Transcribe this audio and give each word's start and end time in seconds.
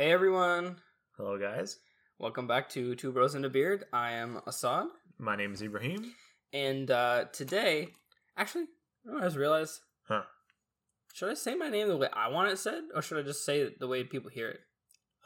Hey 0.00 0.12
everyone, 0.12 0.76
Hello, 1.18 1.36
guys. 1.38 1.76
welcome 2.18 2.46
back 2.46 2.70
to 2.70 2.94
Two 2.94 3.12
Bros 3.12 3.34
and 3.34 3.44
a 3.44 3.50
Beard. 3.50 3.84
I 3.92 4.12
am 4.12 4.40
Assad, 4.46 4.86
My 5.18 5.36
name 5.36 5.52
is 5.52 5.60
Ibrahim. 5.60 6.14
and 6.54 6.90
uh, 6.90 7.26
today, 7.34 7.88
actually, 8.34 8.64
I 9.14 9.20
just 9.24 9.36
realized. 9.36 9.80
Huh. 10.08 10.22
Should 11.12 11.28
I 11.28 11.34
say 11.34 11.54
my 11.54 11.68
name 11.68 11.88
the 11.88 11.98
way 11.98 12.08
I 12.14 12.28
want 12.28 12.50
it 12.50 12.58
said, 12.58 12.84
or 12.94 13.02
should 13.02 13.18
I 13.18 13.22
just 13.28 13.44
say 13.44 13.60
it 13.60 13.78
the 13.78 13.88
way 13.88 14.02
people 14.02 14.30
hear 14.30 14.48
it? 14.48 14.60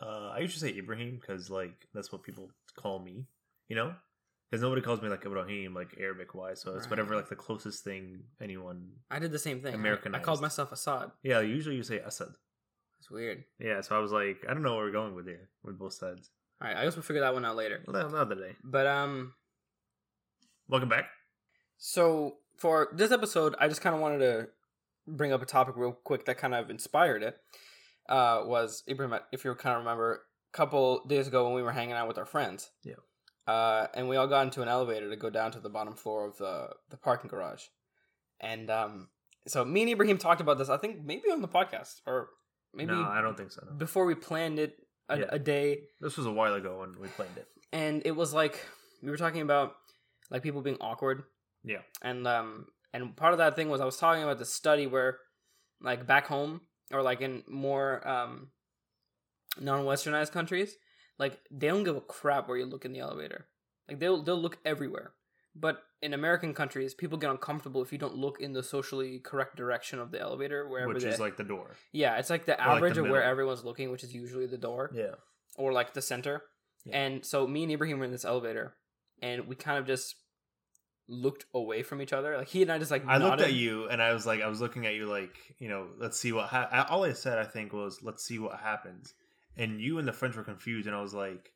Uh, 0.03 0.31
I 0.35 0.41
usually 0.41 0.73
say 0.73 0.77
Ibrahim 0.77 1.21
because, 1.21 1.51
like, 1.51 1.87
that's 1.95 2.11
what 2.11 2.25
people 2.25 2.51
call 2.77 2.99
me, 2.99 3.27
you 3.69 3.77
know? 3.77 3.95
Because 4.51 4.61
nobody 4.61 4.83
calls 4.83 5.01
me, 5.01 5.09
like, 5.09 5.25
Ibrahim, 5.25 5.73
like, 5.73 5.95
Arabic 6.01 6.35
wise. 6.35 6.61
So 6.63 6.75
it's 6.75 6.91
whatever, 6.91 7.15
like, 7.15 7.29
the 7.29 7.37
closest 7.37 7.85
thing 7.85 8.25
anyone. 8.43 8.89
I 9.09 9.21
did 9.21 9.31
the 9.31 9.39
same 9.39 9.63
thing. 9.63 9.77
I- 9.87 9.93
I, 10.15 10.19
called 10.19 10.43
myself 10.43 10.73
Assad. 10.73 11.13
Yeah, 11.23 11.43
usually 11.43 11.77
you 11.77 11.85
say 11.85 12.01
Asad. 12.01 12.35
It's 13.05 13.11
weird. 13.11 13.45
Yeah, 13.61 13.83
so 13.83 13.95
I 13.95 13.99
was 13.99 14.13
like, 14.13 14.47
I 14.49 14.55
don't 14.55 14.63
know 14.63 14.77
where 14.77 14.87
we're 14.87 14.91
going 14.91 15.15
with 15.15 15.27
here, 15.27 15.51
with 15.63 15.79
both 15.79 15.93
sides. 15.93 16.31
All 16.63 16.69
right, 16.69 16.75
I 16.75 16.85
guess 16.85 16.97
we'll 16.97 17.03
figure 17.03 17.21
that 17.21 17.35
one 17.35 17.45
out 17.45 17.55
later. 17.55 17.83
Well, 17.87 18.09
the 18.09 18.17
other 18.17 18.35
day. 18.35 18.57
But 18.65 18.87
um, 18.87 19.35
Welcome 20.71 20.89
back. 20.89 21.11
So 21.77 22.37
for 22.57 22.89
this 22.95 23.11
episode, 23.11 23.57
I 23.61 23.69
just 23.69 23.83
kind 23.83 23.95
of 23.95 24.01
wanted 24.01 24.21
to 24.21 24.49
bring 25.07 25.35
up 25.35 25.43
a 25.43 25.45
topic 25.45 25.77
real 25.77 25.93
quick 25.93 26.25
that 26.25 26.39
kind 26.39 26.55
of 26.55 26.71
inspired 26.71 27.23
it. 27.23 27.37
Uh, 28.09 28.41
was 28.47 28.83
Ibrahim, 28.89 29.21
if 29.33 29.45
you 29.45 29.55
kind 29.55 29.77
of 29.77 29.81
remember, 29.81 30.23
a 30.55 30.57
couple 30.57 31.05
days 31.07 31.29
ago 31.29 31.45
when 31.45 31.53
we 31.53 31.63
were 31.63 31.73
hanging 31.73 31.93
out 31.93 32.09
with 32.09 32.17
our 32.17 32.25
friends. 32.25 32.71
Yeah. 32.85 32.95
Uh, 33.47 33.89
and 33.93 34.09
we 34.09 34.17
all 34.17 34.29
got 34.29 34.47
into 34.47 34.63
an 34.63 34.69
elevator 34.69 35.11
to 35.11 35.17
go 35.17 35.29
down 35.29 35.51
to 35.51 35.61
the 35.61 35.69
bottom 35.69 35.93
floor 35.93 36.27
of 36.27 36.39
the 36.39 36.71
the 36.89 36.97
parking 36.97 37.29
garage, 37.29 37.65
and 38.41 38.71
um, 38.71 39.09
so 39.47 39.63
me 39.63 39.83
and 39.83 39.91
Ibrahim 39.91 40.17
talked 40.17 40.41
about 40.41 40.57
this. 40.57 40.71
I 40.71 40.79
think 40.79 41.05
maybe 41.05 41.31
on 41.31 41.43
the 41.43 41.49
podcast 41.49 42.01
or 42.07 42.31
maybe 42.75 42.93
no, 42.93 43.03
I 43.03 43.21
don't 43.21 43.37
think 43.37 43.53
so. 43.53 43.63
No. 43.67 43.73
before 43.77 44.05
we 44.05 44.15
planned 44.15 44.59
it 44.59 44.77
a, 45.09 45.19
Yeah. 45.19 45.25
a 45.31 45.39
day 45.39 45.81
This 46.01 46.17
was 46.17 46.27
a 46.27 46.33
while 46.33 46.55
ago 46.55 46.81
when 46.81 46.99
we 47.01 47.09
planned 47.09 47.37
it. 47.37 47.47
and 47.73 48.03
it 48.05 48.13
was 48.13 48.33
like 48.33 48.65
we 49.03 49.11
were 49.11 49.17
talking 49.17 49.43
about 49.43 49.75
like 50.31 50.43
people 50.43 50.63
being 50.63 50.79
awkward 50.81 51.25
Yeah. 51.63 51.83
and 52.03 52.27
um 52.27 52.67
and 52.93 53.15
part 53.17 53.33
of 53.33 53.39
that 53.39 53.55
thing 53.57 53.69
was 53.69 53.81
i 53.81 53.85
was 53.85 53.97
talking 53.99 54.23
about 54.23 54.39
the 54.39 54.45
study 54.47 54.87
where 54.87 55.19
like 55.81 56.07
back 56.07 56.27
home 56.27 56.61
or 56.93 57.03
like 57.03 57.21
in 57.21 57.43
more 57.49 58.07
um 58.09 58.49
non-westernized 59.61 60.33
countries 60.33 60.75
like 61.19 61.39
they 61.51 61.69
don't 61.69 61.85
give 61.85 61.97
a 61.97 62.01
crap 62.01 62.49
where 62.49 62.57
you 62.59 62.65
look 62.67 62.85
in 62.85 62.93
the 62.93 62.99
elevator 63.01 63.47
like 63.89 63.99
they'll 64.01 64.23
they'll 64.23 64.41
look 64.41 64.59
everywhere 64.65 65.13
but 65.57 65.83
in 66.03 66.13
american 66.15 66.53
countries 66.55 66.95
people 66.95 67.17
get 67.19 67.31
uncomfortable 67.31 67.81
if 67.83 67.93
you 67.93 67.99
don't 67.99 68.17
look 68.17 68.41
in 68.41 68.53
the 68.53 68.63
socially 68.63 69.19
correct 69.21 69.57
direction 69.57 69.99
of 69.99 70.11
the 70.11 70.21
elevator 70.21 70.69
wherever 70.69 70.93
Which 70.93 71.03
they, 71.05 71.09
is 71.11 71.21
like 71.21 71.37
the 71.37 71.45
door. 71.45 71.77
yeah 71.93 72.19
it's 72.19 72.31
like 72.31 72.45
the 72.47 72.55
Or, 72.55 72.57
like, 72.57 72.67
the 72.67 72.73
average 72.77 72.99
of 72.99 73.09
where 73.09 73.23
everyone's 73.23 73.65
looking 73.65 73.91
which 73.91 74.05
is 74.05 74.13
usually 74.15 74.47
the 74.47 74.59
door 74.59 74.91
Yeah. 74.95 75.15
or 75.57 75.73
like 75.73 75.95
the 75.95 76.03
center. 76.03 76.43
Yeah. 76.85 76.99
And 76.99 77.25
so 77.25 77.47
me 77.47 77.63
and 77.63 77.73
Ibrahim 77.73 77.99
were 77.99 78.05
in 78.05 78.11
this 78.11 78.27
elevator, 78.27 78.75
and 79.23 79.47
we 79.49 79.55
kind 79.57 79.79
of 79.79 79.87
just 79.87 80.17
looked 81.09 81.47
away 81.55 81.83
from 81.83 82.03
each 82.03 82.13
other. 82.13 82.37
Like 82.37 82.49
he 82.49 82.61
and 82.61 82.71
I 82.71 82.79
just 82.79 82.91
like 82.91 83.07
I 83.07 83.17
looked 83.17 83.41
at 83.41 83.55
you 83.55 83.89
and 83.89 84.03
I 84.03 84.13
was 84.13 84.27
like, 84.27 84.43
I 84.43 84.49
was 84.49 84.61
looking 84.61 84.85
at 84.85 84.93
you 84.95 85.07
like, 85.07 85.35
you 85.59 85.69
know, 85.71 85.87
let's 85.99 86.21
see 86.21 86.33
what. 86.33 86.49
Ha- 86.49 86.87
all 86.91 87.05
I 87.05 87.13
said, 87.15 87.39
I 87.39 87.45
think, 87.45 87.73
was 87.73 88.01
let's 88.03 88.23
see 88.23 88.39
what 88.39 88.59
happens. 88.61 89.15
And 89.57 89.81
you 89.81 89.99
and 89.99 90.07
the 90.07 90.13
French 90.13 90.37
were 90.37 90.45
confused, 90.45 90.87
and 90.87 90.95
I 90.95 91.01
was 91.01 91.15
like, 91.15 91.53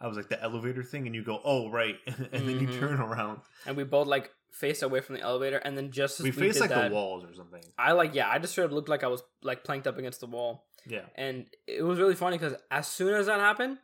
I 0.00 0.06
was 0.06 0.16
like 0.16 0.28
the 0.28 0.40
elevator 0.42 0.82
thing, 0.82 1.06
and 1.06 1.14
you 1.14 1.22
go, 1.24 1.40
oh 1.44 1.70
right, 1.70 1.96
and 2.06 2.48
then 2.48 2.60
you 2.60 2.68
Mhm. 2.68 2.78
turn 2.80 3.00
around. 3.00 3.40
and 3.66 3.76
we 3.76 3.84
both 3.84 4.06
like 4.06 4.30
face 4.52 4.82
away 4.82 5.00
from 5.00 5.16
the 5.16 5.22
elevator, 5.22 5.56
and 5.58 5.76
then 5.76 5.90
just 5.90 6.20
as 6.20 6.24
We 6.24 6.30
we, 6.30 6.36
faced 6.42 6.54
did 6.54 6.60
like 6.60 6.70
that, 6.70 6.88
the 6.88 6.94
walls 6.94 7.24
or 7.24 7.34
something. 7.34 7.62
I 7.78 7.92
like 7.92 8.14
yeah, 8.14 8.28
I 8.30 8.38
just 8.38 8.54
sort 8.54 8.66
of 8.66 8.72
looked 8.72 8.88
like 8.88 9.04
I 9.04 9.08
was 9.08 9.22
like 9.42 9.64
planked 9.64 9.86
up 9.86 9.98
against 9.98 10.20
the 10.20 10.26
wall, 10.26 10.66
Yeah, 10.86 11.02
and 11.16 11.46
it 11.66 11.82
was 11.82 11.98
really 11.98 12.14
funny 12.14 12.38
because 12.38 12.54
as 12.70 12.86
soon 12.86 13.12
as 13.14 13.26
that 13.26 13.40
happened, 13.40 13.78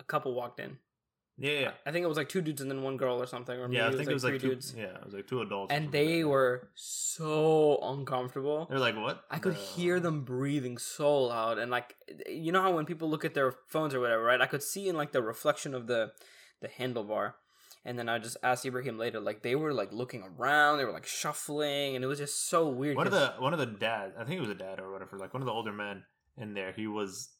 a 0.00 0.04
couple 0.04 0.34
walked 0.34 0.58
in. 0.60 0.78
Yeah, 1.38 1.58
yeah. 1.60 1.70
I 1.86 1.92
think 1.92 2.04
it 2.04 2.08
was 2.08 2.16
like 2.16 2.28
two 2.28 2.42
dudes 2.42 2.60
and 2.60 2.70
then 2.70 2.82
one 2.82 2.96
girl 2.96 3.20
or 3.20 3.26
something, 3.26 3.58
or 3.58 3.66
maybe 3.68 3.78
Yeah, 3.78 3.84
I 3.84 3.86
it 3.86 3.90
was 3.90 3.96
think 3.98 4.06
like 4.06 4.12
it 4.12 4.14
was 4.14 4.24
like 4.24 4.32
three 4.32 4.38
two. 4.40 4.48
dudes, 4.54 4.74
Yeah, 4.76 4.84
it 4.98 5.04
was 5.04 5.14
like 5.14 5.26
two 5.26 5.40
adults. 5.40 5.72
and 5.72 5.90
they 5.92 6.24
were 6.24 6.68
so 6.74 7.78
uncomfortable. 7.82 8.66
They're 8.68 8.78
like, 8.78 8.96
what? 8.96 9.24
I 9.30 9.38
could 9.38 9.54
the- 9.54 9.58
hear 9.58 10.00
them 10.00 10.24
breathing 10.24 10.78
so 10.78 11.24
loud, 11.24 11.58
and 11.58 11.70
like 11.70 11.96
you 12.28 12.52
know 12.52 12.62
how 12.62 12.72
when 12.74 12.84
people 12.86 13.08
look 13.10 13.24
at 13.24 13.34
their 13.34 13.54
phones 13.68 13.94
or 13.94 14.00
whatever, 14.00 14.22
right? 14.22 14.40
I 14.40 14.46
could 14.46 14.62
see 14.62 14.88
in 14.88 14.96
like 14.96 15.12
the 15.12 15.22
reflection 15.22 15.74
of 15.74 15.86
the 15.86 16.12
the 16.60 16.68
handlebar, 16.68 17.34
and 17.84 17.98
then 17.98 18.08
I 18.08 18.18
just 18.18 18.36
asked 18.42 18.64
Ibrahim 18.66 18.98
later, 18.98 19.18
like 19.20 19.42
they 19.42 19.54
were 19.56 19.72
like 19.72 19.92
looking 19.92 20.22
around, 20.38 20.78
they 20.78 20.84
were 20.84 20.92
like 20.92 21.06
shuffling, 21.06 21.96
and 21.96 22.04
it 22.04 22.08
was 22.08 22.18
just 22.18 22.48
so 22.48 22.68
weird. 22.68 22.96
One 22.96 23.06
of 23.06 23.12
the 23.12 23.34
one 23.38 23.52
of 23.52 23.58
the 23.58 23.66
dad, 23.66 24.12
I 24.18 24.24
think 24.24 24.36
it 24.38 24.40
was 24.40 24.50
a 24.50 24.54
dad 24.54 24.80
or 24.80 24.92
whatever, 24.92 25.16
like 25.18 25.32
one 25.34 25.42
of 25.42 25.46
the 25.46 25.52
older 25.52 25.72
men 25.72 26.04
in 26.36 26.54
there. 26.54 26.72
He 26.72 26.86
was 26.86 27.30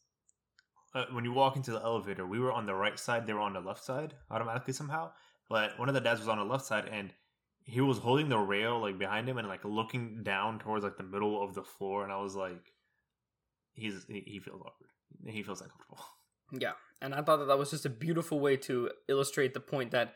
uh, 0.95 1.05
when 1.11 1.23
you 1.23 1.31
walk 1.31 1.55
into 1.55 1.71
the 1.71 1.81
elevator, 1.81 2.25
we 2.25 2.39
were 2.39 2.51
on 2.51 2.65
the 2.65 2.75
right 2.75 2.99
side, 2.99 3.25
they 3.25 3.33
were 3.33 3.39
on 3.39 3.53
the 3.53 3.59
left 3.59 3.83
side 3.83 4.13
automatically 4.29 4.73
somehow. 4.73 5.11
But 5.49 5.77
one 5.77 5.89
of 5.89 5.95
the 5.95 6.01
dads 6.01 6.19
was 6.19 6.29
on 6.29 6.37
the 6.37 6.43
left 6.43 6.65
side, 6.65 6.87
and 6.91 7.13
he 7.63 7.81
was 7.81 7.97
holding 7.97 8.29
the 8.29 8.37
rail 8.37 8.79
like 8.79 8.97
behind 8.97 9.27
him 9.27 9.37
and 9.37 9.47
like 9.47 9.63
looking 9.63 10.23
down 10.23 10.59
towards 10.59 10.83
like 10.83 10.97
the 10.97 11.03
middle 11.03 11.43
of 11.43 11.53
the 11.53 11.63
floor. 11.63 12.03
And 12.03 12.11
I 12.11 12.17
was 12.21 12.35
like, 12.35 12.73
he's 13.73 14.05
he, 14.07 14.39
feels 14.39 14.61
awkward. 14.61 14.89
He 15.25 15.43
feels 15.43 15.61
uncomfortable. 15.61 16.03
yeah, 16.51 16.73
and 17.01 17.13
I 17.13 17.21
thought 17.21 17.37
that 17.37 17.45
that 17.45 17.57
was 17.57 17.71
just 17.71 17.85
a 17.85 17.89
beautiful 17.89 18.39
way 18.39 18.57
to 18.57 18.89
illustrate 19.07 19.53
the 19.53 19.59
point 19.59 19.91
that 19.91 20.13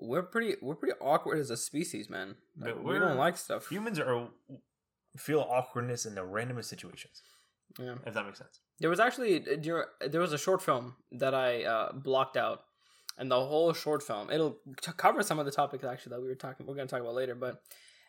we're 0.00 0.22
pretty 0.22 0.56
we're 0.62 0.76
pretty 0.76 0.94
awkward 1.00 1.38
as 1.38 1.50
a 1.50 1.56
species, 1.56 2.08
man. 2.08 2.36
Like, 2.58 2.82
we 2.82 2.98
don't 2.98 3.16
like 3.16 3.36
stuff. 3.36 3.68
Humans 3.68 3.98
are 3.98 4.28
feel 5.16 5.40
awkwardness 5.40 6.06
in 6.06 6.14
the 6.14 6.20
randomest 6.22 6.66
situations, 6.66 7.22
Yeah. 7.78 7.94
if 8.06 8.14
that 8.14 8.24
makes 8.24 8.38
sense. 8.38 8.60
There 8.80 8.90
was 8.90 9.00
actually 9.00 9.38
there 9.40 9.86
there 10.00 10.20
was 10.20 10.32
a 10.32 10.38
short 10.38 10.62
film 10.62 10.96
that 11.12 11.34
I 11.34 11.64
uh, 11.64 11.92
blocked 11.92 12.36
out, 12.36 12.62
and 13.18 13.30
the 13.30 13.38
whole 13.40 13.72
short 13.72 14.02
film 14.02 14.30
it'll 14.30 14.58
cover 14.96 15.22
some 15.22 15.38
of 15.38 15.46
the 15.46 15.52
topics 15.52 15.84
actually 15.84 16.10
that 16.10 16.20
we 16.22 16.28
were 16.28 16.34
talking 16.36 16.66
we're 16.66 16.74
going 16.74 16.88
to 16.88 16.92
talk 16.92 17.00
about 17.02 17.14
later, 17.14 17.34
but 17.34 17.60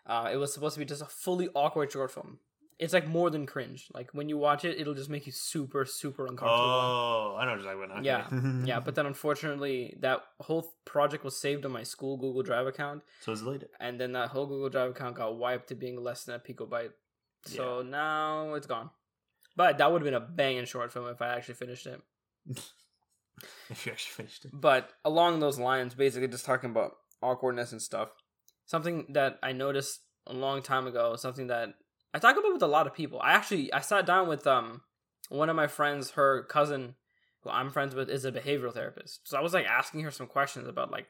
uh, 0.06 0.30
it 0.32 0.38
was 0.38 0.54
supposed 0.54 0.74
to 0.76 0.80
be 0.80 0.86
just 0.86 1.02
a 1.02 1.06
fully 1.06 1.50
awkward 1.56 1.92
short 1.92 2.12
film. 2.12 2.40
It's 2.80 2.94
like 2.94 3.08
more 3.08 3.30
than 3.30 3.46
cringe. 3.46 3.88
Like 3.94 4.10
when 4.14 4.30
you 4.30 4.38
watch 4.38 4.64
it, 4.64 4.80
it'll 4.80 4.94
just 4.94 5.10
make 5.10 5.26
you 5.26 5.34
super 5.34 5.84
super 5.86 6.24
uncomfortable. 6.26 6.54
Oh, 6.54 7.36
I 7.38 7.44
know 7.46 7.52
what 7.52 7.62
you're 7.62 7.74
talking 7.74 7.92
about. 7.92 8.04
Yeah, 8.06 8.28
yeah, 8.66 8.80
but 8.80 8.96
then 8.96 9.06
unfortunately, 9.06 9.98
that 10.00 10.22
whole 10.40 10.74
project 10.86 11.24
was 11.26 11.36
saved 11.36 11.66
on 11.66 11.72
my 11.74 11.84
school 11.84 12.16
Google 12.16 12.42
Drive 12.44 12.68
account, 12.68 13.02
so 13.22 13.34
it's 13.34 13.42
deleted. 13.42 13.70
and 13.82 14.00
then 14.00 14.14
that 14.14 14.30
whole 14.30 14.46
Google 14.48 14.70
Drive 14.70 14.92
account 14.92 15.16
got 15.18 15.36
wiped 15.38 15.68
to 15.70 15.76
being 15.76 16.02
less 16.02 16.24
than 16.24 16.36
a 16.36 16.40
picobyte. 16.40 16.92
So 17.46 17.82
now 17.82 18.54
it's 18.54 18.68
gone. 18.68 18.90
But 19.56 19.78
that 19.78 19.92
would 19.92 20.02
have 20.02 20.06
been 20.06 20.22
a 20.22 20.26
banging 20.26 20.66
short 20.66 20.92
film 20.92 21.08
if 21.08 21.22
I 21.22 21.36
actually 21.36 21.56
finished 21.56 21.88
it. 21.88 22.02
If 23.70 23.86
you 23.86 23.92
actually 23.94 24.24
finished 24.24 24.46
it. 24.46 24.52
But 24.54 24.92
along 25.06 25.40
those 25.40 25.60
lines, 25.60 25.94
basically 25.94 26.28
just 26.28 26.46
talking 26.46 26.72
about 26.72 26.98
awkwardness 27.22 27.72
and 27.72 27.82
stuff. 27.82 28.10
Something 28.66 29.06
that 29.14 29.40
I 29.42 29.54
noticed 29.54 30.02
a 30.28 30.34
long 30.34 30.62
time 30.62 30.88
ago, 30.88 31.16
something 31.16 31.48
that 31.48 31.70
I 32.14 32.20
talk 32.20 32.38
about 32.38 32.54
with 32.54 32.64
a 32.64 32.68
lot 32.68 32.88
of 32.88 32.94
people. 32.94 33.20
I 33.22 33.32
actually 33.32 33.72
I 33.72 33.80
sat 33.80 34.06
down 34.06 34.28
with 34.28 34.46
um 34.46 34.82
one 35.30 35.50
of 35.50 35.56
my 35.56 35.68
friends, 35.68 36.12
her 36.12 36.44
cousin, 36.44 36.96
who 37.42 37.50
I'm 37.50 37.70
friends 37.70 37.96
with, 37.96 38.10
is 38.10 38.26
a 38.26 38.32
behavioral 38.32 38.74
therapist. 38.74 39.28
So 39.28 39.38
I 39.38 39.42
was 39.42 39.54
like 39.54 39.66
asking 39.66 40.02
her 40.02 40.12
some 40.12 40.28
questions 40.28 40.68
about 40.68 40.92
like, 40.92 41.08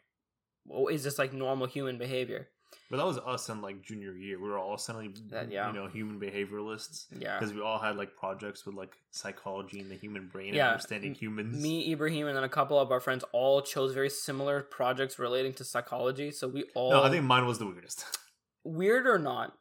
well, 0.65 0.87
is 0.87 1.03
this 1.03 1.17
like 1.17 1.33
normal 1.33 1.67
human 1.67 1.97
behavior? 1.97 2.49
But 2.89 2.97
that 2.97 3.05
was 3.05 3.19
us 3.19 3.49
in 3.49 3.61
like 3.61 3.83
junior 3.83 4.13
year. 4.13 4.39
We 4.41 4.49
were 4.49 4.57
all 4.57 4.77
suddenly, 4.77 5.13
That- 5.29 5.51
yeah. 5.51 5.67
you 5.67 5.73
know, 5.73 5.87
human 5.87 6.19
behavioralists 6.19 7.05
Yeah. 7.15 7.37
because 7.37 7.53
we 7.53 7.61
all 7.61 7.77
had 7.77 7.95
like 7.97 8.15
projects 8.15 8.65
with 8.65 8.73
like 8.75 8.97
psychology 9.11 9.79
and 9.79 9.91
the 9.91 9.95
human 9.95 10.27
brain 10.27 10.55
Yeah, 10.55 10.65
and 10.65 10.71
understanding 10.73 11.13
humans. 11.13 11.61
Me, 11.61 11.91
Ibrahim, 11.91 12.25
and 12.27 12.35
then 12.35 12.43
a 12.43 12.49
couple 12.49 12.79
of 12.79 12.91
our 12.91 12.99
friends 12.99 13.23
all 13.31 13.61
chose 13.61 13.93
very 13.93 14.09
similar 14.09 14.63
projects 14.63 15.19
relating 15.19 15.53
to 15.53 15.63
psychology. 15.63 16.31
So 16.31 16.47
we 16.47 16.63
all 16.73 16.89
no, 16.91 17.03
I 17.03 17.09
think 17.11 17.25
mine 17.25 17.45
was 17.45 17.59
the 17.59 17.67
weirdest. 17.67 18.05
weird 18.63 19.05
or 19.05 19.19
not, 19.19 19.55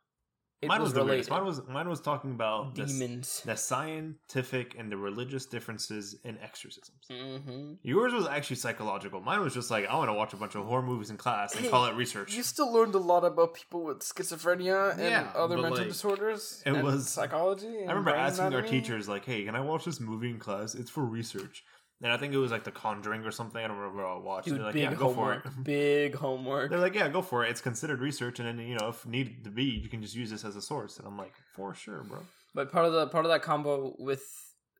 it 0.61 0.69
mine 0.69 0.81
was, 0.81 0.89
was, 0.89 0.95
the 0.95 1.01
related. 1.05 1.31
Mine 1.31 1.45
was 1.45 1.61
mine 1.69 1.89
was 1.89 2.01
talking 2.01 2.33
about 2.33 2.75
the, 2.75 2.85
demons. 2.87 3.43
the 3.45 3.55
scientific 3.57 4.75
and 4.79 4.91
the 4.91 4.97
religious 4.97 5.47
differences 5.47 6.17
in 6.25 6.39
exorcisms. 6.39 7.07
hmm 7.11 7.75
Yours 7.83 8.13
was 8.13 8.27
actually 8.27 8.57
psychological. 8.57 9.21
Mine 9.21 9.41
was 9.41 9.55
just 9.55 9.71
like 9.71 9.87
I 9.87 9.95
want 9.97 10.09
to 10.09 10.15
watch 10.15 10.33
a 10.33 10.37
bunch 10.37 10.55
of 10.55 10.65
horror 10.65 10.83
movies 10.83 11.11
in 11.11 11.17
class 11.17 11.55
and 11.55 11.65
Hey, 11.65 11.71
call 11.71 11.87
it 11.87 11.95
research. 12.05 12.35
You 12.35 12.43
still 12.43 12.73
learned 12.73 12.95
a 12.95 12.99
lot 12.99 13.25
about 13.25 13.55
people 13.55 13.85
with 13.85 14.01
schizophrenia 14.01 14.93
and 14.93 15.01
Yeah, 15.03 15.31
other 15.35 15.57
mental 15.57 15.79
like, 15.79 15.89
disorders. 15.89 16.63
it 16.67 16.73
and 16.73 16.83
was- 16.83 17.09
psychology. 17.09 17.67
And 17.67 17.89
I 17.91 17.93
remember 17.93 18.11
brain 18.13 18.25
asking 18.25 18.55
our 18.55 18.63
teachers 18.63 19.09
like, 19.09 19.25
"Hey, 19.25 19.45
can 19.45 19.55
I 19.55 19.61
watch 19.61 19.85
this 19.85 20.01
movie 20.01 20.31
in 20.31 20.39
class? 20.39 20.75
It's 20.75 20.91
for 20.91 21.05
research." 21.05 21.65
And 22.01 22.13
I 22.13 22.17
think 22.17 22.33
it 22.33 22.39
was 22.39 22.53
like 22.53 22.63
The 22.63 22.71
Conjuring 22.71 23.25
or 23.25 23.33
something. 23.33 23.63
I 23.63 23.67
don't 23.67 23.77
remember 23.77 24.05
what 24.05 24.13
I 24.13 24.19
watched. 24.19 24.47
Dude, 24.47 24.59
They're 24.59 24.65
like, 24.67 24.75
big 24.75 24.83
"Yeah, 24.85 24.95
go 24.95 25.09
for 25.09 25.15
homework. 25.15 25.47
it." 25.47 25.53
Big 25.65 26.15
homework. 26.15 26.71
They're 26.71 26.79
like, 26.79 26.95
yeah, 26.95 27.09
go 27.09 27.23
for 27.23 27.45
it. 27.45 27.51
It's 27.51 27.61
considered 27.61 28.01
research, 28.01 28.39
and 28.39 28.47
then 28.47 28.65
you 28.65 28.77
know, 28.77 28.89
if 28.89 29.05
needed 29.05 29.43
to 29.45 29.51
be, 29.51 29.65
you 29.65 29.89
can 29.89 30.01
just 30.01 30.15
use 30.15 30.31
this 30.31 30.45
as 30.45 30.55
a 30.55 30.63
source. 30.63 30.99
And 30.99 31.09
I'm 31.09 31.19
like, 31.19 31.35
for 31.55 31.75
sure, 31.75 32.05
bro. 32.05 32.21
But 32.55 32.71
part 32.71 32.87
of 32.87 32.93
the 32.93 33.09
part 33.09 33.25
of 33.25 33.31
that 33.33 33.43
combo 33.43 33.97
with 33.99 34.23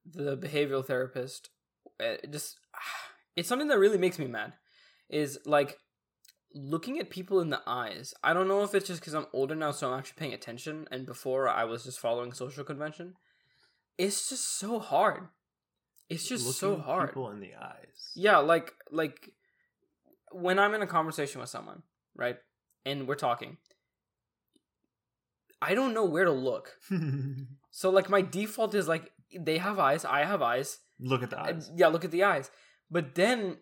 the 0.07 0.37
behavioral 0.37 0.85
therapist, 0.85 1.51
it 1.99 2.31
just 2.33 2.57
it's 3.37 3.49
something 3.49 3.69
that 3.69 3.79
really 3.79 3.99
makes 3.99 4.19
me 4.19 4.27
mad. 4.29 4.53
Is 5.09 5.41
like 5.45 5.77
looking 6.55 7.01
at 7.01 7.11
people 7.11 7.41
in 7.41 7.51
the 7.51 7.63
eyes. 7.67 8.15
I 8.23 8.33
don't 8.33 8.47
know 8.49 8.63
if 8.63 8.75
it's 8.75 8.87
just 8.87 9.01
because 9.01 9.15
I'm 9.15 9.27
older 9.33 9.57
now, 9.57 9.73
so 9.73 9.91
I'm 9.91 9.99
actually 9.99 10.19
paying 10.19 10.35
attention. 10.35 10.87
And 10.93 11.05
before 11.05 11.49
I 11.49 11.65
was 11.65 11.83
just 11.83 11.99
following 11.99 12.33
social 12.33 12.63
convention. 12.63 13.15
It's 13.97 14.29
just 14.29 14.59
so 14.59 14.79
hard. 14.79 15.25
It's 16.11 16.29
just 16.29 16.59
so 16.59 16.77
hard. 16.77 17.11
People 17.11 17.31
in 17.31 17.41
the 17.41 17.55
eyes. 17.55 18.13
Yeah, 18.15 18.39
like 18.39 18.73
like 18.91 19.31
when 20.33 20.59
I'm 20.59 20.75
in 20.75 20.83
a 20.83 20.87
conversation 20.87 21.41
with 21.41 21.51
someone, 21.51 21.83
right? 22.17 22.37
And 22.87 23.07
we're 23.09 23.15
talking. 23.17 23.57
I 25.61 25.75
don't 25.75 25.93
know 25.95 26.05
where 26.05 26.25
to 26.25 26.33
look. 26.33 26.77
So 27.71 27.91
like 27.91 28.11
my 28.11 28.23
default 28.23 28.75
is 28.75 28.89
like 28.89 29.13
they 29.39 29.59
have 29.59 29.79
eyes, 29.79 30.05
I 30.05 30.25
have 30.25 30.43
eyes. 30.43 30.79
Look 30.99 31.23
at 31.23 31.31
the 31.31 31.39
eyes. 31.41 31.71
yeah, 31.77 31.87
look 31.87 32.05
at 32.05 32.11
the 32.11 32.25
eyes. 32.25 32.51
But 32.91 33.15
then 33.15 33.59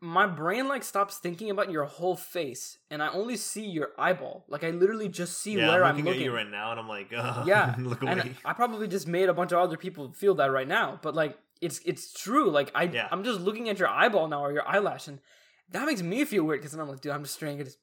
my 0.00 0.28
brain 0.28 0.68
like 0.68 0.84
stops 0.84 1.16
thinking 1.18 1.50
about 1.50 1.72
your 1.72 1.84
whole 1.86 2.14
face 2.14 2.78
and 2.88 3.02
I 3.02 3.08
only 3.08 3.36
see 3.36 3.64
your 3.66 3.88
eyeball. 3.98 4.44
Like 4.48 4.62
I 4.62 4.70
literally 4.70 5.08
just 5.08 5.38
see 5.38 5.54
yeah, 5.58 5.66
where 5.70 5.82
I'm 5.82 5.90
I'm 5.90 5.96
looking, 5.96 6.04
looking. 6.04 6.20
at 6.20 6.24
you 6.26 6.32
right 6.36 6.48
now, 6.48 6.70
and 6.70 6.78
I'm 6.78 6.86
like, 6.88 7.12
uh, 7.12 7.42
Yeah, 7.48 7.74
look 7.80 8.00
away. 8.02 8.12
and 8.12 8.36
I 8.44 8.52
probably 8.52 8.86
just 8.86 9.08
made 9.08 9.28
a 9.28 9.34
bunch 9.34 9.50
of 9.50 9.58
other 9.58 9.76
people 9.76 10.12
feel 10.12 10.36
that 10.36 10.52
right 10.52 10.68
now, 10.68 11.00
but 11.02 11.16
like 11.16 11.36
it's 11.60 11.80
it's 11.84 12.12
true. 12.12 12.50
Like 12.50 12.70
I 12.74 12.84
Yeah. 12.84 13.08
I'm 13.10 13.24
just 13.24 13.40
looking 13.40 13.68
at 13.68 13.78
your 13.78 13.88
eyeball 13.88 14.28
now 14.28 14.44
or 14.44 14.52
your 14.52 14.66
eyelash, 14.66 15.08
and 15.08 15.20
that 15.70 15.86
makes 15.86 16.02
me 16.02 16.24
feel 16.24 16.44
weird 16.44 16.60
because 16.60 16.72
then 16.72 16.80
I'm 16.80 16.88
like, 16.88 17.00
dude, 17.00 17.12
I'm 17.12 17.22
just 17.22 17.34
staring 17.34 17.60
at 17.60 17.66
his. 17.66 17.76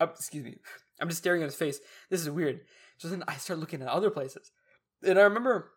Uh, 0.00 0.06
excuse 0.06 0.44
me, 0.44 0.56
I'm 1.00 1.08
just 1.08 1.18
staring 1.18 1.42
at 1.42 1.46
his 1.46 1.54
face. 1.54 1.80
This 2.10 2.20
is 2.20 2.30
weird. 2.30 2.60
So 2.98 3.08
then 3.08 3.24
I 3.28 3.34
start 3.36 3.58
looking 3.58 3.82
at 3.82 3.88
other 3.88 4.10
places, 4.10 4.50
and 5.02 5.18
I 5.18 5.22
remember 5.22 5.72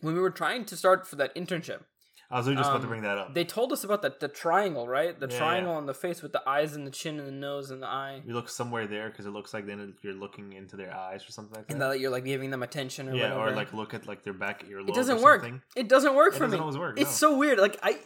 when 0.00 0.14
we 0.14 0.20
were 0.20 0.30
trying 0.30 0.64
to 0.66 0.76
start 0.76 1.06
for 1.06 1.16
that 1.16 1.34
internship, 1.34 1.80
I 2.30 2.38
was 2.38 2.46
really 2.46 2.56
just 2.56 2.70
about 2.70 2.78
to 2.78 2.84
um, 2.84 2.88
bring 2.88 3.02
that 3.02 3.18
up. 3.18 3.34
they 3.34 3.44
told 3.44 3.72
us 3.72 3.84
about 3.84 4.02
that 4.02 4.18
the 4.20 4.28
triangle, 4.28 4.88
right? 4.88 5.18
The 5.18 5.28
Yeah, 5.28 5.38
triangle 5.38 5.72
yeah. 5.72 5.78
on 5.78 5.86
the 5.86 5.94
face 5.94 6.22
with 6.22 6.32
the 6.32 6.42
eyes 6.48 6.74
and 6.74 6.86
the 6.86 6.90
chin 6.90 7.18
and 7.18 7.28
the 7.28 7.32
nose 7.32 7.70
and 7.70 7.82
the 7.82 7.86
eye, 7.86 8.22
you 8.26 8.32
look 8.34 8.48
somewhere 8.48 8.86
there 8.86 9.08
because 9.10 9.26
it 9.26 9.30
looks 9.30 9.52
like 9.54 9.66
then 9.66 9.94
you're 10.02 10.14
looking 10.14 10.52
into 10.54 10.76
their 10.76 10.94
eyes 10.94 11.26
or 11.28 11.32
something 11.32 11.54
like 11.56 11.66
that. 11.68 11.72
and 11.72 11.82
that 11.82 12.00
you're 12.00 12.10
like 12.10 12.24
giving 12.24 12.50
them 12.50 12.62
attention 12.62 13.08
or 13.08 13.14
yeah, 13.14 13.34
whatever. 13.34 13.40
or 13.52 13.56
like 13.56 13.72
look 13.72 13.94
at 13.94 14.06
like 14.06 14.22
their 14.24 14.32
back 14.32 14.64
earlobe. 14.66 14.88
it 14.88 14.94
doesn't 14.94 15.18
or 15.18 15.22
work. 15.22 15.42
something. 15.42 15.62
It 15.76 15.88
doesn't 15.88 16.14
work 16.14 16.34
It 16.34 16.38
for 16.38 16.44
doesn't 16.44 16.58
me. 16.58 16.60
always 16.62 16.78
work. 16.78 16.98
It's 16.98 17.10
no. 17.22 17.28
so 17.30 17.36
weird. 17.38 17.58
Like 17.58 17.78
I, 17.82 17.98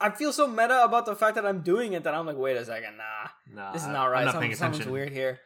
I 0.00 0.10
feel 0.10 0.32
so 0.32 0.46
meta 0.46 0.84
about 0.84 1.06
the 1.06 1.16
fact 1.16 1.34
that 1.36 1.44
I'm 1.46 1.60
doing 1.62 1.92
it 1.94 2.04
that 2.04 2.14
I'm 2.14 2.26
like, 2.26 2.36
wait 2.36 2.56
a 2.56 2.64
second, 2.64 2.96
nah, 2.98 3.28
Nah, 3.54 3.72
this 3.72 3.82
is 3.82 3.88
not 3.88 4.06
right. 4.06 4.20
I'm 4.20 4.24
not 4.26 4.32
Some- 4.34 4.42
paying 4.42 4.54
something's 4.54 4.86
weird 4.86 5.10
here. 5.10 5.40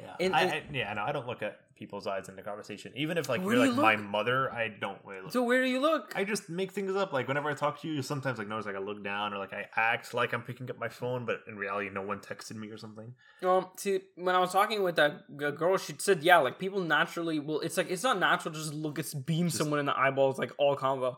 Yeah, 0.00 0.14
And- 0.20 0.34
I, 0.34 0.40
I, 0.42 0.62
yeah, 0.72 0.92
no, 0.94 1.02
I 1.02 1.12
don't 1.12 1.26
look 1.26 1.42
at 1.42 1.58
people's 1.76 2.06
eyes 2.06 2.28
in 2.28 2.36
the 2.36 2.42
conversation. 2.42 2.92
Even 2.96 3.18
if 3.18 3.28
like 3.28 3.42
Where 3.42 3.56
you're 3.56 3.72
like 3.72 3.76
my 3.76 3.96
mother, 3.96 4.52
I 4.52 4.68
don't 4.68 4.98
really 5.04 5.22
look. 5.22 5.32
So 5.32 5.42
where 5.42 5.62
do 5.62 5.68
you 5.68 5.80
look? 5.80 6.12
I 6.16 6.24
just 6.24 6.48
make 6.48 6.72
things 6.72 6.94
up. 6.96 7.12
Like 7.12 7.28
whenever 7.28 7.50
I 7.50 7.54
talk 7.54 7.80
to 7.82 7.88
you, 7.88 8.02
sometimes 8.02 8.38
like 8.38 8.48
notice 8.48 8.66
like 8.66 8.76
I 8.76 8.80
look 8.80 9.04
down 9.04 9.34
or 9.34 9.38
like 9.38 9.52
I 9.52 9.66
act 9.76 10.14
like 10.14 10.32
I'm 10.32 10.42
picking 10.42 10.70
up 10.70 10.78
my 10.78 10.88
phone, 10.88 11.24
but 11.26 11.40
in 11.46 11.56
reality, 11.56 11.90
no 11.92 12.02
one 12.02 12.20
texted 12.20 12.56
me 12.56 12.68
or 12.68 12.78
something. 12.78 13.14
Well, 13.42 13.72
see, 13.76 14.00
when 14.16 14.34
I 14.34 14.38
was 14.38 14.52
talking 14.52 14.82
with 14.82 14.96
that 14.96 15.36
girl, 15.36 15.76
she 15.76 15.94
said, 15.98 16.22
yeah, 16.22 16.38
like 16.38 16.58
people 16.58 16.80
naturally 16.80 17.38
will. 17.38 17.60
It's 17.60 17.76
like 17.76 17.90
it's 17.90 18.02
not 18.02 18.18
natural 18.18 18.52
to 18.54 18.58
just 18.60 18.74
look 18.74 18.98
at 18.98 19.06
beam 19.26 19.46
Just- 19.46 19.58
someone 19.58 19.78
in 19.78 19.86
the 19.86 19.98
eyeballs 19.98 20.38
like 20.38 20.52
all 20.58 20.76
convo. 20.76 21.16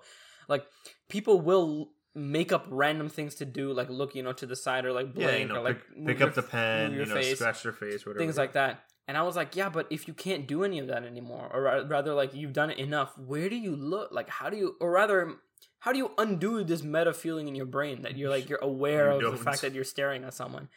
Like 0.49 0.65
people 1.09 1.41
will 1.41 1.91
make 2.15 2.53
up 2.53 2.67
random 2.71 3.09
things 3.09 3.37
to 3.37 3.45
do, 3.45 3.73
like 3.73 3.89
look, 3.89 4.15
you 4.15 4.23
know, 4.23 4.33
to 4.33 4.47
the 4.47 4.57
side 4.57 4.85
or 4.85 4.93
like 4.93 5.15
blink 5.15 5.31
yeah, 5.31 5.37
you 5.37 5.47
know, 5.47 5.57
or 5.57 5.63
like 5.63 5.81
pick, 5.95 6.07
pick 6.07 6.19
your 6.19 6.29
up 6.29 6.35
the 6.35 6.43
pen, 6.43 6.93
you 6.93 7.07
know, 7.07 7.15
face. 7.15 7.39
scratch 7.39 7.63
their 7.63 7.73
face, 7.73 8.05
whatever. 8.05 8.19
things 8.19 8.37
like 8.37 8.55
that. 8.55 8.83
And 9.09 9.17
I 9.17 9.23
was 9.23 9.37
like, 9.37 9.57
yeah, 9.57 9.71
but 9.71 9.87
if 9.91 10.07
you 10.07 10.13
can't 10.13 10.47
do 10.47 10.65
any 10.65 10.79
of 10.79 10.87
that 10.89 11.03
anymore, 11.03 11.51
or 11.53 11.85
rather, 11.89 12.13
like 12.13 12.35
you've 12.35 12.53
done 12.53 12.71
it 12.71 12.77
enough, 12.77 13.17
where 13.17 13.49
do 13.49 13.57
you 13.57 13.75
look? 13.75 14.13
Like, 14.13 14.29
how 14.29 14.51
do 14.51 14.57
you, 14.59 14.77
or 14.81 14.91
rather, 14.91 15.37
how 15.79 15.93
do 15.93 15.99
you 15.99 16.11
undo 16.19 16.63
this 16.63 16.83
meta 16.83 17.15
feeling 17.15 17.49
in 17.49 17.55
your 17.55 17.65
brain 17.65 18.03
that 18.03 18.19
you're 18.19 18.29
like 18.29 18.51
you're 18.51 18.59
aware 18.61 19.19
You 19.19 19.27
of 19.27 19.33
the 19.33 19.43
fact 19.43 19.63
that 19.63 19.73
you're 19.73 19.83
staring 19.85 20.25
at 20.25 20.35
someone? 20.35 20.69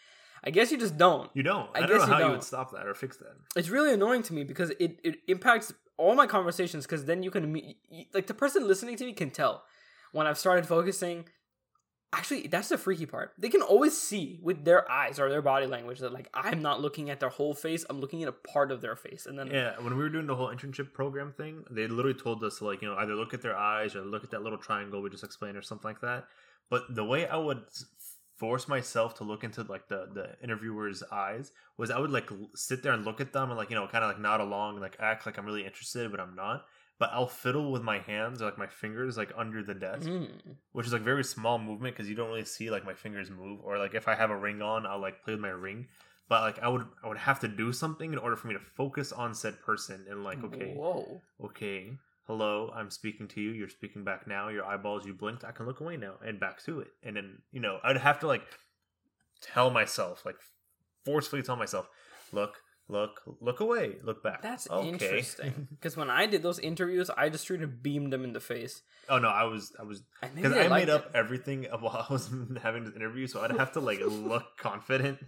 I 0.44 0.50
guess 0.50 0.72
you 0.72 0.78
just 0.78 0.98
don't. 0.98 1.30
You 1.34 1.44
don't. 1.44 1.70
I 1.76 1.80
I, 1.80 1.82
don't 1.82 1.90
guess 1.90 2.00
know 2.00 2.06
you 2.06 2.12
how 2.14 2.18
you 2.20 2.24
don't. 2.24 2.32
would 2.32 2.44
stop 2.44 2.72
that 2.72 2.88
or 2.88 2.94
fix 2.94 3.18
that. 3.18 3.36
It's 3.56 3.70
really 3.70 3.94
annoying 3.94 4.24
to 4.24 4.34
me 4.34 4.46
because 4.46 4.70
it 4.80 5.00
it 5.04 5.18
impacts 5.28 5.74
all 5.98 6.16
my 6.16 6.26
conversations. 6.26 6.86
Because 6.86 7.06
then 7.06 7.24
you 7.24 7.32
can 7.32 7.76
like 8.14 8.28
the 8.28 8.34
person 8.34 8.66
listening 8.66 8.96
to 8.96 9.06
me 9.06 9.14
can 9.14 9.30
tell 9.30 9.64
when 10.14 10.26
I've 10.26 10.38
started 10.40 10.66
focusing. 10.66 11.26
Actually, 12.14 12.48
that's 12.48 12.68
the 12.68 12.78
freaky 12.78 13.06
part. 13.06 13.32
They 13.38 13.48
can 13.48 13.62
always 13.62 13.98
see 13.98 14.38
with 14.42 14.66
their 14.66 14.90
eyes 14.92 15.18
or 15.18 15.30
their 15.30 15.42
body 15.42 15.66
language 15.66 16.00
that 16.00 16.12
like 16.12 16.28
I'm 16.34 16.62
not 16.62 16.82
looking 16.82 17.10
at 17.10 17.22
their 17.22 17.30
whole 17.30 17.54
face. 17.54 17.86
I'm 17.90 18.02
looking 18.02 18.22
at 18.22 18.28
a 18.28 18.34
part 18.34 18.70
of 18.72 18.82
their 18.82 18.98
face, 18.98 19.26
and 19.26 19.40
then 19.40 19.48
Yeah, 19.48 19.80
when 19.80 19.96
we 19.96 20.04
were 20.04 20.10
doing 20.10 20.28
the 20.28 20.36
whole 20.36 20.50
internship 20.50 20.92
program 20.92 21.32
thing, 21.32 21.64
they 21.72 21.88
literally 21.88 22.20
told 22.20 22.44
us 22.44 22.58
to 22.58 22.66
like 22.66 22.82
you 22.82 22.90
know 22.90 22.96
either 22.96 23.16
look 23.16 23.34
at 23.34 23.42
their 23.42 23.56
eyes 23.56 23.96
or 23.96 24.02
look 24.02 24.26
at 24.26 24.32
that 24.32 24.44
little 24.44 24.58
triangle 24.58 25.02
we 25.02 25.10
just 25.10 25.24
explained 25.24 25.56
or 25.56 25.62
something 25.62 25.88
like 25.88 26.02
that. 26.02 26.26
But 26.70 26.94
the 26.94 27.06
way 27.06 27.28
I 27.28 27.38
would 27.38 27.64
force 28.36 28.68
myself 28.68 29.14
to 29.16 29.24
look 29.24 29.44
into 29.44 29.62
like 29.64 29.88
the 29.88 30.10
the 30.14 30.36
interviewer's 30.44 31.04
eyes 31.12 31.52
was 31.78 31.92
I 31.92 32.00
would 32.00 32.12
like 32.12 32.30
sit 32.56 32.84
there 32.84 32.92
and 32.92 33.06
look 33.06 33.22
at 33.22 33.32
them 33.32 33.52
and 33.52 33.58
like 33.58 33.70
you 33.70 33.76
know 33.76 33.88
kind 33.88 34.04
of 34.04 34.10
like 34.10 34.20
nod 34.20 34.42
along 34.42 34.74
and 34.74 34.82
like 34.82 34.98
act 35.00 35.26
like 35.26 35.38
I'm 35.38 35.46
really 35.46 35.66
interested, 35.66 36.12
but 36.12 36.20
I'm 36.20 36.36
not. 36.36 36.66
But 37.02 37.10
I'll 37.14 37.26
fiddle 37.44 37.72
with 37.72 37.82
my 37.82 37.98
hands 37.98 38.44
or 38.44 38.46
like 38.46 38.60
my 38.60 38.68
fingers 38.68 39.18
like 39.18 39.32
under 39.36 39.64
the 39.64 39.74
desk, 39.74 40.08
Mm. 40.08 40.30
which 40.72 40.86
is 40.86 40.94
like 40.94 41.02
very 41.02 41.24
small 41.24 41.58
movement 41.58 41.96
because 41.96 42.08
you 42.08 42.16
don't 42.16 42.30
really 42.30 42.46
see 42.46 42.70
like 42.70 42.86
my 42.86 42.94
fingers 42.94 43.32
move. 43.32 43.60
Or 43.64 43.80
like 43.80 43.96
if 43.96 44.08
I 44.08 44.14
have 44.14 44.30
a 44.30 44.38
ring 44.38 44.62
on, 44.62 44.86
I'll 44.86 45.02
like 45.02 45.24
play 45.24 45.34
with 45.34 45.42
my 45.42 45.56
ring. 45.68 45.88
But 46.30 46.42
like 46.44 46.60
I 46.66 46.68
would 46.68 46.86
I 47.04 47.08
would 47.08 47.18
have 47.18 47.40
to 47.40 47.48
do 47.48 47.74
something 47.74 48.14
in 48.14 48.20
order 48.20 48.36
for 48.36 48.48
me 48.50 48.54
to 48.54 48.60
focus 48.60 49.12
on 49.12 49.34
said 49.34 49.56
person 49.64 50.06
and 50.10 50.24
like 50.24 50.44
okay 50.44 50.74
whoa, 50.76 51.22
okay, 51.48 51.98
hello, 52.28 52.72
I'm 52.76 52.92
speaking 52.92 53.28
to 53.30 53.42
you. 53.42 53.50
You're 53.50 53.68
speaking 53.80 54.04
back 54.04 54.28
now. 54.28 54.50
Your 54.50 54.66
eyeballs, 54.72 55.04
you 55.08 55.14
blinked. 55.16 55.44
I 55.44 55.52
can 55.54 55.66
look 55.66 55.80
away 55.82 55.98
now 55.98 56.14
and 56.24 56.40
back 56.40 56.62
to 56.66 56.82
it. 56.82 56.92
And 57.02 57.16
then, 57.16 57.42
you 57.52 57.62
know, 57.62 57.80
I'd 57.84 57.98
have 57.98 58.20
to 58.20 58.28
like 58.28 58.44
tell 59.42 59.72
myself, 59.72 60.24
like 60.24 60.38
forcefully 61.04 61.42
tell 61.42 61.56
myself, 61.56 61.90
look, 62.32 62.62
look, 62.92 63.22
look 63.40 63.60
away, 63.62 63.96
look 64.04 64.22
back. 64.22 64.42
that's 64.42 64.70
okay. 64.70 64.88
interesting. 64.90 65.68
Because 65.82 65.96
when 65.98 66.10
I 66.10 66.26
did 66.28 66.44
those 66.44 66.60
interviews, 66.60 67.10
I 67.10 67.30
just 67.30 67.48
tried 67.48 67.62
to 67.62 67.68
beamed 67.68 68.12
them 68.14 68.24
in 68.24 68.34
the 68.34 68.40
face. 68.40 68.82
oh 69.10 69.18
no, 69.18 69.30
I 69.30 69.46
was, 69.46 69.74
I 69.80 69.84
was, 69.84 70.04
because 70.36 70.54
I 70.54 70.68
made 70.68 70.90
up 70.90 71.06
it. 71.08 71.12
everything 71.16 71.64
while 71.80 72.06
I 72.10 72.14
was 72.14 72.30
having 72.62 72.84
this 72.84 72.96
interview, 72.96 73.26
so 73.28 73.42
I'd 73.42 73.52
have 73.58 73.72
to 73.74 73.80
like 73.80 74.00
look 74.02 74.46
confident, 74.58 75.20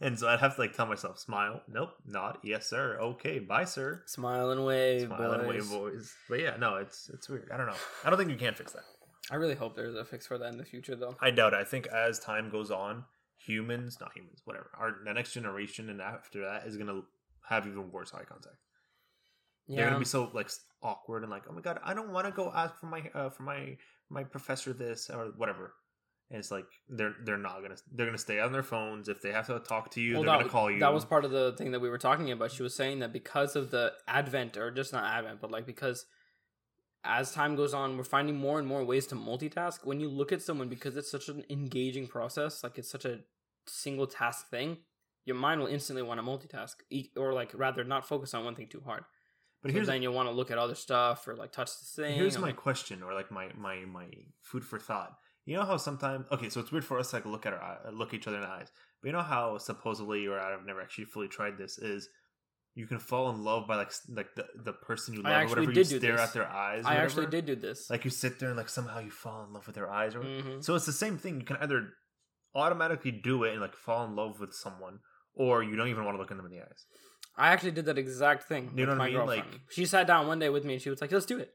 and 0.00 0.18
so 0.18 0.28
I'd 0.28 0.40
have 0.40 0.54
to 0.54 0.60
like 0.62 0.74
tell 0.74 0.86
myself, 0.86 1.18
smile, 1.18 1.60
nope, 1.68 1.90
nod, 2.06 2.38
yes 2.42 2.68
sir, 2.70 2.98
okay, 3.00 3.38
bye 3.40 3.64
sir, 3.64 4.02
Smile 4.06 4.50
and 4.50 4.64
wave, 4.64 5.08
smile 5.08 5.32
and 5.32 5.48
wave, 5.48 5.68
boys. 5.68 5.92
boys. 5.92 6.14
But 6.28 6.40
yeah, 6.40 6.56
no, 6.58 6.76
it's 6.76 7.10
it's 7.12 7.28
weird. 7.28 7.50
I 7.52 7.56
don't 7.56 7.66
know. 7.66 7.80
I 8.04 8.10
don't 8.10 8.18
think 8.18 8.30
you 8.30 8.36
can 8.36 8.54
fix 8.54 8.72
that. 8.72 8.84
I 9.30 9.36
really 9.36 9.54
hope 9.54 9.76
there's 9.76 9.94
a 9.94 10.04
fix 10.04 10.26
for 10.26 10.36
that 10.38 10.52
in 10.52 10.58
the 10.58 10.64
future, 10.64 10.96
though. 10.96 11.16
I 11.20 11.30
doubt 11.30 11.52
it. 11.52 11.56
I 11.60 11.64
think 11.64 11.86
as 11.86 12.18
time 12.18 12.50
goes 12.50 12.70
on, 12.72 13.04
humans, 13.46 13.98
not 14.00 14.12
humans, 14.14 14.40
whatever, 14.44 14.70
our 14.78 14.96
the 15.04 15.12
next 15.12 15.32
generation 15.32 15.88
and 15.90 16.00
after 16.00 16.40
that 16.42 16.66
is 16.66 16.76
gonna 16.76 17.00
have 17.48 17.66
even 17.66 17.90
worse 17.90 18.12
eye 18.14 18.24
contact. 18.24 18.56
Yeah. 19.66 19.76
They're 19.76 19.86
gonna 19.88 19.98
be 20.00 20.04
so 20.04 20.30
like 20.32 20.50
awkward 20.82 21.22
and 21.22 21.30
like, 21.30 21.44
oh 21.48 21.52
my 21.52 21.60
god, 21.60 21.78
I 21.84 21.94
don't 21.94 22.10
want 22.12 22.26
to 22.26 22.32
go 22.32 22.52
ask 22.54 22.74
for 22.78 22.86
my 22.86 23.02
uh, 23.14 23.30
for 23.30 23.42
my 23.44 23.76
my 24.10 24.24
professor 24.24 24.72
this 24.72 25.08
or 25.10 25.32
whatever. 25.36 25.74
And 26.30 26.38
it's 26.38 26.50
like 26.50 26.66
they're 26.88 27.14
they're 27.24 27.36
not 27.36 27.62
gonna 27.62 27.76
they're 27.92 28.06
gonna 28.06 28.18
stay 28.18 28.40
on 28.40 28.52
their 28.52 28.62
phones. 28.62 29.08
If 29.08 29.20
they 29.22 29.32
have 29.32 29.46
to 29.48 29.58
talk 29.60 29.90
to 29.92 30.00
you, 30.00 30.14
Well, 30.14 30.22
they're 30.22 30.32
that, 30.32 30.38
gonna 30.40 30.50
call 30.50 30.70
you. 30.70 30.80
that 30.80 30.94
was 30.94 31.04
part 31.04 31.24
of 31.24 31.30
the 31.30 31.54
thing 31.58 31.72
that 31.72 31.80
we 31.80 31.90
were 31.90 31.98
talking 31.98 32.30
about. 32.30 32.50
She 32.50 32.62
was 32.62 32.74
saying 32.74 33.00
that 33.00 33.12
because 33.12 33.54
of 33.54 33.70
the 33.70 33.92
advent, 34.08 34.56
or 34.56 34.70
just 34.70 34.92
not 34.92 35.04
advent, 35.04 35.40
but 35.40 35.50
like 35.50 35.66
because 35.66 36.06
as 37.04 37.32
time 37.32 37.56
goes 37.56 37.74
on, 37.74 37.96
we're 37.96 38.04
finding 38.04 38.36
more 38.36 38.58
and 38.58 38.68
more 38.68 38.84
ways 38.84 39.06
to 39.08 39.14
multitask. 39.14 39.84
When 39.84 40.00
you 40.00 40.08
look 40.08 40.32
at 40.32 40.42
someone, 40.42 40.68
because 40.68 40.96
it's 40.96 41.10
such 41.10 41.28
an 41.28 41.44
engaging 41.50 42.06
process, 42.06 42.62
like 42.62 42.78
it's 42.78 42.90
such 42.90 43.04
a 43.04 43.20
single 43.66 44.06
task 44.06 44.48
thing, 44.48 44.78
your 45.24 45.36
mind 45.36 45.60
will 45.60 45.68
instantly 45.68 46.02
want 46.02 46.20
to 46.20 46.26
multitask, 46.26 46.74
or 47.16 47.32
like 47.32 47.50
rather 47.54 47.84
not 47.84 48.06
focus 48.06 48.34
on 48.34 48.44
one 48.44 48.54
thing 48.54 48.68
too 48.68 48.82
hard. 48.84 49.04
but 49.62 49.70
So 49.70 49.74
here's 49.74 49.86
then 49.88 50.02
you'll 50.02 50.14
want 50.14 50.28
to 50.28 50.34
look 50.34 50.50
at 50.50 50.58
other 50.58 50.74
stuff 50.74 51.26
or 51.28 51.34
like 51.36 51.52
touch 51.52 51.70
the 51.78 52.02
thing. 52.02 52.14
Here's 52.14 52.38
my 52.38 52.48
like- 52.48 52.56
question, 52.56 53.02
or 53.02 53.14
like 53.14 53.30
my 53.30 53.48
my 53.56 53.84
my 53.84 54.08
food 54.40 54.64
for 54.64 54.78
thought. 54.78 55.16
You 55.44 55.56
know 55.56 55.64
how 55.64 55.76
sometimes 55.76 56.26
okay, 56.30 56.48
so 56.48 56.60
it's 56.60 56.70
weird 56.70 56.84
for 56.84 56.98
us 57.00 57.10
to 57.10 57.16
like 57.16 57.26
look 57.26 57.46
at 57.46 57.52
our 57.52 57.78
look 57.92 58.14
each 58.14 58.28
other 58.28 58.36
in 58.36 58.42
the 58.42 58.48
eyes, 58.48 58.70
but 59.00 59.08
you 59.08 59.12
know 59.12 59.22
how 59.22 59.58
supposedly, 59.58 60.26
or 60.28 60.38
I've 60.38 60.64
never 60.64 60.80
actually 60.80 61.06
fully 61.06 61.26
tried 61.28 61.58
this, 61.58 61.78
is 61.78 62.08
you 62.74 62.86
can 62.86 62.98
fall 62.98 63.28
in 63.30 63.44
love 63.44 63.66
by 63.68 63.76
like 63.76 63.92
like 64.08 64.34
the 64.34 64.46
the 64.64 64.72
person 64.72 65.14
you 65.14 65.22
love, 65.22 65.44
or 65.44 65.48
whatever. 65.48 65.72
you 65.72 65.84
stare 65.84 66.18
at 66.18 66.32
their 66.32 66.48
eyes. 66.48 66.84
or 66.84 66.88
I 66.88 66.96
actually 66.96 67.26
did 67.26 67.44
do 67.46 67.54
this. 67.56 67.90
Like 67.90 68.04
you 68.04 68.10
sit 68.10 68.38
there 68.38 68.48
and 68.48 68.56
like 68.58 68.68
somehow 68.68 68.98
you 69.00 69.10
fall 69.10 69.44
in 69.44 69.52
love 69.52 69.66
with 69.66 69.74
their 69.76 69.90
eyes, 69.90 70.14
or 70.14 70.20
Mhm. 70.22 70.64
so 70.64 70.74
it's 70.74 70.86
the 70.86 70.92
same 70.92 71.18
thing. 71.18 71.38
You 71.40 71.46
can 71.46 71.56
either 71.58 71.90
automatically 72.54 73.10
do 73.10 73.44
it 73.44 73.52
and 73.52 73.60
like 73.60 73.74
fall 73.74 74.04
in 74.06 74.14
love 74.16 74.40
with 74.40 74.54
someone, 74.54 75.00
or 75.34 75.62
you 75.62 75.76
don't 75.76 75.88
even 75.88 76.04
want 76.04 76.16
to 76.16 76.20
look 76.20 76.30
in 76.30 76.36
them 76.36 76.46
in 76.46 76.52
the 76.52 76.60
eyes. 76.60 76.86
I 77.36 77.48
actually 77.48 77.70
did 77.72 77.86
that 77.86 77.96
exact 77.98 78.44
thing. 78.44 78.72
You 78.76 78.84
know 78.86 78.92
what 78.92 79.00
I 79.00 79.04
mean? 79.06 79.14
girlfriend. 79.16 79.50
Like- 79.52 79.60
she 79.70 79.86
sat 79.86 80.06
down 80.06 80.26
one 80.26 80.38
day 80.38 80.50
with 80.50 80.64
me 80.64 80.74
and 80.74 80.82
she 80.82 80.90
was 80.90 81.00
like, 81.00 81.10
"Let's 81.12 81.24
do 81.26 81.38
it." 81.38 81.54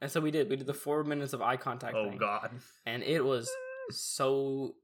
And 0.00 0.10
so 0.10 0.20
we 0.20 0.30
did. 0.32 0.50
We 0.50 0.56
did 0.56 0.66
the 0.66 0.74
four 0.74 1.04
minutes 1.04 1.32
of 1.32 1.40
eye 1.40 1.56
contact. 1.56 1.94
Oh 1.96 2.08
thing. 2.10 2.18
God, 2.18 2.50
and 2.84 3.02
it 3.02 3.24
was 3.24 3.48
so 3.90 4.74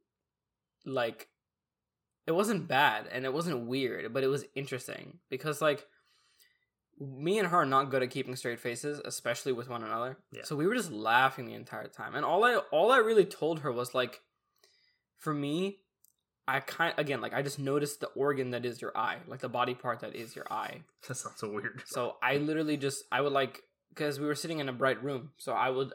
like 0.87 1.29
it 2.31 2.35
wasn't 2.41 2.69
bad 2.69 3.01
and 3.13 3.25
it 3.25 3.33
wasn't 3.39 3.67
weird 3.73 4.13
but 4.15 4.23
it 4.25 4.29
was 4.29 4.45
interesting 4.55 5.19
because 5.29 5.61
like 5.61 5.81
me 6.99 7.39
and 7.39 7.49
her 7.49 7.59
are 7.63 7.67
not 7.67 7.91
good 7.91 8.03
at 8.03 8.11
keeping 8.11 8.37
straight 8.37 8.61
faces 8.61 9.01
especially 9.05 9.53
with 9.53 9.69
one 9.69 9.83
another 9.83 10.17
Yeah. 10.33 10.45
so 10.45 10.55
we 10.55 10.67
were 10.67 10.75
just 10.75 10.93
laughing 10.93 11.47
the 11.47 11.55
entire 11.55 11.89
time 11.89 12.15
and 12.15 12.25
all 12.25 12.45
i 12.45 12.55
all 12.77 12.93
i 12.93 12.99
really 12.99 13.25
told 13.25 13.61
her 13.61 13.73
was 13.73 13.95
like 13.95 14.21
for 15.19 15.33
me 15.35 15.79
i 16.47 16.61
kind 16.61 16.95
again 16.99 17.21
like 17.21 17.35
i 17.35 17.43
just 17.43 17.59
noticed 17.59 18.01
the 18.01 18.11
organ 18.25 18.51
that 18.51 18.65
is 18.71 18.81
your 18.83 18.97
eye 18.97 19.19
like 19.27 19.41
the 19.41 19.49
body 19.49 19.75
part 19.75 20.01
that 20.01 20.15
is 20.15 20.37
your 20.37 20.47
eye 20.53 20.83
that 21.09 21.15
sounds 21.17 21.39
so 21.39 21.49
weird. 21.49 21.83
so 21.87 22.17
I 22.23 22.37
literally 22.37 22.77
just 22.77 23.05
I 23.11 23.21
would 23.23 23.33
like 23.33 23.63
because 23.91 24.21
we 24.21 24.27
were 24.27 24.35
sitting 24.37 24.61
in 24.61 24.69
a 24.69 24.73
bright 24.83 25.03
room, 25.03 25.31
so 25.39 25.53
I 25.53 25.69
would 25.71 25.93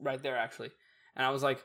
right 0.00 0.20
there 0.22 0.36
actually. 0.36 0.70
and 1.14 1.24
I 1.24 1.30
was 1.30 1.42
like, 1.44 1.60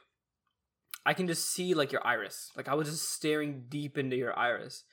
I 1.05 1.13
can 1.13 1.27
just 1.27 1.49
see 1.51 1.73
like 1.73 1.91
your 1.91 2.05
iris. 2.05 2.51
Like 2.55 2.67
I 2.67 2.75
was 2.75 2.89
just 2.89 3.11
staring 3.11 3.65
deep 3.69 3.97
into 3.97 4.15
your 4.15 4.37
iris. 4.37 4.83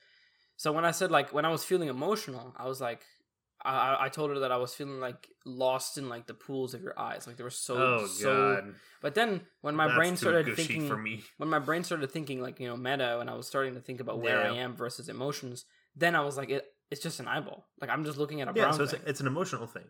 So 0.57 0.71
when 0.71 0.85
I 0.85 0.91
said 0.91 1.11
like 1.11 1.33
when 1.33 1.45
I 1.45 1.49
was 1.49 1.63
feeling 1.63 1.87
emotional, 1.89 2.53
I 2.57 2.67
was 2.67 2.81
like, 2.81 3.01
I, 3.63 4.05
I 4.05 4.09
told 4.09 4.29
her 4.31 4.39
that 4.39 4.51
I 4.51 4.57
was 4.57 4.73
feeling 4.73 4.99
like 4.99 5.27
lost 5.45 5.97
in 5.97 6.07
like 6.07 6.27
the 6.27 6.33
pools 6.33 6.73
of 6.73 6.81
your 6.81 6.97
eyes, 6.97 7.27
like 7.27 7.37
they 7.37 7.43
were 7.43 7.49
so 7.49 7.75
oh 7.77 8.05
so. 8.07 8.55
god. 8.55 8.75
But 9.01 9.15
then 9.15 9.41
when 9.61 9.75
my 9.75 9.87
That's 9.87 9.97
brain 9.97 10.17
started 10.17 10.55
thinking, 10.55 10.87
for 10.87 10.97
me. 10.97 11.23
when 11.37 11.49
my 11.49 11.59
brain 11.59 11.83
started 11.83 12.09
thinking 12.11 12.41
like 12.41 12.59
you 12.59 12.67
know 12.67 12.77
meta, 12.77 13.19
and 13.19 13.29
I 13.29 13.35
was 13.35 13.47
starting 13.47 13.75
to 13.75 13.81
think 13.81 13.99
about 13.99 14.21
where 14.21 14.41
I 14.41 14.55
am 14.55 14.75
versus 14.75 15.09
emotions, 15.09 15.65
then 15.95 16.15
I 16.15 16.21
was 16.21 16.37
like, 16.37 16.49
it 16.49 16.65
it's 16.89 17.01
just 17.01 17.19
an 17.19 17.27
eyeball. 17.27 17.67
Like 17.81 17.89
I'm 17.89 18.03
just 18.05 18.17
looking 18.17 18.41
at 18.41 18.47
a 18.47 18.53
Yeah, 18.55 18.63
brown 18.63 18.73
so 18.73 18.83
it's, 18.83 18.93
thing. 18.93 19.01
it's 19.05 19.19
an 19.19 19.27
emotional 19.27 19.67
thing. 19.67 19.85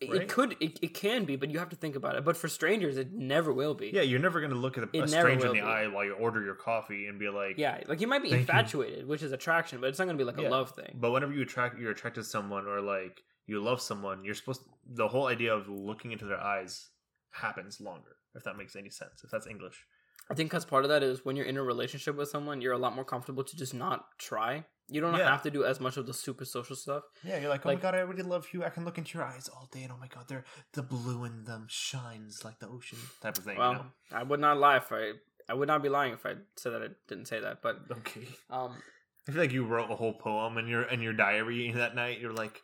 It, 0.00 0.10
right? 0.10 0.22
it 0.22 0.28
could, 0.28 0.56
it, 0.60 0.78
it 0.80 0.94
can 0.94 1.24
be, 1.26 1.36
but 1.36 1.50
you 1.50 1.58
have 1.58 1.68
to 1.68 1.76
think 1.76 1.94
about 1.94 2.16
it. 2.16 2.24
But 2.24 2.36
for 2.36 2.48
strangers, 2.48 2.96
it 2.96 3.12
never 3.12 3.52
will 3.52 3.74
be. 3.74 3.90
Yeah, 3.92 4.00
you're 4.02 4.18
never 4.18 4.40
gonna 4.40 4.54
look 4.54 4.78
at 4.78 4.84
a, 4.84 4.88
a 4.92 5.00
never 5.00 5.08
stranger 5.08 5.30
in 5.32 5.38
will 5.48 5.54
the 5.56 5.60
be. 5.60 5.66
eye 5.66 5.86
while 5.88 6.04
you 6.04 6.12
order 6.14 6.42
your 6.42 6.54
coffee 6.54 7.06
and 7.06 7.18
be 7.18 7.28
like, 7.28 7.58
Yeah, 7.58 7.80
like 7.86 8.00
you 8.00 8.06
might 8.06 8.22
be 8.22 8.30
Thank 8.30 8.48
you. 8.48 8.54
infatuated, 8.54 9.06
which 9.06 9.22
is 9.22 9.32
attraction, 9.32 9.80
but 9.80 9.88
it's 9.88 9.98
not 9.98 10.06
gonna 10.06 10.16
be 10.18 10.24
like 10.24 10.38
a 10.38 10.42
love 10.42 10.70
thing. 10.70 10.96
But 10.98 11.10
whenever 11.10 11.32
you 11.32 11.42
attract, 11.42 11.78
you're 11.78 11.90
attracted 11.90 12.22
to 12.22 12.26
someone 12.26 12.66
or 12.66 12.80
like 12.80 13.20
you 13.46 13.60
love 13.60 13.80
someone, 13.80 14.24
you're 14.24 14.34
supposed. 14.34 14.62
the 14.86 15.08
whole 15.08 15.26
idea 15.26 15.54
of 15.54 15.68
looking 15.68 16.12
into 16.12 16.24
their 16.24 16.40
eyes 16.40 16.88
happens 17.32 17.80
longer. 17.80 18.16
If 18.34 18.44
that 18.44 18.56
makes 18.56 18.76
any 18.76 18.90
sense. 18.90 19.22
If 19.24 19.30
that's 19.30 19.46
English. 19.46 19.84
I 20.30 20.34
think 20.34 20.50
because 20.50 20.64
part 20.64 20.84
of 20.84 20.90
that 20.90 21.02
is 21.02 21.24
when 21.24 21.36
you're 21.36 21.46
in 21.46 21.56
a 21.56 21.62
relationship 21.62 22.16
with 22.16 22.28
someone, 22.28 22.60
you're 22.60 22.72
a 22.72 22.78
lot 22.78 22.94
more 22.94 23.04
comfortable 23.04 23.42
to 23.44 23.56
just 23.56 23.74
not 23.74 24.06
try. 24.18 24.64
You 24.88 25.00
don't 25.00 25.14
Yeah. 25.16 25.30
have 25.30 25.42
to 25.42 25.50
do 25.50 25.64
as 25.64 25.78
much 25.80 25.96
of 25.96 26.06
the 26.06 26.12
super 26.14 26.44
social 26.44 26.74
stuff. 26.76 27.04
Yeah, 27.22 27.38
you're 27.38 27.48
like, 27.48 27.64
oh 27.64 27.68
Like- 27.68 27.78
my 27.78 27.82
god, 27.82 27.94
I 27.94 28.00
really 28.00 28.22
love 28.24 28.46
you. 28.52 28.64
I 28.64 28.70
can 28.70 28.84
look 28.84 28.98
into 28.98 29.16
your 29.18 29.26
eyes 29.26 29.48
all 29.48 29.68
day, 29.72 29.82
and 29.84 29.92
oh 29.92 29.96
my 29.96 30.08
god, 30.08 30.26
they're 30.28 30.44
the 30.72 30.82
blue 30.82 31.24
in 31.24 31.44
them 31.44 31.66
shines 31.68 32.44
like 32.44 32.58
the 32.58 32.68
ocean, 32.68 32.98
type 33.20 33.38
of 33.38 33.44
thing. 33.44 33.56
well, 33.58 33.72
you 33.72 33.78
know? 33.78 33.86
I 34.12 34.22
would 34.24 34.40
not 34.40 34.58
lie 34.58 34.76
if 34.78 34.90
I, 34.92 35.12
I 35.48 35.54
would 35.54 35.68
not 35.68 35.82
be 35.82 35.88
lying 35.88 36.12
if 36.12 36.24
I 36.26 36.34
said 36.56 36.72
that 36.74 36.82
I 36.82 36.88
didn't 37.08 37.26
say 37.26 37.40
that. 37.40 37.62
But 37.62 37.78
Okay. 37.90 38.26
um, 38.50 38.80
I 39.28 39.32
feel 39.32 39.40
like 39.42 39.52
you 39.52 39.64
wrote 39.64 39.90
a 39.90 39.96
whole 39.96 40.14
poem 40.14 40.58
in 40.58 40.66
your 40.68 40.82
in 40.82 41.02
your 41.02 41.12
diary 41.12 41.70
that 41.72 41.94
night. 41.94 42.20
You're 42.20 42.32
like, 42.32 42.62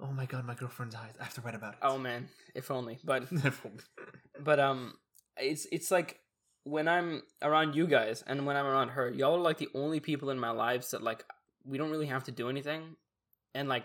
oh 0.00 0.10
my 0.12 0.26
god, 0.26 0.44
my 0.44 0.54
girlfriend's 0.54 0.94
eyes. 0.94 1.14
I 1.20 1.24
have 1.24 1.34
to 1.34 1.40
write 1.42 1.54
about 1.54 1.74
it. 1.74 1.78
oh 1.82 1.98
man, 1.98 2.28
if 2.54 2.70
only. 2.70 2.98
But 3.04 3.24
If- 3.32 3.66
but 4.40 4.58
um, 4.60 4.94
it's 5.38 5.66
it's 5.72 5.90
like 5.90 6.20
when 6.64 6.88
I'm 6.88 7.22
around 7.42 7.74
you 7.74 7.86
guys 7.86 8.24
and 8.26 8.46
when 8.46 8.56
I'm 8.56 8.66
around 8.66 8.88
her, 8.90 9.10
y'all 9.10 9.36
are 9.36 9.40
like 9.40 9.58
the 9.58 9.68
only 9.74 10.00
people 10.00 10.30
in 10.30 10.38
my 10.38 10.50
lives 10.50 10.90
that 10.90 11.02
like 11.02 11.24
we 11.64 11.78
don't 11.78 11.90
really 11.90 12.06
have 12.06 12.24
to 12.24 12.32
do 12.32 12.48
anything, 12.48 12.96
and 13.54 13.68
like 13.68 13.84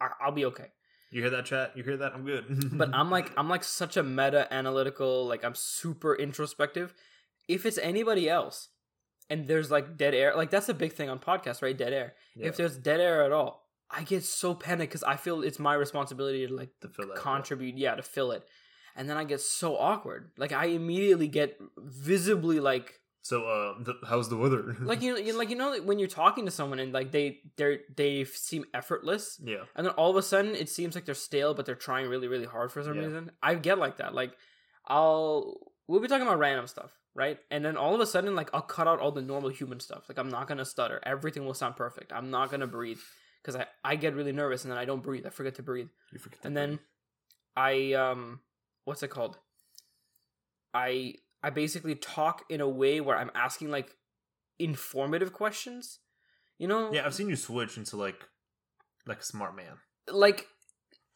I, 0.00 0.08
I'll 0.20 0.32
be 0.32 0.44
okay. 0.46 0.66
you 1.10 1.20
hear 1.20 1.30
that, 1.30 1.44
chat? 1.44 1.72
You 1.76 1.82
hear 1.82 1.96
that? 1.98 2.12
I'm 2.14 2.24
good. 2.24 2.44
but 2.78 2.94
I'm 2.94 3.10
like 3.10 3.30
I'm 3.36 3.48
like 3.48 3.64
such 3.64 3.96
a 3.96 4.02
meta 4.02 4.52
analytical, 4.52 5.26
like 5.26 5.44
I'm 5.44 5.54
super 5.54 6.14
introspective. 6.14 6.94
If 7.48 7.66
it's 7.66 7.78
anybody 7.78 8.28
else 8.28 8.68
and 9.28 9.46
there's 9.48 9.70
like 9.70 9.96
dead 9.96 10.14
air, 10.14 10.34
like 10.36 10.50
that's 10.50 10.68
a 10.68 10.74
big 10.74 10.92
thing 10.92 11.10
on 11.10 11.18
podcasts, 11.18 11.62
right? 11.62 11.76
Dead 11.76 11.92
air. 11.92 12.14
Yeah, 12.36 12.48
If 12.48 12.56
there's 12.56 12.76
dead 12.76 13.00
air 13.00 13.24
at 13.24 13.32
all, 13.32 13.64
I 13.90 14.02
get 14.02 14.24
so 14.24 14.54
panicked 14.54 14.90
because 14.92 15.04
I 15.04 15.16
feel 15.16 15.42
it's 15.42 15.58
my 15.58 15.74
responsibility 15.74 16.46
to 16.46 16.54
like 16.54 16.70
to 16.80 16.88
fill 16.88 17.08
that. 17.08 17.16
contribute, 17.16 17.76
yeah, 17.76 17.94
to 17.94 18.02
fill 18.02 18.32
it. 18.32 18.44
And 18.96 19.08
then 19.10 19.16
I 19.16 19.24
get 19.24 19.40
so 19.40 19.76
awkward. 19.76 20.30
Like 20.38 20.52
I 20.52 20.66
immediately 20.66 21.26
get 21.28 21.58
visibly 21.76 22.60
like 22.60 23.00
So, 23.22 23.44
uh, 23.44 23.82
the, 23.82 23.94
how's 24.06 24.28
the 24.28 24.36
weather? 24.36 24.76
like 24.80 25.02
you, 25.02 25.16
you 25.16 25.32
like 25.36 25.50
you 25.50 25.56
know 25.56 25.80
when 25.82 25.98
you're 25.98 26.08
talking 26.08 26.44
to 26.44 26.50
someone 26.50 26.78
and 26.78 26.92
like 26.92 27.10
they 27.10 27.40
they 27.56 27.80
they 27.96 28.24
seem 28.24 28.64
effortless 28.74 29.40
yeah, 29.42 29.64
and 29.74 29.86
then 29.86 29.94
all 29.94 30.10
of 30.10 30.16
a 30.16 30.22
sudden 30.22 30.54
it 30.54 30.68
seems 30.68 30.94
like 30.94 31.06
they're 31.06 31.14
stale 31.14 31.54
but 31.54 31.64
they're 31.66 31.74
trying 31.88 32.06
really 32.08 32.28
really 32.28 32.44
hard 32.46 32.70
for 32.70 32.82
some 32.84 32.94
Yeah. 32.96 33.04
reason 33.06 33.30
i 33.42 33.54
get 33.54 33.78
like 33.78 33.96
that 33.96 34.14
like 34.14 34.32
i'll 34.86 35.56
we'll 35.88 36.00
be 36.00 36.08
talking 36.08 36.26
about 36.26 36.38
random 36.38 36.66
stuff 36.66 36.92
right 37.14 37.38
and 37.50 37.64
then 37.64 37.76
all 37.76 37.94
of 37.94 38.00
a 38.00 38.06
sudden 38.06 38.34
like 38.34 38.50
i'll 38.54 38.62
cut 38.62 38.86
out 38.86 39.00
all 39.00 39.12
the 39.12 39.22
normal 39.22 39.50
human 39.50 39.80
stuff 39.80 40.04
like 40.08 40.18
i'm 40.18 40.28
not 40.28 40.46
gonna 40.48 40.64
stutter 40.64 41.00
everything 41.04 41.44
will 41.44 41.54
sound 41.54 41.76
perfect 41.76 42.12
i'm 42.12 42.30
not 42.30 42.50
gonna 42.50 42.66
breathe 42.66 43.00
because 43.42 43.56
I, 43.56 43.66
I 43.82 43.96
get 43.96 44.14
really 44.14 44.32
nervous 44.32 44.64
and 44.64 44.70
then 44.70 44.78
i 44.78 44.84
don't 44.84 45.02
breathe 45.02 45.26
i 45.26 45.30
forget 45.30 45.54
to 45.56 45.62
breathe 45.62 45.88
you 46.12 46.18
forget. 46.18 46.40
to 46.42 46.46
and 46.48 46.56
then 46.56 46.78
i 47.56 47.92
um 47.94 48.40
what's 48.84 49.02
it 49.02 49.08
called? 49.08 49.38
I 50.72 51.14
i 51.42 51.50
basically 51.50 51.94
talk 51.94 52.42
in 52.48 52.62
a 52.62 52.68
way 52.68 53.02
where 53.02 53.18
i'm 53.18 53.30
asking 53.34 53.70
like 53.70 53.94
informative 54.58 55.32
questions 55.32 55.98
you 56.58 56.68
know? 56.68 56.92
Yeah, 56.92 57.04
I've 57.04 57.14
seen 57.14 57.28
you 57.28 57.36
switch 57.36 57.76
into 57.76 57.96
like 57.96 58.28
like 59.06 59.20
a 59.20 59.24
smart 59.24 59.56
man. 59.56 59.78
like 60.10 60.46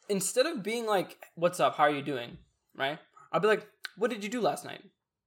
instead 0.08 0.46
of 0.46 0.62
being 0.62 0.86
like 0.86 1.18
what's 1.34 1.60
up? 1.60 1.76
How 1.76 1.84
are 1.84 1.90
you 1.90 2.02
doing? 2.02 2.38
right? 2.76 2.98
I'll 3.32 3.40
be 3.40 3.48
like 3.48 3.66
what 3.96 4.10
did 4.10 4.22
you 4.22 4.30
do 4.30 4.40
last 4.40 4.64
night? 4.64 4.82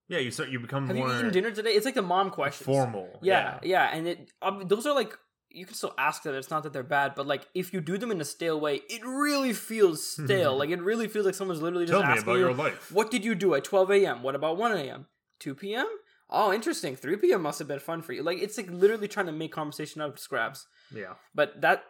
Yeah, 0.07 0.19
you 0.19 0.31
start. 0.31 0.49
You 0.49 0.59
become 0.59 0.87
have 0.87 0.95
more 0.95 1.07
you 1.07 1.15
eaten 1.15 1.31
dinner 1.31 1.51
today? 1.51 1.71
It's 1.71 1.85
like 1.85 1.95
the 1.95 2.01
mom 2.01 2.31
questions. 2.31 2.65
Formal. 2.65 3.19
yeah 3.21 3.59
yeah, 3.63 3.89
and 3.93 4.07
it 4.07 4.31
those 4.65 4.85
are 4.85 4.93
like 4.95 5.17
you 5.53 5.65
can 5.65 5.73
still 5.75 5.93
ask 5.97 6.23
them 6.23 6.33
it's 6.35 6.49
not 6.49 6.63
that 6.63 6.73
they're 6.73 6.83
bad 6.83 7.13
but 7.15 7.27
like 7.27 7.47
if 7.53 7.73
you 7.73 7.81
do 7.81 7.97
them 7.97 8.11
in 8.11 8.19
a 8.21 8.25
stale 8.25 8.59
way 8.59 8.81
it 8.89 9.05
really 9.05 9.53
feels 9.53 10.05
stale 10.23 10.57
like 10.57 10.69
it 10.69 10.81
really 10.81 11.07
feels 11.07 11.25
like 11.25 11.35
someone's 11.35 11.61
literally 11.61 11.85
just 11.85 11.93
Tell 11.99 12.01
me 12.07 12.13
asking 12.13 12.23
about 12.23 12.33
you 12.39 12.45
your 12.45 12.53
life. 12.53 12.91
what 12.91 13.11
did 13.11 13.23
you 13.25 13.35
do 13.35 13.53
at 13.55 13.63
12 13.63 13.91
a.m 13.91 14.23
what 14.23 14.35
about 14.35 14.57
1 14.57 14.71
a.m 14.73 15.07
2 15.39 15.55
p.m 15.55 15.87
oh 16.29 16.53
interesting 16.53 16.95
3 16.95 17.17
p.m 17.17 17.41
must 17.41 17.59
have 17.59 17.67
been 17.67 17.79
fun 17.79 18.01
for 18.01 18.13
you 18.13 18.23
like 18.23 18.39
it's 18.41 18.57
like 18.57 18.69
literally 18.71 19.07
trying 19.07 19.25
to 19.25 19.31
make 19.31 19.51
conversation 19.51 20.01
out 20.01 20.09
of 20.09 20.19
scraps 20.19 20.67
Yeah, 20.93 21.13
but 21.35 21.59
that 21.61 21.83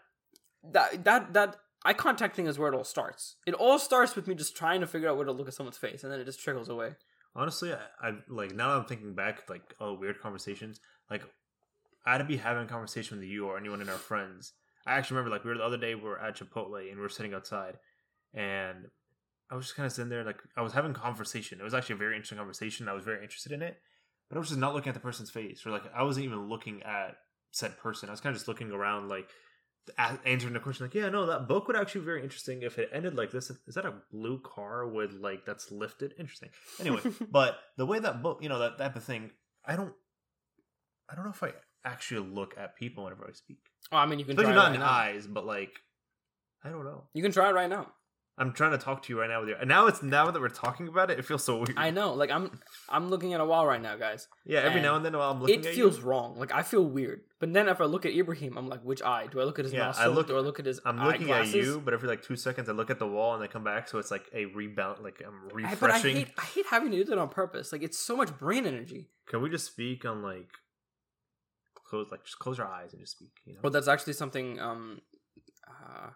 that 0.63 1.03
that 1.03 1.33
that 1.33 1.55
eye 1.83 1.93
contact 1.93 2.35
thing 2.35 2.45
is 2.47 2.59
where 2.59 2.71
it 2.71 2.75
all 2.75 2.83
starts. 2.83 3.37
It 3.47 3.55
all 3.55 3.79
starts 3.79 4.15
with 4.15 4.27
me 4.27 4.35
just 4.35 4.55
trying 4.55 4.81
to 4.81 4.87
figure 4.87 5.09
out 5.09 5.15
where 5.17 5.25
to 5.25 5.31
look 5.31 5.47
at 5.47 5.55
someone's 5.55 5.77
face, 5.79 6.03
and 6.03 6.11
then 6.13 6.19
it 6.19 6.25
just 6.25 6.39
trickles 6.39 6.69
away. 6.69 6.91
honestly, 7.35 7.73
I, 7.73 8.07
I 8.07 8.13
like 8.29 8.53
now 8.53 8.69
that 8.69 8.77
I'm 8.81 8.85
thinking 8.85 9.15
back, 9.15 9.49
like 9.49 9.73
oh, 9.79 9.93
weird 9.95 10.19
conversations. 10.21 10.79
Like 11.09 11.23
I 12.05 12.13
had 12.13 12.17
to 12.19 12.23
be 12.23 12.37
having 12.37 12.63
a 12.63 12.67
conversation 12.67 13.19
with 13.19 13.27
you 13.27 13.45
or 13.47 13.57
anyone 13.57 13.81
in 13.81 13.89
our 13.89 13.97
friends. 13.97 14.53
I 14.85 14.93
actually 14.93 15.17
remember 15.17 15.35
like 15.35 15.43
we 15.43 15.51
were 15.51 15.57
the 15.57 15.63
other 15.63 15.77
day 15.77 15.93
we 15.95 16.01
were 16.01 16.19
at 16.19 16.35
Chipotle 16.35 16.87
and 16.87 16.97
we 16.97 17.01
were 17.01 17.09
sitting 17.09 17.33
outside, 17.33 17.77
and 18.33 18.87
I 19.49 19.55
was 19.55 19.65
just 19.65 19.75
kind 19.75 19.85
of 19.85 19.91
sitting 19.91 20.09
there 20.09 20.23
like 20.23 20.41
I 20.57 20.61
was 20.61 20.73
having 20.73 20.93
conversation. 20.93 21.59
It 21.59 21.63
was 21.63 21.73
actually 21.73 21.95
a 21.95 21.99
very 21.99 22.15
interesting 22.15 22.37
conversation. 22.37 22.87
I 22.87 22.93
was 22.93 23.03
very 23.03 23.21
interested 23.21 23.51
in 23.51 23.61
it, 23.61 23.77
but 24.29 24.37
I 24.37 24.39
was 24.39 24.49
just 24.49 24.59
not 24.59 24.73
looking 24.73 24.89
at 24.89 24.95
the 24.95 25.01
person's 25.01 25.29
face 25.29 25.65
or 25.65 25.71
like 25.71 25.83
I 25.95 26.03
wasn't 26.03 26.25
even 26.25 26.49
looking 26.49 26.81
at 26.83 27.17
said 27.51 27.77
person. 27.77 28.09
I 28.09 28.13
was 28.13 28.21
kind 28.21 28.33
of 28.33 28.39
just 28.39 28.47
looking 28.47 28.71
around 28.71 29.09
like 29.09 29.29
answering 30.25 30.53
the 30.53 30.59
question 30.59 30.85
like 30.85 30.93
yeah 30.93 31.09
no 31.09 31.25
that 31.25 31.47
book 31.47 31.67
would 31.67 31.75
actually 31.75 32.01
be 32.01 32.05
very 32.05 32.23
interesting 32.23 32.61
if 32.61 32.77
it 32.77 32.89
ended 32.93 33.15
like 33.15 33.31
this 33.31 33.49
is 33.49 33.75
that 33.75 33.85
a 33.85 33.93
blue 34.11 34.39
car 34.39 34.87
with 34.87 35.11
like 35.13 35.43
that's 35.43 35.71
lifted 35.71 36.13
interesting 36.19 36.49
anyway 36.79 36.99
but 37.31 37.57
the 37.77 37.85
way 37.85 37.99
that 37.99 38.21
book 38.21 38.39
you 38.41 38.47
know 38.47 38.59
that 38.59 38.77
type 38.77 38.95
of 38.95 39.03
thing 39.03 39.31
i 39.65 39.75
don't 39.75 39.93
i 41.09 41.15
don't 41.15 41.25
know 41.25 41.31
if 41.31 41.43
i 41.43 41.51
actually 41.85 42.27
look 42.29 42.53
at 42.57 42.75
people 42.75 43.03
whenever 43.03 43.25
i 43.27 43.33
speak 43.33 43.57
Oh, 43.91 43.97
I 43.97 44.05
mean, 44.05 44.19
you 44.19 44.25
can 44.25 44.33
especially 44.33 44.53
try 44.53 44.63
not 44.63 44.71
it 44.71 44.75
in 44.75 44.81
right 44.81 44.87
the 44.87 44.93
now. 45.11 45.15
eyes 45.17 45.27
but 45.27 45.45
like 45.45 45.73
i 46.63 46.69
don't 46.69 46.85
know 46.85 47.03
You 47.13 47.23
can 47.23 47.31
try 47.31 47.49
it 47.49 47.53
right 47.53 47.69
now. 47.69 47.87
i'm 48.37 48.53
trying 48.53 48.71
to 48.71 48.77
talk 48.77 49.03
to 49.03 49.13
you 49.13 49.19
right 49.19 49.29
now 49.29 49.39
with 49.41 49.49
you 49.49 49.55
and 49.59 49.67
now 49.67 49.87
it's 49.87 50.01
now 50.01 50.29
that 50.31 50.39
we're 50.39 50.49
talking 50.49 50.87
about 50.87 51.09
it 51.11 51.19
it 51.19 51.25
feels 51.25 51.43
so 51.43 51.57
weird 51.57 51.73
I 51.77 51.89
know. 51.91 52.13
Like 52.13 52.31
I'm, 52.31 52.59
I'm 52.89 53.09
looking 53.09 53.33
at 53.33 53.41
a 53.41 53.45
wall 53.45 53.65
right 53.67 53.81
now, 53.81 53.95
guys. 53.97 54.27
yeah 54.45 54.59
every 54.59 54.73
and 54.79 54.83
now 54.83 54.95
and 54.95 55.03
then 55.05 55.17
while 55.17 55.31
i'm 55.31 55.41
looking 55.41 55.59
It 55.59 55.65
feels 55.75 55.97
you 55.99 56.03
wrong. 56.05 56.37
Like 56.37 56.53
I 56.53 56.63
feel 56.63 56.83
weird. 56.85 57.21
But 57.39 57.53
then 57.53 57.67
if 57.67 57.81
I 57.81 57.85
look 57.85 58.05
at 58.05 58.13
Ibrahim, 58.13 58.55
I'm 58.55 58.69
like, 58.69 58.83
which 58.83 59.01
eye? 59.01 59.25
Do 59.31 59.41
I 59.41 59.45
look 59.45 59.57
at 59.57 59.65
his 59.65 59.73
Yeah, 59.73 59.91
I 59.97 60.05
look- 60.05 60.27
Do 60.27 60.37
I 60.37 60.41
look 60.41 60.59
at 60.59 60.65
his 60.67 60.79
i'm 60.85 61.03
looking 61.03 61.31
at 61.31 61.47
you 61.47 61.81
but 61.83 61.93
every 61.95 62.07
like 62.07 62.21
two 62.21 62.35
seconds 62.35 62.69
i 62.69 62.71
look 62.71 62.89
at 62.91 62.99
the 62.99 63.07
wall 63.07 63.33
and 63.35 63.43
i 63.43 63.47
come 63.47 63.63
back 63.63 63.87
so 63.89 63.97
it's 63.97 64.11
like 64.11 64.25
a 64.33 64.45
rebound 64.45 64.99
like 65.03 65.21
i'm 65.27 65.65
I- 65.65 65.75
But 65.75 65.91
I 65.91 65.99
hate, 65.99 66.27
I 66.37 66.43
hate 66.53 66.65
having 66.67 66.91
to 66.91 66.97
do 66.97 67.03
that 67.09 67.17
on 67.17 67.29
purpose. 67.29 67.71
Like 67.73 67.83
it's 67.83 67.97
so 67.97 68.15
much 68.15 68.37
brain 68.37 68.65
energy. 68.65 69.09
Can 69.27 69.41
we 69.41 69.49
just 69.49 69.65
speak 69.65 70.05
on 70.05 70.21
like 70.21 70.49
close 71.91 72.07
like 72.11 72.23
just 72.23 72.39
close 72.39 72.57
your 72.57 72.67
eyes 72.67 72.93
and 72.93 73.01
just 73.01 73.13
speak? 73.17 73.33
You 73.45 73.53
know. 73.53 73.59
Well, 73.63 73.71
that's 73.71 73.87
actually 73.87 74.13
something. 74.13 74.59
Um, 74.59 75.01
uh, 75.67 76.09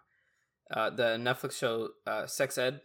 uh, 0.68 0.90
the 0.90 1.16
Netflix 1.16 1.52
show 1.52 1.90
uh, 2.06 2.26
Sex 2.26 2.58
Ed 2.58 2.80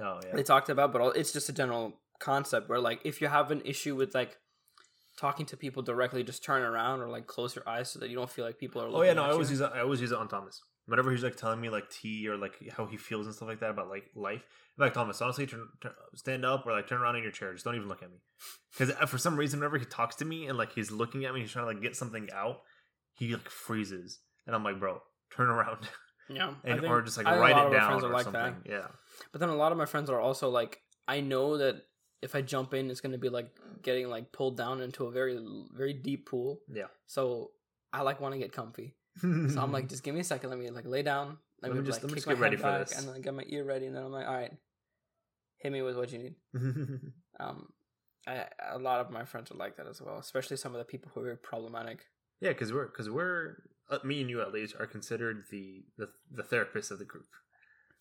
oh 0.00 0.20
yeah. 0.24 0.34
they 0.34 0.42
talked 0.42 0.68
about, 0.68 0.92
but 0.92 1.00
all, 1.00 1.10
it's 1.12 1.32
just 1.32 1.48
a 1.48 1.52
general 1.52 1.94
concept 2.18 2.68
where 2.68 2.80
like 2.80 3.00
if 3.04 3.20
you 3.20 3.28
have 3.28 3.50
an 3.50 3.62
issue 3.64 3.94
with 3.94 4.14
like 4.14 4.36
talking 5.18 5.46
to 5.46 5.56
people 5.56 5.82
directly, 5.82 6.22
just 6.22 6.44
turn 6.44 6.62
around 6.62 7.00
or 7.00 7.08
like 7.08 7.26
close 7.26 7.54
your 7.56 7.68
eyes 7.68 7.90
so 7.90 7.98
that 7.98 8.10
you 8.10 8.16
don't 8.16 8.30
feel 8.30 8.44
like 8.44 8.58
people 8.58 8.82
are. 8.82 8.88
Oh 8.88 9.02
yeah, 9.02 9.14
no, 9.14 9.24
at 9.24 9.30
I 9.30 9.32
always 9.32 9.50
you. 9.50 9.54
use 9.54 9.60
it. 9.60 9.70
I 9.74 9.80
always 9.80 10.00
use 10.00 10.12
it 10.12 10.18
on 10.18 10.28
Thomas. 10.28 10.62
Whenever 10.86 11.10
he's 11.10 11.24
like 11.24 11.36
telling 11.36 11.60
me 11.60 11.68
like 11.68 11.90
tea 11.90 12.28
or 12.28 12.36
like 12.36 12.54
how 12.76 12.86
he 12.86 12.96
feels 12.96 13.26
and 13.26 13.34
stuff 13.34 13.48
like 13.48 13.60
that 13.60 13.70
about 13.70 13.88
like 13.88 14.04
life, 14.14 14.42
I'm 14.78 14.84
like 14.84 14.94
Thomas, 14.94 15.20
honestly, 15.20 15.46
turn, 15.46 15.66
turn, 15.80 15.92
stand 16.14 16.44
up 16.44 16.64
or 16.66 16.72
like 16.72 16.86
turn 16.86 17.00
around 17.00 17.16
in 17.16 17.22
your 17.22 17.32
chair. 17.32 17.52
Just 17.52 17.64
don't 17.64 17.74
even 17.74 17.88
look 17.88 18.02
at 18.02 18.10
me. 18.10 18.18
Because 18.72 18.94
uh, 18.94 19.06
for 19.06 19.18
some 19.18 19.36
reason, 19.36 19.58
whenever 19.60 19.78
he 19.78 19.84
talks 19.84 20.16
to 20.16 20.24
me 20.24 20.46
and 20.46 20.56
like 20.56 20.72
he's 20.72 20.90
looking 20.90 21.24
at 21.24 21.34
me, 21.34 21.40
he's 21.40 21.50
trying 21.50 21.64
to 21.66 21.72
like 21.72 21.82
get 21.82 21.96
something 21.96 22.28
out. 22.32 22.58
He 23.14 23.32
like 23.32 23.48
freezes, 23.48 24.20
and 24.46 24.54
I'm 24.54 24.62
like, 24.62 24.78
bro, 24.78 25.00
turn 25.34 25.48
around 25.48 25.88
Yeah, 26.28 26.54
and 26.64 26.80
think- 26.80 26.92
or 26.92 27.02
just 27.02 27.16
like 27.16 27.26
write 27.26 27.50
it 27.56 27.72
down 27.72 27.88
friends 27.88 28.04
or 28.04 28.08
are 28.10 28.12
like 28.12 28.24
something. 28.24 28.40
that. 28.64 28.70
Yeah, 28.70 28.86
But 29.32 29.40
then 29.40 29.48
a 29.48 29.56
lot 29.56 29.72
of 29.72 29.78
my 29.78 29.86
friends 29.86 30.10
are 30.10 30.20
also 30.20 30.50
like, 30.50 30.80
I 31.08 31.20
know 31.20 31.56
that 31.58 31.82
if 32.22 32.34
I 32.34 32.42
jump 32.42 32.74
in, 32.74 32.90
it's 32.90 33.00
gonna 33.00 33.18
be 33.18 33.28
like 33.28 33.48
getting 33.82 34.08
like 34.08 34.32
pulled 34.32 34.56
down 34.56 34.80
into 34.82 35.06
a 35.06 35.10
very 35.10 35.38
very 35.72 35.92
deep 35.94 36.28
pool. 36.28 36.60
yeah. 36.72 36.86
So 37.06 37.50
I 37.92 38.02
like 38.02 38.20
want 38.20 38.34
to 38.34 38.38
get 38.38 38.52
comfy. 38.52 38.94
So 39.20 39.60
I'm 39.60 39.72
like, 39.72 39.88
just 39.94 40.02
give 40.02 40.14
me 40.14 40.20
a 40.20 40.24
second. 40.24 40.50
Let 40.50 40.58
me 40.58 40.70
like 40.70 40.86
lay 40.86 41.02
down. 41.02 41.38
Let, 41.62 41.72
Let 41.72 41.80
me, 41.80 41.86
just- 41.86 42.02
like, 42.02 42.10
let 42.12 42.26
me 42.26 42.34
get 42.34 42.38
ready 42.38 42.56
for 42.56 42.62
back 42.64 42.88
this. 42.88 42.98
and 42.98 43.08
then 43.08 43.20
get 43.22 43.34
my 43.34 43.44
ear 43.48 43.64
ready. 43.64 43.86
And 43.86 43.96
then 43.96 44.02
I'm 44.04 44.12
like, 44.12 44.26
all 44.26 44.34
right, 44.34 44.52
hit 45.58 45.72
me 45.72 45.82
with 45.82 45.96
what 45.96 46.12
you 46.12 46.18
need. 46.18 46.34
Um, 47.38 47.66
I, 48.26 48.46
a 48.70 48.78
lot 48.78 49.00
of 49.00 49.10
my 49.10 49.24
friends 49.26 49.50
are 49.50 49.56
like 49.56 49.76
that 49.76 49.86
as 49.86 50.00
well, 50.00 50.16
especially 50.18 50.56
some 50.56 50.74
of 50.74 50.78
the 50.78 50.84
people 50.86 51.10
who 51.14 51.20
are 51.24 51.36
problematic. 51.36 52.06
Yeah, 52.40 52.48
because 52.50 52.72
we're 52.72 52.86
because 52.86 53.10
we're 53.10 53.58
uh, 53.90 53.98
me 54.04 54.22
and 54.22 54.30
you 54.30 54.40
at 54.40 54.52
least 54.52 54.74
are 54.78 54.86
considered 54.86 55.44
the 55.50 55.84
the, 55.98 56.08
the 56.32 56.42
therapist 56.42 56.90
of 56.90 56.98
the 56.98 57.04
group. 57.04 57.26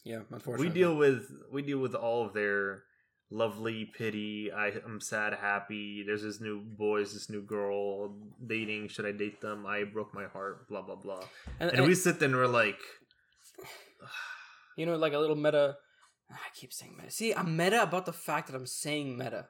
Yeah, 0.05 0.19
unfortunately, 0.31 0.67
We 0.67 0.73
deal 0.73 0.95
with 0.95 1.29
we 1.51 1.61
deal 1.63 1.79
with 1.79 1.95
all 1.95 2.25
of 2.25 2.33
their 2.33 2.83
lovely 3.29 3.85
pity. 3.85 4.51
I 4.51 4.67
am 4.85 4.99
sad, 5.01 5.33
happy. 5.33 6.03
There's 6.05 6.23
this 6.23 6.39
new 6.41 6.61
boy, 6.61 6.99
this 6.99 7.29
new 7.29 7.41
girl 7.41 8.15
dating. 8.45 8.89
Should 8.89 9.05
I 9.05 9.11
date 9.11 9.41
them? 9.41 9.65
I 9.65 9.83
broke 9.83 10.13
my 10.13 10.25
heart. 10.25 10.67
Blah 10.67 10.81
blah 10.81 10.95
blah. 10.95 11.23
and, 11.59 11.69
And 11.69 11.79
and, 11.79 11.87
we 11.87 11.95
sit 11.95 12.19
there 12.19 12.27
and 12.29 12.37
we're 12.37 12.47
like, 12.47 12.79
you 14.77 14.85
know, 14.85 14.95
like 14.95 15.13
a 15.13 15.19
little 15.19 15.35
meta. 15.35 15.77
I 16.31 16.35
keep 16.55 16.73
saying 16.73 16.95
meta. 16.97 17.11
See, 17.11 17.33
I'm 17.33 17.55
meta 17.55 17.83
about 17.83 18.05
the 18.05 18.13
fact 18.13 18.47
that 18.47 18.55
I'm 18.55 18.65
saying 18.65 19.17
meta. 19.17 19.47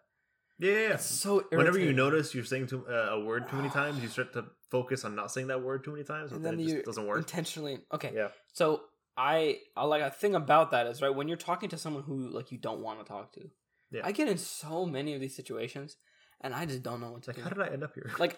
yeah, 0.60 0.72
yeah. 0.72 0.80
yeah. 0.80 0.94
It's 0.96 1.06
so 1.06 1.46
Whenever 1.52 1.80
you 1.80 1.94
notice 1.94 2.36
you're 2.36 2.44
saying 2.44 2.68
too, 2.68 2.86
uh, 2.90 3.16
a 3.16 3.24
word 3.24 3.50
too 3.50 3.58
many 3.58 3.70
times, 3.82 4.02
you 4.02 4.10
start 4.10 4.34
to 4.34 4.46
focus 4.70 5.06
on 5.06 5.16
not 5.16 5.32
saying 5.32 5.48
that 5.48 5.62
word 5.62 5.84
too 5.84 5.92
many 5.92 6.04
times, 6.04 6.32
and 6.32 6.38
and 6.38 6.46
then 6.46 6.58
then 6.58 6.68
it 6.68 6.74
just 6.74 6.86
doesn't 6.86 7.08
work. 7.08 7.18
intentionally. 7.18 7.80
Okay, 7.94 8.12
Yeah. 8.14 8.30
So 8.54 8.82
I, 9.18 9.60
I 9.78 9.86
like 9.86 10.02
a 10.02 10.10
thing 10.10 10.36
about 10.36 10.72
that 10.72 10.88
is 10.88 11.02
right 11.02 11.14
when 11.14 11.28
you're 11.28 11.38
talking 11.38 11.70
to 11.70 11.78
someone 11.78 12.04
who 12.04 12.28
like 12.30 12.52
you 12.52 12.58
don't 12.58 12.82
want 12.82 13.00
to 13.00 13.06
talk 13.06 13.34
to. 13.34 13.50
Yeah. 13.92 14.02
I 14.04 14.12
get 14.12 14.28
in 14.28 14.38
so 14.38 14.86
many 14.86 15.14
of 15.14 15.22
these 15.22 15.36
situations, 15.36 15.98
and 16.42 16.54
I 16.54 16.66
just 16.66 16.84
don't 16.84 17.00
know 17.02 17.12
what 17.12 17.24
to 17.24 17.30
Like, 17.30 17.38
do. 17.38 17.42
how 17.44 17.50
did 17.50 17.62
I 17.62 17.68
end 17.68 17.84
up 17.84 17.94
here? 17.94 18.12
like, 18.20 18.38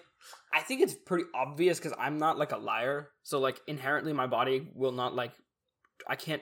I 0.54 0.62
think 0.62 0.82
it's 0.82 0.94
pretty 0.94 1.26
obvious 1.34 1.80
because 1.80 1.94
I'm 2.00 2.18
not 2.18 2.38
like 2.38 2.52
a 2.52 2.58
liar, 2.58 3.10
so 3.24 3.40
like 3.40 3.60
inherently 3.68 4.14
my 4.14 4.28
body 4.28 4.70
will 4.74 4.92
not 4.92 5.16
like, 5.16 5.32
I 6.08 6.16
can't 6.16 6.42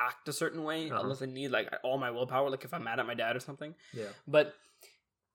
act 0.00 0.28
a 0.28 0.32
certain 0.32 0.64
way 0.64 0.90
Uh-huh. 0.90 1.00
unless 1.02 1.22
I 1.22 1.26
need 1.26 1.50
like 1.50 1.68
all 1.84 1.98
my 1.98 2.10
willpower. 2.10 2.50
Like 2.50 2.64
if 2.64 2.74
I'm 2.74 2.84
mad 2.84 2.98
at 3.00 3.06
my 3.06 3.14
dad 3.14 3.36
or 3.36 3.40
something, 3.40 3.74
yeah. 3.94 4.06
but 4.26 4.54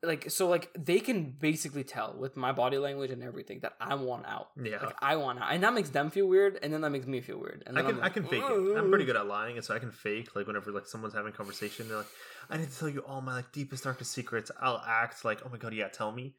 like 0.04 0.30
so 0.30 0.48
like 0.48 0.70
they 0.78 1.00
can 1.00 1.32
basically 1.32 1.84
tell 1.84 2.16
with 2.18 2.38
my 2.38 2.52
body 2.52 2.78
language 2.78 3.10
and 3.10 3.24
everything 3.24 3.60
that 3.62 3.74
I 3.82 3.96
want 3.96 4.26
out. 4.28 4.50
Yeah. 4.62 4.84
Like 4.84 4.96
I 5.02 5.16
want 5.16 5.42
out, 5.42 5.52
and 5.52 5.64
that 5.64 5.74
makes 5.74 5.90
them 5.90 6.12
feel 6.12 6.28
weird, 6.28 6.60
and 6.62 6.72
then 6.72 6.82
that 6.82 6.92
makes 6.92 7.08
me 7.08 7.20
feel 7.22 7.40
weird. 7.40 7.64
And 7.66 7.78
I 7.78 7.82
can 7.82 7.96
I'm 7.98 8.04
I 8.04 8.10
can 8.10 8.24
fake 8.24 8.44
it. 8.48 8.78
I'm 8.78 8.90
pretty 8.90 9.06
good 9.06 9.16
at 9.16 9.26
lying, 9.26 9.58
and 9.58 9.66
so 9.66 9.74
I 9.74 9.80
can 9.80 9.92
fake 9.92 10.36
like 10.36 10.46
whenever 10.46 10.72
like 10.72 10.86
someone's 10.86 11.16
having 11.16 11.34
a 11.34 11.36
conversation, 11.36 11.88
they're 11.88 11.98
like, 11.98 12.08
"I 12.50 12.58
need 12.58 12.70
to 12.72 12.78
tell 12.80 12.90
you 12.90 13.00
all 13.00 13.22
my 13.22 13.34
like 13.34 13.52
deepest 13.52 13.86
darkest 13.86 14.12
secrets." 14.12 14.52
I'll 14.62 14.84
act 14.86 15.26
like, 15.26 15.42
"Oh 15.46 15.50
my 15.50 15.58
god, 15.58 15.74
yeah, 15.74 15.88
tell 15.88 16.12
me." 16.12 16.36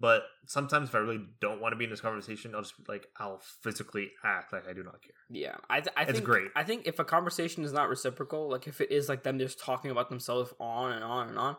But 0.00 0.22
sometimes 0.46 0.90
if 0.90 0.94
I 0.94 0.98
really 0.98 1.24
don't 1.40 1.60
want 1.60 1.72
to 1.72 1.76
be 1.76 1.84
in 1.84 1.90
this 1.90 2.00
conversation, 2.00 2.54
I'll 2.54 2.62
just 2.62 2.74
like 2.86 3.06
I'll 3.18 3.40
physically 3.62 4.12
act 4.22 4.52
like 4.52 4.68
I 4.68 4.72
do 4.72 4.84
not 4.84 5.02
care. 5.02 5.14
Yeah, 5.28 5.56
I, 5.68 5.80
th- 5.80 5.92
I 5.96 6.02
It's 6.02 6.12
think 6.12 6.24
great. 6.24 6.48
I 6.54 6.62
think 6.62 6.86
if 6.86 7.00
a 7.00 7.04
conversation 7.04 7.64
is 7.64 7.72
not 7.72 7.88
reciprocal, 7.88 8.48
like 8.48 8.68
if 8.68 8.80
it 8.80 8.92
is 8.92 9.08
like 9.08 9.24
them 9.24 9.38
just 9.40 9.58
talking 9.58 9.90
about 9.90 10.08
themselves 10.08 10.52
on 10.60 10.92
and 10.92 11.02
on 11.02 11.30
and 11.30 11.38
on, 11.38 11.56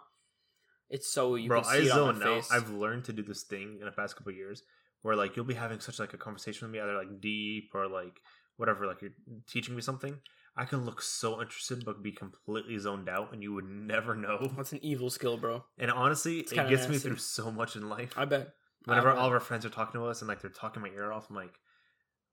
it's 0.89 1.12
so 1.12 1.36
you 1.36 1.50
Bro, 1.50 1.62
can 1.62 1.72
I 1.72 1.79
see 1.79 1.88
it 1.88 1.91
on 1.91 2.19
zone 2.19 2.27
out. 2.27 2.43
I've 2.51 2.69
learned 2.69 3.05
to 3.05 3.13
do 3.13 3.24
this 3.24 3.43
thing 3.43 3.77
in 3.79 3.86
the 3.86 3.91
past 3.91 4.15
couple 4.15 4.31
of 4.31 4.38
years 4.38 4.63
where 5.01 5.15
like 5.15 5.36
you'll 5.36 5.46
be 5.46 5.53
having 5.53 5.79
such 5.79 6.00
like 6.00 6.13
a 6.13 6.17
conversation 6.17 6.67
with 6.67 6.74
me, 6.74 6.79
either 6.79 6.96
like 6.96 7.22
deep 7.22 7.72
or 7.74 7.88
like 7.88 8.19
whatever, 8.58 8.86
like 8.86 9.01
you're 9.01 9.12
teaching 9.48 9.75
me 9.75 9.81
something. 9.81 10.17
I 10.58 10.65
can 10.65 10.86
look 10.86 11.01
so 11.01 11.41
interested 11.41 11.86
but 11.86 12.03
be 12.03 12.12
completely 12.12 12.77
zoned 12.77 13.08
out, 13.08 13.31
and 13.31 13.41
you 13.41 13.53
would 13.53 13.69
never 13.69 14.15
know. 14.15 14.51
That's 14.58 14.74
an 14.74 14.84
evil 14.84 15.10
skill, 15.10 15.38
bro. 15.38 15.63
And 15.77 15.91
honestly, 15.91 16.39
it 16.39 16.50
gets 16.50 16.89
me 16.89 16.98
through 16.98 17.17
so 17.17 17.51
much 17.51 17.75
in 17.75 17.88
life. 17.88 18.13
I 18.17 18.25
bet. 18.25 18.50
Whenever 18.86 19.10
I 19.10 19.13
bet. 19.13 19.22
all 19.22 19.27
of 19.27 19.34
our 19.34 19.39
friends 19.39 19.65
are 19.65 19.69
talking 19.69 20.00
to 20.00 20.08
us 20.08 20.22
and 20.22 20.27
like 20.27 20.41
they're 20.41 20.50
talking 20.50 20.81
my 20.81 20.89
ear 20.89 21.12
off, 21.12 21.27
I'm 21.29 21.36
like, 21.36 21.53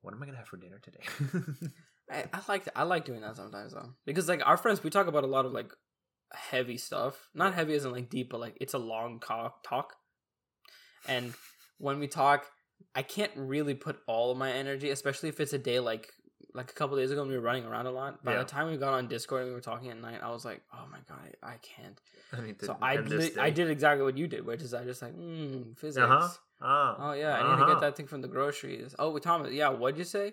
what 0.03 0.15
am 0.15 0.23
I 0.23 0.27
gonna 0.27 0.39
have 0.39 0.49
for 0.49 0.57
dinner 0.57 0.81
today? 0.81 1.03
I, 2.11 2.25
I 2.33 2.41
like 2.49 2.69
I 2.75 2.85
like 2.85 3.05
doing 3.05 3.21
that 3.21 3.37
sometimes 3.37 3.73
though, 3.75 3.91
because 4.05 4.29
like 4.29 4.41
our 4.47 4.57
friends, 4.57 4.83
we 4.83 4.91
talk 4.91 5.07
about 5.07 5.25
a 5.25 5.29
lot 5.29 5.45
of 5.45 5.53
like 5.53 5.73
heavy 6.33 6.77
stuff. 6.77 7.29
Not 7.35 7.55
heavy 7.55 7.75
as 7.75 7.85
in 7.85 7.93
like 7.93 8.11
deep, 8.11 8.31
but 8.31 8.41
like 8.41 8.57
it's 8.61 8.75
a 8.75 8.79
long 8.79 9.21
talk. 9.21 9.95
And 11.09 11.35
when 11.79 11.99
we 11.99 12.09
talk, 12.09 12.47
I 12.95 13.03
can't 13.03 13.33
really 13.37 13.75
put 13.75 13.99
all 14.07 14.31
of 14.33 14.39
my 14.39 14.53
energy, 14.53 14.91
especially 14.91 15.29
if 15.29 15.41
it's 15.41 15.53
a 15.53 15.59
day 15.59 15.81
like 15.81 16.11
like 16.55 16.71
a 16.71 16.75
couple 16.75 16.97
days 16.97 17.11
ago 17.11 17.21
when 17.21 17.29
we 17.31 17.37
were 17.37 17.43
running 17.43 17.65
around 17.67 17.87
a 17.87 17.91
lot. 17.91 18.25
By 18.25 18.33
Yeah. 18.33 18.39
the 18.39 18.45
time 18.45 18.71
we 18.71 18.77
got 18.79 18.95
on 18.95 19.09
Discord 19.09 19.43
and 19.43 19.51
we 19.51 19.55
were 19.55 19.61
talking 19.61 19.91
at 19.91 20.01
night, 20.01 20.21
I 20.23 20.31
was 20.31 20.45
like, 20.45 20.63
oh 20.73 20.87
my 20.91 20.99
god, 21.09 21.19
I, 21.43 21.53
I 21.55 21.57
can't. 21.59 22.01
I 22.33 22.41
need 22.41 22.59
to 22.61 22.67
so 22.67 22.77
I 22.81 22.97
li- 22.97 23.33
I 23.39 23.51
did 23.51 23.71
exactly 23.71 24.05
what 24.05 24.17
you 24.17 24.27
did, 24.27 24.45
which 24.45 24.63
is 24.63 24.73
I 24.75 24.85
just 24.85 25.03
like 25.03 25.15
mm, 25.15 25.77
physics. 25.79 26.05
Uh-huh. 26.05 26.29
Ah, 26.61 26.97
Oh 27.11 27.13
yeah, 27.13 27.35
I 27.35 27.43
need 27.43 27.57
to 27.57 27.63
uh-huh. 27.63 27.73
get 27.75 27.81
that 27.81 27.97
thing 27.97 28.07
from 28.07 28.23
the 28.23 28.29
groceries. 28.29 28.95
Oh, 28.99 29.11
with 29.11 29.23
Thomas, 29.23 29.53
yeah, 29.53 29.69
what'd 29.69 29.99
you 29.99 30.05
say? 30.05 30.33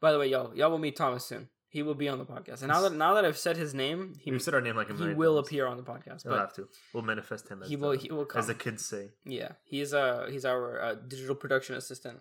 By 0.00 0.12
the 0.12 0.18
way, 0.18 0.28
y'all, 0.28 0.54
y'all 0.54 0.70
will 0.70 0.78
meet 0.78 0.96
Thomas 0.96 1.24
soon. 1.24 1.48
He 1.76 1.82
will 1.86 1.98
be 2.04 2.08
on 2.14 2.18
the 2.22 2.24
podcast. 2.34 2.58
And 2.62 2.68
now 2.74 2.80
that 2.84 2.92
now 3.04 3.12
that 3.16 3.24
I've 3.28 3.36
said 3.46 3.56
his 3.64 3.72
name, 3.84 4.00
he 4.24 4.30
You 4.30 4.38
said 4.38 4.54
our 4.54 4.60
name 4.68 4.76
like 4.82 4.90
a 4.90 4.92
he 4.94 4.98
million 5.00 5.18
will 5.22 5.34
times. 5.36 5.48
appear 5.48 5.64
on 5.72 5.76
the 5.82 5.82
podcast. 5.94 6.24
We'll 6.24 6.34
But 6.34 6.40
have 6.46 6.52
to. 6.58 6.68
We'll 6.92 7.02
manifest 7.14 7.44
him 7.50 7.62
as 7.62 7.68
he 7.68 7.74
the, 7.76 7.82
will 7.82 7.92
he 8.04 8.08
will 8.16 8.24
come. 8.32 8.38
as 8.40 8.46
the 8.52 8.54
kids 8.64 8.82
say. 8.92 9.04
yeah, 9.40 9.52
he's 9.72 9.90
uh 10.02 10.28
he's 10.34 10.44
our 10.52 10.80
uh, 10.86 10.94
digital 10.94 11.34
production 11.42 11.74
assistant. 11.82 12.18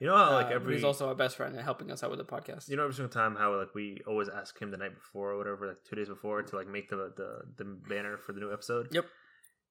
You 0.00 0.06
know 0.08 0.16
how 0.22 0.32
like 0.40 0.46
Uh, 0.52 0.56
every 0.58 0.74
he's 0.74 0.84
also 0.90 1.08
our 1.08 1.14
best 1.14 1.34
friend 1.38 1.52
and 1.56 1.64
helping 1.70 1.90
us 1.90 2.02
out 2.04 2.10
with 2.12 2.18
the 2.24 2.30
podcast. 2.36 2.68
you 2.70 2.76
know 2.76 2.84
every 2.84 2.94
single 2.98 3.14
time 3.22 3.32
how 3.42 3.48
like 3.62 3.74
we 3.74 3.86
always 4.06 4.28
ask 4.40 4.52
him 4.62 4.70
the 4.74 4.76
night 4.84 4.94
before 5.02 5.26
or 5.32 5.38
whatever, 5.40 5.62
like 5.70 5.82
two 5.88 5.96
days 5.96 6.08
before, 6.16 6.42
to 6.42 6.56
like 6.60 6.68
make 6.76 6.86
the 6.90 6.96
the, 7.20 7.30
the 7.58 7.64
banner 7.90 8.14
for 8.24 8.32
the 8.34 8.40
new 8.44 8.52
episode. 8.52 8.88
Yep. 8.92 9.06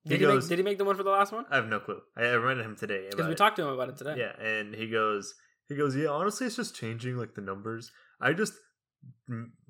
He 0.03 0.09
did 0.11 0.19
he 0.21 0.25
goes. 0.25 0.43
make 0.45 0.49
did 0.49 0.59
he 0.59 0.63
make 0.69 0.77
the 0.81 0.85
one 0.85 0.95
for 0.95 1.03
the 1.03 1.15
last 1.19 1.31
one? 1.37 1.45
I 1.51 1.55
have 1.57 1.67
no 1.67 1.79
clue. 1.79 2.01
I, 2.17 2.21
I 2.25 2.33
reminded 2.33 2.65
him 2.65 2.75
today 2.75 3.01
Because 3.09 3.19
about 3.19 3.27
we 3.27 3.33
it. 3.33 3.37
talked 3.43 3.55
to 3.57 3.63
him 3.63 3.73
about 3.77 3.89
it 3.89 3.97
today. 3.97 4.15
Yeah, 4.17 4.33
and 4.53 4.73
he 4.73 4.87
goes, 4.89 5.33
he 5.67 5.75
goes, 5.75 5.95
yeah. 5.95 6.07
Honestly, 6.07 6.47
it's 6.47 6.55
just 6.55 6.73
changing 6.75 7.17
like 7.17 7.33
the 7.35 7.41
numbers. 7.51 7.91
I 8.21 8.33
just 8.33 8.53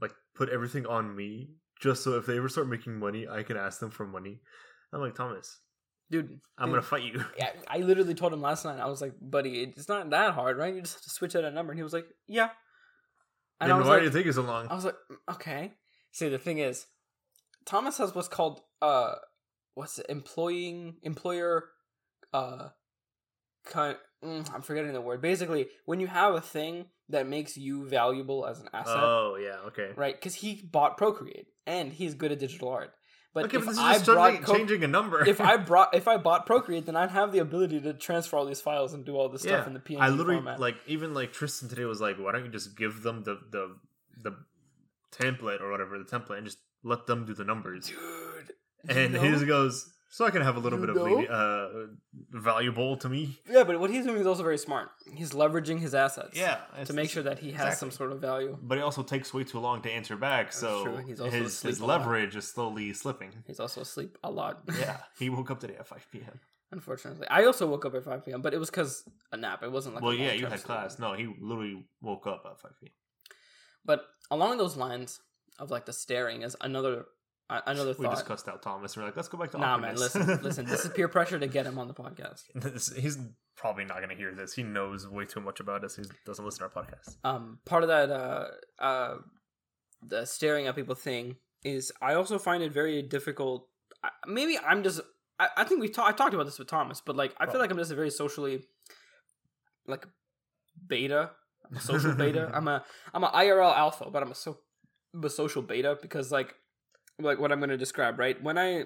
like 0.01 0.13
put 0.35 0.49
everything 0.49 0.85
on 0.85 1.15
me, 1.15 1.49
just 1.79 2.03
so 2.03 2.13
if 2.13 2.25
they 2.25 2.37
ever 2.37 2.49
start 2.49 2.67
making 2.67 2.99
money, 2.99 3.27
I 3.27 3.43
can 3.43 3.57
ask 3.57 3.79
them 3.79 3.91
for 3.91 4.05
money. 4.05 4.41
I'm 4.93 5.01
like 5.01 5.15
Thomas, 5.15 5.59
dude. 6.09 6.39
I'm 6.57 6.67
dude, 6.67 6.75
gonna 6.75 6.81
fight 6.81 7.03
you. 7.03 7.23
Yeah, 7.37 7.49
I 7.67 7.77
literally 7.77 8.13
told 8.13 8.33
him 8.33 8.41
last 8.41 8.65
night. 8.65 8.79
I 8.79 8.87
was 8.87 9.01
like, 9.01 9.13
"Buddy, 9.21 9.63
it's 9.63 9.87
not 9.87 10.09
that 10.09 10.33
hard, 10.33 10.57
right? 10.57 10.73
You 10.73 10.81
just 10.81 10.95
have 10.95 11.03
to 11.03 11.09
switch 11.09 11.35
out 11.35 11.43
a 11.43 11.51
number." 11.51 11.71
And 11.71 11.79
he 11.79 11.83
was 11.83 11.93
like, 11.93 12.07
"Yeah." 12.27 12.49
And 13.61 13.69
then 13.69 13.75
I 13.75 13.79
was 13.79 13.87
why 13.87 13.93
like, 13.93 14.01
do 14.01 14.05
you 14.05 14.11
think 14.11 14.25
it's 14.27 14.37
so 14.37 14.43
long? 14.43 14.67
I 14.69 14.75
was 14.75 14.85
like, 14.85 14.95
"Mm, 15.11 15.33
"Okay." 15.35 15.73
See, 16.11 16.29
the 16.29 16.39
thing 16.39 16.57
is, 16.57 16.87
Thomas 17.65 17.97
has 17.97 18.15
what's 18.15 18.27
called 18.27 18.61
uh, 18.81 19.15
what's 19.75 19.99
it, 19.99 20.05
employing 20.09 20.95
employer, 21.03 21.65
uh, 22.33 22.69
kind. 23.65 23.97
Mm, 24.23 24.53
I'm 24.53 24.61
forgetting 24.61 24.93
the 24.93 25.01
word. 25.01 25.21
Basically, 25.21 25.67
when 25.85 25.99
you 25.99 26.07
have 26.07 26.33
a 26.33 26.41
thing 26.41 26.87
that 27.09 27.27
makes 27.27 27.57
you 27.57 27.87
valuable 27.87 28.45
as 28.45 28.59
an 28.59 28.69
asset, 28.73 28.95
oh 28.97 29.35
yeah, 29.41 29.67
okay. 29.67 29.89
right? 29.95 30.15
Because 30.15 30.35
he 30.35 30.61
bought 30.71 30.97
Procreate 30.97 31.47
and 31.65 31.91
he's 31.91 32.13
good 32.13 32.31
at 32.31 32.39
digital 32.39 32.69
art. 32.69 32.91
But 33.33 33.45
okay, 33.45 33.57
if 33.57 33.65
but 33.65 33.71
this 33.71 33.79
I 33.79 33.91
is 33.91 33.97
just 33.99 34.05
brought 34.05 34.29
changing, 34.29 34.45
Co- 34.45 34.57
changing 34.57 34.83
a 34.83 34.87
number. 34.87 35.27
if 35.27 35.39
I 35.39 35.57
brought 35.71 35.93
if 35.95 36.07
I 36.07 36.17
bought 36.17 36.45
Procreate, 36.45 36.85
then 36.85 36.95
I'd 36.95 37.11
have 37.11 37.31
the 37.31 37.39
ability 37.39 37.79
to 37.81 37.93
transfer 37.93 38.37
all 38.37 38.45
these 38.45 38.61
files 38.61 38.93
and 38.93 39.05
do 39.05 39.15
all 39.15 39.29
this 39.29 39.43
stuff 39.43 39.67
in 39.67 39.73
the 39.73 39.79
PNG 39.79 39.99
I 39.99 40.09
literally 40.09 40.37
format. 40.37 40.59
like 40.59 40.77
even 40.87 41.13
like 41.13 41.31
Tristan 41.31 41.69
today 41.69 41.85
was 41.85 42.01
like, 42.01 42.17
why 42.17 42.31
don't 42.31 42.45
you 42.45 42.51
just 42.51 42.75
give 42.77 43.03
them 43.03 43.23
the 43.23 43.39
the 43.51 43.75
the 44.23 44.35
template 45.11 45.61
or 45.61 45.71
whatever 45.71 45.97
the 45.97 46.05
template 46.05 46.37
and 46.37 46.45
just 46.45 46.57
let 46.83 47.05
them 47.07 47.25
do 47.25 47.33
the 47.33 47.43
numbers. 47.43 47.87
dude. 47.87 48.95
And 48.95 49.13
you 49.13 49.19
he 49.19 49.27
know? 49.27 49.33
just 49.33 49.47
goes, 49.47 49.93
so 50.09 50.25
I 50.25 50.31
can 50.31 50.41
have 50.41 50.57
a 50.57 50.59
little 50.59 50.79
You 50.79 50.85
bit 50.87 50.89
of 50.95 50.95
know? 50.97 51.03
leni- 51.03 51.27
uh, 51.27 51.87
valuable 52.31 52.97
to 52.97 53.09
me. 53.09 53.39
yeah, 53.49 53.63
but 53.63 53.79
what 53.79 53.89
he's 53.89 54.05
doing 54.05 54.19
is 54.19 54.27
also 54.27 54.43
very 54.43 54.57
smart. 54.57 54.89
He's 55.13 55.31
leveraging 55.31 55.79
his 55.79 55.93
assets, 55.95 56.37
Yeah, 56.37 56.57
to 56.85 56.93
make 56.93 57.09
sure 57.09 57.23
that 57.23 57.39
he 57.39 57.51
has 57.51 57.77
some 57.77 57.91
sort 57.91 58.11
of 58.11 58.19
value. 58.19 58.57
But 58.61 58.77
it 58.77 58.81
also 58.81 59.03
takes 59.03 59.33
way 59.33 59.43
too 59.43 59.59
long 59.59 59.81
to 59.83 59.91
answer 59.91 60.15
back, 60.15 60.51
so. 60.51 60.97
His, 60.97 61.61
his 61.61 61.81
leverage 61.81 62.35
is 62.35 62.47
slowly 62.47 62.93
slipping. 62.93 63.31
He's 63.47 63.59
also 63.59 63.81
asleep 63.81 64.17
a 64.23 64.29
lot. 64.31 64.61
Yeah, 64.79 64.97
he 65.19 65.29
woke 65.29 65.51
up 65.51 65.59
today 65.59 65.75
at 65.79 65.87
5 65.87 66.07
p.m. 66.11 66.39
unfortunately. 66.71 67.27
I 67.29 67.45
also 67.45 67.65
woke 67.67 67.85
up 67.85 67.95
at 67.95 68.03
five 68.03 68.23
p.m., 68.25 68.41
but 68.41 68.53
it 68.53 68.59
was 68.59 68.69
because 68.69 69.03
a 69.31 69.37
nap. 69.37 69.63
It 69.63 69.71
wasn't 69.71 69.95
like 69.95 70.03
well, 70.03 70.13
yeah, 70.13 70.33
you 70.33 70.45
had 70.45 70.59
sleep. 70.59 70.65
class. 70.65 70.99
No, 70.99 71.13
he 71.13 71.25
literally 71.39 71.85
woke 72.01 72.27
up 72.27 72.43
at 72.49 72.59
5 72.59 72.71
p.m. 72.79 72.91
But 73.85 74.05
along 74.29 74.57
those 74.57 74.75
lines 74.75 75.19
of 75.57 75.71
like 75.71 75.85
the 75.85 75.93
staring 75.93 76.41
is 76.43 76.55
another 76.61 77.05
another 77.49 77.93
We 77.97 78.05
thought. 78.05 78.15
discussed 78.15 78.47
out 78.47 78.61
Thomas. 78.61 78.95
We're 78.95 79.03
like, 79.05 79.15
let's 79.15 79.27
go 79.27 79.37
back 79.37 79.51
to 79.51 79.57
Nah, 79.57 79.77
man, 79.77 79.95
listen, 79.95 80.25
listen. 80.43 80.65
This 80.65 80.85
is 80.85 80.91
peer 80.91 81.07
pressure 81.07 81.39
to 81.39 81.47
get 81.47 81.65
him 81.65 81.77
on 81.79 81.87
the 81.87 81.93
podcast. 81.93 82.43
This- 82.55 82.93
he's 82.95 83.17
probably 83.57 83.85
not 83.85 83.97
going 83.97 84.09
to 84.09 84.15
hear 84.15 84.33
this. 84.33 84.53
He 84.53 84.63
knows 84.63 85.07
way 85.07 85.25
too 85.25 85.39
much 85.41 85.59
about 85.59 85.83
us. 85.83 85.95
He 85.95 86.03
doesn't 86.25 86.45
listen 86.45 86.59
to 86.69 86.73
our 86.73 86.83
podcast. 86.83 87.17
um 87.23 87.59
part 87.65 87.83
of 87.83 87.89
that 87.89 88.09
uh 88.11 88.47
uh 88.81 89.15
the 90.01 90.25
staring 90.25 90.65
at 90.67 90.75
people 90.75 90.95
thing 90.95 91.35
is 91.65 91.91
i 92.01 92.13
also 92.13 92.39
find 92.39 92.63
it 92.63 92.71
very 92.71 93.01
difficult 93.01 93.67
I, 94.01 94.09
maybe 94.27 94.57
i'm 94.65 94.81
just 94.81 95.01
i, 95.37 95.49
I 95.57 95.63
think 95.65 95.81
we've 95.81 95.91
ta- 95.91 96.05
i 96.07 96.13
talked 96.13 96.33
about 96.33 96.45
this 96.45 96.57
with 96.57 96.69
thomas 96.69 97.01
but 97.05 97.17
like 97.17 97.33
i 97.37 97.45
feel 97.47 97.59
like 97.59 97.69
i'm 97.69 97.77
just 97.77 97.91
a 97.91 97.95
very 97.95 98.09
socially 98.09 98.63
like 99.87 100.05
beta 100.87 101.31
i'm 101.69 101.75
a 101.77 101.81
social 101.81 102.13
beta 102.13 102.49
i'm 102.57 102.67
a 102.69 102.83
i'm 103.13 103.25
a 103.25 103.29
irl 103.29 103.75
alpha 103.75 104.09
but 104.09 104.23
i'm 104.23 104.31
a 104.31 104.35
so 104.35 104.57
I'm 105.13 105.23
a 105.25 105.29
social 105.29 105.61
beta 105.63 105.97
because 106.01 106.31
like 106.31 106.53
like 107.19 107.39
what 107.39 107.51
i'm 107.51 107.59
going 107.59 107.69
to 107.69 107.77
describe 107.77 108.19
right? 108.19 108.41
When 108.41 108.57
i 108.57 108.85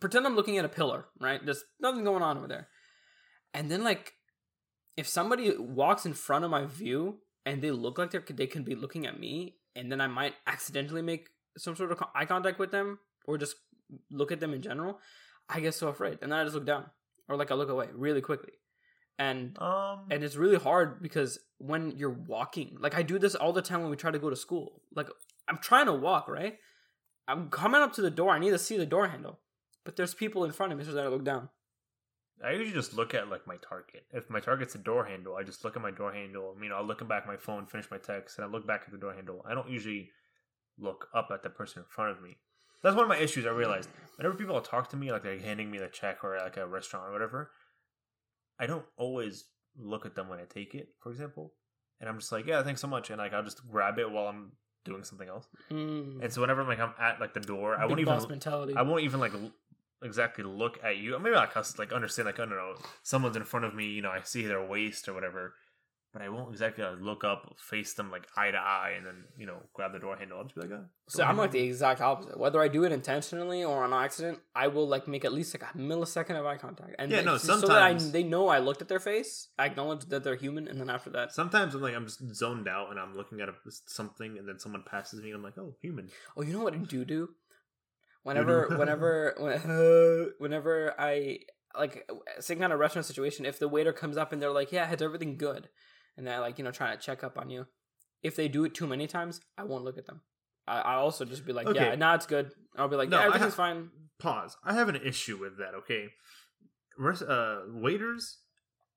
pretend 0.00 0.26
i'm 0.26 0.36
looking 0.36 0.58
at 0.58 0.64
a 0.64 0.68
pillar 0.68 1.06
right? 1.20 1.44
There's 1.44 1.64
nothing 1.80 2.04
going 2.04 2.22
on 2.22 2.38
over 2.38 2.48
there. 2.48 2.68
And 3.54 3.70
then 3.70 3.84
like 3.84 4.14
if 4.96 5.06
somebody 5.06 5.56
walks 5.58 6.06
in 6.06 6.14
front 6.14 6.44
of 6.44 6.50
my 6.50 6.66
view 6.66 7.18
and 7.46 7.62
they 7.62 7.70
look 7.70 7.98
like 7.98 8.10
they're 8.10 8.24
they 8.28 8.46
can 8.46 8.64
be 8.64 8.74
looking 8.74 9.06
at 9.06 9.18
me 9.18 9.56
and 9.74 9.90
then 9.90 10.00
i 10.00 10.06
might 10.06 10.34
accidentally 10.46 11.02
make 11.02 11.28
some 11.56 11.76
sort 11.76 11.92
of 11.92 12.02
eye 12.14 12.24
contact 12.24 12.58
with 12.58 12.70
them 12.70 12.98
or 13.26 13.38
just 13.38 13.56
look 14.10 14.32
at 14.32 14.40
them 14.40 14.54
in 14.54 14.62
general, 14.62 14.98
I 15.48 15.60
get 15.60 15.74
so 15.74 15.88
afraid, 15.88 16.18
and 16.22 16.32
then 16.32 16.38
I 16.38 16.44
just 16.44 16.54
look 16.54 16.66
down 16.66 16.86
or 17.28 17.36
like 17.36 17.50
I 17.50 17.54
look 17.54 17.68
away 17.68 17.88
really 17.92 18.20
quickly, 18.20 18.52
and 19.18 19.56
Um, 19.58 20.06
and 20.10 20.24
it's 20.24 20.36
really 20.36 20.58
hard 20.58 21.02
because 21.02 21.38
when 21.58 21.92
you're 21.96 22.10
walking, 22.10 22.76
like 22.80 22.94
I 22.94 23.02
do 23.02 23.18
this 23.18 23.34
all 23.34 23.52
the 23.52 23.62
time 23.62 23.82
when 23.82 23.90
we 23.90 23.96
try 23.96 24.10
to 24.10 24.18
go 24.18 24.30
to 24.30 24.36
school. 24.36 24.82
Like 24.94 25.08
I'm 25.50 25.58
trying 25.58 25.86
to 25.86 25.92
walk, 25.92 26.28
right? 26.28 26.58
I'm 27.26 27.50
coming 27.50 27.80
up 27.80 27.92
to 27.94 28.02
the 28.02 28.10
door. 28.10 28.30
I 28.30 28.38
need 28.38 28.50
to 28.50 28.58
see 28.58 28.76
the 28.76 28.86
door 28.86 29.08
handle, 29.08 29.40
but 29.84 29.96
there's 29.96 30.14
people 30.14 30.44
in 30.44 30.52
front 30.52 30.72
of 30.72 30.78
me, 30.78 30.84
so 30.84 30.96
I 30.96 31.08
look 31.08 31.24
down. 31.24 31.48
I 32.42 32.52
usually 32.52 32.72
just 32.72 32.94
look 32.94 33.14
at 33.14 33.28
like 33.28 33.46
my 33.46 33.56
target. 33.56 34.04
If 34.12 34.30
my 34.30 34.40
target's 34.40 34.76
a 34.76 34.78
door 34.78 35.04
handle, 35.04 35.36
I 35.36 35.42
just 35.42 35.64
look 35.64 35.76
at 35.76 35.82
my 35.82 35.90
door 35.90 36.12
handle. 36.12 36.54
I 36.56 36.60
mean, 36.60 36.70
I'll 36.72 36.86
look 36.86 37.06
back 37.06 37.22
at 37.22 37.28
my 37.28 37.36
phone, 37.36 37.66
finish 37.66 37.90
my 37.90 37.98
text, 37.98 38.38
and 38.38 38.46
I 38.46 38.48
look 38.48 38.66
back 38.66 38.82
at 38.86 38.92
the 38.92 38.98
door 38.98 39.12
handle. 39.12 39.44
I 39.46 39.54
don't 39.54 39.68
usually 39.68 40.10
look 40.78 41.08
up 41.12 41.30
at 41.32 41.42
the 41.42 41.50
person 41.50 41.82
in 41.82 41.86
front 41.88 42.16
of 42.16 42.22
me. 42.22 42.38
That's 42.82 42.94
one 42.94 43.04
of 43.04 43.10
my 43.10 43.18
issues. 43.18 43.44
I 43.44 43.50
realized 43.50 43.90
whenever 44.16 44.36
people 44.36 44.58
talk 44.60 44.88
to 44.90 44.96
me, 44.96 45.10
like 45.10 45.24
they're 45.24 45.38
handing 45.38 45.70
me 45.70 45.78
the 45.78 45.88
check 45.88 46.22
or 46.22 46.38
like 46.38 46.56
a 46.56 46.66
restaurant 46.66 47.08
or 47.08 47.12
whatever, 47.12 47.50
I 48.58 48.66
don't 48.66 48.86
always 48.96 49.46
look 49.76 50.06
at 50.06 50.14
them 50.14 50.28
when 50.28 50.38
I 50.38 50.44
take 50.44 50.74
it. 50.74 50.90
For 51.00 51.10
example, 51.10 51.54
and 52.00 52.08
I'm 52.08 52.20
just 52.20 52.32
like, 52.32 52.46
yeah, 52.46 52.62
thanks 52.62 52.80
so 52.80 52.88
much, 52.88 53.10
and 53.10 53.18
like 53.18 53.34
I'll 53.34 53.42
just 53.42 53.68
grab 53.68 53.98
it 53.98 54.10
while 54.10 54.28
I'm 54.28 54.52
doing 54.84 55.04
something 55.04 55.28
else. 55.28 55.46
Mm. 55.70 56.22
And 56.22 56.32
so 56.32 56.40
whenever 56.40 56.64
like 56.64 56.80
I'm 56.80 56.94
at 56.98 57.20
like 57.20 57.34
the 57.34 57.40
door, 57.40 57.76
I 57.76 57.86
won't 57.86 58.00
even 58.00 58.28
mentality. 58.28 58.74
I 58.76 58.82
won't 58.82 59.02
even 59.02 59.20
like 59.20 59.34
l- 59.34 59.52
exactly 60.02 60.44
look 60.44 60.78
at 60.82 60.96
you. 60.96 61.18
Maybe 61.18 61.34
like 61.36 61.56
us 61.56 61.78
like 61.78 61.92
understand 61.92 62.26
like 62.26 62.38
I 62.40 62.46
don't 62.46 62.50
know 62.50 62.74
someone's 63.02 63.36
in 63.36 63.44
front 63.44 63.66
of 63.66 63.74
me. 63.74 63.86
You 63.86 64.02
know, 64.02 64.10
I 64.10 64.20
see 64.22 64.46
their 64.46 64.64
waist 64.64 65.08
or 65.08 65.14
whatever, 65.14 65.54
but 66.12 66.22
I 66.22 66.28
won't 66.28 66.50
exactly 66.50 66.82
like, 66.84 67.00
look 67.00 67.22
up, 67.22 67.54
face 67.58 67.94
them 67.94 68.10
like 68.10 68.26
eye 68.36 68.50
to 68.50 68.58
eye, 68.58 68.94
and 68.96 69.06
then 69.06 69.24
you 69.36 69.46
know 69.46 69.62
grab 69.74 69.92
the 69.92 69.98
door 69.98 70.16
handle. 70.16 70.38
I'll 70.38 70.44
just 70.44 70.56
be 70.56 70.62
like, 70.62 70.70
oh, 70.72 70.84
So 71.08 71.22
I'm 71.22 71.36
like 71.36 71.52
the 71.52 71.60
exact 71.60 72.00
opposite. 72.00 72.38
Whether 72.38 72.60
I 72.60 72.68
do 72.68 72.84
it 72.84 72.92
intentionally 72.92 73.62
or 73.62 73.84
on 73.84 73.92
accident, 73.92 74.40
I 74.54 74.66
will 74.68 74.88
like 74.88 75.06
make 75.06 75.24
at 75.24 75.32
least 75.32 75.54
like 75.54 75.62
a 75.72 75.78
millisecond 75.78 76.38
of 76.38 76.46
eye 76.46 76.56
contact, 76.56 76.96
and 76.98 77.10
Yeah, 77.10 77.18
like, 77.18 77.26
no, 77.26 77.36
so 77.38 77.56
that 77.68 77.70
I, 77.82 77.90
sometimes- 77.92 78.12
they 78.12 78.22
know 78.22 78.48
I 78.48 78.58
looked 78.58 78.82
at 78.82 78.88
their 78.88 79.00
face, 79.00 79.48
I 79.58 79.66
acknowledge 79.66 80.06
that 80.06 80.24
they're 80.24 80.36
human, 80.36 80.66
and 80.66 80.80
then 80.80 80.90
after 80.90 81.10
that, 81.10 81.32
Sometimes 81.32 81.74
I'm 81.74 81.82
like 81.82 81.94
I'm 81.94 82.06
just 82.06 82.22
zoned 82.34 82.68
out 82.68 82.90
and 82.90 82.98
I'm 82.98 83.16
looking 83.16 83.40
at 83.40 83.48
a, 83.48 83.54
something, 83.86 84.36
and 84.38 84.48
then 84.48 84.58
someone 84.58 84.82
passes 84.90 85.22
me, 85.22 85.28
and 85.30 85.36
I'm 85.36 85.42
like, 85.44 85.58
oh, 85.58 85.76
human. 85.80 86.08
oh, 86.36 86.42
you 86.42 86.52
know 86.52 86.60
what 86.64 86.74
I 86.74 86.78
do 86.78 87.04
do? 87.04 87.28
Whenever, 88.22 88.66
whenever, 88.76 89.34
when, 89.38 90.32
whenever 90.38 90.94
I 90.98 91.38
like 91.78 92.10
same 92.40 92.58
kind 92.58 92.72
of 92.72 92.78
restaurant 92.78 93.06
situation, 93.06 93.46
if 93.46 93.58
the 93.58 93.68
waiter 93.68 93.92
comes 93.92 94.16
up 94.16 94.32
and 94.32 94.42
they're 94.42 94.50
like, 94.50 94.72
"Yeah, 94.72 94.90
is 94.92 95.00
everything 95.00 95.36
good?" 95.38 95.68
And 96.20 96.26
they're 96.26 96.38
like, 96.38 96.58
you 96.58 96.64
know, 96.64 96.70
trying 96.70 96.94
to 96.94 97.02
check 97.02 97.24
up 97.24 97.38
on 97.38 97.48
you, 97.48 97.66
if 98.22 98.36
they 98.36 98.46
do 98.46 98.64
it 98.66 98.74
too 98.74 98.86
many 98.86 99.06
times, 99.06 99.40
I 99.56 99.64
won't 99.64 99.84
look 99.84 99.96
at 99.96 100.04
them. 100.04 100.20
I, 100.68 100.80
I 100.80 100.94
also 100.96 101.24
just 101.24 101.46
be 101.46 101.54
like, 101.54 101.66
Okay. 101.66 101.80
"Yeah, 101.80 101.94
nah, 101.94 102.14
it's 102.14 102.26
good." 102.26 102.52
I'll 102.76 102.88
be 102.88 102.96
like, 102.96 103.08
No, 103.08 103.18
"Yeah, 103.20 103.26
everything's 103.28 103.54
ha- 103.54 103.64
fine." 103.64 103.90
Pause. 104.18 104.58
I 104.62 104.74
have 104.74 104.90
an 104.90 104.96
issue 104.96 105.38
with 105.38 105.56
that. 105.56 105.74
Okay, 105.74 106.08
uh, 107.26 107.60
waiters. 107.72 108.36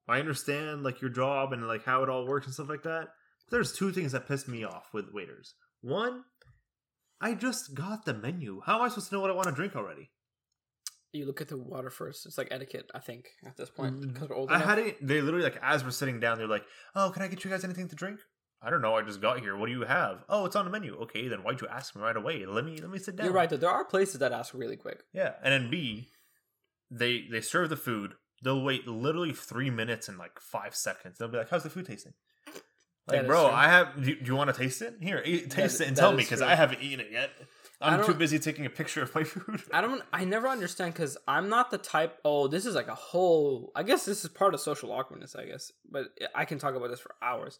I 0.05 0.19
understand 0.19 0.83
like 0.83 0.99
your 0.99 1.09
job 1.09 1.53
and 1.53 1.65
like 1.65 1.85
how 1.85 2.03
it 2.03 2.09
all 2.09 2.27
works 2.27 2.45
and 2.45 2.53
stuff 2.53 2.67
like 2.67 2.83
that. 2.83 3.07
There's 3.51 3.71
two 3.71 3.93
things 3.93 4.11
that 4.11 4.27
piss 4.27 4.45
me 4.49 4.65
off 4.65 4.89
with 4.93 5.13
waiters. 5.13 5.53
One, 5.79 6.25
I 7.21 7.35
just 7.35 7.73
got 7.73 8.03
the 8.03 8.13
menu. 8.13 8.61
How 8.65 8.75
am 8.75 8.81
I 8.81 8.89
supposed 8.89 9.07
to 9.09 9.15
know 9.15 9.21
what 9.21 9.31
I 9.31 9.33
want 9.33 9.47
to 9.47 9.53
drink 9.55 9.77
already? 9.77 10.09
You 11.13 11.25
look 11.25 11.41
at 11.41 11.47
the 11.47 11.57
water 11.57 11.89
first. 11.91 12.25
It's 12.25 12.37
like 12.39 12.47
etiquette, 12.51 12.89
I 12.93 12.99
think, 12.99 13.29
at 13.45 13.55
this 13.55 13.69
point, 13.69 14.01
Mm, 14.01 14.13
because 14.13 14.29
we're 14.29 14.35
old 14.35 14.49
I 14.51 14.55
enough. 14.55 14.67
had 14.67 14.79
it. 14.79 15.05
They 15.07 15.21
literally 15.21 15.43
like 15.43 15.59
as 15.61 15.83
we're 15.83 15.91
sitting 15.91 16.19
down, 16.19 16.37
they're 16.39 16.47
like, 16.47 16.65
"Oh, 16.95 17.11
can 17.13 17.21
I 17.21 17.27
get 17.27 17.43
you 17.45 17.51
guys 17.51 17.63
anything 17.63 17.87
to 17.89 17.95
drink?" 17.95 18.19
I 18.61 18.69
don't 18.69 18.81
know. 18.81 18.95
I 18.95 19.01
just 19.03 19.21
got 19.21 19.39
here. 19.41 19.55
What 19.55 19.67
do 19.67 19.71
you 19.73 19.81
have? 19.83 20.23
Oh, 20.27 20.45
it's 20.45 20.55
on 20.55 20.65
the 20.65 20.71
menu. 20.71 20.95
Okay, 21.03 21.27
then 21.27 21.43
why'd 21.43 21.61
you 21.61 21.67
ask 21.67 21.95
me 21.95 22.01
right 22.01 22.15
away? 22.17 22.45
Let 22.45 22.65
me 22.65 22.77
let 22.77 22.89
me 22.89 22.97
sit 22.97 23.15
down. 23.15 23.25
You're 23.25 23.33
right. 23.33 23.49
Though 23.49 23.57
there 23.57 23.69
are 23.69 23.85
places 23.85 24.19
that 24.19 24.31
ask 24.31 24.53
really 24.55 24.75
quick. 24.77 25.03
Yeah, 25.13 25.33
and 25.43 25.51
then 25.53 25.69
B, 25.69 26.09
they 26.89 27.27
they 27.29 27.41
serve 27.41 27.69
the 27.69 27.77
food. 27.77 28.13
They'll 28.43 28.63
wait 28.63 28.87
literally 28.87 29.33
three 29.33 29.69
minutes 29.69 30.09
and 30.09 30.17
like 30.17 30.39
five 30.39 30.75
seconds. 30.75 31.17
They'll 31.19 31.27
be 31.27 31.37
like, 31.37 31.49
"How's 31.49 31.63
the 31.63 31.69
food 31.69 31.85
tasting?" 31.85 32.13
Like, 33.05 33.27
bro, 33.27 33.47
true. 33.47 33.53
I 33.55 33.67
have. 33.67 33.95
Do, 34.01 34.15
do 34.15 34.25
you 34.25 34.35
want 34.35 34.49
to 34.53 34.57
taste 34.59 34.81
it? 34.81 34.95
Here, 35.01 35.21
eat, 35.25 35.51
taste 35.51 35.77
That- 35.77 35.83
it 35.83 35.87
and 35.89 35.97
tell 35.97 36.11
me 36.11 36.23
because. 36.23 36.41
I 36.41 36.55
haven't 36.55 36.81
eaten 36.81 37.01
it 37.01 37.11
yet. 37.11 37.31
I'm 37.83 38.05
too 38.05 38.13
busy 38.13 38.39
taking 38.39 38.65
a 38.65 38.69
picture 38.69 39.01
of 39.01 39.13
my 39.13 39.23
food. 39.23 39.61
I 39.73 39.81
don't. 39.81 40.01
I 40.11 40.25
never 40.25 40.47
understand 40.47 40.93
because 40.93 41.17
I'm 41.27 41.49
not 41.49 41.71
the 41.71 41.77
type. 41.77 42.19
Oh, 42.23 42.47
this 42.47 42.65
is 42.65 42.75
like 42.75 42.87
a 42.87 42.95
whole. 42.95 43.71
I 43.75 43.83
guess 43.83 44.05
this 44.05 44.23
is 44.23 44.29
part 44.29 44.53
of 44.53 44.59
social 44.61 44.91
awkwardness. 44.91 45.35
I 45.35 45.45
guess, 45.45 45.71
but 45.89 46.05
I 46.33 46.45
can 46.45 46.59
talk 46.59 46.75
about 46.75 46.89
this 46.89 46.99
for 46.99 47.15
hours. 47.21 47.59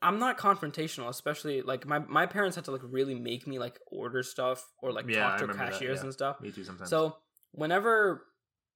I'm 0.00 0.18
not 0.20 0.38
confrontational, 0.38 1.08
especially 1.08 1.62
like 1.62 1.86
my 1.86 1.98
my 1.98 2.26
parents 2.26 2.54
had 2.56 2.64
to 2.66 2.70
like 2.70 2.82
really 2.84 3.14
make 3.14 3.46
me 3.46 3.58
like 3.58 3.80
order 3.88 4.22
stuff 4.22 4.64
or 4.80 4.92
like 4.92 5.08
Yeah, 5.08 5.22
talk 5.30 5.38
to 5.40 5.46
that, 5.48 5.56
cashiers 5.56 5.98
yeah. 5.98 6.04
and 6.04 6.12
stuff. 6.12 6.40
Me 6.40 6.52
too. 6.52 6.62
Sometimes. 6.64 6.88
So 6.90 7.16
whenever 7.52 8.24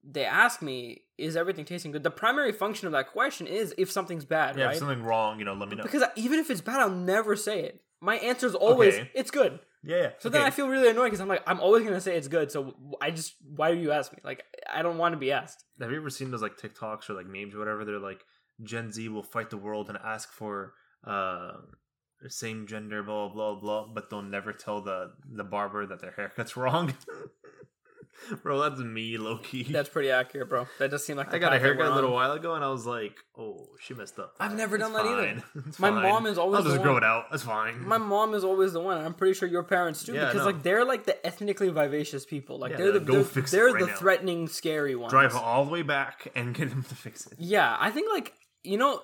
they 0.02 0.24
ask 0.24 0.62
me, 0.62 1.02
"Is 1.18 1.36
everything 1.36 1.64
tasting 1.64 1.92
good?" 1.92 2.02
The 2.02 2.10
primary 2.10 2.50
function 2.50 2.86
of 2.86 2.92
that 2.92 3.12
question 3.12 3.46
is 3.46 3.72
if 3.78 3.88
something's 3.90 4.24
bad, 4.24 4.56
yeah, 4.58 4.64
right? 4.64 4.72
if 4.72 4.78
something 4.80 5.02
wrong, 5.04 5.38
you 5.38 5.44
know, 5.44 5.54
let 5.54 5.68
me 5.68 5.76
know. 5.76 5.84
Because 5.84 6.02
even 6.16 6.40
if 6.40 6.50
it's 6.50 6.60
bad, 6.60 6.80
I'll 6.80 6.90
never 6.90 7.36
say 7.36 7.60
it. 7.60 7.82
My 8.00 8.16
answer 8.16 8.48
is 8.48 8.56
always, 8.56 8.94
Okay. 8.94 9.10
"It's 9.14 9.30
good." 9.30 9.60
Yeah, 9.82 9.96
yeah. 9.96 10.10
So 10.18 10.28
then. 10.28 10.42
I 10.42 10.50
feel 10.50 10.68
really 10.68 10.88
annoyed 10.88 11.04
because 11.04 11.20
I'm 11.20 11.28
like, 11.28 11.42
I'm 11.46 11.60
always 11.60 11.84
gonna 11.84 12.00
say 12.00 12.16
it's 12.16 12.28
good. 12.28 12.50
So 12.50 12.74
I 13.00 13.10
just, 13.10 13.34
why 13.44 13.74
do 13.74 13.80
you 13.80 13.92
ask 13.92 14.12
me? 14.12 14.18
Like, 14.24 14.44
I 14.72 14.82
don't 14.82 14.98
want 14.98 15.12
to 15.12 15.18
be 15.18 15.32
asked. 15.32 15.64
Have 15.80 15.90
you 15.90 15.96
ever 15.96 16.10
seen 16.10 16.30
those 16.30 16.42
like 16.42 16.56
TikToks 16.56 17.10
or 17.10 17.14
like 17.14 17.26
memes 17.26 17.54
or 17.54 17.58
whatever? 17.58 17.84
They're 17.84 17.98
like 17.98 18.24
Gen 18.62 18.92
Z 18.92 19.08
will 19.08 19.22
fight 19.22 19.50
the 19.50 19.56
world 19.56 19.88
and 19.88 19.98
ask 19.98 20.30
for 20.32 20.74
uh 21.04 21.52
same 22.28 22.66
gender, 22.66 23.02
blah 23.02 23.28
blah 23.28 23.54
blah, 23.56 23.86
but 23.86 24.08
they'll 24.08 24.22
never 24.22 24.52
tell 24.52 24.80
the 24.80 25.12
the 25.28 25.44
barber 25.44 25.86
that 25.86 26.00
their 26.00 26.12
haircut's 26.12 26.56
wrong. 26.56 26.94
Bro, 28.42 28.60
that's 28.60 28.80
me, 28.80 29.18
Loki. 29.18 29.64
That's 29.64 29.88
pretty 29.88 30.10
accurate, 30.10 30.48
bro. 30.48 30.66
That 30.78 30.90
does 30.90 31.04
seem 31.04 31.16
like 31.16 31.34
I 31.34 31.38
got 31.38 31.52
a 31.52 31.58
haircut 31.58 31.86
a 31.90 31.94
little 31.94 32.12
while 32.12 32.32
ago, 32.32 32.54
and 32.54 32.64
I 32.64 32.68
was 32.68 32.86
like, 32.86 33.16
"Oh, 33.36 33.68
she 33.80 33.94
messed 33.94 34.18
up." 34.18 34.36
I've 34.38 34.54
never 34.54 34.76
It's 34.76 34.84
done 34.84 34.92
that 34.92 35.04
either. 35.06 35.40
fine. 35.40 35.64
My 35.78 35.90
fine. 35.90 36.02
mom 36.02 36.26
is 36.26 36.38
always 36.38 36.58
I'll 36.58 36.64
just 36.70 36.82
grow 36.82 36.94
one- 36.94 37.02
it 37.02 37.06
out. 37.06 37.30
That's 37.30 37.42
fine. 37.42 37.86
My 37.86 37.98
mom 37.98 38.34
is 38.34 38.44
always 38.44 38.72
the 38.74 38.80
one. 38.80 39.04
I'm 39.04 39.14
pretty 39.14 39.34
sure 39.34 39.48
your 39.48 39.64
parents 39.64 40.04
too, 40.04 40.14
Yeah, 40.14 40.26
because 40.26 40.40
no. 40.40 40.44
like 40.46 40.62
they're 40.62 40.84
like 40.84 41.04
the 41.04 41.24
ethnically 41.26 41.68
vivacious 41.70 42.24
people. 42.24 42.58
Like 42.58 42.72
Yeah, 42.72 42.76
they're 42.78 42.92
the 42.92 43.00
go 43.00 43.12
they're, 43.14 43.24
fix 43.24 43.52
it 43.52 43.56
they're 43.56 43.66
right 43.72 43.80
the 43.80 43.86
now. 43.86 43.96
threatening, 43.96 44.46
scary 44.48 44.94
ones. 44.94 45.10
drive 45.10 45.34
all 45.34 45.64
the 45.64 45.70
way 45.72 45.82
back 45.82 46.28
and 46.36 46.54
get 46.54 46.68
him 46.68 46.84
to 46.84 46.94
fix 46.94 47.26
it. 47.26 47.34
Yeah, 47.38 47.76
I 47.80 47.90
think 47.90 48.12
like 48.12 48.34
you 48.64 48.76
know, 48.76 49.00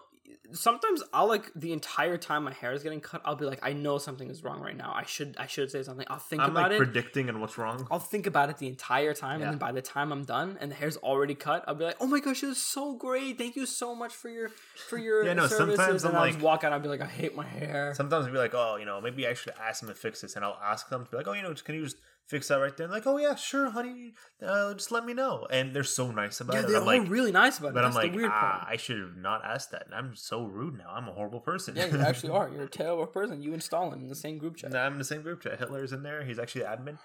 sometimes 0.52 1.02
I'll 1.12 1.28
like 1.28 1.50
the 1.54 1.72
entire 1.72 2.16
time 2.16 2.44
my 2.44 2.52
hair 2.52 2.72
is 2.72 2.82
getting 2.82 3.00
cut, 3.00 3.20
I'll 3.24 3.36
be 3.36 3.44
like, 3.44 3.58
I 3.62 3.72
know 3.72 3.98
something 3.98 4.30
is 4.30 4.42
wrong 4.42 4.60
right 4.60 4.76
now. 4.76 4.92
I 4.94 5.04
should 5.04 5.36
I 5.38 5.46
should 5.46 5.70
say 5.70 5.82
something. 5.82 6.06
I'll 6.08 6.18
think 6.18 6.42
I'm 6.42 6.50
about 6.50 6.70
like 6.70 6.72
it. 6.72 6.84
predicting 6.84 7.28
and 7.28 7.40
what's 7.40 7.58
wrong. 7.58 7.86
I'll 7.90 7.98
think 7.98 8.26
about 8.26 8.48
it 8.50 8.58
the 8.58 8.66
entire 8.66 9.14
time, 9.14 9.40
Yeah. 9.40 9.46
and 9.46 9.52
then 9.54 9.58
by 9.58 9.72
the 9.72 9.82
time 9.82 10.12
I'm 10.12 10.24
done 10.24 10.56
and 10.60 10.70
the 10.70 10.74
hair's 10.74 10.96
already 10.98 11.34
cut, 11.34 11.64
I'll 11.68 11.74
be 11.74 11.84
like, 11.84 11.96
"Oh 12.00 12.06
my 12.06 12.20
gosh, 12.20 12.42
it 12.42 12.46
was 12.46 12.58
so 12.58 12.94
great! 12.94 13.36
Thank 13.38 13.56
you 13.56 13.66
so 13.66 13.94
much 13.94 14.14
for 14.14 14.28
your 14.30 14.50
for 14.88 14.96
your 14.98 15.24
Yeah, 15.24 15.34
no, 15.34 15.46
services." 15.46 15.76
sometimes 15.76 16.04
and 16.04 16.16
I'm 16.16 16.22
I'll 16.22 16.30
like- 16.32 16.42
walk 16.42 16.64
out. 16.64 16.72
I'll 16.72 16.80
be 16.80 16.88
like, 16.88 17.00
"I 17.02 17.06
hate 17.06 17.34
my 17.36 17.46
hair." 17.46 17.92
Sometimes 17.94 18.26
I'll 18.26 18.32
be 18.32 18.38
like, 18.38 18.54
oh, 18.54 18.76
you 18.76 18.84
know, 18.86 19.00
maybe 19.00 19.26
I 19.26 19.34
should 19.34 19.52
ask 19.60 19.80
them 19.80 19.88
to 19.90 19.94
fix 19.94 20.20
this, 20.22 20.36
and 20.36 20.44
I'll 20.44 20.58
ask 20.62 20.88
them 20.88 21.04
to 21.04 21.10
be 21.10 21.16
like, 21.16 21.28
oh, 21.28 21.32
you 21.32 21.42
know, 21.42 21.52
can 21.54 21.74
you 21.74 21.84
just 21.84 21.96
fix 22.28 22.48
that 22.48 22.56
right 22.56 22.76
there? 22.76 22.84
And 22.84 22.92
like, 22.92 23.06
oh 23.06 23.16
yeah, 23.16 23.34
sure, 23.34 23.70
honey, 23.70 24.12
uh, 24.44 24.74
just 24.74 24.92
let 24.92 25.04
me 25.04 25.14
know. 25.14 25.46
And 25.50 25.74
they're 25.74 25.84
so 25.84 26.10
nice 26.10 26.40
about 26.40 26.54
yeah, 26.54 26.60
it. 26.60 26.68
they're 26.68 26.80
like, 26.80 27.00
all 27.00 27.06
really 27.06 27.32
nice 27.32 27.58
about 27.58 27.68
it. 27.68 27.74
but 27.74 27.84
I'm 27.84 27.94
like, 27.94 28.12
the 28.12 28.16
weird 28.16 28.30
ah, 28.32 28.40
part. 28.40 28.64
I 28.68 28.76
should 28.76 29.00
have 29.00 29.16
not 29.16 29.44
asked 29.44 29.72
that. 29.72 29.86
I'm 29.92 30.14
so 30.14 30.44
rude 30.44 30.78
now. 30.78 30.90
I'm 30.90 31.08
a 31.08 31.12
horrible 31.12 31.40
person. 31.40 31.74
Yeah, 31.76 31.86
you 31.86 32.00
actually 32.00 32.30
are. 32.30 32.48
You're 32.52 32.64
a 32.64 32.68
terrible 32.68 33.06
person. 33.06 33.42
You 33.42 33.52
and 33.52 33.62
Stalin 33.62 34.00
in 34.00 34.08
the 34.08 34.14
same 34.14 34.38
group 34.38 34.56
chat. 34.56 34.74
I'm 34.74 34.92
in 34.92 34.98
the 34.98 35.04
same 35.04 35.22
group 35.22 35.42
chat. 35.42 35.58
Hitler's 35.58 35.92
in 35.92 36.02
there. 36.02 36.24
He's 36.24 36.38
actually 36.38 36.62
the 36.62 36.68
admin. 36.68 36.98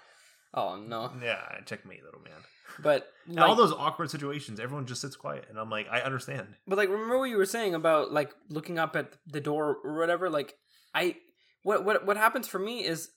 Oh 0.52 0.76
no! 0.76 1.10
Yeah, 1.20 1.40
checkmate, 1.66 2.04
little 2.04 2.20
man. 2.20 2.40
But 2.82 3.08
like, 3.26 3.44
all 3.44 3.54
those 3.54 3.72
awkward 3.72 4.10
situations, 4.10 4.60
everyone 4.60 4.86
just 4.86 5.00
sits 5.00 5.16
quiet, 5.16 5.46
and 5.48 5.58
I'm 5.58 5.70
like, 5.70 5.88
I 5.90 6.00
understand. 6.00 6.48
But 6.66 6.78
like, 6.78 6.88
remember 6.88 7.18
what 7.18 7.30
you 7.30 7.36
were 7.36 7.46
saying 7.46 7.74
about 7.74 8.12
like 8.12 8.32
looking 8.48 8.78
up 8.78 8.96
at 8.96 9.16
the 9.26 9.40
door 9.40 9.78
or 9.84 9.98
whatever. 9.98 10.30
Like, 10.30 10.54
I 10.94 11.16
what 11.62 11.84
what 11.84 12.06
what 12.06 12.16
happens 12.16 12.46
for 12.46 12.58
me 12.58 12.84
is 12.84 13.10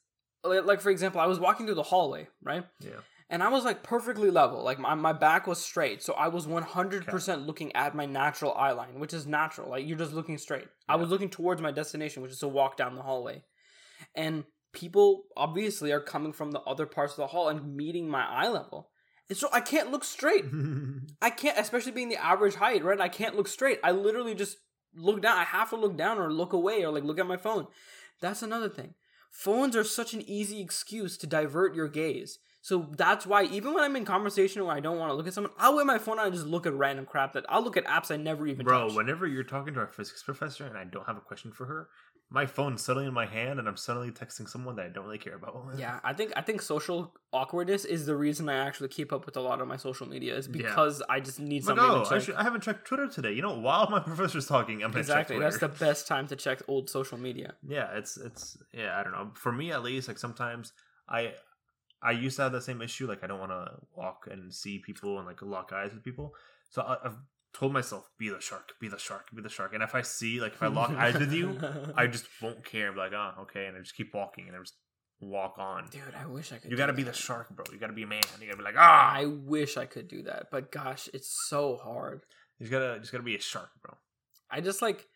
like, 0.44 0.82
for 0.82 0.90
example, 0.90 1.22
I 1.22 1.26
was 1.26 1.40
walking 1.40 1.66
through 1.66 1.76
the 1.76 1.84
hallway, 1.84 2.28
right? 2.42 2.66
Yeah. 2.80 3.02
And 3.30 3.44
I 3.44 3.50
was 3.50 3.66
like 3.66 3.84
perfectly 3.84 4.32
level, 4.32 4.64
like 4.64 4.80
my, 4.80 4.96
my 4.96 5.12
back 5.12 5.48
was 5.48 5.60
straight, 5.62 6.02
so 6.02 6.14
I 6.14 6.30
was 6.30 6.48
one 6.48 6.64
hundred 6.64 7.06
percent 7.06 7.46
looking 7.46 7.76
at 7.76 7.94
my 7.94 8.06
natural 8.06 8.54
eye 8.54 8.72
line, 8.72 9.00
which 9.00 9.14
is 9.14 9.28
natural. 9.28 9.70
Like 9.70 9.86
you're 9.86 9.98
just 9.98 10.14
looking 10.14 10.38
straight. 10.38 10.68
I 10.88 10.96
was 10.96 11.10
looking 11.10 11.30
towards 11.30 11.62
my 11.62 11.72
destination, 11.72 12.24
which 12.24 12.32
is 12.32 12.40
to 12.40 12.48
walk 12.48 12.78
down 12.78 12.96
the 12.96 13.02
hallway, 13.02 13.44
and 14.16 14.46
people 14.72 15.24
obviously 15.36 15.92
are 15.92 16.00
coming 16.00 16.32
from 16.32 16.52
the 16.52 16.62
other 16.62 16.86
parts 16.86 17.14
of 17.14 17.18
the 17.18 17.28
hall 17.28 17.50
and 17.50 17.76
meeting 17.76 18.08
my 18.08 18.26
eye 18.26 18.48
level, 18.48 18.92
and 19.28 19.38
so 19.38 19.50
I 19.52 19.60
can't 19.60 19.92
look 19.92 20.06
straight. 20.06 20.46
I 21.22 21.30
can't, 21.30 21.60
especially 21.60 21.92
being 21.92 22.08
the 22.10 22.24
average 22.24 22.56
height, 22.56 22.84
right? 22.86 23.02
I 23.02 23.10
can't 23.10 23.36
look 23.36 23.50
straight. 23.50 23.80
I 23.84 23.92
literally 23.92 24.36
just 24.36 24.58
look 24.96 25.22
down. 25.22 25.38
I 25.38 25.44
have 25.44 25.70
to 25.72 25.76
look 25.76 25.98
down 25.98 26.18
or 26.18 26.32
look 26.32 26.54
away 26.54 26.84
or 26.84 26.92
like 26.92 27.04
look 27.04 27.20
at 27.20 27.28
my 27.28 27.38
phone. 27.38 27.68
That's 28.22 28.42
another 28.42 28.70
thing. 28.70 28.94
Phones 29.30 29.76
are 29.76 29.84
such 29.84 30.14
an 30.14 30.22
easy 30.28 30.62
excuse 30.62 31.18
to 31.18 31.28
divert 31.28 31.76
your 31.76 31.88
gaze. 31.88 32.40
So 32.62 32.90
that's 32.98 33.26
why 33.26 33.44
even 33.44 33.74
when 33.74 33.84
I'm 33.84 33.96
in 33.96 34.04
conversation 34.04 34.66
where 34.66 34.76
I 34.76 34.82
don't 34.82 34.98
want 34.98 35.10
to 35.10 35.14
look 35.14 35.26
at 35.26 35.34
someone, 35.34 35.54
I'll 35.58 35.76
wear 35.76 35.86
my 35.86 35.98
phone 35.98 36.20
out 36.20 36.26
and 36.26 36.34
just 36.34 36.46
look 36.46 36.66
at 36.66 36.74
random 36.74 37.06
crap 37.06 37.32
that 37.32 37.46
I'll 37.48 37.64
look 37.64 37.78
at 37.78 37.86
apps 37.86 38.12
I 38.12 38.18
never 38.18 38.46
even 38.46 38.66
Bro, 38.66 38.94
whenever 38.94 39.26
you're 39.26 39.46
talking 39.46 39.74
to 39.76 39.80
our 39.80 39.88
physics 39.88 40.22
professor 40.22 40.66
and 40.66 40.78
I 40.78 40.84
don't 40.84 41.06
have 41.08 41.16
a 41.16 41.22
question 41.22 41.54
for 41.54 41.66
her, 41.66 41.88
my 42.30 42.46
phone's 42.46 42.84
suddenly 42.84 43.08
in 43.08 43.14
my 43.14 43.26
hand 43.26 43.58
and 43.58 43.68
I'm 43.70 43.78
suddenly 43.78 44.12
texting 44.12 44.50
someone 44.50 44.76
that 44.76 44.86
I 44.86 44.90
don't 44.90 45.06
really 45.06 45.18
care 45.18 45.36
about. 45.36 45.66
Yeah, 45.78 46.00
I 46.04 46.12
think 46.14 46.34
I 46.36 46.42
think 46.42 46.62
social 46.62 47.16
awkwardness 47.32 47.86
is 47.86 48.06
the 48.06 48.16
reason 48.16 48.50
I 48.50 48.58
actually 48.58 48.90
keep 48.90 49.14
up 49.14 49.26
with 49.26 49.38
a 49.38 49.42
lot 49.42 49.62
of 49.62 49.68
my 49.68 49.78
social 49.78 50.08
media 50.08 50.36
is 50.36 50.48
Yeah. 50.48 50.58
because 50.58 51.02
I 51.10 51.22
just 51.22 51.40
need 51.40 51.64
Like, 51.66 51.78
something 51.78 51.86
oh, 51.86 52.04
to 52.04 52.16
I, 52.16 52.20
should, 52.20 52.36
I 52.36 52.44
haven't 52.44 52.62
checked 52.64 52.86
Twitter 52.86 53.08
today. 53.08 53.32
You 53.32 53.42
know, 53.42 53.58
while 53.58 53.90
my 53.90 54.00
professor's 54.12 54.46
talking, 54.46 54.84
I'm 54.84 54.96
exactly, 54.96 55.40
that's 55.40 55.60
the 55.60 55.70
best 55.70 56.08
time 56.08 56.28
to 56.28 56.36
check 56.36 56.62
old 56.68 56.90
social 56.90 57.18
media. 57.18 57.56
yeah, 57.68 57.96
it's 57.96 58.18
it's 58.18 58.58
yeah. 58.74 59.00
I 59.00 59.04
don't 59.04 59.14
know. 59.14 59.32
For 59.34 59.52
me, 59.52 59.72
at 59.72 59.84
least, 59.84 60.10
like 60.10 60.18
sometimes 60.18 60.74
I 61.08 61.34
I 62.02 62.12
used 62.12 62.36
to 62.38 62.44
have 62.44 62.52
the 62.52 62.62
same 62.62 62.82
issue. 62.82 63.08
Like 63.08 63.24
I 63.24 63.28
don't 63.28 63.40
want 63.40 63.52
to 63.52 63.72
walk 63.96 64.28
and 64.30 64.54
see 64.54 64.80
people 64.80 65.18
and 65.18 65.26
like 65.26 65.42
lock 65.42 65.72
eyes 65.74 65.94
with 65.94 66.04
people. 66.04 66.34
So 66.70 66.82
I, 66.82 66.98
I've 67.06 67.18
told 67.58 67.74
myself, 67.74 68.10
be 68.20 68.30
the 68.30 68.40
shark, 68.40 68.74
be 68.80 68.88
the 68.88 69.00
shark, 69.00 69.30
be 69.36 69.42
the 69.42 69.50
shark. 69.50 69.74
And 69.74 69.82
if 69.82 69.96
I 69.96 70.02
see 70.02 70.40
like 70.40 70.54
if 70.54 70.62
I 70.62 70.68
lock 70.68 70.92
eyes 70.98 71.16
with 71.16 71.34
you, 71.34 71.60
I 71.96 72.08
just 72.08 72.26
won't 72.42 72.64
care. 72.64 72.92
Be 72.92 73.00
like, 73.00 73.14
oh, 73.14 73.42
okay, 73.42 73.66
and 73.66 73.76
I 73.76 73.80
just 73.80 73.96
keep 73.96 74.14
walking 74.14 74.48
and 74.48 74.56
I 74.56 74.60
just 74.60 74.76
walk 75.20 75.56
on. 75.58 75.88
dude, 75.90 76.02
I 76.20 76.28
wish 76.28 76.52
I 76.52 76.58
could. 76.58 76.70
You 76.70 76.78
gotta 76.78 76.94
be 76.94 77.04
the 77.04 77.14
shark, 77.14 77.50
bro. 77.50 77.66
You 77.72 77.80
gotta 77.80 77.94
be 77.94 78.04
a 78.04 78.08
man. 78.08 78.22
You 78.40 78.46
gotta 78.46 78.58
be 78.58 78.64
like, 78.64 78.76
ah. 78.78 79.12
I 79.14 79.26
wish 79.26 79.78
I 79.78 79.86
could 79.86 80.08
do 80.08 80.24
that, 80.24 80.48
but 80.52 80.72
gosh, 80.72 81.10
it's 81.14 81.36
so 81.48 81.78
hard. 81.78 82.22
You 82.60 82.66
just 82.66 82.72
gotta 82.72 83.00
just 83.00 83.12
gotta 83.12 83.24
be 83.24 83.36
a 83.36 83.42
shark, 83.42 83.70
bro. 83.82 83.96
I 84.52 84.62
just 84.62 84.82
like, 84.82 85.08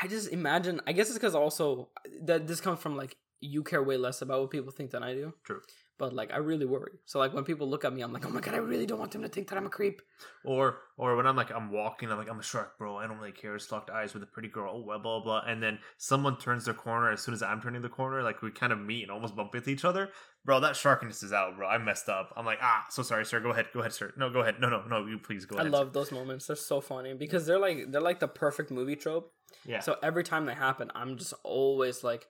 I 0.00 0.08
just 0.08 0.32
imagine. 0.32 0.80
I 0.86 0.92
guess 0.92 1.08
it's 1.08 1.18
because 1.18 1.34
also 1.34 1.90
that 2.22 2.46
this 2.46 2.60
comes 2.60 2.80
from 2.80 2.96
like 2.96 3.16
you 3.40 3.62
care 3.62 3.82
way 3.82 3.96
less 3.96 4.22
about 4.22 4.40
what 4.40 4.50
people 4.50 4.72
think 4.72 4.90
than 4.90 5.02
I 5.02 5.14
do. 5.14 5.34
True. 5.44 5.60
But 6.00 6.14
like, 6.14 6.32
I 6.32 6.38
really 6.38 6.64
worry. 6.64 6.92
So 7.04 7.18
like, 7.18 7.34
when 7.34 7.44
people 7.44 7.68
look 7.68 7.84
at 7.84 7.92
me, 7.92 8.00
I'm 8.00 8.10
like, 8.10 8.24
oh 8.24 8.30
my 8.30 8.40
god, 8.40 8.54
I 8.54 8.56
really 8.56 8.86
don't 8.86 8.98
want 8.98 9.12
them 9.12 9.20
to 9.20 9.28
think 9.28 9.50
that 9.50 9.58
I'm 9.58 9.66
a 9.66 9.68
creep. 9.68 10.00
Or 10.46 10.78
or 10.96 11.14
when 11.14 11.26
I'm 11.26 11.36
like 11.36 11.50
I'm 11.50 11.70
walking, 11.70 12.10
I'm 12.10 12.16
like 12.16 12.30
I'm 12.30 12.40
a 12.40 12.42
shark, 12.42 12.78
bro. 12.78 12.96
I 12.96 13.06
don't 13.06 13.18
really 13.18 13.32
care. 13.32 13.54
Just 13.54 13.70
locked 13.70 13.90
eyes 13.90 14.14
with 14.14 14.22
a 14.22 14.26
pretty 14.26 14.48
girl. 14.48 14.72
Oh, 14.74 14.82
blah 14.82 14.96
blah 14.96 15.20
blah. 15.22 15.42
And 15.46 15.62
then 15.62 15.78
someone 15.98 16.38
turns 16.38 16.64
their 16.64 16.72
corner 16.72 17.12
as 17.12 17.20
soon 17.20 17.34
as 17.34 17.42
I'm 17.42 17.60
turning 17.60 17.82
the 17.82 17.90
corner. 17.90 18.22
Like 18.22 18.40
we 18.40 18.50
kind 18.50 18.72
of 18.72 18.78
meet 18.78 19.02
and 19.02 19.10
almost 19.10 19.36
bump 19.36 19.54
into 19.54 19.68
each 19.68 19.84
other, 19.84 20.08
bro. 20.42 20.58
That 20.58 20.74
sharkness 20.74 21.22
is 21.22 21.34
out, 21.34 21.58
bro. 21.58 21.68
I 21.68 21.76
messed 21.76 22.08
up. 22.08 22.32
I'm 22.34 22.46
like 22.46 22.60
ah, 22.62 22.86
so 22.88 23.02
sorry, 23.02 23.26
sir. 23.26 23.38
Go 23.40 23.50
ahead, 23.50 23.66
go 23.74 23.80
ahead, 23.80 23.92
sir. 23.92 24.14
No, 24.16 24.30
go 24.30 24.40
ahead. 24.40 24.54
No, 24.58 24.70
no, 24.70 24.82
no. 24.88 25.04
You 25.04 25.18
please 25.18 25.44
go 25.44 25.56
ahead. 25.56 25.66
I 25.66 25.68
ahead. 25.68 25.78
love 25.78 25.92
those 25.92 26.10
moments. 26.12 26.46
They're 26.46 26.56
so 26.56 26.80
funny 26.80 27.12
because 27.12 27.44
they're 27.44 27.58
like 27.58 27.92
they're 27.92 28.00
like 28.00 28.20
the 28.20 28.28
perfect 28.28 28.70
movie 28.70 28.96
trope. 28.96 29.34
Yeah. 29.66 29.80
So 29.80 29.96
every 30.02 30.24
time 30.24 30.46
they 30.46 30.54
happen, 30.54 30.90
I'm 30.94 31.18
just 31.18 31.34
always 31.44 32.02
like, 32.02 32.26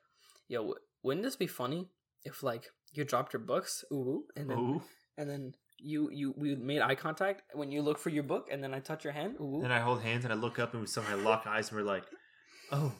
yo, 0.48 0.74
wouldn't 1.04 1.22
this 1.22 1.36
be 1.36 1.46
funny 1.46 1.86
if 2.24 2.42
like 2.42 2.70
you 2.92 3.04
dropped 3.04 3.32
your 3.32 3.40
books, 3.40 3.84
ooh, 3.92 4.24
and 4.36 4.50
then 4.50 4.58
Ooh. 4.58 4.82
and 5.16 5.28
then 5.30 5.54
you 5.78 6.10
you 6.12 6.34
we 6.36 6.54
made 6.56 6.80
eye 6.80 6.94
contact 6.94 7.42
when 7.54 7.70
you 7.72 7.82
look 7.82 7.98
for 7.98 8.10
your 8.10 8.22
book, 8.24 8.48
and 8.50 8.62
then 8.62 8.74
I 8.74 8.80
touch 8.80 9.04
your 9.04 9.12
hand, 9.12 9.36
ooh. 9.40 9.62
And 9.62 9.72
I 9.72 9.78
hold 9.80 10.02
hands 10.02 10.24
and 10.24 10.32
I 10.32 10.36
look 10.36 10.58
up 10.58 10.72
and 10.72 10.80
we 10.82 10.86
somehow 10.86 11.16
lock 11.18 11.46
eyes 11.46 11.70
and 11.70 11.78
we're 11.80 11.86
like, 11.86 12.04
oh. 12.72 12.92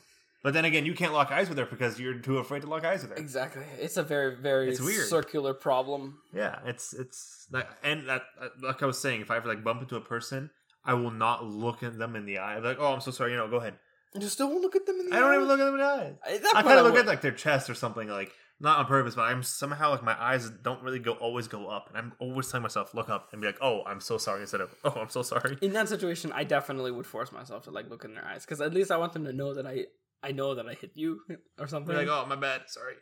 But 0.43 0.55
then 0.55 0.65
again, 0.65 0.87
you 0.87 0.95
can't 0.95 1.13
lock 1.13 1.31
eyes 1.31 1.51
with 1.51 1.59
her 1.59 1.67
because 1.67 2.01
you're 2.01 2.15
too 2.15 2.39
afraid 2.39 2.63
to 2.63 2.69
lock 2.69 2.83
eyes 2.83 3.03
with 3.03 3.11
her. 3.11 3.17
Exactly. 3.19 3.63
It's 3.79 3.99
a 3.99 4.03
very 4.03 4.37
very 4.37 4.71
It's 4.71 4.81
weird. 4.81 5.07
circular 5.07 5.53
problem. 5.53 6.19
Yeah, 6.33 6.61
it's 6.65 6.95
it's 6.95 7.47
like, 7.53 7.69
and 7.85 8.09
that 8.09 8.23
like 8.63 8.83
I 8.83 8.87
was 8.87 8.99
saying, 8.99 9.21
if 9.21 9.31
I 9.31 9.37
ever 9.37 9.49
like 9.49 9.63
bump 9.63 9.83
into 9.83 9.97
a 9.97 10.01
person, 10.01 10.49
I 10.83 10.95
will 10.95 11.11
not 11.11 11.45
look 11.45 11.83
at 11.83 11.99
them 11.99 12.17
in 12.17 12.25
the 12.25 12.39
eye. 12.39 12.57
I'm 12.57 12.65
like, 12.65 12.79
oh, 12.81 12.95
I'm 12.95 13.01
so 13.03 13.11
sorry. 13.11 13.33
You 13.33 13.37
know, 13.37 13.49
go 13.49 13.57
ahead. 13.57 13.75
You 14.15 14.21
just 14.23 14.39
don't 14.39 14.61
look 14.63 14.75
at 14.75 14.87
them 14.87 14.99
in 15.01 15.11
the 15.11 15.15
I 15.17 15.21
don't 15.21 15.31
eye. 15.31 15.35
even 15.37 15.47
look 15.47 15.61
at 15.61 15.65
them 15.67 15.75
in 15.75 15.81
the 15.81 15.87
eye. 15.87 16.13
I, 16.25 16.41
I 16.59 16.63
kind 16.63 16.79
of 16.79 16.87
look 16.87 16.97
at 16.97 17.07
like 17.07 17.21
their 17.21 17.33
chest 17.33 17.69
or 17.69 17.75
something, 17.75 18.09
like 18.09 18.33
not 18.61 18.79
on 18.79 18.87
purpose, 18.87 19.15
but 19.15 19.23
I'm 19.23 19.43
somehow 19.43 19.91
like 19.91 20.03
my 20.03 20.21
eyes 20.21 20.51
don't 20.51 20.83
really 20.83 20.99
go 20.99 21.13
always 21.13 21.49
go 21.49 21.69
up, 21.69 21.89
and 21.89 21.97
I'm 21.97 22.13
always 22.19 22.49
telling 22.49 22.63
myself 22.63 22.95
look 22.95 23.09
up 23.09 23.29
and 23.33 23.41
be 23.41 23.47
like, 23.47 23.59
oh, 23.61 23.83
I'm 23.87 24.01
so 24.01 24.19
sorry 24.19 24.43
instead 24.43 24.61
of 24.61 24.75
oh, 24.85 24.95
I'm 24.97 25.09
so 25.09 25.23
sorry. 25.23 25.59
in 25.63 25.73
that 25.73 25.89
situation, 25.89 26.31
I 26.33 26.45
definitely 26.45 26.91
would 26.91 27.07
force 27.07 27.33
myself 27.33 27.65
to 27.65 27.71
like 27.71 27.89
look 27.89 28.05
in 28.05 28.15
their 28.15 28.25
eyes 28.25 28.45
because 28.45 28.61
at 28.61 28.75
least 28.75 28.91
I 28.91 28.99
want 28.99 29.15
them 29.15 29.25
to 29.25 29.33
know 29.33 29.55
that 29.55 29.67
I 29.67 29.87
I 30.23 30.33
know 30.33 30.55
that 30.55 30.67
I 30.67 30.75
hit 30.75 30.93
you 30.95 31.21
or 31.59 31.67
something. 31.67 31.97
Like, 31.97 32.09
oh, 32.09 32.27
my 32.29 32.37
bad, 32.37 32.63
sorry. 32.67 32.95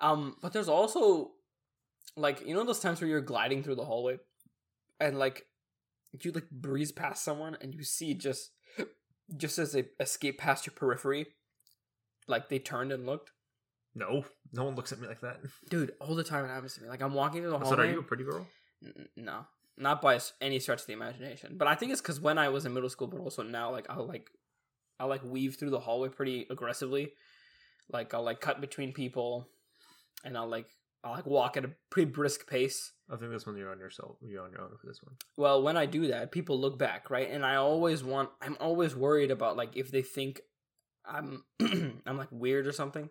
Um, 0.00 0.36
but 0.40 0.52
there's 0.52 0.68
also 0.68 1.32
like 2.16 2.46
you 2.46 2.54
know 2.54 2.64
those 2.64 2.80
times 2.80 3.00
where 3.00 3.08
you're 3.10 3.20
gliding 3.20 3.62
through 3.62 3.76
the 3.76 3.84
hallway 3.84 4.18
and 5.00 5.18
like 5.18 5.44
you 6.20 6.30
like 6.30 6.50
breeze 6.50 6.92
past 6.92 7.24
someone 7.24 7.56
and 7.60 7.74
you 7.74 7.82
see 7.82 8.14
just 8.14 8.50
just 9.36 9.58
as 9.58 9.72
they 9.72 9.86
escape 9.98 10.38
past 10.38 10.66
your 10.66 10.74
periphery, 10.74 11.26
like 12.28 12.48
they 12.48 12.58
turned 12.58 12.92
and 12.92 13.06
looked. 13.06 13.30
No, 13.94 14.24
no 14.52 14.64
one 14.64 14.74
looks 14.74 14.92
at 14.92 15.00
me 15.00 15.06
like 15.06 15.20
that. 15.20 15.38
Dude, 15.68 15.92
all 16.00 16.14
the 16.14 16.24
time 16.24 16.44
it 16.44 16.48
happens 16.48 16.74
to 16.74 16.82
me. 16.82 16.88
Like 16.88 17.02
I'm 17.02 17.12
walking 17.14 17.42
through 17.42 17.50
the 17.50 17.58
So 17.58 17.64
hallway. 17.66 17.88
are 17.88 17.92
you 17.92 17.98
a 18.00 18.02
pretty 18.02 18.24
girl? 18.24 18.46
N- 18.84 19.08
no, 19.16 19.46
not 19.76 20.00
by 20.00 20.18
any 20.40 20.58
stretch 20.58 20.80
of 20.80 20.86
the 20.86 20.92
imagination. 20.94 21.56
But 21.58 21.68
I 21.68 21.74
think 21.74 21.92
it's 21.92 22.00
because 22.00 22.20
when 22.20 22.38
I 22.38 22.48
was 22.48 22.64
in 22.64 22.72
middle 22.72 22.88
school, 22.88 23.06
but 23.08 23.20
also 23.20 23.42
now, 23.42 23.70
like 23.70 23.86
I'll 23.90 24.06
like 24.06 24.30
I'll 24.98 25.08
like 25.08 25.22
weave 25.24 25.56
through 25.56 25.70
the 25.70 25.80
hallway 25.80 26.08
pretty 26.08 26.46
aggressively. 26.50 27.12
Like 27.92 28.14
I'll 28.14 28.22
like 28.22 28.40
cut 28.40 28.60
between 28.60 28.92
people, 28.92 29.48
and 30.24 30.38
I'll 30.38 30.48
like 30.48 30.66
I'll 31.04 31.12
like 31.12 31.26
walk 31.26 31.56
at 31.58 31.64
a 31.66 31.70
pretty 31.90 32.10
brisk 32.10 32.46
pace. 32.48 32.92
I 33.10 33.16
think 33.16 33.30
this 33.30 33.46
one 33.46 33.56
you're 33.58 33.70
on 33.70 33.78
yourself. 33.78 34.16
You're 34.22 34.42
on 34.44 34.52
your 34.52 34.62
own 34.62 34.70
for 34.80 34.86
this 34.86 35.00
one. 35.02 35.16
Well, 35.36 35.62
when 35.62 35.76
I 35.76 35.84
do 35.84 36.06
that, 36.06 36.32
people 36.32 36.58
look 36.58 36.78
back, 36.78 37.10
right? 37.10 37.28
And 37.30 37.44
I 37.44 37.56
always 37.56 38.02
want 38.02 38.30
I'm 38.40 38.56
always 38.58 38.96
worried 38.96 39.30
about 39.30 39.56
like 39.58 39.76
if 39.76 39.90
they 39.90 40.00
think 40.02 40.40
I'm 41.04 41.44
I'm 42.06 42.16
like 42.18 42.28
weird 42.30 42.66
or 42.66 42.72
something. 42.72 43.08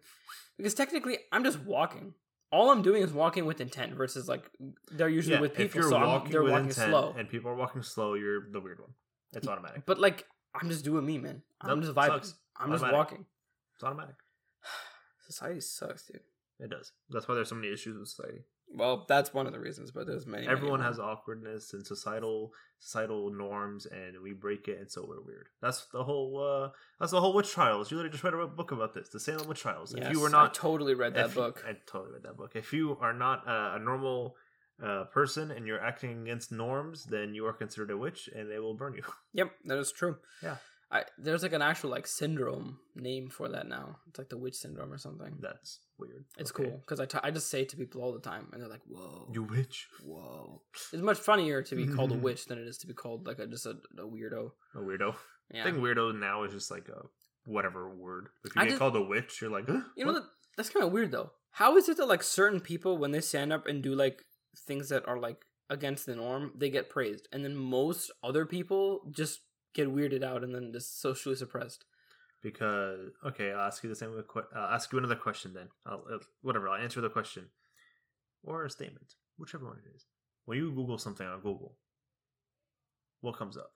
Because 0.57 0.73
technically 0.73 1.17
I'm 1.31 1.43
just 1.43 1.59
walking. 1.59 2.13
All 2.51 2.69
I'm 2.71 2.81
doing 2.81 3.01
is 3.01 3.13
walking 3.13 3.45
with 3.45 3.61
intent 3.61 3.93
versus 3.95 4.27
like 4.27 4.49
they're 4.91 5.07
usually 5.09 5.39
with 5.39 5.51
people, 5.51 5.65
if 5.65 5.75
you're 5.75 5.89
so 5.89 5.95
I'm, 5.97 6.07
walking 6.07 6.31
they're 6.31 6.43
with 6.43 6.51
walking 6.51 6.67
intent 6.69 6.89
slow. 6.89 7.15
and 7.17 7.29
people 7.29 7.49
are 7.51 7.55
walking 7.55 7.81
slow, 7.81 8.13
you're 8.15 8.49
the 8.51 8.59
weird 8.59 8.79
one. 8.79 8.91
It's 9.33 9.47
automatic. 9.47 9.83
But 9.85 9.99
like 9.99 10.25
I'm 10.53 10.69
just 10.69 10.83
doing 10.83 11.05
me, 11.05 11.17
man. 11.17 11.41
I'm 11.61 11.69
Nope, 11.79 11.85
just 11.85 11.95
vibing. 11.95 12.07
sucks. 12.07 12.35
I'm 12.57 12.71
just 12.71 12.83
walking. 12.91 13.25
It's 13.75 13.83
automatic. 13.83 14.15
Society 15.27 15.61
sucks, 15.61 16.05
dude. 16.07 16.21
It 16.59 16.69
does. 16.69 16.91
That's 17.09 17.27
why 17.27 17.35
there's 17.35 17.49
so 17.49 17.55
many 17.55 17.71
issues 17.71 17.97
with 17.97 18.07
society. 18.09 18.41
Well, 18.73 19.05
that's 19.07 19.33
one 19.33 19.47
of 19.47 19.53
the 19.53 19.59
reasons, 19.59 19.91
but 19.91 20.07
there's 20.07 20.25
many. 20.25 20.45
many 20.45 20.55
Everyone 20.55 20.79
more. 20.79 20.87
has 20.87 20.99
awkwardness 20.99 21.73
and 21.73 21.85
societal 21.85 22.53
societal 22.79 23.29
norms, 23.31 23.85
and 23.85 24.21
we 24.23 24.33
break 24.33 24.67
it, 24.67 24.79
and 24.79 24.89
so 24.91 25.05
we're 25.07 25.21
weird. 25.21 25.47
That's 25.61 25.85
the 25.91 26.03
whole. 26.03 26.39
uh 26.41 26.69
That's 26.99 27.11
the 27.11 27.19
whole 27.21 27.33
witch 27.33 27.51
trials. 27.51 27.91
You 27.91 27.97
literally 27.97 28.11
just 28.13 28.23
read 28.23 28.33
a 28.33 28.47
book 28.47 28.71
about 28.71 28.93
this, 28.93 29.09
the 29.09 29.19
Salem 29.19 29.47
witch 29.47 29.61
trials. 29.61 29.93
Yes, 29.95 30.07
if 30.07 30.13
you 30.13 30.19
were 30.21 30.29
I 30.29 30.31
not 30.31 30.53
totally 30.53 30.93
read 30.95 31.13
that 31.15 31.25
if 31.27 31.35
you- 31.35 31.41
book. 31.41 31.63
I 31.67 31.73
totally 31.85 32.13
read 32.13 32.23
that 32.23 32.37
book. 32.37 32.51
If 32.55 32.71
you 32.73 32.97
are 33.01 33.13
not 33.13 33.47
uh, 33.47 33.73
a 33.75 33.79
normal 33.79 34.35
uh, 34.81 35.03
person 35.05 35.51
and 35.51 35.67
you're 35.67 35.79
acting 35.83 36.21
against 36.23 36.51
norms, 36.51 37.03
then 37.05 37.35
you 37.35 37.45
are 37.45 37.53
considered 37.53 37.91
a 37.91 37.97
witch, 37.97 38.29
and 38.35 38.49
they 38.49 38.57
will 38.59 38.73
burn 38.73 38.93
you. 38.95 39.03
Yep, 39.33 39.51
that 39.65 39.77
is 39.77 39.91
true. 39.91 40.17
Yeah. 40.41 40.55
I 40.91 41.03
there's 41.17 41.43
like 41.43 41.53
an 41.53 41.61
actual 41.61 41.89
like 41.89 42.05
syndrome 42.05 42.79
name 42.95 43.29
for 43.29 43.47
that 43.49 43.67
now. 43.67 43.97
It's 44.09 44.19
like 44.19 44.29
the 44.29 44.37
witch 44.37 44.55
syndrome 44.55 44.91
or 44.91 44.97
something. 44.97 45.37
That's 45.39 45.79
weird. 45.97 46.25
It's 46.37 46.51
Okay. 46.51 46.65
cool 46.65 46.77
because 46.79 46.99
I, 46.99 47.05
t- 47.05 47.19
I 47.23 47.31
just 47.31 47.49
say 47.49 47.61
it 47.61 47.69
to 47.69 47.77
people 47.77 48.01
all 48.01 48.11
the 48.11 48.19
time, 48.19 48.47
and 48.51 48.61
they're 48.61 48.69
like, 48.69 48.81
"Whoa, 48.87 49.29
You 49.33 49.43
witch. 49.43 49.87
whoa." 50.03 50.61
It's 50.91 51.01
much 51.01 51.17
funnier 51.19 51.61
to 51.63 51.75
be 51.75 51.87
called 51.87 52.11
a 52.11 52.15
mm-hmm. 52.15 52.23
witch 52.23 52.45
than 52.47 52.57
it 52.57 52.67
is 52.67 52.77
to 52.79 52.87
be 52.87 52.93
called 52.93 53.25
like 53.25 53.39
a 53.39 53.47
just 53.47 53.65
a, 53.65 53.75
a 53.97 54.03
weirdo. 54.05 54.51
A 54.75 54.79
weirdo. 54.79 55.15
I 55.53 55.63
think 55.63 55.77
weirdo 55.77 56.17
now 56.17 56.43
is 56.43 56.51
just 56.53 56.69
like 56.71 56.87
a 56.89 57.01
whatever 57.45 57.89
word. 57.89 58.29
If 58.43 58.55
you 58.55 58.61
I 58.61 58.65
get 58.65 58.71
just- 58.71 58.79
called 58.79 58.95
a 58.95 59.01
witch, 59.01 59.41
you're 59.41 59.49
like, 59.51 59.67
you 59.67 60.05
know 60.05 60.13
that, 60.13 60.23
that's 60.57 60.69
kind 60.69 60.85
of 60.85 60.91
weird 60.91 61.11
though. 61.11 61.31
How 61.51 61.77
is 61.77 61.87
it 61.89 61.97
that 61.97 62.07
like 62.07 62.23
certain 62.23 62.59
people 62.59 62.97
when 62.97 63.11
they 63.11 63.21
stand 63.21 63.51
up 63.53 63.65
and 63.67 63.81
do 63.81 63.93
like 63.95 64.23
things 64.67 64.89
that 64.89 65.07
are 65.07 65.17
like 65.19 65.37
against 65.69 66.05
the 66.05 66.15
norm, 66.15 66.51
they 66.55 66.69
get 66.69 66.89
praised, 66.89 67.27
and 67.31 67.43
then 67.45 67.55
most 67.55 68.11
other 68.23 68.45
people 68.45 69.01
just 69.11 69.39
get 69.73 69.93
weirded 69.93 70.23
out 70.23 70.43
and 70.43 70.53
then 70.53 70.71
just 70.73 70.99
socially 71.01 71.35
suppressed. 71.35 71.85
because 72.41 73.11
okay, 73.25 73.51
I'll 73.51 73.67
ask 73.67 73.83
you 73.83 73.89
the 73.89 73.95
same. 73.95 74.11
I'll 74.55 74.73
ask 74.73 74.91
you 74.91 74.97
another 74.99 75.15
question 75.15 75.53
then. 75.53 75.69
I'll, 75.85 76.03
uh, 76.11 76.17
whatever. 76.41 76.69
I'll 76.69 76.81
answer 76.81 77.01
the 77.01 77.09
question 77.09 77.49
or 78.43 78.65
a 78.65 78.69
statement, 78.69 79.13
whichever 79.37 79.65
one 79.65 79.77
it 79.77 79.95
is. 79.95 80.05
When 80.45 80.57
you 80.57 80.71
Google 80.71 80.97
something 80.97 81.25
on 81.27 81.37
Google, 81.41 81.77
what 83.21 83.37
comes 83.37 83.55
up? 83.57 83.73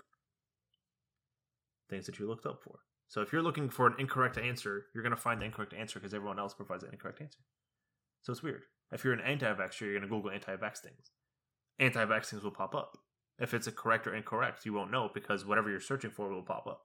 Things 1.89 2.07
that 2.07 2.17
you 2.17 2.27
looked 2.27 2.47
up 2.47 2.61
for. 2.63 2.79
So 3.07 3.21
if 3.21 3.31
you're 3.31 3.43
looking 3.43 3.69
for 3.69 3.85
an 3.85 3.93
incorrect 3.99 4.39
answer, 4.39 4.87
you're 4.93 5.03
gonna 5.03 5.15
find 5.15 5.39
the 5.39 5.45
incorrect 5.45 5.73
answer 5.75 5.99
because 5.99 6.15
everyone 6.15 6.39
else 6.39 6.55
provides 6.55 6.83
an 6.83 6.89
incorrect 6.91 7.21
answer. 7.21 7.41
So 8.23 8.31
it's 8.33 8.41
weird. 8.41 8.63
If 8.91 9.03
you're 9.03 9.13
an 9.13 9.21
anti-vaxxer, 9.21 9.81
you're 9.81 9.93
gonna 9.93 10.07
Google 10.09 10.31
anti-vax 10.31 10.79
things. 10.79 11.11
Anti-vax 11.77 12.25
things 12.25 12.43
will 12.43 12.49
pop 12.49 12.73
up. 12.73 12.97
If 13.39 13.53
it's 13.53 13.67
a 13.67 13.71
correct 13.71 14.07
or 14.07 14.15
incorrect, 14.15 14.65
you 14.65 14.73
won't 14.73 14.91
know 14.91 15.09
because 15.13 15.45
whatever 15.45 15.69
you're 15.69 15.81
searching 15.81 16.11
for 16.11 16.29
will 16.29 16.41
pop 16.41 16.67
up. 16.67 16.81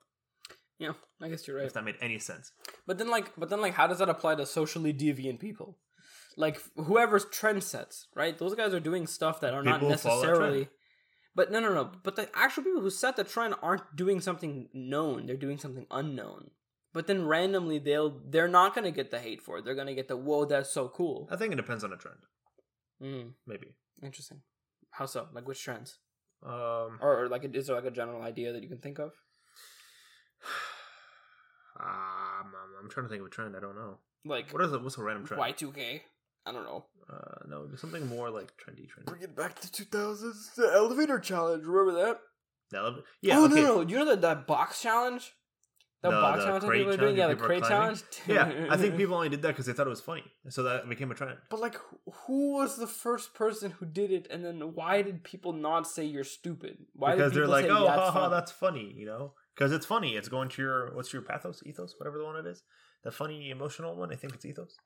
Yeah, 0.78 0.92
I 1.20 1.28
guess 1.28 1.46
you're 1.46 1.58
right. 1.58 1.66
If 1.66 1.74
that 1.74 1.84
made 1.84 1.96
any 2.00 2.18
sense. 2.18 2.52
But 2.86 2.98
then, 2.98 3.10
like, 3.10 3.32
but 3.36 3.50
then, 3.50 3.60
like, 3.60 3.74
how 3.74 3.86
does 3.86 3.98
that 3.98 4.08
apply 4.08 4.36
to 4.36 4.46
socially 4.46 4.94
deviant 4.94 5.38
people? 5.38 5.78
Like, 6.36 6.60
whoever's 6.76 7.26
trend 7.26 7.62
sets, 7.62 8.08
right? 8.16 8.36
Those 8.36 8.54
guys 8.54 8.72
are 8.72 8.80
doing 8.80 9.06
stuff 9.06 9.40
that 9.40 9.52
are 9.52 9.62
not 9.62 9.74
People 9.74 9.88
that 9.88 10.04
necessarily. 10.04 10.68
But 11.34 11.52
no, 11.52 11.60
no, 11.60 11.72
no. 11.72 11.92
But 12.02 12.16
the 12.16 12.28
actual 12.34 12.64
people 12.64 12.80
who 12.80 12.90
set 12.90 13.16
the 13.16 13.24
trend 13.24 13.54
aren't 13.62 13.94
doing 13.94 14.20
something 14.20 14.68
known; 14.72 15.26
they're 15.26 15.36
doing 15.36 15.58
something 15.58 15.86
unknown. 15.90 16.50
But 16.92 17.06
then 17.06 17.26
randomly, 17.26 17.78
they'll 17.78 18.20
they're 18.26 18.48
not 18.48 18.74
gonna 18.74 18.90
get 18.90 19.10
the 19.10 19.20
hate 19.20 19.42
for 19.42 19.58
it. 19.58 19.64
They're 19.64 19.76
gonna 19.76 19.94
get 19.94 20.08
the 20.08 20.16
whoa, 20.16 20.44
that's 20.44 20.70
so 20.70 20.88
cool. 20.88 21.28
I 21.30 21.36
think 21.36 21.52
it 21.52 21.56
depends 21.56 21.84
on 21.84 21.90
the 21.90 21.96
trend. 21.96 22.18
Mm, 23.02 23.32
Maybe. 23.46 23.68
interesting. 24.02 24.42
How 24.90 25.06
so? 25.06 25.28
Like 25.32 25.46
which 25.46 25.62
trends? 25.62 25.98
Um, 26.42 26.98
Or, 27.00 27.24
or 27.24 27.29
like, 27.29 27.44
is 27.44 27.66
there 27.66 27.76
like 27.76 27.85
a 27.85 27.90
general 27.90 28.22
idea 28.22 28.53
that 28.53 28.62
you 28.62 28.68
can 28.68 28.79
think 28.79 28.98
of? 28.98 29.12
Um, 31.79 31.87
I'm, 32.53 32.85
I'm 32.85 32.90
trying 32.90 33.07
to 33.07 33.11
think 33.11 33.20
of 33.20 33.26
a 33.26 33.31
trend. 33.31 33.57
I 33.57 33.61
don't 33.61 33.74
know. 33.74 33.98
Like 34.24 34.53
What 34.53 34.62
is 34.64 34.72
it? 34.72 34.83
What's 34.83 34.98
a 34.98 35.03
random 35.03 35.24
trend? 35.26 35.38
Y 35.40 35.53
two 35.53 35.72
K. 35.72 36.03
I 36.44 36.53
don't 36.53 36.64
know. 36.64 36.85
Uh, 37.11 37.46
no, 37.48 37.68
something 37.76 38.07
more 38.07 38.29
like 38.31 38.53
trendy, 38.59 38.87
trendy. 38.87 39.07
Bring 39.07 39.22
it 39.22 39.35
back 39.35 39.59
to 39.61 39.72
two 39.72 39.85
thousands. 39.85 40.50
The 40.57 40.70
elevator 40.74 41.18
challenge. 41.18 41.64
Remember 41.64 41.98
that? 42.03 42.20
The 42.70 42.76
elev- 42.76 43.03
Yeah. 43.22 43.38
oh 43.38 43.44
okay. 43.46 43.55
no, 43.62 43.76
no, 43.83 43.88
you 43.88 43.96
know 43.98 44.05
that 44.07 44.20
that 44.20 44.46
box 44.46 44.83
challenge. 44.83 45.33
That 46.02 46.10
The- 46.10 46.16
box 46.20 46.38
the 46.40 46.44
challenge 46.46 46.64
crate 46.64 46.78
people 46.78 46.94
are 46.94 46.96
doing. 46.96 47.16
challenge 47.16 47.18
Yeah, 47.18 47.26
the 47.28 47.46
crate 47.46 47.62
challenge. 47.64 48.02
Yeah, 48.26 48.66
I 48.70 48.76
think 48.78 48.96
people 48.96 49.14
only 49.14 49.28
did 49.28 49.42
that 49.42 49.48
because 49.48 49.66
they 49.66 49.74
thought 49.74 49.86
it 49.86 49.90
was 49.90 50.00
funny, 50.00 50.24
so 50.48 50.62
that 50.62 50.88
became 50.88 51.10
a 51.10 51.14
trend. 51.14 51.38
But 51.50 51.60
like, 51.60 51.74
who- 51.76 51.98
who 52.26 52.52
was 52.54 52.76
the 52.78 52.86
first 52.86 53.34
person 53.34 53.72
who 53.72 53.84
did 53.86 54.10
it? 54.10 54.26
And 54.30 54.42
then 54.44 54.74
why 54.74 55.02
did 55.02 55.24
people 55.24 55.52
not 55.52 55.86
say 55.86 56.04
you're 56.04 56.24
stupid? 56.24 56.86
Why 56.94 57.14
because 57.16 57.32
did 57.32 57.36
they're 57.36 57.44
people 57.44 57.52
like, 57.52 57.64
say, 57.66 57.70
oh, 57.70 57.84
"Yeah, 57.84 57.94
ha, 57.96 58.10
ha, 58.12 58.28
that's 58.30 58.50
funny, 58.50 58.94
you 58.96 59.04
know? 59.04 59.34
Because 59.54 59.72
it's 59.72 59.84
funny. 59.84 60.16
It's 60.16 60.28
going 60.28 60.48
to 60.50 60.62
your 60.62 60.94
what's 60.94 61.12
your 61.12 61.20
pathos, 61.22 61.62
ethos, 61.66 61.94
whatever 61.98 62.16
the 62.16 62.24
one 62.24 62.36
it 62.36 62.46
is. 62.46 62.62
The 63.04 63.10
funny, 63.10 63.50
emotional 63.50 63.94
one. 63.94 64.10
I 64.10 64.16
think 64.16 64.34
it's 64.34 64.44
ethos, 64.46 64.76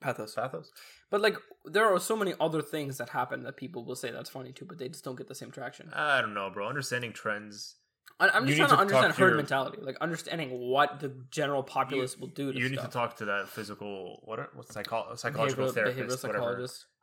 pathos. 0.00 0.34
pathos. 0.34 0.72
But 1.10 1.20
like, 1.20 1.36
there 1.64 1.84
are 1.86 2.00
so 2.00 2.16
many 2.16 2.34
other 2.40 2.62
things 2.62 2.98
that 2.98 3.10
happen 3.10 3.42
that 3.44 3.56
people 3.56 3.84
will 3.84 3.94
say 3.96 4.10
that's 4.10 4.30
funny 4.30 4.52
too, 4.52 4.64
but 4.64 4.78
they 4.78 4.88
just 4.88 5.04
don't 5.04 5.16
get 5.16 5.28
the 5.28 5.34
same 5.34 5.50
traction. 5.52 5.90
I 5.94 6.20
don't 6.20 6.34
know, 6.34 6.50
bro. 6.50 6.66
Understanding 6.68 7.12
trends. 7.12 7.76
I'm 8.18 8.46
just 8.46 8.56
trying 8.58 8.68
to 8.70 8.74
to 8.76 8.80
understand 8.80 9.14
herd 9.14 9.28
your- 9.28 9.36
mentality, 9.36 9.78
like 9.80 9.96
understanding 10.00 10.50
what 10.58 11.00
the 11.00 11.08
general 11.30 11.62
populace 11.62 12.18
will 12.18 12.28
do 12.28 12.52
to 12.52 12.58
you 12.58 12.68
need 12.68 12.78
stuff. 12.78 12.88
to 12.90 12.92
talk 12.92 13.16
to 13.16 13.24
that 13.26 13.48
physical 13.48 14.20
what? 14.24 14.38
are- 14.38 14.50
What's 14.54 14.72
psycho- 14.74 15.14
psychological 15.14 15.66
Behavioral- 15.68 15.74
therapist, 15.74 16.22
behavioral 16.24 16.28
whatever, 16.28 16.46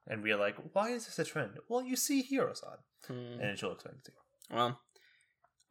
and 0.07 0.23
be 0.23 0.33
like, 0.35 0.55
why 0.73 0.89
is 0.89 1.05
this 1.05 1.17
a 1.19 1.23
trend? 1.23 1.57
Well, 1.69 1.81
you 1.83 1.95
see 1.95 2.21
Assad, 2.49 2.79
Hmm. 3.07 3.39
and 3.41 3.57
she'll 3.57 3.71
explain 3.71 3.95
it 3.95 4.03
to 4.05 4.11
you. 4.11 4.55
Well, 4.55 4.81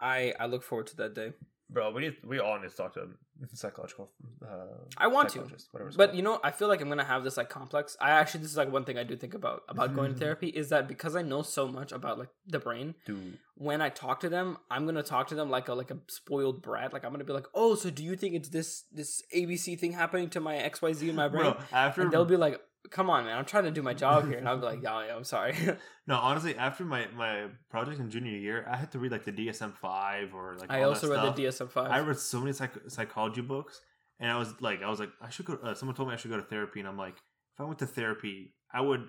I 0.01 0.35
I 0.41 0.47
look 0.47 0.63
forward 0.63 0.89
to 0.89 0.97
that 0.97 1.15
day. 1.15 1.33
Bro, 1.69 1.91
we 1.93 2.03
need, 2.03 2.17
we 2.25 2.39
all 2.39 2.59
need 2.61 2.71
to 2.71 2.77
talk 2.77 2.95
to 2.95 3.01
a 3.01 3.57
psychological. 3.57 4.09
Uh, 4.41 4.67
I 4.97 5.09
want 5.09 5.31
to, 5.31 5.41
but 5.41 5.97
called. 5.97 6.17
you 6.17 6.23
know, 6.23 6.39
I 6.45 6.53
feel 6.53 6.69
like 6.69 6.81
I'm 6.81 6.89
gonna 6.89 7.05
have 7.05 7.25
this 7.25 7.37
like 7.37 7.49
complex. 7.49 7.97
I 8.01 8.11
actually, 8.11 8.43
this 8.43 8.51
is 8.53 8.57
like 8.57 8.71
one 8.71 8.85
thing 8.85 8.97
I 8.99 9.03
do 9.03 9.17
think 9.17 9.35
about 9.35 9.63
about 9.69 9.95
going 9.95 10.13
to 10.15 10.19
therapy 10.25 10.47
is 10.49 10.69
that 10.69 10.87
because 10.87 11.17
I 11.17 11.23
know 11.23 11.43
so 11.43 11.67
much 11.67 11.91
about 11.91 12.19
like 12.19 12.29
the 12.47 12.61
brain. 12.61 12.95
dude. 13.05 13.39
When 13.57 13.81
I 13.81 13.89
talk 13.89 14.21
to 14.21 14.29
them, 14.29 14.59
I'm 14.71 14.87
gonna 14.87 15.03
talk 15.03 15.27
to 15.29 15.35
them 15.35 15.51
like 15.51 15.69
a 15.69 15.75
like 15.75 15.91
a 15.91 15.99
spoiled 16.09 16.63
brat. 16.63 16.93
Like 16.93 17.05
I'm 17.05 17.11
gonna 17.11 17.25
be 17.25 17.33
like, 17.33 17.49
oh, 17.53 17.75
so 17.75 17.91
do 17.91 18.05
you 18.05 18.15
think 18.17 18.35
it's 18.35 18.49
this 18.51 18.85
this 18.93 19.23
ABC 19.35 19.79
thing 19.79 19.93
happening 19.93 20.31
to 20.31 20.41
my 20.41 20.57
X 20.57 20.81
Y 20.81 20.93
Z 20.93 21.09
in 21.09 21.17
my 21.17 21.29
brain? 21.33 21.53
Bro, 21.53 21.57
after 21.73 22.03
and 22.03 22.13
they'll 22.13 22.25
be 22.25 22.37
like, 22.37 22.61
come 22.91 23.11
on, 23.11 23.25
man, 23.25 23.37
I'm 23.39 23.45
trying 23.45 23.65
to 23.65 23.71
do 23.71 23.83
my 23.83 23.95
job 23.95 24.27
here, 24.29 24.39
and 24.39 24.49
I'll 24.49 24.59
be 24.59 24.65
like, 24.65 24.83
yeah, 24.87 25.07
yeah, 25.07 25.17
I'm 25.17 25.25
sorry. 25.25 25.55
No, 26.09 26.15
honestly, 26.17 26.55
after 26.57 26.85
my 26.85 27.09
my 27.17 27.47
project 27.69 27.99
in 27.99 28.11
junior 28.11 28.37
year, 28.39 28.65
I 28.71 28.77
had 28.77 28.93
to 28.93 29.01
read 29.01 29.11
like 29.11 29.25
the 29.25 29.33
DSM 29.33 29.75
five 29.77 30.35
or 30.35 30.57
like. 30.61 30.71
I 30.71 30.83
also 30.85 31.11
read 31.11 31.19
stuff. 31.21 31.35
the 31.37 31.43
DSM 31.43 31.69
five. 31.71 31.91
I 31.91 31.99
read 31.99 32.17
so 32.19 32.39
many 32.41 32.53
psych- 32.53 32.89
psychology 32.89 33.41
books, 33.41 33.81
and 34.21 34.31
I 34.31 34.39
was 34.39 34.55
like, 34.61 34.83
I 34.85 34.89
was 34.89 35.01
like, 35.01 35.11
I 35.21 35.31
should 35.31 35.47
go. 35.47 35.55
Uh, 35.63 35.75
someone 35.75 35.97
told 35.97 36.09
me 36.09 36.15
I 36.15 36.17
should 36.17 36.31
go 36.31 36.37
to 36.37 36.45
therapy, 36.45 36.79
and 36.79 36.89
I'm 36.89 36.97
like, 36.97 37.17
if 37.17 37.61
I 37.61 37.65
went 37.65 37.81
to 37.81 37.87
therapy, 37.87 38.55
I 38.73 38.81
would 38.83 39.09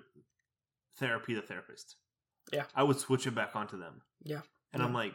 therapy 0.99 1.33
the 1.35 1.41
therapist. 1.41 1.95
Yeah. 2.51 2.63
I 2.75 2.83
would 2.83 2.97
switch 2.99 3.27
it 3.27 3.35
back 3.35 3.55
onto 3.55 3.77
them. 3.77 4.01
Yeah. 4.23 4.41
and 4.73 4.81
Yeah. 4.81 4.87
I'm 4.87 4.93
like, 4.93 5.13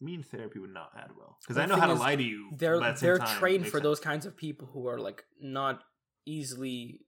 me 0.00 0.14
and 0.14 0.26
therapy 0.26 0.58
would 0.58 0.72
not 0.74 0.90
add 0.96 1.10
well 1.16 1.38
because 1.42 1.56
I 1.56 1.66
know 1.66 1.76
how 1.76 1.86
to 1.86 1.94
lie 1.94 2.16
to 2.16 2.22
you. 2.22 2.50
they're 2.56 2.78
the 2.80 2.96
they're 3.00 3.18
time, 3.18 3.38
trained 3.38 3.64
for 3.66 3.72
sense. 3.78 3.82
those 3.84 4.00
kinds 4.00 4.26
of 4.26 4.36
people 4.36 4.68
who 4.72 4.88
are 4.88 4.98
like 4.98 5.24
not 5.40 5.82
easily 6.26 7.00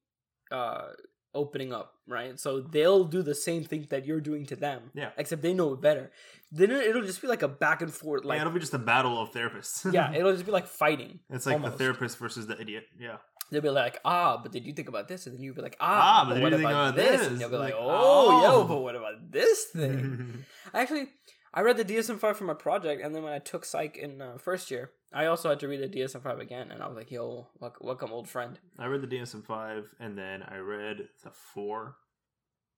uh 0.51 0.89
opening 1.35 1.73
up 1.75 1.93
right 2.07 2.41
so 2.41 2.61
they'll 2.61 3.05
do 3.05 3.23
the 3.23 3.35
same 3.35 3.63
thing 3.63 3.87
that 3.91 4.07
you're 4.07 4.21
doing 4.21 4.47
to 4.47 4.57
them 4.57 4.91
Yeah. 4.95 5.11
except 5.19 5.43
they 5.43 5.53
know 5.53 5.75
it 5.75 5.81
better 5.81 6.11
then 6.51 6.71
it- 6.71 6.87
it'll 6.87 7.03
just 7.03 7.21
be 7.21 7.29
like 7.29 7.43
a 7.43 7.49
back 7.49 7.83
and 7.83 7.93
forth 7.93 8.23
yeah, 8.25 8.29
like 8.31 8.41
it'll 8.41 8.53
be 8.53 8.61
just 8.61 8.73
a 8.75 8.79
battle 8.79 9.21
of 9.21 9.31
therapists. 9.33 9.93
yeah 9.93 10.13
it'll 10.17 10.33
just 10.33 10.47
be 10.47 10.53
like 10.53 10.67
fighting 10.67 11.21
it's 11.31 11.45
like 11.47 11.55
almost. 11.57 11.73
the 11.77 11.85
therapist 11.85 12.19
versus 12.19 12.47
the 12.47 12.59
idiot. 12.61 12.85
Yeah. 12.99 13.19
they'll 13.51 13.61
be 13.61 13.69
like 13.69 14.01
ah 14.07 14.41
but 14.43 14.53
did 14.53 14.65
you 14.65 14.73
think 14.73 14.89
about 14.89 15.07
this 15.07 15.27
and 15.27 15.37
then 15.37 15.43
you'll 15.43 15.55
be 15.55 15.61
like 15.63 15.77
Ah, 15.81 16.23
ah, 16.23 16.25
but 16.29 16.35
but 16.35 16.43
what 16.43 16.53
about 16.55 16.61
about 16.65 16.97
this? 16.97 17.21
this? 17.21 17.27
and 17.29 17.39
they'll 17.39 17.51
be 17.51 17.57
like, 17.57 17.75
Like, 17.75 17.83
oh, 17.83 18.43
yo 18.43 18.53
oh. 18.63 18.65
but 18.65 18.79
what 18.79 18.97
about 18.97 19.31
this 19.31 19.65
thing 19.67 20.45
actually 20.75 21.09
I 21.53 21.61
read 21.63 21.77
the 21.79 21.85
DSM-5 21.85 22.37
for 22.37 22.45
my 22.45 22.53
project, 22.55 23.03
and 23.03 23.15
then 23.15 23.23
when 23.23 23.33
I 23.33 23.39
took 23.39 23.65
psych 23.65 23.97
in 23.97 24.21
uh, 24.21 24.37
first 24.37 24.71
year, 24.71 24.91
I 25.13 25.27
also 25.27 25.49
had 25.49 25.61
to 25.61 25.69
read 25.69 25.81
the 25.81 26.01
DSM-5 26.01 26.41
again, 26.41 26.71
and 26.71 26.83
I 26.83 26.87
was 26.87 26.97
like, 26.97 27.11
"Yo, 27.11 27.49
welcome, 27.59 28.13
old 28.13 28.29
friend." 28.29 28.59
I 28.79 28.87
read 28.87 29.01
the 29.01 29.07
DSM 29.07 29.43
five, 29.43 29.85
and 29.99 30.19
then 30.19 30.43
I 30.43 30.57
read 30.59 31.09
the 31.25 31.31
four, 31.31 31.97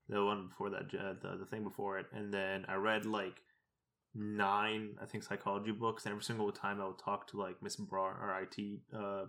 the 0.09 0.25
one 0.25 0.49
before 0.49 0.71
that, 0.71 0.95
uh, 0.95 1.15
the 1.21 1.39
the 1.39 1.47
thing 1.47 1.65
before 1.65 1.99
it, 1.99 2.07
and 2.13 2.33
then 2.33 2.65
I 2.69 2.75
read 2.75 3.05
like 3.05 3.43
nine, 4.15 4.97
I 5.03 5.07
think, 5.07 5.25
psychology 5.25 5.73
books. 5.73 6.05
And 6.05 6.13
every 6.13 6.25
single 6.25 6.53
time 6.53 6.81
I 6.81 6.87
would 6.87 6.99
talk 6.99 7.27
to 7.29 7.37
like 7.37 7.63
Miss 7.63 7.77
Bra, 7.77 8.05
our 8.05 8.43
IT 8.43 8.81
uh, 8.97 9.27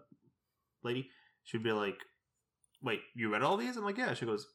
lady, 0.84 1.10
she'd 1.44 1.64
be 1.64 1.72
like, 1.72 1.98
"Wait, 2.84 3.02
you 3.16 3.32
read 3.32 3.42
all 3.42 3.58
these?" 3.58 3.78
I'm 3.78 3.84
like, 3.84 3.98
"Yeah." 3.98 4.14
She 4.14 4.28
goes, 4.28 4.48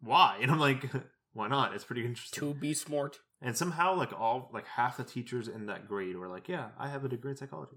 "Why?" 0.00 0.38
And 0.42 0.50
I'm 0.50 0.60
like, 0.60 0.90
"Why 1.34 1.46
not? 1.46 1.74
It's 1.74 1.84
pretty 1.84 2.04
interesting." 2.04 2.40
To 2.40 2.52
be 2.52 2.74
smart. 2.74 3.20
And 3.42 3.56
somehow, 3.56 3.94
like 3.96 4.12
all, 4.12 4.50
like 4.52 4.66
half 4.66 4.96
the 4.98 5.04
teachers 5.04 5.48
in 5.48 5.66
that 5.66 5.88
grade 5.88 6.16
were 6.16 6.28
like, 6.28 6.48
"Yeah, 6.48 6.68
I 6.78 6.88
have 6.88 7.04
a 7.04 7.08
degree 7.08 7.30
in 7.30 7.36
psychology." 7.36 7.76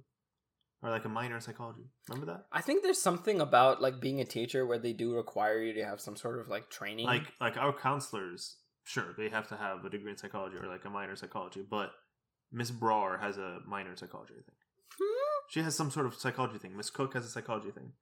Or 0.81 0.89
like 0.89 1.05
a 1.05 1.09
minor 1.09 1.35
in 1.35 1.41
psychology. 1.41 1.83
Remember 2.09 2.29
that? 2.33 2.45
I 2.51 2.59
think 2.59 2.83
there's 2.83 3.01
something 3.01 3.39
about 3.39 3.81
like 3.81 4.01
being 4.01 4.19
a 4.19 4.25
teacher 4.25 4.65
where 4.65 4.77
they 4.79 4.91
do 4.91 5.15
require 5.15 5.61
you 5.61 5.73
to 5.75 5.85
have 5.85 6.01
some 6.01 6.17
sort 6.17 6.39
of 6.39 6.49
like 6.49 6.69
training. 6.69 7.05
like 7.05 7.31
like 7.39 7.55
our 7.55 7.71
counselors 7.71 8.57
sure 8.83 9.13
they 9.17 9.29
have 9.29 9.47
to 9.47 9.55
have 9.55 9.85
a 9.85 9.89
degree 9.89 10.11
in 10.11 10.17
psychology 10.17 10.57
or 10.57 10.67
like 10.67 10.83
a 10.83 10.89
minor 10.89 11.11
in 11.11 11.15
psychology 11.15 11.61
but 11.67 11.91
miss 12.51 12.69
brar 12.69 13.17
has 13.21 13.37
a 13.37 13.59
minor 13.65 13.91
in 13.91 13.95
psychology 13.95 14.33
i 14.33 14.43
think 14.43 14.57
Hmm? 14.99 15.45
she 15.49 15.61
has 15.61 15.73
some 15.73 15.89
sort 15.89 16.05
of 16.05 16.15
psychology 16.15 16.57
thing 16.59 16.75
miss 16.75 16.89
cook 16.89 17.13
has 17.13 17.25
a 17.25 17.29
psychology 17.29 17.71
thing 17.71 17.93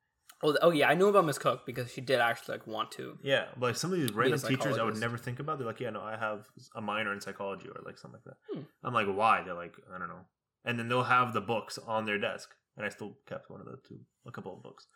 oh, 0.44 0.58
oh 0.62 0.72
yeah, 0.72 0.90
I 0.90 0.96
knew 0.96 1.08
about 1.08 1.26
Miss 1.26 1.38
Cook 1.38 1.66
because 1.66 1.92
she 1.92 2.02
did 2.02 2.20
actually 2.20 2.58
like 2.58 2.68
want 2.68 2.92
to. 2.94 3.18
yeah 3.24 3.46
but 3.58 3.68
like 3.68 3.76
some 3.76 3.92
of 3.94 4.00
these 4.00 4.12
random 4.14 4.40
teachers 4.40 4.78
i 4.78 4.84
would 4.84 4.98
never 4.98 5.18
think 5.18 5.40
about 5.40 5.58
they're 5.58 5.68
like 5.68 5.80
yeah 5.80 5.90
no 5.90 6.02
i 6.02 6.16
have 6.18 6.48
a 6.76 6.82
minor 6.82 7.14
in 7.14 7.22
psychology 7.22 7.68
or 7.68 7.82
like 7.86 7.98
something 7.98 8.20
like 8.26 8.36
that. 8.36 8.38
Hmm. 8.54 8.64
i'm 8.84 8.94
like 8.94 9.08
why? 9.08 9.44
They're 9.44 9.54
like 9.54 9.76
i 9.94 9.98
don't 9.98 10.10
know. 10.10 10.26
And 10.66 10.78
then 10.78 10.88
they'll 10.90 11.04
have 11.04 11.34
the 11.34 11.42
books 11.42 11.80
on 11.88 12.06
their 12.06 12.20
desk 12.20 12.50
and 12.78 12.86
i 12.86 12.90
still 12.90 13.18
kept 13.28 13.50
one 13.50 13.60
of 13.62 13.66
the 13.66 13.78
two 13.88 14.00
a 14.26 14.32
couple 14.32 14.54
of 14.56 14.64
books. 14.64 14.88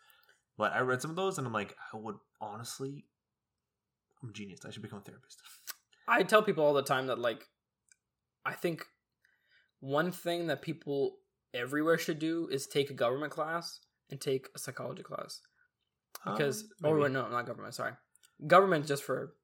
But 0.58 0.72
i 0.72 0.80
read 0.80 1.02
some 1.02 1.10
of 1.10 1.16
those 1.16 1.38
and 1.38 1.46
i'm 1.46 1.52
like 1.52 1.74
i 1.92 1.96
would 1.96 2.16
honestly 2.40 3.04
i'm 4.22 4.30
a 4.30 4.32
genius. 4.32 4.60
I 4.66 4.70
should 4.70 4.82
become 4.82 4.98
a 5.00 5.02
therapist. 5.02 5.40
I 6.08 6.22
tell 6.22 6.42
people 6.42 6.64
all 6.64 6.74
the 6.74 6.82
time 6.82 7.06
that 7.08 7.18
like 7.18 7.44
I 8.44 8.52
think 8.52 8.84
one 9.80 10.12
thing 10.12 10.46
that 10.46 10.62
people 10.62 11.16
everywhere 11.52 11.98
should 11.98 12.18
do 12.18 12.48
is 12.50 12.66
take 12.66 12.90
a 12.90 12.94
government 12.94 13.32
class 13.32 13.80
and 14.10 14.20
take 14.20 14.48
a 14.54 14.58
psychology 14.58 15.02
class. 15.02 15.40
Because 16.24 16.64
Um, 16.82 16.90
or 16.90 17.08
no, 17.08 17.28
not 17.28 17.46
government, 17.46 17.74
sorry. 17.74 17.92
Government 18.46 18.86
just 18.86 19.02
for 19.04 19.34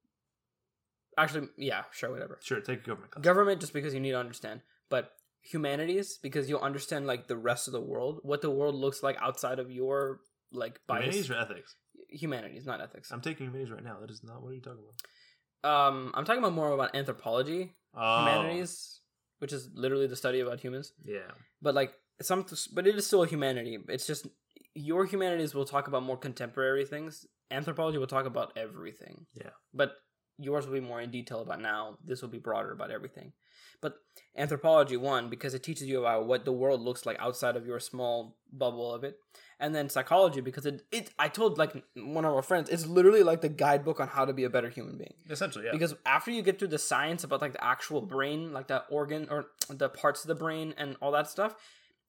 actually 1.18 1.48
yeah, 1.56 1.84
sure, 1.92 2.10
whatever. 2.10 2.38
sure 2.42 2.60
take 2.60 2.80
a 2.80 2.86
government 2.86 3.12
class 3.12 3.24
Government 3.24 3.60
just 3.60 3.72
because 3.72 3.94
you 3.94 4.00
need 4.00 4.12
to 4.12 4.18
understand. 4.18 4.62
But 4.88 5.12
humanities 5.40 6.18
because 6.22 6.48
you'll 6.48 6.60
understand 6.60 7.06
like 7.06 7.26
the 7.28 7.36
rest 7.36 7.66
of 7.68 7.72
the 7.72 7.80
world, 7.80 8.20
what 8.22 8.42
the 8.42 8.50
world 8.50 8.74
looks 8.74 9.02
like 9.02 9.16
outside 9.20 9.58
of 9.58 9.70
your 9.70 10.20
like 10.52 10.80
bias. 10.86 11.04
Humanities 11.04 11.30
or 11.30 11.34
ethics? 11.34 11.76
humanities, 12.08 12.66
not 12.66 12.80
ethics. 12.82 13.10
I'm 13.10 13.22
taking 13.22 13.46
humanities 13.46 13.72
right 13.72 13.82
now. 13.82 13.96
That 14.00 14.10
is 14.10 14.22
not 14.22 14.42
what 14.42 14.48
you're 14.48 14.56
you 14.56 14.60
talking 14.60 14.80
about? 14.84 15.70
Um 15.88 16.12
I'm 16.14 16.24
talking 16.24 16.40
about 16.42 16.52
more 16.52 16.72
about 16.72 16.94
anthropology, 16.94 17.74
Oh, 17.94 18.18
humanities, 18.20 19.00
which 19.38 19.52
is 19.52 19.68
literally 19.74 20.06
the 20.06 20.16
study 20.16 20.40
about 20.40 20.60
humans. 20.60 20.92
Yeah. 21.04 21.30
But 21.60 21.74
like 21.74 21.92
some, 22.20 22.44
but 22.74 22.86
it 22.86 22.94
is 22.96 23.06
still 23.06 23.22
a 23.22 23.26
humanity. 23.26 23.78
It's 23.88 24.06
just 24.06 24.26
your 24.74 25.04
humanities 25.04 25.54
will 25.54 25.64
talk 25.64 25.88
about 25.88 26.02
more 26.02 26.16
contemporary 26.16 26.84
things. 26.84 27.26
Anthropology 27.50 27.98
will 27.98 28.06
talk 28.06 28.26
about 28.26 28.52
everything. 28.56 29.26
Yeah. 29.34 29.50
But 29.74 29.92
yours 30.38 30.66
will 30.66 30.74
be 30.74 30.80
more 30.80 31.00
in 31.00 31.10
detail 31.10 31.40
about 31.40 31.60
now. 31.60 31.98
This 32.04 32.22
will 32.22 32.28
be 32.28 32.38
broader 32.38 32.72
about 32.72 32.90
everything. 32.90 33.32
But 33.80 33.96
anthropology, 34.36 34.96
one, 34.96 35.28
because 35.28 35.54
it 35.54 35.62
teaches 35.64 35.88
you 35.88 36.00
about 36.00 36.26
what 36.26 36.44
the 36.44 36.52
world 36.52 36.80
looks 36.80 37.04
like 37.04 37.16
outside 37.18 37.56
of 37.56 37.66
your 37.66 37.80
small 37.80 38.36
bubble 38.52 38.94
of 38.94 39.02
it. 39.02 39.18
And 39.58 39.74
then 39.74 39.88
psychology, 39.88 40.40
because 40.40 40.66
it, 40.66 40.82
it 40.92 41.10
I 41.18 41.28
told 41.28 41.58
like 41.58 41.84
one 41.94 42.24
of 42.24 42.32
our 42.32 42.42
friends, 42.42 42.70
it's 42.70 42.86
literally 42.86 43.22
like 43.22 43.40
the 43.40 43.48
guidebook 43.48 44.00
on 44.00 44.08
how 44.08 44.24
to 44.24 44.32
be 44.32 44.44
a 44.44 44.50
better 44.50 44.68
human 44.68 44.98
being 44.98 45.14
Essentially, 45.28 45.66
yeah. 45.66 45.72
because 45.72 45.94
after 46.06 46.30
you 46.30 46.42
get 46.42 46.58
through 46.58 46.68
the 46.68 46.78
science 46.78 47.24
about 47.24 47.40
like 47.40 47.52
the 47.52 47.64
actual 47.64 48.00
brain 48.00 48.52
like 48.52 48.68
the 48.68 48.84
organ 48.90 49.28
or 49.30 49.46
the 49.68 49.88
parts 49.88 50.22
of 50.22 50.28
the 50.28 50.34
brain 50.34 50.74
and 50.76 50.96
all 51.00 51.12
that 51.12 51.28
stuff 51.28 51.54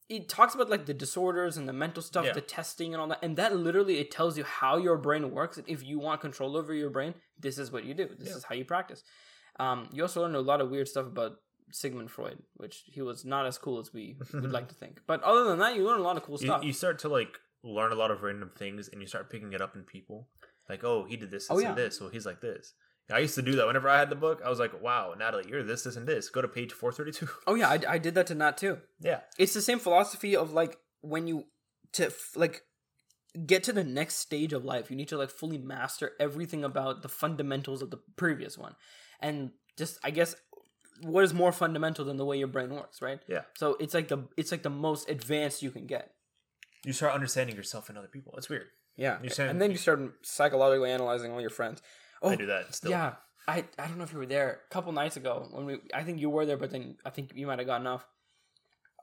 it 0.08 0.28
talks 0.28 0.54
about 0.54 0.68
like 0.68 0.84
the 0.86 0.94
disorders 0.94 1.56
and 1.56 1.66
the 1.68 1.72
mental 1.72 2.02
stuff 2.02 2.24
Yeah. 2.26 2.32
the 2.32 2.40
testing 2.40 2.92
and 2.94 3.00
all 3.00 3.08
that 3.08 3.18
and 3.22 3.36
that 3.36 3.56
literally 3.56 3.98
it 3.98 4.10
tells 4.10 4.36
you 4.38 4.44
how 4.44 4.76
your 4.76 4.96
brain 4.98 5.30
works 5.30 5.56
and 5.56 5.68
if 5.68 5.82
you 5.84 5.98
want 5.98 6.20
control 6.20 6.56
over 6.56 6.74
your 6.74 6.90
brain 6.90 7.14
this 7.38 7.58
is 7.58 7.72
what 7.72 7.84
you 7.84 7.94
do 7.94 8.08
this 8.18 8.28
Yeah. 8.28 8.36
is 8.36 8.44
how 8.44 8.54
you 8.54 8.64
practice 8.64 9.02
um, 9.58 9.88
you 9.92 10.02
also 10.02 10.20
learn 10.22 10.34
a 10.34 10.40
lot 10.40 10.60
of 10.60 10.70
weird 10.70 10.88
stuff 10.88 11.06
about 11.06 11.32
sigmund 11.72 12.10
freud 12.10 12.38
which 12.54 12.82
he 12.86 13.00
was 13.02 13.24
not 13.24 13.46
as 13.46 13.56
cool 13.58 13.78
as 13.78 13.92
we 13.92 14.16
would 14.34 14.52
like 14.52 14.68
to 14.68 14.74
think 14.74 15.00
but 15.06 15.22
other 15.22 15.44
than 15.44 15.58
that 15.58 15.74
you 15.76 15.84
learn 15.86 16.00
a 16.00 16.02
lot 16.02 16.16
of 16.16 16.22
cool 16.22 16.38
you, 16.40 16.46
stuff 16.46 16.62
you 16.64 16.72
start 16.72 16.98
to 16.98 17.08
like 17.08 17.38
learn 17.62 17.92
a 17.92 17.94
lot 17.94 18.10
of 18.10 18.22
random 18.22 18.50
things, 18.58 18.88
and 18.92 19.00
you 19.00 19.06
start 19.06 19.30
picking 19.30 19.54
it 19.54 19.62
up 19.62 19.74
in 19.74 19.84
people. 19.84 20.28
Like, 20.68 20.84
oh, 20.84 21.06
he 21.08 21.16
did 21.16 21.30
this, 21.30 21.44
this, 21.48 21.50
Oh, 21.50 21.58
yeah. 21.58 21.70
and 21.70 21.78
this, 21.78 21.96
so 21.98 22.10
he's 22.10 22.26
like 22.26 22.42
this. 22.42 22.74
I 23.12 23.18
used 23.18 23.34
to 23.34 23.42
do 23.42 23.56
that 23.56 23.66
whenever 23.66 23.88
I 23.88 23.98
had 23.98 24.08
the 24.10 24.16
book. 24.16 24.40
I 24.44 24.48
was 24.48 24.58
like, 24.58 24.80
wow, 24.82 25.14
Natalie, 25.18 25.44
you're 25.48 25.62
this, 25.62 25.82
this, 25.84 25.96
and 25.96 26.06
this. 26.06 26.30
Go 26.30 26.40
to 26.42 26.48
page 26.48 26.72
four 26.72 26.90
thirty 26.92 27.12
two. 27.12 27.28
oh 27.46 27.54
yeah 27.54 27.68
I, 27.68 27.78
I 27.88 27.98
did 27.98 28.14
that 28.14 28.26
to 28.28 28.34
nat 28.34 28.56
too 28.56 28.78
Yeah. 29.00 29.20
it's 29.38 29.52
the 29.54 29.60
same 29.62 29.78
philosophy 29.78 30.34
of 30.36 30.52
like 30.52 30.78
when 31.02 31.26
you 31.26 31.44
to 31.92 32.06
f- 32.06 32.32
like 32.34 32.62
get 33.46 33.64
to 33.64 33.72
the 33.72 33.84
next 33.84 34.16
stage 34.16 34.52
of 34.52 34.64
life, 34.64 34.90
you 34.90 34.96
need 34.96 35.08
to 35.08 35.18
like 35.18 35.30
fully 35.30 35.58
master 35.58 36.12
everything 36.18 36.64
about 36.64 37.02
the 37.02 37.08
fundamentals 37.08 37.82
of 37.82 37.90
the 37.90 37.98
previous 38.16 38.56
one, 38.56 38.74
and 39.20 39.50
just 39.76 39.98
I 40.04 40.10
guess 40.10 40.34
what 41.02 41.24
is 41.24 41.34
more 41.34 41.52
fundamental 41.52 42.04
than 42.04 42.16
the 42.16 42.24
way 42.24 42.38
your 42.38 42.46
brain 42.48 42.70
works, 42.70 43.02
right? 43.02 43.20
Yeah. 43.28 43.42
So 43.58 43.76
it's 43.80 43.92
like 43.94 44.08
the 44.08 44.28
it's 44.36 44.50
like 44.52 44.62
the 44.62 44.70
most 44.70 45.10
advanced 45.10 45.62
you 45.62 45.70
can 45.70 45.86
get. 45.86 46.12
You 46.86 46.92
start 46.92 47.12
understanding 47.14 47.56
yourself 47.56 47.88
and 47.88 47.98
other 47.98 48.08
people. 48.08 48.34
It's 48.36 48.48
weird. 48.48 48.68
Yeah, 48.96 49.18
You 49.22 49.30
and 49.44 49.60
then 49.60 49.72
you 49.72 49.76
start 49.76 50.00
psychologically 50.22 50.90
analyzing 50.92 51.32
all 51.32 51.40
your 51.40 51.50
friends. 51.50 51.82
Oh, 52.24 52.30
I 52.30 52.36
do 52.36 52.46
that 52.46 52.74
still. 52.74 52.90
Yeah, 52.90 53.14
I 53.46 53.64
I 53.78 53.86
don't 53.86 53.98
know 53.98 54.04
if 54.04 54.12
you 54.12 54.18
were 54.18 54.26
there 54.26 54.60
a 54.66 54.72
couple 54.72 54.92
nights 54.92 55.16
ago 55.16 55.46
when 55.50 55.66
we. 55.66 55.78
I 55.92 56.02
think 56.02 56.20
you 56.20 56.30
were 56.30 56.46
there, 56.46 56.56
but 56.56 56.70
then 56.70 56.96
I 57.04 57.10
think 57.10 57.32
you 57.34 57.46
might 57.46 57.58
have 57.58 57.68
gotten 57.68 57.86
off. 57.86 58.06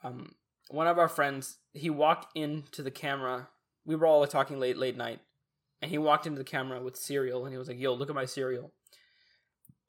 Um, 0.03 0.33
one 0.69 0.87
of 0.87 0.97
our 0.97 1.07
friends, 1.07 1.57
he 1.73 1.89
walked 1.89 2.35
into 2.35 2.81
the 2.81 2.91
camera. 2.91 3.49
We 3.85 3.95
were 3.95 4.07
all 4.07 4.25
talking 4.25 4.59
late 4.59 4.77
late 4.77 4.97
night, 4.97 5.19
and 5.81 5.91
he 5.91 5.99
walked 5.99 6.25
into 6.25 6.39
the 6.39 6.43
camera 6.43 6.81
with 6.81 6.97
cereal, 6.97 7.45
and 7.45 7.53
he 7.53 7.59
was 7.59 7.67
like, 7.67 7.79
"Yo, 7.79 7.93
look 7.93 8.09
at 8.09 8.15
my 8.15 8.25
cereal," 8.25 8.73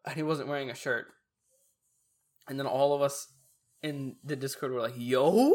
and 0.07 0.15
he 0.15 0.23
wasn't 0.23 0.49
wearing 0.49 0.71
a 0.71 0.75
shirt. 0.75 1.07
And 2.49 2.59
then 2.59 2.67
all 2.67 2.95
of 2.95 3.01
us 3.01 3.29
in 3.83 4.17
the 4.23 4.37
Discord 4.37 4.73
were 4.73 4.83
like, 4.83 4.95
"Yo." 4.97 5.53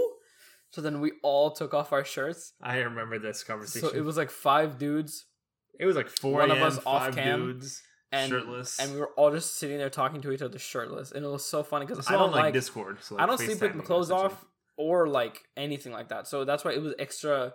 So 0.72 0.82
then 0.82 1.00
we 1.00 1.14
all 1.24 1.52
took 1.52 1.74
off 1.74 1.94
our 1.94 2.04
shirts. 2.04 2.54
I 2.62 2.80
remember 2.80 3.20
this 3.20 3.44
conversation. 3.44 3.90
So 3.90 3.96
it 3.96 4.02
was 4.02 4.18
like 4.18 4.32
five 4.32 4.78
dudes 4.78 5.26
it 5.80 5.86
was 5.86 5.96
like 5.96 6.10
four 6.10 6.40
one 6.40 6.52
of 6.52 6.62
us 6.62 6.78
off 6.86 7.06
five 7.06 7.16
cam, 7.16 7.40
dudes, 7.40 7.84
and 8.12 8.30
shirtless. 8.30 8.80
and 8.80 8.94
we 8.94 9.00
were 9.00 9.10
all 9.18 9.32
just 9.32 9.56
sitting 9.58 9.78
there 9.78 9.90
talking 9.90 10.22
to 10.22 10.32
each 10.32 10.42
other 10.42 10.60
shirtless, 10.60 11.12
and 11.12 11.24
it 11.24 11.28
was 11.28 11.46
so 11.46 11.64
funny 11.64 11.86
because 11.86 12.08
I 12.08 12.14
don't 12.14 12.32
like, 12.32 12.44
like, 12.46 12.54
Discord. 12.54 12.98
So, 13.02 13.16
like, 13.16 13.24
I 13.24 13.26
don't 13.28 13.38
sleep 13.38 13.62
with 13.62 13.76
my 13.76 13.84
clothes 13.84 14.12
off 14.12 14.46
or 14.78 15.08
like 15.08 15.44
anything 15.56 15.92
like 15.92 16.10
that. 16.10 16.28
So 16.28 16.46
that's 16.46 16.64
why 16.64 16.72
it 16.74 16.82
was 16.82 16.94
extra 17.00 17.54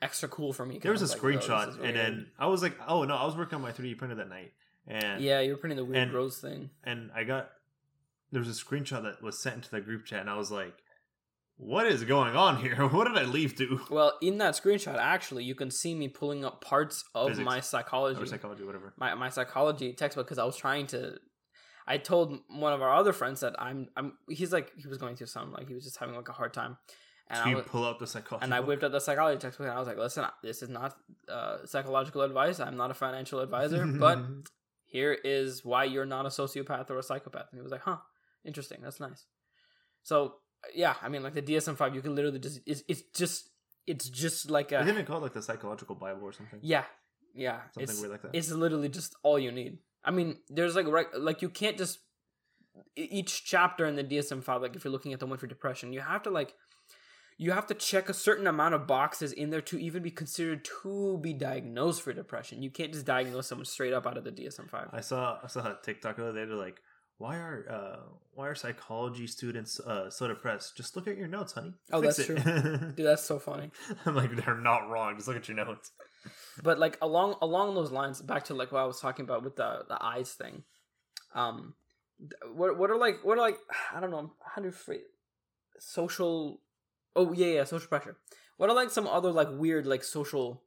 extra 0.00 0.28
cool 0.28 0.52
for 0.52 0.66
me. 0.66 0.78
There 0.78 0.92
was 0.92 1.02
a 1.02 1.06
like, 1.06 1.18
screenshot, 1.18 1.68
and 1.68 1.80
weird." 1.80 1.94
then 1.96 2.26
I 2.38 2.46
was 2.46 2.62
like, 2.62 2.76
"Oh 2.86 3.04
no!" 3.04 3.16
I 3.16 3.24
was 3.24 3.36
working 3.36 3.56
on 3.56 3.62
my 3.62 3.72
3D 3.72 3.96
printer 3.98 4.16
that 4.16 4.28
night, 4.28 4.52
and 4.86 5.22
yeah, 5.22 5.40
you 5.40 5.52
were 5.52 5.58
printing 5.58 5.76
the 5.76 5.84
weird 5.84 6.02
and- 6.02 6.12
rose 6.12 6.38
thing. 6.38 6.70
and 6.84 7.10
I 7.14 7.24
got 7.24 7.50
there 8.30 8.40
was 8.40 8.48
a 8.48 8.64
screenshot 8.64 9.02
that 9.02 9.22
was 9.22 9.38
sent 9.38 9.56
into 9.56 9.70
the 9.70 9.80
group 9.80 10.04
chat, 10.06 10.20
and 10.20 10.30
I 10.30 10.36
was 10.36 10.50
like, 10.50 10.81
"What 11.64 11.86
is 11.86 12.02
going 12.04 12.34
on 12.36 12.56
here? 12.64 12.76
What 12.96 13.06
did 13.08 13.16
I 13.18 13.22
leave 13.24 13.54
to?" 13.56 13.80
Well, 13.90 14.12
in 14.20 14.38
that 14.38 14.54
screenshot, 14.54 14.96
actually, 14.96 15.44
you 15.44 15.54
can 15.54 15.70
see 15.70 15.94
me 15.94 16.08
pulling 16.08 16.44
up 16.44 16.60
parts 16.60 17.04
of 17.14 17.28
Physics. 17.30 17.44
my 17.44 17.60
psychology, 17.60 18.20
Or 18.20 18.26
psychology, 18.26 18.64
whatever. 18.64 18.92
my 18.98 19.14
my 19.14 19.28
psychology 19.28 19.92
textbook 19.92 20.26
because 20.26 20.38
I 20.38 20.44
was 20.44 20.56
trying 20.56 20.86
to. 20.88 21.18
I 21.86 21.98
told 21.98 22.38
one 22.48 22.72
of 22.72 22.80
our 22.80 22.94
other 22.94 23.12
friends 23.12 23.40
that 23.40 23.54
I'm 23.66 23.88
I'm. 23.96 24.12
He's 24.28 24.52
like 24.52 24.68
he 24.76 24.86
was 24.88 24.98
going 24.98 25.16
through 25.16 25.26
some 25.28 25.52
like 25.52 25.68
he 25.68 25.74
was 25.74 25.84
just 25.84 25.98
having 25.98 26.14
like 26.14 26.28
a 26.28 26.32
hard 26.40 26.52
time, 26.54 26.76
and 27.28 27.38
So 27.38 27.44
I 27.44 27.48
you 27.50 27.56
was, 27.56 27.66
pull 27.66 27.84
up 27.84 27.98
the 27.98 28.06
psychology, 28.06 28.44
and 28.44 28.54
I 28.54 28.60
whipped 28.60 28.84
out 28.84 28.92
the 28.92 29.00
psychology 29.00 29.38
textbook 29.40 29.66
and 29.68 29.74
I 29.76 29.78
was 29.78 29.88
like, 29.88 29.98
listen, 29.98 30.24
this 30.42 30.62
is 30.62 30.68
not 30.68 30.96
uh, 31.28 31.64
psychological 31.66 32.22
advice. 32.22 32.60
I'm 32.60 32.76
not 32.76 32.90
a 32.90 32.94
financial 32.94 33.40
advisor, 33.40 33.84
but 33.86 34.18
here 34.84 35.12
is 35.24 35.64
why 35.64 35.84
you're 35.84 36.06
not 36.06 36.24
a 36.24 36.28
sociopath 36.28 36.88
or 36.90 36.98
a 36.98 37.02
psychopath. 37.02 37.46
And 37.50 37.58
he 37.58 37.62
was 37.62 37.72
like, 37.72 37.82
huh, 37.82 37.96
interesting. 38.44 38.78
That's 38.82 39.00
nice. 39.00 39.26
So 40.04 40.34
yeah, 40.74 40.94
I 41.02 41.08
mean, 41.08 41.22
like 41.22 41.34
the 41.34 41.42
DSM 41.42 41.76
five, 41.76 41.94
you 41.94 42.02
can 42.02 42.14
literally 42.14 42.38
just 42.38 42.60
it's, 42.66 42.82
it's 42.88 43.02
just 43.14 43.50
it's 43.86 44.08
just 44.08 44.50
like 44.50 44.72
Isn't 44.72 45.04
call 45.06 45.18
it 45.18 45.22
like 45.22 45.32
the 45.32 45.42
psychological 45.42 45.94
Bible 45.96 46.22
or 46.22 46.32
something? 46.32 46.60
yeah 46.62 46.84
yeah 47.34 47.60
Something 47.72 47.82
it's 47.82 47.98
weird 48.00 48.12
like 48.12 48.22
that. 48.22 48.30
it's 48.34 48.50
literally 48.50 48.88
just 48.88 49.14
all 49.22 49.38
you 49.38 49.50
need. 49.52 49.78
I 50.04 50.10
mean, 50.10 50.38
there's 50.48 50.74
like 50.76 50.86
rec- 50.86 51.16
like 51.16 51.42
you 51.42 51.48
can't 51.48 51.78
just 51.78 51.98
each 52.96 53.44
chapter 53.44 53.86
in 53.86 53.96
the 53.96 54.04
DSM 54.04 54.42
five. 54.42 54.62
Like 54.62 54.76
if 54.76 54.84
you're 54.84 54.92
looking 54.92 55.12
at 55.12 55.20
the 55.20 55.26
one 55.26 55.38
for 55.38 55.46
depression, 55.46 55.92
you 55.92 56.00
have 56.00 56.22
to 56.24 56.30
like 56.30 56.54
you 57.38 57.52
have 57.52 57.66
to 57.66 57.74
check 57.74 58.08
a 58.08 58.14
certain 58.14 58.46
amount 58.46 58.74
of 58.74 58.86
boxes 58.86 59.32
in 59.32 59.50
there 59.50 59.60
to 59.62 59.78
even 59.78 60.02
be 60.02 60.10
considered 60.10 60.64
to 60.82 61.18
be 61.22 61.32
diagnosed 61.32 62.02
for 62.02 62.12
depression. 62.12 62.62
You 62.62 62.70
can't 62.70 62.92
just 62.92 63.06
diagnose 63.06 63.48
someone 63.48 63.64
straight 63.64 63.92
up 63.92 64.06
out 64.06 64.16
of 64.18 64.24
the 64.24 64.30
DSM 64.30 64.68
five. 64.70 64.88
I 64.92 65.00
saw 65.00 65.38
I 65.42 65.46
saw 65.48 65.60
a 65.60 65.78
TikTok 65.82 66.16
the 66.16 66.28
other 66.28 66.38
day. 66.40 66.44
They're 66.46 66.56
like, 66.56 66.80
"Why 67.22 67.36
are 67.36 67.66
uh, 67.70 68.00
why 68.34 68.48
are 68.48 68.54
psychology 68.56 69.28
students 69.28 69.78
uh, 69.78 70.10
so 70.10 70.26
depressed? 70.26 70.76
Just 70.76 70.96
look 70.96 71.06
at 71.06 71.16
your 71.16 71.28
notes, 71.28 71.52
honey. 71.52 71.72
Oh, 71.92 72.02
Fix 72.02 72.16
that's 72.16 72.30
it." 72.30 72.96
Dude, 72.96 73.06
that's 73.06 73.22
so 73.22 73.38
funny. 73.38 73.70
I'm 74.06 74.16
like, 74.16 74.34
they're 74.34 74.56
not 74.56 74.90
wrong. 74.90 75.14
Just 75.14 75.28
look 75.28 75.36
at 75.36 75.46
your 75.46 75.56
notes. 75.56 75.92
But 76.64 76.80
like 76.80 76.98
along 77.00 77.36
along 77.40 77.76
those 77.76 77.92
lines, 77.92 78.20
back 78.20 78.46
to 78.46 78.54
like 78.54 78.72
what 78.72 78.80
I 78.80 78.86
was 78.86 78.98
talking 78.98 79.24
about 79.24 79.44
with 79.44 79.54
the 79.54 79.84
the 79.88 80.02
eyes 80.02 80.32
thing. 80.32 80.64
Um, 81.32 81.74
what 82.52 82.76
what 82.76 82.90
are 82.90 82.98
like 82.98 83.24
what 83.24 83.38
are 83.38 83.40
like 83.40 83.58
I 83.94 84.00
don't 84.00 84.10
know 84.10 84.32
how 84.44 84.60
do 84.60 84.66
you 84.66 84.72
phrase 84.72 85.02
social. 85.78 86.60
Oh 87.14 87.32
yeah 87.32 87.46
yeah 87.46 87.64
social 87.64 87.86
pressure. 87.86 88.16
What 88.56 88.68
are 88.68 88.74
like 88.74 88.90
some 88.90 89.06
other 89.06 89.30
like 89.30 89.48
weird 89.52 89.86
like 89.86 90.02
social 90.02 90.64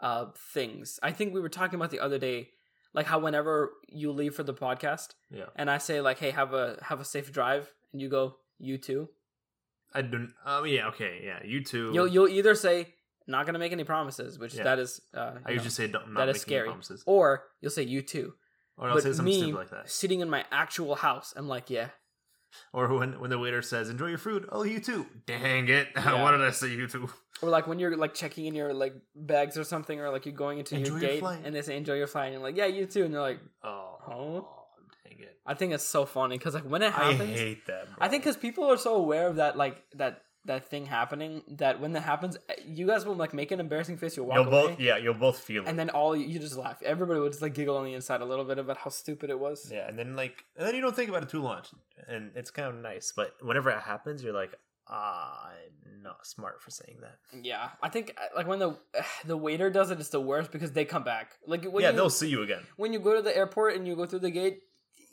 uh 0.00 0.26
things? 0.52 0.98
I 1.00 1.12
think 1.12 1.32
we 1.32 1.40
were 1.40 1.48
talking 1.48 1.76
about 1.76 1.92
the 1.92 2.00
other 2.00 2.18
day, 2.18 2.50
like 2.96 3.06
how 3.06 3.20
whenever 3.20 3.70
you 3.88 4.10
leave 4.10 4.34
for 4.34 4.42
the 4.42 4.54
podcast, 4.54 5.10
Yeah, 5.30 5.44
and 5.54 5.70
I 5.70 5.78
say 5.78 6.00
like, 6.00 6.18
"Hey, 6.18 6.32
have 6.32 6.52
a 6.54 6.78
have 6.82 7.00
a 7.00 7.04
safe 7.04 7.30
drive," 7.30 7.72
and 7.92 8.00
you 8.02 8.08
go, 8.08 8.36
"You 8.58 8.78
too." 8.78 9.08
I 9.94 10.02
don't. 10.02 10.32
Oh 10.44 10.64
yeah, 10.64 10.88
okay, 10.88 11.20
yeah. 11.24 11.38
You 11.44 11.62
too. 11.62 11.92
You'll 11.94 12.08
you'll 12.08 12.28
either 12.28 12.54
say, 12.56 12.94
"Not 13.28 13.46
gonna 13.46 13.58
make 13.60 13.72
any 13.72 13.84
promises," 13.84 14.38
which 14.38 14.54
Yeah. 14.54 14.64
that 14.64 14.78
is. 14.80 15.00
Uh, 15.14 15.34
I 15.44 15.48
know, 15.50 15.54
usually 15.54 15.70
say 15.70 15.86
don't. 15.86 16.12
Not 16.12 16.26
that 16.26 16.34
is 16.36 16.42
scary. 16.42 16.66
Promises. 16.68 17.04
or 17.06 17.44
you'll 17.60 17.70
say 17.70 17.82
"You 17.84 18.02
too." 18.02 18.34
Or 18.78 18.88
I'll 18.88 18.94
but 18.94 19.02
say 19.04 19.12
something 19.12 19.24
me 19.26 19.38
stupid 19.40 19.54
like 19.56 19.70
that. 19.70 19.88
sitting 19.90 20.20
in 20.20 20.28
my 20.28 20.44
actual 20.50 20.96
house, 20.96 21.32
I'm 21.36 21.48
like, 21.48 21.70
"Yeah." 21.70 21.88
Or 22.72 22.92
when 22.98 23.18
when 23.20 23.30
the 23.30 23.38
waiter 23.38 23.62
says, 23.62 23.88
"Enjoy 23.88 24.06
your 24.06 24.18
food." 24.18 24.48
Oh, 24.52 24.62
you 24.64 24.80
too. 24.80 25.06
Dang 25.26 25.68
it! 25.68 25.88
Yeah. 25.96 26.22
Why 26.22 26.30
did 26.32 26.42
I 26.42 26.50
say 26.50 26.68
you 26.70 26.86
too? 26.86 27.08
Or 27.42 27.50
like 27.50 27.66
when 27.66 27.78
you're 27.78 27.96
like 27.98 28.14
checking 28.14 28.46
in 28.46 28.54
your 28.54 28.72
like 28.72 28.94
bags 29.14 29.58
or 29.58 29.64
something, 29.64 30.00
or 30.00 30.08
like 30.10 30.24
you're 30.24 30.34
going 30.34 30.58
into 30.58 30.74
Enjoy 30.76 30.96
your 30.96 31.10
your 31.10 31.18
flight. 31.20 31.40
and 31.44 31.54
they 31.54 31.60
say 31.62 31.76
"Enjoy 31.76 31.92
your 31.94 32.06
flight," 32.06 32.26
and 32.26 32.34
you're 32.34 32.42
like, 32.42 32.56
"Yeah, 32.56 32.64
you 32.64 32.86
too," 32.86 33.04
and 33.04 33.12
they're 33.12 33.20
like, 33.20 33.40
Oh, 33.62 33.98
Huh? 34.00 34.40
dang 35.04 35.18
it! 35.20 35.36
I 35.44 35.52
think 35.52 35.74
it's 35.74 35.84
so 35.84 36.06
funny 36.06 36.38
because 36.38 36.54
like 36.54 36.64
when 36.64 36.80
it 36.82 36.92
happens, 36.94 37.20
I 37.20 37.26
hate 37.26 37.66
that. 37.66 37.84
Bro. 37.86 37.96
I 38.00 38.08
think 38.08 38.22
because 38.24 38.38
people 38.38 38.64
are 38.72 38.78
so 38.78 38.96
aware 38.96 39.26
of 39.28 39.36
that 39.36 39.56
like 39.58 39.84
that 39.96 40.22
that 40.46 40.68
thing 40.68 40.86
happening 40.86 41.42
that 41.48 41.80
when 41.80 41.92
that 41.92 42.02
happens, 42.02 42.36
you 42.66 42.86
guys 42.86 43.04
will 43.04 43.14
like 43.14 43.32
make 43.34 43.50
an 43.50 43.60
embarrassing 43.60 43.96
face. 43.96 44.16
You'll 44.16 44.26
walk 44.26 44.36
you'll 44.36 44.46
away, 44.48 44.68
both. 44.72 44.80
Yeah, 44.80 44.96
you'll 44.96 45.14
both 45.14 45.38
feel 45.38 45.62
it. 45.64 45.68
and 45.68 45.78
then 45.78 45.90
all 45.90 46.16
you 46.16 46.38
just 46.38 46.56
laugh. 46.56 46.82
Everybody 46.82 47.20
would 47.20 47.32
just 47.32 47.42
like 47.42 47.54
giggle 47.54 47.76
on 47.76 47.84
the 47.84 47.94
inside 47.94 48.20
a 48.20 48.24
little 48.24 48.44
bit 48.44 48.58
about 48.58 48.78
how 48.78 48.90
stupid 48.90 49.30
it 49.30 49.38
was. 49.38 49.70
Yeah, 49.72 49.88
and 49.88 49.98
then 49.98 50.16
like, 50.16 50.44
and 50.56 50.66
then 50.66 50.74
you 50.74 50.80
don't 50.80 50.94
think 50.96 51.08
about 51.10 51.22
it 51.22 51.28
too 51.28 51.42
long, 51.42 51.62
and 52.08 52.30
it's 52.34 52.50
kind 52.50 52.68
of 52.68 52.74
nice. 52.76 53.12
But 53.14 53.34
whenever 53.42 53.70
it 53.70 53.80
happens, 53.80 54.22
you're 54.22 54.32
like, 54.32 54.54
ah, 54.88 55.50
I'm 55.84 56.02
not 56.02 56.26
smart 56.26 56.62
for 56.62 56.70
saying 56.70 56.98
that. 57.02 57.18
Yeah, 57.42 57.70
I 57.82 57.88
think 57.88 58.14
uh, 58.16 58.36
like 58.36 58.46
when 58.46 58.58
the 58.58 58.76
the 59.24 59.36
waiter 59.36 59.70
does 59.70 59.90
it, 59.90 59.98
it's 60.00 60.10
the 60.10 60.20
worst 60.20 60.50
because 60.52 60.72
they 60.72 60.84
come 60.84 61.04
back. 61.04 61.32
Like 61.46 61.64
yeah, 61.64 61.90
you, 61.90 61.96
they'll 61.96 62.10
see 62.10 62.28
you 62.28 62.42
again. 62.42 62.62
when 62.76 62.92
you 62.92 62.98
go 62.98 63.14
to 63.14 63.22
the 63.22 63.36
airport 63.36 63.74
and 63.76 63.86
you 63.86 63.96
go 63.96 64.06
through 64.06 64.20
the 64.20 64.30
gate, 64.30 64.60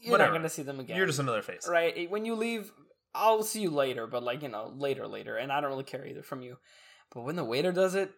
you're 0.01 0.11
Whatever. 0.11 0.31
not 0.31 0.37
gonna 0.39 0.49
see 0.49 0.63
them 0.63 0.79
again. 0.79 0.97
You're 0.97 1.05
just 1.07 1.19
another 1.19 1.41
face. 1.41 1.67
right. 1.67 2.09
When 2.09 2.25
you 2.25 2.35
leave, 2.35 2.71
I'll 3.15 3.43
see 3.43 3.61
you 3.61 3.69
later, 3.69 4.07
but 4.07 4.23
like 4.23 4.41
you 4.41 4.49
know, 4.49 4.73
later, 4.75 5.07
later, 5.07 5.37
and 5.37 5.51
I 5.51 5.61
don't 5.61 5.69
really 5.69 5.83
care 5.83 6.05
either 6.05 6.23
from 6.23 6.41
you. 6.41 6.57
But 7.13 7.23
when 7.23 7.35
the 7.35 7.43
waiter 7.43 7.71
does 7.71 7.95
it, 7.95 8.11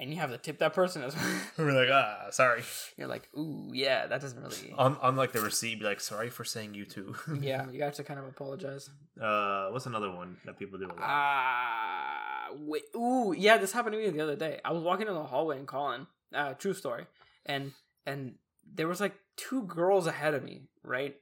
and 0.00 0.10
you 0.12 0.18
have 0.18 0.30
to 0.30 0.38
tip 0.38 0.58
that 0.58 0.74
person 0.74 1.02
as 1.04 1.14
well, 1.14 1.40
We're 1.58 1.72
like, 1.72 1.88
ah, 1.92 2.26
sorry. 2.30 2.62
you're 2.96 3.06
like, 3.06 3.28
ooh, 3.38 3.70
yeah, 3.72 4.08
that 4.08 4.20
doesn't 4.20 4.40
really. 4.42 4.74
On, 4.78 4.96
on 5.00 5.14
like 5.14 5.30
the 5.30 5.40
receipt, 5.40 5.78
be 5.78 5.84
like, 5.84 6.00
sorry 6.00 6.28
for 6.28 6.44
saying 6.44 6.74
you 6.74 6.84
too. 6.84 7.14
yeah, 7.40 7.70
you 7.70 7.82
have 7.84 7.94
to 7.94 8.04
kind 8.04 8.18
of 8.18 8.26
apologize. 8.26 8.90
Uh, 9.20 9.68
what's 9.68 9.86
another 9.86 10.10
one 10.10 10.38
that 10.44 10.58
people 10.58 10.78
do 10.78 10.86
a 10.86 10.88
lot? 10.88 10.98
Ah, 11.00 12.48
wait, 12.52 12.82
ooh, 12.96 13.32
yeah, 13.36 13.58
this 13.58 13.72
happened 13.72 13.92
to 13.92 13.98
me 13.98 14.10
the 14.10 14.20
other 14.20 14.36
day. 14.36 14.60
I 14.64 14.72
was 14.72 14.82
walking 14.82 15.06
in 15.06 15.14
the 15.14 15.22
hallway 15.22 15.58
and 15.58 15.68
calling, 15.68 16.08
uh, 16.34 16.54
true 16.54 16.74
story, 16.74 17.06
and 17.46 17.72
and 18.04 18.34
there 18.74 18.88
was 18.88 19.00
like 19.00 19.14
two 19.36 19.62
girls 19.62 20.08
ahead 20.08 20.34
of 20.34 20.42
me, 20.42 20.62
right, 20.82 21.14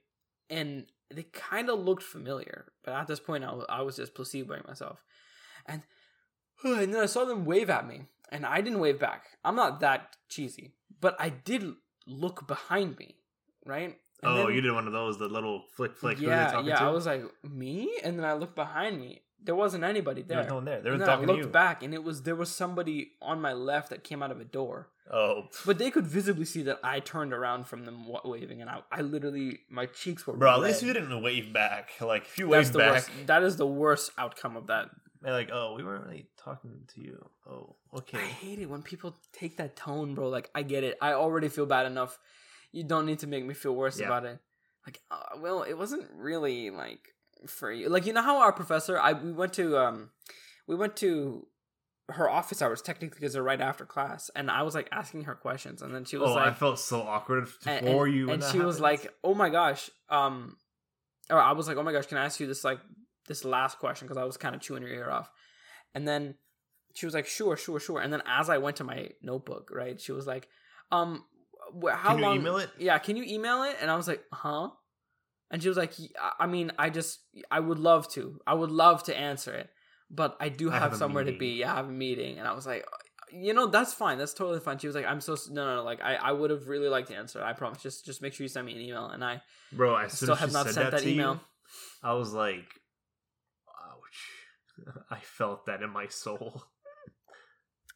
and 0.49 0.85
they 1.13 1.23
kind 1.23 1.69
of 1.69 1.79
looked 1.79 2.03
familiar, 2.03 2.65
but 2.83 2.93
at 2.93 3.07
this 3.07 3.19
point, 3.19 3.43
I 3.43 3.53
was, 3.53 3.65
I 3.69 3.81
was 3.81 3.95
just 3.95 4.13
placeboing 4.13 4.67
myself, 4.67 5.03
and 5.65 5.81
and 6.63 6.93
then 6.93 7.01
I 7.01 7.05
saw 7.05 7.25
them 7.25 7.45
wave 7.45 7.69
at 7.69 7.87
me, 7.87 8.03
and 8.31 8.45
I 8.45 8.61
didn't 8.61 8.79
wave 8.79 8.99
back. 8.99 9.25
I'm 9.43 9.55
not 9.55 9.79
that 9.81 10.17
cheesy, 10.29 10.73
but 10.99 11.15
I 11.19 11.29
did 11.29 11.65
look 12.07 12.47
behind 12.47 12.97
me, 12.97 13.15
right. 13.65 13.97
And 14.23 14.31
oh, 14.31 14.45
then- 14.45 14.55
you 14.55 14.61
did 14.61 14.73
one 14.73 14.87
of 14.87 14.93
those, 14.93 15.17
the 15.17 15.27
little 15.27 15.63
flick 15.75 15.95
flick. 15.95 16.19
yeah, 16.19 16.61
yeah. 16.61 16.77
to? 16.77 16.83
I 16.83 16.89
was 16.89 17.05
like, 17.05 17.23
me, 17.43 17.91
and 18.03 18.17
then 18.17 18.25
I 18.25 18.33
looked 18.33 18.55
behind 18.55 18.99
me. 18.99 19.21
There 19.43 19.55
wasn't 19.55 19.83
anybody 19.83 20.21
There 20.21 20.35
there. 20.35 20.37
was 20.43 20.47
no 20.49 20.55
one 20.55 20.65
there. 20.65 20.81
Were 20.83 20.91
And 20.91 21.01
then 21.01 21.09
I 21.09 21.15
looked 21.15 21.39
you. 21.45 21.47
back, 21.47 21.81
and 21.83 21.93
it 21.93 22.03
was 22.03 22.23
there 22.23 22.35
was 22.35 22.49
somebody 22.49 23.13
on 23.21 23.41
my 23.41 23.53
left 23.53 23.89
that 23.89 24.03
came 24.03 24.21
out 24.21 24.31
of 24.31 24.39
a 24.39 24.45
door, 24.45 24.89
Oh, 25.11 25.47
but 25.65 25.77
they 25.77 25.89
could 25.91 26.05
visibly 26.07 26.45
see 26.45 26.61
that 26.63 26.79
I 26.83 26.99
turned 26.99 27.33
around 27.33 27.65
from 27.67 27.83
them 27.85 28.05
waving, 28.23 28.61
and 28.61 28.69
I, 28.69 28.81
I 28.91 29.01
literally 29.01 29.59
my 29.69 29.87
cheeks 29.87 30.25
were. 30.27 30.33
bro, 30.37 30.53
at 30.53 30.59
least 30.59 30.83
you 30.83 30.93
didn't 30.93 31.21
wave 31.23 31.51
back. 31.51 31.89
Like 31.99 32.23
if 32.25 32.37
you 32.37 32.45
That's 32.49 32.67
waved 32.67 32.73
the 32.73 32.79
back, 32.79 32.91
worst. 32.93 33.09
That 33.27 33.43
is 33.43 33.57
the 33.57 33.67
worst 33.67 34.11
outcome 34.17 34.55
of 34.55 34.67
that. 34.67 34.89
they're 35.21 35.33
like, 35.33 35.49
oh, 35.51 35.73
we 35.75 35.83
weren't 35.83 36.05
really 36.05 36.27
talking 36.37 36.81
to 36.93 37.01
you. 37.01 37.29
Oh, 37.49 37.75
okay. 37.97 38.19
I 38.19 38.25
hate 38.25 38.59
it 38.59 38.69
when 38.69 38.83
people 38.83 39.15
take 39.33 39.57
that 39.57 39.75
tone, 39.75 40.13
bro. 40.15 40.29
Like 40.29 40.49
I 40.55 40.61
get 40.63 40.83
it. 40.83 40.97
I 41.01 41.13
already 41.13 41.49
feel 41.49 41.65
bad 41.65 41.85
enough. 41.87 42.17
You 42.71 42.83
don't 42.83 43.05
need 43.05 43.19
to 43.19 43.27
make 43.27 43.43
me 43.45 43.53
feel 43.53 43.75
worse 43.75 43.99
Yeah. 43.99 44.05
about 44.05 44.25
it. 44.25 44.39
Like, 44.85 44.99
uh, 45.11 45.37
well, 45.39 45.63
it 45.63 45.73
wasn't 45.77 46.05
really 46.15 46.69
like 46.69 47.09
for 47.47 47.71
you. 47.71 47.89
Like 47.89 48.05
you 48.05 48.13
know 48.13 48.21
how 48.21 48.39
our 48.39 48.51
professor, 48.51 48.99
I 48.99 49.13
we 49.13 49.31
went 49.31 49.53
to 49.53 49.77
um, 49.77 50.09
we 50.67 50.75
went 50.75 50.95
to 50.97 51.47
her 52.09 52.29
office 52.29 52.61
hours 52.61 52.81
technically 52.81 53.19
because 53.19 53.33
they're 53.33 53.43
right 53.43 53.61
after 53.61 53.85
class, 53.85 54.29
and 54.35 54.51
I 54.51 54.63
was 54.63 54.75
like 54.75 54.89
asking 54.91 55.23
her 55.23 55.35
questions, 55.35 55.81
and 55.81 55.93
then 55.93 56.05
she 56.05 56.17
was 56.17 56.31
oh, 56.31 56.35
like, 56.35 56.47
I 56.47 56.53
felt 56.53 56.79
so 56.79 57.01
awkward 57.01 57.47
for 57.49 58.07
you, 58.07 58.29
and 58.31 58.43
she 58.43 58.59
was 58.59 58.77
happens. 58.77 58.79
like, 58.79 59.13
"Oh 59.23 59.33
my 59.33 59.49
gosh," 59.49 59.89
um, 60.09 60.57
or 61.29 61.39
I 61.39 61.53
was 61.53 61.67
like, 61.67 61.77
"Oh 61.77 61.83
my 61.83 61.91
gosh, 61.91 62.05
can 62.07 62.17
I 62.17 62.25
ask 62.25 62.39
you 62.39 62.47
this 62.47 62.63
like 62.63 62.79
this 63.27 63.45
last 63.45 63.79
question?" 63.79 64.07
Because 64.07 64.21
I 64.21 64.25
was 64.25 64.37
kind 64.37 64.55
of 64.55 64.61
chewing 64.61 64.83
her 64.83 64.89
ear 64.89 65.09
off, 65.09 65.31
and 65.95 66.07
then 66.07 66.35
she 66.93 67.05
was 67.05 67.15
like, 67.15 67.27
"Sure, 67.27 67.57
sure, 67.57 67.79
sure." 67.79 68.01
And 68.01 68.11
then 68.11 68.21
as 68.25 68.49
I 68.49 68.57
went 68.57 68.77
to 68.77 68.83
my 68.83 69.09
notebook, 69.21 69.69
right, 69.73 69.99
she 69.99 70.11
was 70.11 70.27
like, 70.27 70.47
"Um, 70.91 71.25
how 71.89 72.09
Can 72.09 72.17
you 72.19 72.25
long? 72.25 72.35
email 72.37 72.57
it? 72.57 72.69
Yeah, 72.77 72.97
can 72.97 73.15
you 73.15 73.23
email 73.23 73.63
it?" 73.63 73.77
And 73.81 73.89
I 73.89 73.95
was 73.95 74.07
like, 74.07 74.23
"Huh." 74.31 74.71
And 75.51 75.61
she 75.61 75.67
was 75.67 75.77
like, 75.77 75.93
I 76.39 76.47
mean, 76.47 76.71
I 76.79 76.89
just, 76.89 77.19
I 77.51 77.59
would 77.59 77.77
love 77.77 78.09
to. 78.13 78.39
I 78.47 78.53
would 78.53 78.71
love 78.71 79.03
to 79.03 79.17
answer 79.17 79.53
it, 79.53 79.69
but 80.09 80.37
I 80.39 80.47
do 80.47 80.69
I 80.69 80.73
have, 80.73 80.81
have 80.83 80.93
a 80.93 80.95
somewhere 80.95 81.25
to 81.25 81.37
be. 81.37 81.59
Yeah, 81.59 81.73
I 81.73 81.75
have 81.75 81.89
a 81.89 81.91
meeting. 81.91 82.39
And 82.39 82.47
I 82.47 82.53
was 82.53 82.65
like, 82.65 82.85
you 83.33 83.53
know, 83.53 83.67
that's 83.67 83.93
fine. 83.93 84.17
That's 84.17 84.33
totally 84.33 84.61
fine. 84.61 84.77
She 84.77 84.87
was 84.87 84.95
like, 84.95 85.05
I'm 85.05 85.19
so, 85.19 85.35
no, 85.51 85.65
no, 85.65 85.75
no. 85.75 85.83
Like, 85.83 86.01
I, 86.01 86.15
I 86.15 86.31
would 86.31 86.51
have 86.51 86.69
really 86.69 86.87
liked 86.87 87.09
to 87.09 87.15
answer. 87.15 87.39
it. 87.39 87.43
I 87.43 87.51
promise. 87.51 87.81
Just, 87.81 88.05
just 88.05 88.21
make 88.21 88.33
sure 88.33 88.45
you 88.45 88.47
send 88.47 88.65
me 88.65 88.73
an 88.73 88.79
email. 88.79 89.07
And 89.07 89.23
I 89.23 89.41
bro. 89.73 89.99
Soon 90.07 90.09
still 90.09 90.35
have 90.35 90.53
not 90.53 90.69
sent 90.69 90.91
that, 90.91 90.91
that 90.91 91.05
email. 91.05 91.33
you, 91.33 91.39
I 92.01 92.13
was 92.13 92.33
like, 92.33 92.65
ouch. 93.85 94.95
I 95.11 95.19
felt 95.19 95.65
that 95.65 95.81
in 95.81 95.89
my 95.89 96.07
soul. 96.07 96.63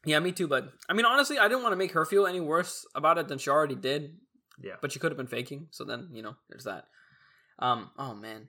Yeah, 0.04 0.20
me 0.20 0.32
too. 0.32 0.46
But 0.46 0.68
I 0.88 0.92
mean, 0.92 1.04
honestly, 1.04 1.38
I 1.38 1.48
didn't 1.48 1.62
want 1.62 1.72
to 1.72 1.76
make 1.76 1.92
her 1.92 2.04
feel 2.04 2.26
any 2.26 2.40
worse 2.40 2.86
about 2.94 3.18
it 3.18 3.28
than 3.28 3.38
she 3.38 3.50
already 3.50 3.74
did. 3.74 4.16
Yeah. 4.62 4.74
But 4.80 4.92
she 4.92 4.98
could 4.98 5.10
have 5.10 5.18
been 5.18 5.26
faking. 5.26 5.68
So 5.70 5.84
then, 5.84 6.08
you 6.12 6.22
know, 6.22 6.36
there's 6.48 6.64
that. 6.64 6.84
Um. 7.58 7.90
Oh 7.98 8.14
man, 8.14 8.48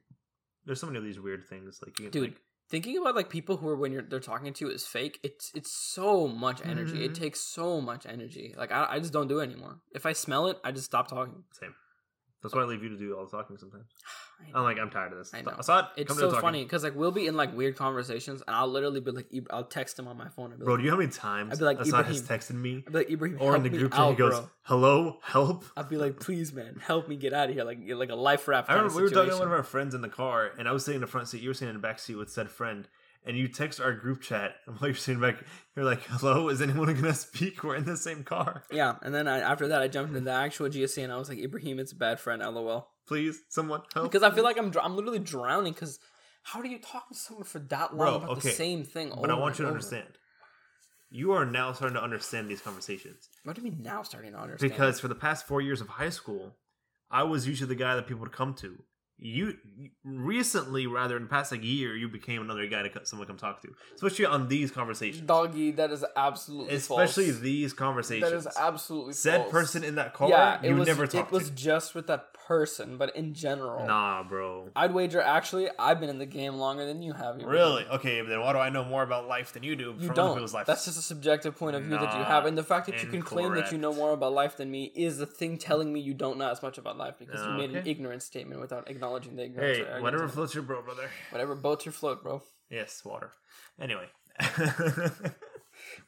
There's 0.66 0.80
so 0.80 0.88
many 0.88 0.98
of 1.00 1.04
these 1.06 1.20
weird 1.20 1.46
things, 1.50 1.80
like 1.86 2.00
you 2.00 2.06
can, 2.06 2.12
dude. 2.12 2.30
like, 2.32 2.42
Thinking 2.70 2.98
about 2.98 3.16
like 3.16 3.30
people 3.30 3.56
who 3.56 3.70
are 3.70 3.78
when 3.78 3.94
you're 3.94 4.02
they're 4.02 4.20
talking 4.20 4.52
to 4.54 4.66
you 4.66 4.72
is 4.72 4.86
fake. 4.86 5.20
It's 5.24 5.52
it's 5.56 5.72
so 5.72 6.28
much 6.28 6.60
energy. 6.66 7.06
It 7.06 7.12
Mhm. 7.12 7.16
takes 7.16 7.40
so 7.40 7.80
much 7.80 8.06
energy. 8.06 8.54
Like 8.58 8.74
I, 8.74 8.86
I 8.90 9.00
just 9.00 9.14
don't 9.14 9.30
do 9.30 9.40
it 9.40 9.44
anymore. 9.44 9.80
If 9.94 10.06
I 10.06 10.12
smell 10.12 10.48
it, 10.48 10.58
I 10.66 10.74
just 10.74 10.86
stop 10.86 11.08
talking. 11.08 11.46
same. 11.54 11.74
That's 12.48 12.56
why 12.56 12.62
I 12.64 12.66
leave 12.66 12.84
you 12.84 12.90
to 12.90 12.98
do 12.98 13.16
all 13.16 13.26
the 13.26 13.32
talking 13.32 13.58
sometimes. 13.58 13.86
I 14.54 14.58
I'm 14.58 14.64
like, 14.64 14.78
I'm 14.80 14.90
tired 14.90 15.12
of 15.12 15.18
this. 15.18 15.34
I 15.34 15.42
know. 15.42 15.52
Assad, 15.58 15.88
It's 15.98 16.16
so 16.16 16.32
funny 16.40 16.64
because 16.64 16.84
like 16.84 16.96
we'll 16.96 17.12
be 17.12 17.26
in 17.28 17.36
like 17.36 17.56
weird 17.56 17.76
conversations 17.76 18.44
and 18.46 18.56
I'll 18.56 18.68
literally 18.68 19.00
be 19.00 19.12
like, 19.12 19.28
I'll 19.50 19.64
text 19.64 19.98
him 19.98 20.08
on 20.08 20.16
my 20.16 20.30
phone. 20.30 20.52
I'll 20.52 20.60
be 20.60 20.64
Bro, 20.64 20.76
like, 20.76 20.80
do 20.80 20.84
you 20.86 20.92
know 20.92 20.96
how 20.96 21.00
many 21.00 21.12
times 21.12 21.54
I'd 21.54 21.60
be 21.60 21.66
like, 21.66 21.80
Assad 21.80 22.06
has 22.06 22.22
texted 22.22 22.54
me 22.54 22.84
I'll 22.86 22.94
be 22.94 23.00
like 23.00 23.10
Ibrahim, 23.10 23.38
or 23.42 23.56
in 23.56 23.64
the 23.64 23.70
group 23.70 23.94
chat 23.94 24.10
he 24.10 24.16
goes, 24.16 24.34
bro. 24.34 24.50
"Hello, 24.64 25.18
help." 25.24 25.66
I'd 25.76 25.90
be 25.90 25.98
like, 25.98 26.20
please, 26.20 26.54
man, 26.54 26.80
help 26.86 27.08
me 27.08 27.16
get 27.16 27.34
out 27.34 27.50
of 27.50 27.56
here, 27.56 27.64
like 27.64 27.80
like 27.88 28.10
a 28.10 28.16
life 28.16 28.48
raft. 28.48 28.70
I 28.70 28.76
remember 28.76 28.96
we 28.96 29.04
were 29.04 29.10
talking 29.10 29.32
to 29.32 29.38
one 29.38 29.48
of 29.48 29.54
our 29.54 29.64
friends 29.64 29.96
in 29.96 30.02
the 30.02 30.10
car, 30.10 30.52
and 30.58 30.68
I 30.68 30.72
was 30.72 30.86
sitting 30.86 30.98
in 30.98 31.02
the 31.02 31.08
front 31.08 31.28
seat. 31.28 31.42
You 31.42 31.50
were 31.50 31.54
sitting 31.54 31.70
in 31.70 31.76
the 31.76 31.82
back 31.82 32.00
seat 32.00 32.16
with 32.16 32.30
said 32.30 32.50
friend, 32.50 32.88
and 33.26 33.38
you 33.38 33.48
text 33.48 33.80
our 33.82 33.94
group 33.94 34.22
chat. 34.22 34.56
And 34.66 34.76
while 34.80 34.90
you're 34.90 34.96
sitting 34.96 35.22
back, 35.22 35.38
you're 35.76 35.86
like, 35.86 36.04
"Hello, 36.04 36.50
is 36.50 36.62
anyone 36.62 36.94
gonna 36.94 37.14
speak? 37.14 37.64
We're 37.64 37.76
in 37.76 37.86
the 37.86 37.98
same 37.98 38.24
car. 38.24 38.64
Yeah, 38.72 38.96
and 39.02 39.14
then 39.14 39.28
I, 39.28 39.40
after 39.40 39.68
that, 39.70 39.82
I 39.82 39.88
jumped 39.88 40.10
into 40.10 40.22
the 40.22 40.32
actual 40.32 40.70
GSC 40.70 41.04
and 41.04 41.12
I 41.14 41.18
was 41.18 41.30
like, 41.30 41.40
Ibrahim, 41.40 41.80
it's 41.80 41.92
a 41.92 41.96
bad 41.96 42.20
friend, 42.20 42.42
lol. 42.42 42.90
Please, 43.08 43.42
someone 43.50 43.82
help." 43.94 44.12
Because 44.12 44.24
I 44.24 44.32
feel 44.34 44.44
like 44.44 44.58
I'm 44.58 44.72
I'm 44.82 44.96
literally 44.96 45.20
drowning. 45.20 45.74
Because 45.74 46.00
how 46.44 46.62
do 46.62 46.70
you 46.70 46.80
talk 46.80 47.10
to 47.10 47.16
someone 47.16 47.44
for 47.46 47.60
that 47.60 47.96
long 47.96 47.98
Bro, 47.98 48.16
about 48.16 48.30
okay, 48.38 48.50
the 48.50 48.56
same 48.56 48.84
thing? 48.84 49.12
but 49.20 49.30
I 49.30 49.34
want 49.36 49.60
you 49.60 49.64
to 49.64 49.70
over? 49.70 49.78
understand. 49.78 50.08
You 51.10 51.32
are 51.32 51.46
now 51.46 51.72
starting 51.72 51.96
to 51.96 52.04
understand 52.04 52.50
these 52.50 52.60
conversations 52.62 53.30
What 53.44 53.56
do 53.56 53.62
you 53.62 53.72
mean 53.72 53.82
now? 53.82 54.04
Starting 54.04 54.34
to 54.34 54.40
understand? 54.40 54.72
because 54.72 55.00
for 55.00 55.08
the 55.08 55.16
past 55.16 55.48
four 55.48 55.62
years 55.62 55.80
of 55.80 55.88
high 55.88 56.10
school, 56.10 56.58
I 57.10 57.24
was 57.24 57.48
usually 57.48 57.70
the 57.70 57.76
guy 57.76 57.96
that 57.96 58.08
people 58.08 58.22
would 58.24 58.34
come 58.34 58.54
to. 58.56 58.78
You 59.20 59.56
recently, 60.04 60.86
rather 60.86 61.18
in 61.18 61.24
the 61.24 61.30
past 61.30 61.52
like 61.52 61.64
year, 61.64 61.96
you 61.96 62.08
became 62.08 62.42
another 62.42 62.68
guy 62.68 62.84
to 62.84 62.90
co- 62.90 63.04
someone 63.04 63.28
come 63.28 63.38
talk 63.38 63.62
to, 63.64 63.70
especially 63.96 64.26
on 64.26 64.48
these 64.48 64.70
conversations. 64.72 65.26
doggy, 65.26 65.72
that 65.72 65.92
is 65.92 66.06
absolutely 66.16 66.76
especially 66.76 67.26
false. 67.32 67.40
these 67.40 67.74
conversations. 67.74 68.30
That 68.44 68.50
is 68.52 68.58
absolutely 68.58 69.14
Said 69.14 69.40
false. 69.42 69.52
person 69.52 69.84
in 69.84 69.96
that 69.96 70.14
car, 70.14 70.30
Yeah, 70.30 70.60
it 70.62 70.70
you 70.70 70.76
was. 70.76 70.88
never 70.88 71.06
it 71.06 71.12
talked 71.12 71.32
was 71.32 71.50
to. 71.50 71.56
just 71.56 71.96
with 71.96 72.06
that 72.08 72.34
person, 72.48 72.98
but 72.98 73.14
in 73.16 73.34
general, 73.34 73.86
Nah, 73.86 74.24
bro. 74.24 74.70
I'd 74.76 74.94
wager. 74.94 75.20
Actually, 75.22 75.68
I've 75.78 76.00
been 76.00 76.10
in 76.10 76.18
the 76.18 76.26
game 76.26 76.56
longer 76.56 76.86
than 76.86 77.02
you 77.02 77.12
have. 77.14 77.36
Ibrahim. 77.36 77.50
Really? 77.50 77.86
Okay, 77.88 78.22
then 78.22 78.40
why 78.40 78.54
do 78.54 78.60
I 78.60 78.70
know 78.70 78.86
more 78.86 79.04
about 79.04 79.28
life 79.28 79.52
than 79.52 79.64
you 79.64 79.76
do 79.76 79.96
You 80.00 80.08
from 80.08 80.16
don't. 80.16 80.34
people's 80.36 80.54
life? 80.54 80.66
That's 80.66 80.86
just 80.86 80.98
a 80.98 81.02
subjective 81.02 81.58
point 81.58 81.76
of 81.76 81.84
view 81.84 81.98
that 81.98 82.16
you 82.18 82.24
have, 82.24 82.46
and 82.46 82.58
the 82.58 82.64
fact 82.64 82.86
that 82.88 83.02
you 83.04 83.10
can 83.10 83.22
claim 83.22 83.54
that 83.56 83.72
you 83.72 83.78
know 83.78 83.94
more 83.94 84.14
about 84.14 84.32
life 84.34 84.56
than 84.56 84.72
me 84.72 84.86
is 84.96 85.18
the 85.18 85.26
thing 85.26 85.58
telling 85.58 85.92
me 85.92 86.00
you 86.00 86.14
don't 86.14 86.38
know 86.38 86.50
as 86.50 86.62
much 86.62 86.78
about 86.78 86.98
life 86.98 87.16
because 87.20 87.42
you 87.42 87.54
uh, 87.54 87.58
made 87.58 87.72
an 87.72 87.78
Okay. 87.80 87.90
ignorant 87.92 88.24
statement 88.24 88.62
without 88.62 88.90
acknowledging 88.90 89.36
the 89.36 89.44
ignorance. 89.44 89.80
or 89.80 89.96
Hey, 89.96 90.02
whatever 90.02 90.28
floats 90.30 90.54
your 90.54 90.64
boat, 90.64 90.86
brother. 90.86 91.10
whatever 91.32 91.54
boats 91.56 91.86
your 91.86 91.94
float, 91.94 92.24
bro. 92.24 92.42
Yes, 92.70 93.04
water. 93.04 93.32
Anyway. 93.80 94.08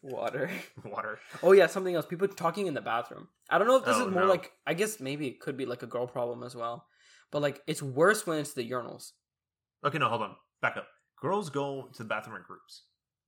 Water. 0.02 0.50
water. 0.86 1.20
Oh 1.44 1.52
yeah, 1.52 1.68
something 1.68 1.96
else. 1.96 2.06
People 2.06 2.28
talking 2.28 2.68
in 2.68 2.74
the 2.74 2.82
bathroom. 2.82 3.28
I 3.50 3.58
don't 3.58 3.68
know 3.68 3.78
if 3.78 3.86
this 3.86 3.96
Oh, 3.98 4.08
is 4.08 4.14
more 4.14 4.24
no. 4.24 4.30
like. 4.30 4.52
I 4.68 4.74
guess 4.74 5.00
maybe 5.00 5.28
it 5.28 5.40
could 5.40 5.58
be 5.58 5.66
like 5.66 5.84
a 5.84 5.88
girl 5.88 6.08
problem 6.08 6.44
as 6.44 6.56
well, 6.56 6.86
but 7.32 7.42
like 7.42 7.62
it's 7.68 7.82
worse 7.82 8.26
when 8.28 8.40
it's 8.40 8.54
the 8.54 8.70
urinals. 8.70 9.12
Okay, 9.86 9.98
no, 9.98 10.10
hold 10.10 10.22
on. 10.22 10.36
Back 10.62 10.78
up. 10.78 10.88
Girls 11.22 11.50
go 11.50 11.90
to 11.94 12.04
the 12.04 12.08
bathroom 12.10 12.36
in 12.38 12.44
groups. 12.44 12.84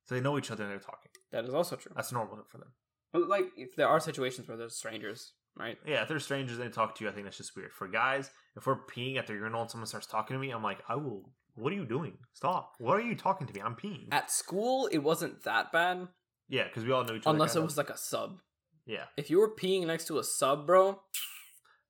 So 0.05 0.15
they 0.15 0.21
know 0.21 0.37
each 0.37 0.51
other 0.51 0.63
and 0.63 0.71
they're 0.71 0.79
talking. 0.79 1.11
That 1.31 1.45
is 1.45 1.53
also 1.53 1.75
true. 1.75 1.91
That's 1.95 2.11
normal 2.11 2.39
for 2.49 2.57
them. 2.57 2.73
But 3.13 3.27
like, 3.27 3.45
if 3.55 3.75
there 3.75 3.87
are 3.87 3.99
situations 3.99 4.47
where 4.47 4.57
there's 4.57 4.75
strangers, 4.75 5.33
right? 5.57 5.77
Yeah, 5.85 6.01
if 6.01 6.07
they're 6.09 6.19
strangers 6.19 6.57
and 6.57 6.67
they 6.67 6.71
talk 6.71 6.95
to 6.95 7.03
you, 7.03 7.09
I 7.09 7.13
think 7.13 7.25
that's 7.25 7.37
just 7.37 7.55
weird. 7.55 7.71
For 7.73 7.87
guys, 7.87 8.29
if 8.55 8.65
we're 8.65 8.85
peeing 8.85 9.17
at 9.17 9.27
the 9.27 9.33
urinal 9.33 9.61
and 9.61 9.69
someone 9.71 9.87
starts 9.87 10.07
talking 10.07 10.33
to 10.35 10.39
me, 10.39 10.49
I'm 10.51 10.63
like, 10.63 10.79
I 10.89 10.95
will. 10.95 11.31
What 11.55 11.73
are 11.73 11.75
you 11.75 11.85
doing? 11.85 12.17
Stop. 12.33 12.73
What 12.79 12.95
are 12.97 13.01
you 13.01 13.15
talking 13.15 13.45
to 13.47 13.53
me? 13.53 13.61
I'm 13.61 13.75
peeing. 13.75 14.07
At 14.11 14.31
school, 14.31 14.87
it 14.91 14.99
wasn't 14.99 15.43
that 15.43 15.71
bad 15.73 16.07
yeah, 16.51 16.65
because 16.65 16.83
we 16.83 16.91
all 16.91 17.03
know 17.03 17.15
each 17.15 17.25
other. 17.25 17.33
unless 17.33 17.55
it 17.55 17.63
was 17.63 17.77
like 17.77 17.89
a 17.89 17.97
sub. 17.97 18.39
Yeah. 18.85 19.05
If 19.17 19.29
you 19.29 19.39
were 19.39 19.49
peeing 19.49 19.87
next 19.87 20.05
to 20.07 20.19
a 20.19 20.23
sub, 20.23 20.67
bro, 20.67 20.99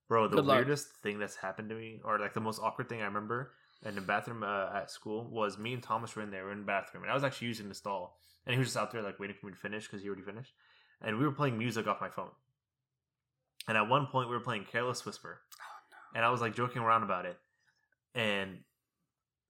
Bro, 0.07 0.28
the 0.28 0.36
Good 0.38 0.45
luck. 0.45 0.57
weirdest 0.57 0.88
thing 1.03 1.20
that's 1.20 1.36
happened 1.38 1.70
to 1.70 1.76
me, 1.76 1.99
or 2.03 2.20
like 2.20 2.34
the 2.34 2.41
most 2.41 2.59
awkward 2.62 2.88
thing 2.89 3.01
I 3.01 3.05
remember 3.05 3.53
in 3.86 3.95
the 3.95 4.01
bathroom 4.01 4.43
uh, 4.43 4.70
at 4.76 4.91
school, 4.91 5.28
was 5.32 5.57
me 5.57 5.74
and 5.74 5.82
Thomas 5.82 6.16
were 6.16 6.22
in 6.22 6.30
there, 6.32 6.41
we 6.43 6.47
were 6.47 6.51
in 6.53 6.59
the 6.59 6.66
bathroom, 6.66 7.03
and 7.03 7.12
I 7.12 7.16
was 7.16 7.24
actually 7.24 7.47
using 7.47 7.70
the 7.70 7.76
stall, 7.76 8.18
and 8.45 8.53
he 8.53 8.59
was 8.59 8.68
just 8.68 8.78
out 8.78 8.91
there 8.91 9.01
like 9.01 9.20
waiting 9.20 9.36
for 9.39 9.47
me 9.47 9.53
to 9.53 9.57
finish 9.57 9.88
because 9.88 10.01
he 10.01 10.07
already 10.07 10.22
finished, 10.24 10.53
and 11.01 11.18
we 11.18 11.26
were 11.26 11.32
playing 11.32 11.57
music 11.57 11.88
off 11.88 12.01
my 12.01 12.09
phone, 12.09 12.30
and 13.68 13.78
at 13.78 13.88
one 13.88 14.05
point 14.07 14.30
we 14.30 14.36
were 14.36 14.41
playing 14.43 14.66
Careless 14.66 15.05
Whisper, 15.05 15.41
and 16.14 16.24
I 16.26 16.30
was 16.30 16.41
like 16.41 16.55
joking 16.55 16.82
around 16.82 17.03
about 17.03 17.26
it, 17.26 17.38
and 18.14 18.59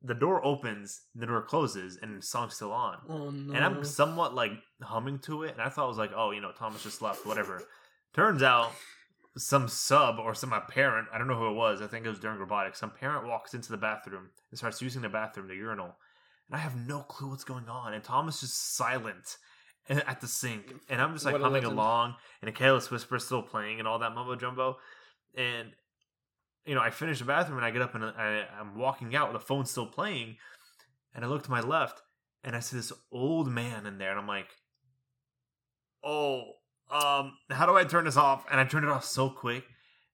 the 0.04 0.14
door 0.16 0.43
opens, 0.43 1.02
the 1.14 1.26
door 1.28 1.41
closes, 1.41 1.97
and 2.02 2.18
the 2.18 2.22
song's 2.26 2.56
still 2.56 2.72
on, 2.72 2.97
oh 3.08 3.30
no. 3.30 3.54
and 3.54 3.64
I'm 3.64 3.84
somewhat 3.84 4.34
like 4.34 4.52
humming 4.82 5.20
to 5.20 5.43
it, 5.43 5.54
and 5.54 5.62
I 5.62 5.70
thought 5.70 5.86
it 5.86 5.89
was 5.89 5.97
like, 5.97 6.12
oh, 6.16 6.32
you 6.32 6.41
know, 6.41 6.52
Thomas 6.52 6.84
just 6.84 7.02
left, 7.02 7.26
whatever. 7.26 7.62
Turns 8.14 8.41
out, 8.41 8.72
some 9.38 9.68
sub 9.68 10.20
or 10.20 10.34
some 10.34 10.54
parent, 10.70 11.08
I 11.14 11.18
don't 11.18 11.28
know 11.28 11.38
who 11.38 11.49
it 11.49 11.56
was. 11.56 11.82
I 11.82 11.88
think 11.88 12.06
it 12.06 12.10
was 12.10 12.20
during 12.20 12.39
robotics. 12.39 12.80
Some 12.80 12.91
parent 12.91 13.28
walks 13.28 13.54
into 13.54 13.72
the 13.72 13.78
bathroom 13.78 14.30
and 14.49 14.58
starts 14.58 14.82
using 14.82 15.02
the 15.02 15.10
bathroom, 15.10 15.47
the 15.47 15.56
urinal, 15.56 15.95
and 16.49 16.56
I 16.56 16.58
have 16.58 16.76
no 16.76 17.02
clue 17.02 17.30
what's 17.30 17.43
going 17.43 17.70
on. 17.70 17.93
And 17.93 18.04
Thomas 18.04 18.43
is 18.43 18.54
silent 18.54 19.38
at 19.88 20.20
the 20.20 20.28
sink, 20.28 20.74
and 20.89 20.99
I'm 20.99 21.14
just 21.14 21.26
like 21.26 21.34
What 21.34 21.41
humming 21.41 21.64
along, 21.66 22.16
and 22.41 22.49
a 22.49 22.52
careless 22.52 22.89
whisper 22.89 23.20
still 23.20 23.43
playing, 23.43 23.80
and 23.80 23.88
all 23.88 23.99
that 23.99 24.16
mumbo 24.16 24.36
jumbo, 24.36 24.78
and. 25.36 25.74
You 26.66 26.76
know, 26.76 26.82
I 26.82 26.91
finish 26.91 27.20
the 27.20 27.26
bathroom 27.26 27.57
and 27.57 27.66
I 27.66 27.72
get 27.72 27.82
up 27.82 27.95
and 27.95 28.03
I, 28.03 28.45
I'm 28.59 28.78
walking 28.78 29.16
out. 29.16 29.34
The 29.34 29.39
phone's 29.39 29.72
still 29.72 29.88
playing, 29.88 30.38
and 31.16 31.26
I 31.26 31.28
look 31.28 31.43
to 31.43 31.51
my 31.51 31.62
left 31.62 32.01
and 32.43 32.55
I 32.55 32.59
see 32.59 32.78
this 32.78 32.91
old 33.12 33.47
man 33.47 33.86
in 33.86 33.97
there, 33.97 34.12
and 34.12 34.20
I'm 34.20 34.28
like, 34.28 34.47
"Oh, 36.03 36.53
um, 36.91 37.34
how 37.49 37.66
do 37.66 37.76
I 37.76 37.84
turn 37.84 38.05
this 38.05 38.18
off?" 38.18 38.45
And 38.51 38.59
I 38.59 38.64
turned 38.66 38.86
it 38.86 38.91
off 38.91 39.05
so 39.05 39.30
quick, 39.30 39.64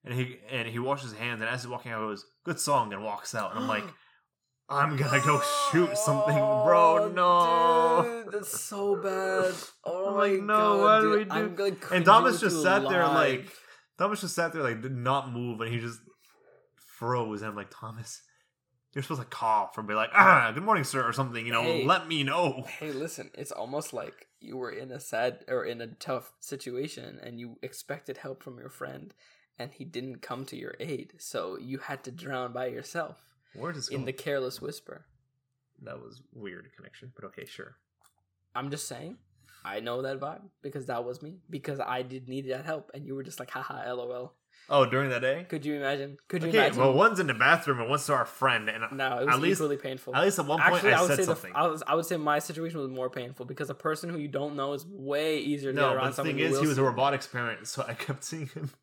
and 0.04 0.14
he 0.14 0.36
and 0.50 0.68
he 0.68 0.78
washes 0.78 1.10
his 1.10 1.18
hands, 1.18 1.40
and 1.40 1.48
as 1.48 1.62
he's 1.62 1.70
walking 1.70 1.92
out, 1.92 2.00
he 2.00 2.06
goes, 2.08 2.24
"Good 2.44 2.60
song," 2.60 2.92
and 2.92 3.02
walks 3.02 3.34
out, 3.34 3.52
and 3.52 3.60
I'm 3.60 3.68
like, 3.68 3.84
"I'm 4.68 4.96
gonna 4.96 5.24
go 5.24 5.40
shoot 5.70 5.96
something, 5.96 6.36
bro." 6.36 7.10
No, 7.14 8.22
dude, 8.24 8.32
that's 8.32 8.60
so 8.60 8.96
bad. 8.96 9.54
Oh 9.84 10.08
I'm 10.08 10.14
my 10.14 10.20
like, 10.20 10.42
no, 10.42 10.46
god, 10.46 10.82
what 10.82 11.00
do 11.00 11.10
we 11.10 11.24
do? 11.24 11.76
And 11.92 12.04
Thomas 12.04 12.40
just 12.40 12.62
sat 12.62 12.82
you 12.82 12.88
there 12.90 13.06
like 13.06 13.48
Thomas 13.96 14.20
just 14.20 14.34
sat 14.34 14.52
there 14.52 14.62
like 14.62 14.82
did 14.82 14.94
not 14.94 15.32
move, 15.32 15.62
and 15.62 15.72
he 15.72 15.80
just 15.80 15.98
froze. 16.98 17.42
And 17.42 17.50
I'm 17.50 17.56
like, 17.56 17.70
Thomas, 17.70 18.22
you're 18.92 19.02
supposed 19.02 19.20
to 19.20 19.26
cough 19.26 19.76
or 19.76 19.82
be 19.82 19.94
like, 19.94 20.10
"Ah, 20.14 20.50
good 20.52 20.62
morning, 20.64 20.84
sir," 20.84 21.06
or 21.06 21.12
something. 21.12 21.46
You 21.46 21.52
know, 21.52 21.62
Hey. 21.62 21.84
let 21.84 22.08
me 22.08 22.24
know. 22.24 22.64
Hey, 22.78 22.92
listen, 22.92 23.30
it's 23.34 23.52
almost 23.52 23.92
like 23.92 24.26
you 24.40 24.56
were 24.56 24.70
in 24.70 24.90
a 24.90 25.00
sad 25.00 25.44
or 25.48 25.64
in 25.64 25.80
a 25.80 25.86
tough 25.86 26.32
situation 26.40 27.18
and 27.22 27.38
you 27.38 27.58
expected 27.62 28.18
help 28.18 28.42
from 28.42 28.58
your 28.58 28.68
friend 28.70 29.14
and 29.58 29.72
he 29.72 29.84
didn't 29.84 30.22
come 30.22 30.44
to 30.46 30.56
your 30.56 30.74
aid. 30.80 31.14
So 31.18 31.58
you 31.58 31.78
had 31.78 32.04
to 32.04 32.10
drown 32.12 32.52
by 32.52 32.66
yourself 32.66 33.16
Where 33.54 33.72
does 33.72 33.88
in 33.88 34.04
the 34.04 34.12
careless 34.12 34.60
whisper. 34.60 35.06
that 35.82 36.00
was 36.00 36.22
weird 36.32 36.70
connection, 36.76 37.12
but 37.14 37.24
okay, 37.26 37.44
sure. 37.46 37.76
I'm 38.54 38.70
just 38.70 38.86
saying, 38.88 39.18
I 39.64 39.80
know 39.80 40.02
that 40.02 40.20
vibe 40.20 40.48
because 40.62 40.86
that 40.86 41.04
was 41.04 41.20
me 41.22 41.40
because 41.50 41.80
I 41.80 42.02
did 42.02 42.28
need 42.28 42.48
that 42.50 42.64
help 42.64 42.90
and 42.94 43.04
you 43.06 43.14
were 43.14 43.22
just 43.24 43.38
like 43.40 43.50
haha 43.50 43.92
lol. 43.92 44.34
Oh, 44.70 44.84
during 44.84 45.10
that 45.10 45.22
day. 45.22 45.46
Could 45.48 45.64
you 45.64 45.76
imagine? 45.76 46.18
Could 46.28 46.42
you 46.42 46.50
Okay, 46.50 46.58
imagine? 46.58 46.78
well, 46.78 46.92
one's 46.92 47.20
in 47.20 47.26
the 47.26 47.34
bathroom 47.34 47.80
and 47.80 47.88
one's 47.88 48.04
to 48.06 48.12
our 48.12 48.26
friend, 48.26 48.68
and 48.68 48.84
no, 48.92 49.18
it 49.18 49.26
was 49.26 49.34
at 49.34 49.40
least- 49.40 49.60
equally 49.60 49.76
painful. 49.78 50.14
at 50.14 50.22
least 50.24 50.38
at 50.38 50.46
one 50.46 50.58
point 50.60 50.74
Actually, 50.74 50.92
I, 50.92 50.98
I, 50.98 51.00
would 51.00 51.06
said 51.08 51.16
say 51.16 51.22
the, 51.22 51.26
something. 51.26 51.52
I, 51.54 51.66
was, 51.66 51.82
I 51.86 51.94
would 51.94 52.04
say 52.06 52.16
my 52.18 52.38
situation 52.38 52.78
was 52.80 52.88
more 52.90 53.08
painful 53.08 53.46
because 53.46 53.70
a 53.70 53.74
person 53.74 54.10
who 54.10 54.18
you 54.18 54.28
don't 54.28 54.56
know 54.56 54.74
is 54.74 54.84
way 54.86 55.38
easier 55.38 55.70
to 55.72 55.74
get 55.76 55.80
no, 55.80 55.94
around 55.94 56.04
but 56.10 56.16
the 56.16 56.22
thing 56.24 56.38
is, 56.38 56.60
he 56.60 56.66
was 56.66 56.78
a 56.78 56.82
robotics 56.82 57.26
parent, 57.26 57.66
so 57.66 57.84
I 57.88 57.94
kept 57.94 58.24
seeing 58.24 58.46
him. 58.48 58.70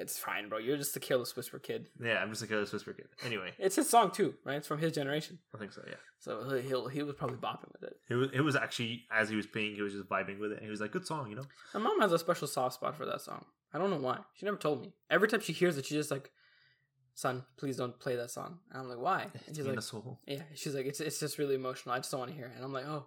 It's 0.00 0.16
fine, 0.16 0.48
bro. 0.48 0.58
You're 0.58 0.76
just 0.76 0.96
a 0.96 1.00
careless 1.00 1.34
whisper 1.34 1.58
kid. 1.58 1.88
Yeah, 2.00 2.18
I'm 2.22 2.30
just 2.30 2.42
a 2.42 2.46
careless 2.46 2.72
whisper 2.72 2.92
kid. 2.92 3.06
Anyway, 3.24 3.52
It's 3.58 3.74
his 3.74 3.88
song 3.88 4.12
too, 4.12 4.34
right? 4.44 4.56
It's 4.58 4.68
from 4.68 4.78
his 4.78 4.92
generation, 4.92 5.40
I 5.52 5.58
think 5.58 5.72
so. 5.72 5.82
Yeah, 5.88 5.94
so 6.20 6.40
he'll, 6.50 6.60
he'll 6.60 6.88
he 6.88 7.02
was 7.02 7.16
probably 7.16 7.38
bopping 7.38 7.72
with 7.72 7.82
it. 7.82 7.96
it 8.08 8.14
was. 8.14 8.28
It 8.32 8.40
was 8.42 8.54
actually 8.54 9.06
as 9.10 9.28
he 9.28 9.34
was 9.34 9.46
peeing, 9.48 9.74
he 9.74 9.82
was 9.82 9.94
just 9.94 10.08
vibing 10.08 10.38
with 10.38 10.52
it. 10.52 10.58
And 10.58 10.64
he 10.64 10.70
was 10.70 10.80
like, 10.80 10.92
"Good 10.92 11.06
song, 11.06 11.30
you 11.30 11.36
know." 11.36 11.42
My 11.74 11.80
mom 11.80 12.00
has 12.00 12.12
a 12.12 12.18
special 12.18 12.46
soft 12.46 12.74
spot 12.74 12.96
for 12.96 13.06
that 13.06 13.22
song. 13.22 13.44
I 13.72 13.78
don't 13.78 13.90
know 13.90 13.98
why. 13.98 14.18
She 14.34 14.44
never 14.46 14.56
told 14.56 14.80
me. 14.82 14.92
Every 15.10 15.28
time 15.28 15.40
she 15.40 15.52
hears 15.52 15.76
it, 15.76 15.84
she's 15.86 15.96
just 15.98 16.10
like, 16.10 16.30
"Son, 17.14 17.44
please 17.56 17.76
don't 17.76 17.98
play 17.98 18.16
that 18.16 18.30
song." 18.30 18.58
And 18.70 18.82
I'm 18.82 18.88
like, 18.88 18.98
"Why?" 18.98 19.26
And 19.46 19.56
she's 19.56 19.66
like, 19.66 19.80
soul, 19.82 20.20
"Yeah." 20.26 20.42
She's 20.54 20.74
like, 20.74 20.86
"It's 20.86 21.00
it's 21.00 21.20
just 21.20 21.38
really 21.38 21.54
emotional. 21.54 21.94
I 21.94 21.98
just 21.98 22.10
don't 22.10 22.20
want 22.20 22.30
to 22.32 22.36
hear 22.36 22.46
it." 22.46 22.52
And 22.56 22.64
I'm 22.64 22.72
like, 22.72 22.86
"Oh, 22.86 23.06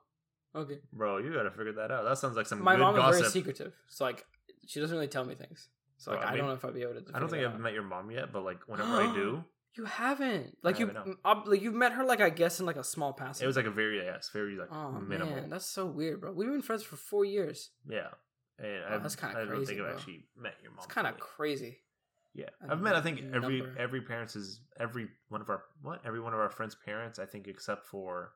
okay." 0.55 0.79
bro. 0.93 1.17
You 1.17 1.33
gotta 1.33 1.51
figure 1.51 1.73
that 1.73 1.91
out. 1.91 2.03
That 2.05 2.17
sounds 2.17 2.35
like 2.35 2.45
some 2.47 2.63
My 2.63 2.75
good 2.75 2.81
mom 2.81 2.95
is 2.95 2.99
gossip. 3.01 3.19
very 3.21 3.31
secretive, 3.31 3.73
so 3.89 4.05
like, 4.05 4.25
she 4.67 4.79
doesn't 4.79 4.95
really 4.95 5.07
tell 5.07 5.25
me 5.25 5.35
things. 5.35 5.69
So 5.97 6.11
like, 6.11 6.21
I 6.21 6.23
I, 6.23 6.29
mean, 6.31 6.37
don't 6.39 6.47
know 6.47 6.53
if 6.55 6.65
I'd 6.65 6.73
be 6.73 6.81
able 6.81 6.95
to. 7.01 7.03
I 7.13 7.19
don't 7.19 7.29
think 7.29 7.45
I've 7.45 7.53
out. 7.53 7.59
met 7.59 7.73
your 7.73 7.83
mom 7.83 8.09
yet, 8.11 8.31
but 8.33 8.43
like 8.43 8.59
whenever 8.67 8.89
I 9.01 9.13
do, 9.13 9.43
You 9.75 9.85
haven't. 9.85 10.57
Like 10.63 10.79
you, 10.79 10.91
uh, 11.23 11.41
like 11.45 11.61
you've 11.61 11.73
met 11.75 11.93
her. 11.93 12.03
Like 12.03 12.21
I 12.21 12.29
guess 12.29 12.59
in 12.59 12.65
like 12.65 12.75
a 12.75 12.83
small 12.83 13.13
passing. 13.13 13.45
it 13.45 13.47
was 13.47 13.55
like 13.55 13.65
a 13.67 13.71
very 13.71 13.97
yes, 14.03 14.29
very 14.33 14.55
like 14.55 14.67
Oh 14.71 14.91
minimal. 14.91 15.35
man, 15.35 15.49
that's 15.49 15.65
so 15.65 15.85
weird, 15.85 16.21
bro. 16.21 16.31
We've 16.33 16.49
been 16.49 16.61
friends 16.61 16.83
for 16.83 16.97
four 16.97 17.23
years. 17.23 17.69
Yeah, 17.87 18.07
and 18.61 18.83
Wow, 18.91 18.99
that's 18.99 19.15
kinda 19.15 19.33
crazy. 19.35 19.51
I 19.51 19.55
don't 19.55 19.65
think 19.65 19.81
I've 19.81 19.95
actually 19.95 20.25
met 20.37 20.55
your 20.61 20.71
mom. 20.71 20.83
It's 20.85 20.93
kind 20.93 21.07
of 21.07 21.19
crazy. 21.19 21.79
Yeah, 22.33 22.49
I've 22.69 22.79
met. 22.81 22.95
I 22.95 23.01
think 23.01 23.19
n- 23.19 23.31
every 23.35 23.61
every 23.77 24.01
parents 24.01 24.35
is 24.37 24.61
every 24.79 25.09
one 25.29 25.41
of 25.41 25.49
our 25.49 25.63
what 25.81 26.01
every 26.05 26.19
one 26.21 26.33
of 26.33 26.39
our 26.39 26.49
friends' 26.49 26.75
parents. 26.75 27.19
I 27.19 27.25
think 27.25 27.47
except 27.47 27.85
for 27.87 28.31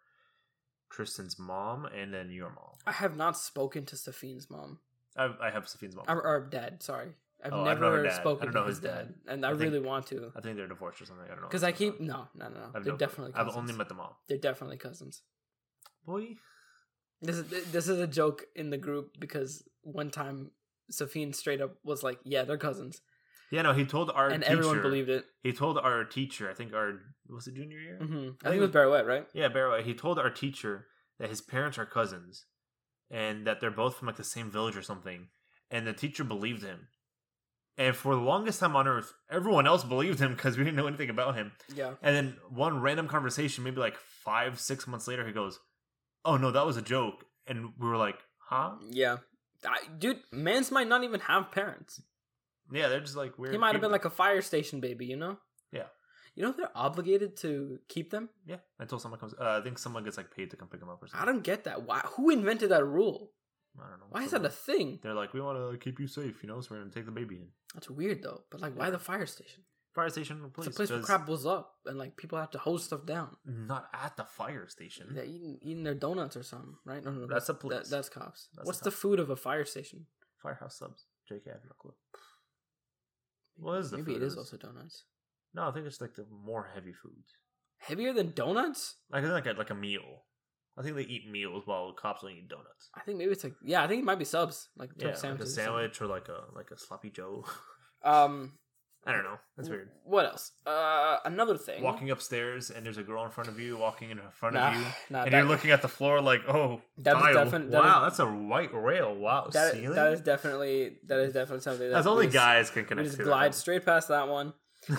Tristan's 0.89 1.39
mom 1.39 1.85
and 1.85 2.13
then 2.13 2.29
your 2.29 2.49
mom. 2.49 2.73
I 2.85 2.91
have 2.91 3.15
not 3.15 3.37
spoken 3.37 3.85
to 3.85 3.95
Safine's 3.95 4.49
mom 4.49 4.79
I, 5.17 5.33
I 5.41 5.49
have 5.49 5.63
Safine's 5.65 5.95
mom. 5.95 6.05
or, 6.09 6.21
or 6.21 6.41
dad. 6.49 6.83
Sorry, 6.83 7.13
I've 7.43 7.53
Oh, 7.53 7.61
I 7.61 7.73
never. 7.73 8.05
I 8.05 8.09
spoken 8.11 8.51
to 8.51 8.63
his 8.63 8.79
dad. 8.81 8.89
dad, 9.25 9.33
and 9.33 9.45
I, 9.45 9.49
I 9.49 9.51
think- 9.53 9.61
really 9.73 9.79
want 9.79 10.07
to 10.07 10.31
I 10.35 10.41
think 10.41 10.57
they're 10.57 10.67
divorced 10.67 11.01
or 11.01 11.05
something. 11.05 11.25
I 11.25 11.29
don't 11.29 11.41
know. 11.41 11.47
because 11.47 11.63
I 11.63 11.71
keep 11.71 11.99
no, 12.01 12.27
no, 12.35 12.49
no. 12.49 12.71
I've 12.75 12.83
They're 12.83 12.93
no 12.93 12.97
definitely 12.97 13.33
I've 13.33 13.55
only 13.55 13.73
met 13.73 13.87
the 13.87 13.95
mom. 13.95 14.11
They're 14.27 14.37
definitely 14.37 14.75
cousins. 14.77 15.21
Boy, 16.05 16.35
This 17.21 17.37
is 17.37 17.71
this 17.71 17.87
is 17.87 17.99
a 17.99 18.07
joke 18.07 18.45
in 18.55 18.69
the 18.69 18.77
group 18.77 19.19
because 19.19 19.63
one 19.81 20.11
time 20.11 20.51
Safine 20.91 21.33
straight 21.33 21.61
up 21.61 21.75
was 21.83 22.03
like, 22.03 22.19
"Yeah, 22.23 22.43
they're 22.43 22.57
cousins," 22.57 23.01
yeah, 23.51 23.61
no. 23.61 23.73
He 23.73 23.85
told 23.85 24.11
our 24.11 24.29
and 24.29 24.43
teacher, 24.43 24.53
everyone 24.53 24.81
believed 24.81 25.09
it. 25.09 25.25
He 25.43 25.53
told 25.53 25.77
our 25.77 26.03
teacher. 26.03 26.49
I 26.49 26.53
think 26.53 26.73
our 26.73 26.99
was 27.29 27.47
it 27.47 27.55
junior 27.55 27.79
year. 27.79 27.97
hmm 27.97 28.29
I 28.43 28.49
think 28.49 28.57
it 28.57 28.61
was 28.61 28.71
Barrett, 28.71 29.05
right? 29.05 29.27
Yeah, 29.33 29.47
Barrow. 29.47 29.81
He 29.81 29.93
told 29.93 30.19
our 30.19 30.29
teacher 30.29 30.87
that 31.19 31.29
his 31.29 31.41
parents 31.41 31.77
are 31.77 31.85
cousins, 31.85 32.45
and 33.09 33.47
that 33.47 33.61
they're 33.61 33.71
both 33.71 33.97
from 33.97 34.07
like 34.07 34.17
the 34.17 34.23
same 34.23 34.51
village 34.51 34.75
or 34.75 34.81
something. 34.81 35.27
And 35.71 35.87
the 35.87 35.93
teacher 35.93 36.23
believed 36.23 36.63
him. 36.63 36.87
And 37.77 37.95
for 37.95 38.15
the 38.15 38.21
longest 38.21 38.59
time 38.59 38.75
on 38.75 38.87
earth, 38.87 39.13
everyone 39.29 39.67
else 39.67 39.83
believed 39.83 40.19
him 40.19 40.33
because 40.33 40.57
we 40.57 40.63
didn't 40.63 40.77
know 40.77 40.87
anything 40.87 41.09
about 41.09 41.35
him. 41.35 41.51
Yeah. 41.73 41.91
And 42.01 42.15
then 42.15 42.37
one 42.49 42.79
random 42.81 43.07
conversation, 43.07 43.63
maybe 43.63 43.81
like 43.81 43.97
five, 43.97 44.59
six 44.59 44.87
months 44.87 45.07
later, 45.07 45.25
he 45.25 45.33
goes, 45.33 45.59
"Oh 46.25 46.37
no, 46.37 46.51
that 46.51 46.65
was 46.65 46.77
a 46.77 46.81
joke." 46.81 47.25
And 47.47 47.73
we 47.79 47.87
were 47.87 47.97
like, 47.97 48.17
"Huh?" 48.37 48.71
Yeah. 48.89 49.17
I, 49.65 49.77
dude, 49.97 50.19
mans 50.31 50.71
might 50.71 50.87
not 50.87 51.03
even 51.03 51.19
have 51.21 51.51
parents. 51.51 52.01
Yeah, 52.71 52.87
they're 52.87 52.99
just 52.99 53.15
like 53.15 53.37
weird. 53.37 53.53
He 53.53 53.57
might 53.57 53.73
have 53.73 53.81
been 53.81 53.91
like 53.91 54.05
a 54.05 54.09
fire 54.09 54.41
station 54.41 54.79
baby, 54.79 55.05
you 55.05 55.15
know? 55.15 55.37
Yeah. 55.71 55.87
You 56.35 56.43
know 56.43 56.51
they're 56.51 56.75
obligated 56.75 57.37
to 57.37 57.79
keep 57.87 58.11
them? 58.11 58.29
yeah. 58.45 58.57
Until 58.79 58.99
someone 58.99 59.19
comes, 59.19 59.33
uh, 59.39 59.59
I 59.59 59.63
think 59.63 59.77
someone 59.77 60.03
gets 60.03 60.17
like 60.17 60.35
paid 60.35 60.51
to 60.51 60.57
come 60.57 60.67
pick 60.67 60.81
them 60.81 60.89
up 60.89 61.01
or 61.01 61.07
something. 61.07 61.21
I 61.27 61.31
don't 61.31 61.43
get 61.43 61.63
that. 61.63 61.83
Why 61.83 61.99
who 61.99 62.29
invented 62.29 62.69
that 62.69 62.85
rule? 62.85 63.31
I 63.79 63.89
don't 63.89 63.99
know. 63.99 64.05
Why 64.09 64.23
is 64.23 64.31
that 64.31 64.45
a 64.45 64.49
thing? 64.49 64.99
They're 65.01 65.13
like, 65.13 65.33
we 65.33 65.41
want 65.41 65.57
to 65.57 65.77
keep 65.77 65.99
you 65.99 66.07
safe, 66.07 66.41
you 66.43 66.49
know, 66.49 66.61
so 66.61 66.69
we're 66.71 66.79
gonna 66.79 66.91
take 66.91 67.05
the 67.05 67.11
baby 67.11 67.35
in 67.35 67.47
That's 67.73 67.89
weird 67.89 68.21
though. 68.23 68.41
But 68.49 68.61
like 68.61 68.77
why 68.77 68.89
the 68.89 68.99
fire 68.99 69.25
station? 69.25 69.63
Fire 69.95 70.09
station. 70.09 70.51
Please, 70.53 70.67
it's 70.67 70.75
a 70.75 70.77
place 70.77 70.89
where 70.91 70.99
crap 70.99 71.25
blows 71.25 71.45
up 71.45 71.75
and 71.85 71.97
like 71.97 72.17
people 72.17 72.37
have 72.37 72.51
to 72.51 72.57
hold 72.59 72.81
stuff 72.81 73.05
down. 73.05 73.35
Not 73.45 73.87
at 73.93 74.17
the 74.17 74.25
fire 74.25 74.67
station. 74.67 75.07
They're 75.11 75.25
eating, 75.25 75.57
eating 75.61 75.83
their 75.83 75.95
donuts 75.95 76.35
or 76.37 76.43
something, 76.43 76.75
right? 76.85 77.03
No, 77.03 77.11
no, 77.11 77.21
That's 77.21 77.47
that's 77.47 77.49
a 77.49 77.53
police. 77.53 77.89
That, 77.89 77.89
that's 77.89 78.09
cops. 78.09 78.49
That's 78.55 78.67
What's 78.67 78.79
the 78.79 78.91
food 78.91 79.19
of 79.19 79.29
a 79.29 79.35
fire 79.35 79.65
station? 79.65 80.05
Firehouse 80.41 80.77
subs. 80.77 81.05
JK, 81.31 81.47
I 81.47 81.51
have 81.53 81.61
no 81.65 81.71
clue. 81.79 81.93
What 83.57 83.79
is 83.79 83.91
the 83.91 83.97
Maybe 83.97 84.13
food 84.13 84.23
it 84.23 84.31
of 84.31 84.37
also 84.37 84.57
donuts. 84.57 85.05
No, 85.53 85.67
I 85.67 85.71
think 85.71 85.87
it's 85.87 86.01
like 86.01 86.15
the 86.15 86.25
more 86.29 86.69
heavy 86.73 86.91
foods. 86.91 87.31
Heavier 87.77 88.13
than 88.13 88.33
donuts? 88.35 88.95
Like 89.09 89.23
I 89.23 89.27
think 89.27 89.45
like 89.45 89.55
a, 89.55 89.57
like 89.57 89.69
a 89.69 89.75
meal. 89.75 90.23
I 90.77 90.81
think 90.83 90.97
they 90.97 91.03
eat 91.03 91.31
meals 91.31 91.63
while 91.65 91.93
cops 91.93 92.21
don't 92.21 92.31
eat 92.31 92.49
donuts. 92.49 92.89
I 92.93 93.01
think 93.01 93.17
maybe 93.17 93.31
it's 93.31 93.43
like 93.43 93.55
yeah, 93.63 93.81
I 93.81 93.87
think 93.87 94.01
it 94.01 94.05
might 94.05 94.19
be 94.19 94.25
subs 94.25 94.67
like 94.75 94.89
Yeah, 94.97 95.07
like 95.07 95.39
a 95.39 95.45
sandwich 95.45 96.01
or 96.01 96.07
like 96.07 96.27
a 96.27 96.43
like 96.53 96.71
a 96.71 96.77
sloppy 96.77 97.09
Joe. 97.09 97.45
Um, 98.03 98.53
I 99.07 99.11
don't 99.11 99.23
know. 99.23 99.37
That's 99.55 99.69
weird. 99.69 99.89
What 100.03 100.25
else? 100.25 100.51
Uh, 100.65 101.17
another 101.25 101.57
thing. 101.57 101.83
Walking 101.83 102.09
upstairs 102.09 102.71
and 102.71 102.83
there's 102.85 102.97
a 102.97 103.03
girl 103.03 103.23
in 103.23 103.29
front 103.29 103.49
of 103.49 103.59
you 103.59 103.77
walking 103.77 104.09
in 104.09 104.19
front 104.33 104.55
Nah, 104.55 104.69
of 104.71 104.75
you, 104.77 104.81
and 105.09 105.15
that- 105.15 105.31
you're 105.31 105.43
looking 105.43 105.69
at 105.71 105.81
the 105.83 105.87
floor 105.87 106.21
like, 106.21 106.41
oh, 106.47 106.81
That 106.97 107.15
is 107.17 107.21
tile. 107.21 107.45
defin- 107.45 107.69
wow, 107.69 107.97
is- 107.97 108.17
that's 108.17 108.19
a 108.19 108.25
white 108.25 108.73
rail. 108.73 109.13
Wow, 109.15 109.49
That, 109.53 109.73
ceiling. 109.73 109.95
that 109.95 110.11
is 110.13 110.21
definitely 110.21 110.97
that 111.07 111.19
is 111.19 111.33
definitely 111.33 111.61
something 111.61 111.87
that 111.87 111.93
That's 111.93 112.07
only 112.07 112.25
just- 112.25 112.33
guys 112.35 112.69
can 112.71 112.85
connect. 112.85 113.05
We 113.05 113.09
just 113.15 113.21
glide 113.21 113.51
that. 113.53 113.57
straight 113.57 113.85
past 113.85 114.07
that 114.07 114.27
one. 114.27 114.53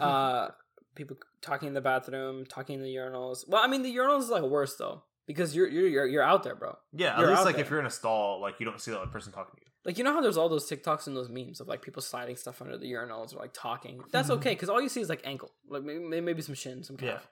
Uh, 0.00 0.48
people 0.94 1.16
talking 1.42 1.68
in 1.68 1.74
the 1.74 1.80
bathroom, 1.80 2.44
talking 2.46 2.76
in 2.76 2.82
the 2.82 2.94
urinals. 2.94 3.48
Well, 3.48 3.62
I 3.62 3.66
mean, 3.66 3.82
the 3.82 3.94
urinals 3.94 4.20
is 4.20 4.30
like 4.30 4.42
worse 4.42 4.76
though 4.76 5.02
because 5.26 5.54
you're 5.54 5.68
you're 5.68 5.86
you're, 5.86 6.06
you're 6.06 6.22
out 6.22 6.42
there, 6.42 6.54
bro. 6.54 6.76
yeah, 6.92 7.12
at 7.14 7.18
you're 7.20 7.30
least 7.30 7.44
like 7.44 7.56
there. 7.56 7.64
if 7.64 7.70
you're 7.70 7.80
in 7.80 7.86
a 7.86 7.90
stall, 7.90 8.40
like 8.40 8.58
you 8.58 8.66
don't 8.66 8.80
see 8.80 8.90
the 8.90 8.98
other 9.00 9.10
person 9.10 9.32
talking 9.32 9.54
to 9.56 9.60
you. 9.62 9.69
Like 9.84 9.96
you 9.98 10.04
know 10.04 10.12
how 10.12 10.20
there's 10.20 10.36
all 10.36 10.48
those 10.48 10.68
TikToks 10.68 11.06
and 11.06 11.16
those 11.16 11.28
memes 11.30 11.60
of 11.60 11.68
like 11.68 11.80
people 11.82 12.02
sliding 12.02 12.36
stuff 12.36 12.60
under 12.60 12.76
the 12.76 12.90
urinals 12.92 13.34
or 13.34 13.38
like 13.38 13.52
talking. 13.54 14.02
That's 14.12 14.28
Mhm. 14.28 14.34
okay 14.36 14.50
because 14.50 14.68
all 14.68 14.80
you 14.80 14.88
see 14.90 15.00
is 15.00 15.08
like 15.08 15.22
ankle, 15.24 15.52
like 15.68 15.82
maybe, 15.82 16.20
maybe 16.20 16.42
some 16.42 16.54
shin, 16.54 16.82
some 16.84 16.96
calf. 16.96 17.08
Yeah. 17.22 17.28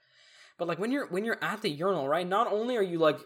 But 0.57 0.69
like 0.69 0.79
when 0.79 0.91
you're 0.91 1.07
when 1.09 1.25
you're 1.25 1.43
at 1.43 1.61
the 1.63 1.69
urinal, 1.69 2.09
right? 2.09 2.27
Not 2.27 2.51
only 2.51 2.77
are 2.77 2.83
you 2.83 2.99
like 2.99 3.19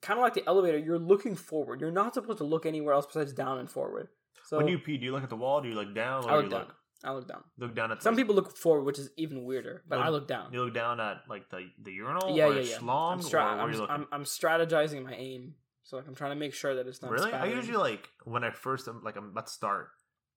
kind 0.00 0.18
of 0.18 0.22
like 0.24 0.34
the 0.34 0.44
elevator, 0.46 0.78
you're 0.78 0.98
looking 0.98 1.36
forward. 1.36 1.80
You're 1.80 1.90
not 1.90 2.14
supposed 2.14 2.38
to 2.38 2.44
look 2.44 2.64
anywhere 2.66 2.94
else 2.94 3.06
besides 3.06 3.32
down 3.32 3.58
and 3.58 3.70
forward. 3.70 4.08
So 4.46 4.56
when 4.58 4.68
you 4.68 4.78
pee, 4.78 4.96
do 4.98 5.04
you 5.04 5.12
look 5.12 5.22
at 5.22 5.30
the 5.30 5.36
wall? 5.36 5.60
Do 5.60 5.68
you 5.68 5.74
look 5.74 5.94
down? 5.94 6.24
Or 6.24 6.30
I 6.30 6.36
look 6.36 6.44
you 6.44 6.50
down. 6.50 6.60
look 6.60 6.74
I 7.04 7.12
look 7.12 7.28
down. 7.28 7.44
look 7.58 7.74
down 7.74 7.92
at 7.92 8.02
Some 8.02 8.16
people 8.16 8.34
look 8.34 8.56
forward, 8.56 8.84
which 8.84 8.98
is 8.98 9.10
even 9.18 9.44
weirder. 9.44 9.82
But 9.86 9.98
Look- 9.98 10.06
I 10.06 10.08
look 10.08 10.26
down. 10.28 10.52
You 10.54 10.64
look 10.64 10.72
down 10.74 11.00
at 11.00 11.22
like 11.28 11.50
the 11.50 11.70
the 11.82 11.92
urinal. 11.92 12.34
Yeah, 12.34 12.46
or 12.46 12.54
yeah, 12.54 12.60
yeah. 12.62 12.78
Schlong, 12.78 13.12
I'm, 13.12 13.22
stra- 13.22 13.42
I'm? 13.44 13.80
I'm, 13.90 14.06
I'm 14.10 14.24
strategizing 14.24 15.04
my 15.04 15.14
aim. 15.14 15.54
So 15.84 15.96
like 15.96 16.08
I'm 16.08 16.14
trying 16.14 16.32
to 16.32 16.36
make 16.36 16.54
sure 16.54 16.74
that 16.74 16.86
it's 16.86 17.02
not 17.02 17.10
really? 17.10 17.32
I 17.32 17.46
usually 17.46 17.76
like 17.76 18.08
when 18.24 18.42
I 18.42 18.50
first 18.50 18.88
am 18.88 19.02
like 19.04 19.16
I'm 19.16 19.28
about 19.30 19.46
to 19.46 19.52
start, 19.52 19.88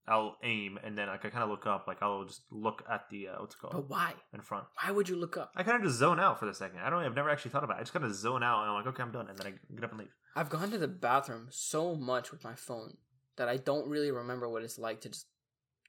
I'll 0.07 0.37
aim 0.43 0.77
and 0.83 0.97
then 0.97 1.07
like, 1.07 1.23
I 1.25 1.29
kind 1.29 1.43
of 1.43 1.49
look 1.49 1.65
up. 1.65 1.85
Like 1.87 2.01
I'll 2.01 2.25
just 2.25 2.41
look 2.51 2.83
at 2.89 3.09
the 3.09 3.29
uh, 3.29 3.35
what's 3.39 3.55
it 3.55 3.59
called 3.59 3.73
But 3.73 3.89
why? 3.89 4.13
in 4.33 4.41
front. 4.41 4.65
Why 4.81 4.91
would 4.91 5.07
you 5.07 5.15
look 5.15 5.37
up? 5.37 5.51
I 5.55 5.63
kind 5.63 5.77
of 5.77 5.83
just 5.83 5.99
zone 5.99 6.19
out 6.19 6.37
for 6.39 6.45
the 6.45 6.53
second. 6.53 6.79
I 6.79 6.89
don't. 6.89 7.01
I've 7.03 7.15
never 7.15 7.29
actually 7.29 7.51
thought 7.51 7.63
about 7.63 7.77
it. 7.77 7.79
I 7.79 7.83
just 7.83 7.93
kind 7.93 8.05
of 8.05 8.13
zone 8.13 8.43
out 8.43 8.61
and 8.61 8.69
I'm 8.71 8.75
like, 8.75 8.87
okay, 8.87 9.03
I'm 9.03 9.11
done, 9.11 9.29
and 9.29 9.37
then 9.37 9.47
I 9.47 9.73
get 9.73 9.83
up 9.85 9.91
and 9.91 9.99
leave. 10.01 10.13
I've 10.35 10.49
gone 10.49 10.69
to 10.71 10.77
the 10.77 10.87
bathroom 10.87 11.47
so 11.49 11.95
much 11.95 12.31
with 12.31 12.43
my 12.43 12.53
phone 12.53 12.97
that 13.37 13.47
I 13.47 13.57
don't 13.57 13.87
really 13.89 14.11
remember 14.11 14.49
what 14.49 14.63
it's 14.63 14.77
like 14.77 15.01
to 15.01 15.09
just 15.09 15.27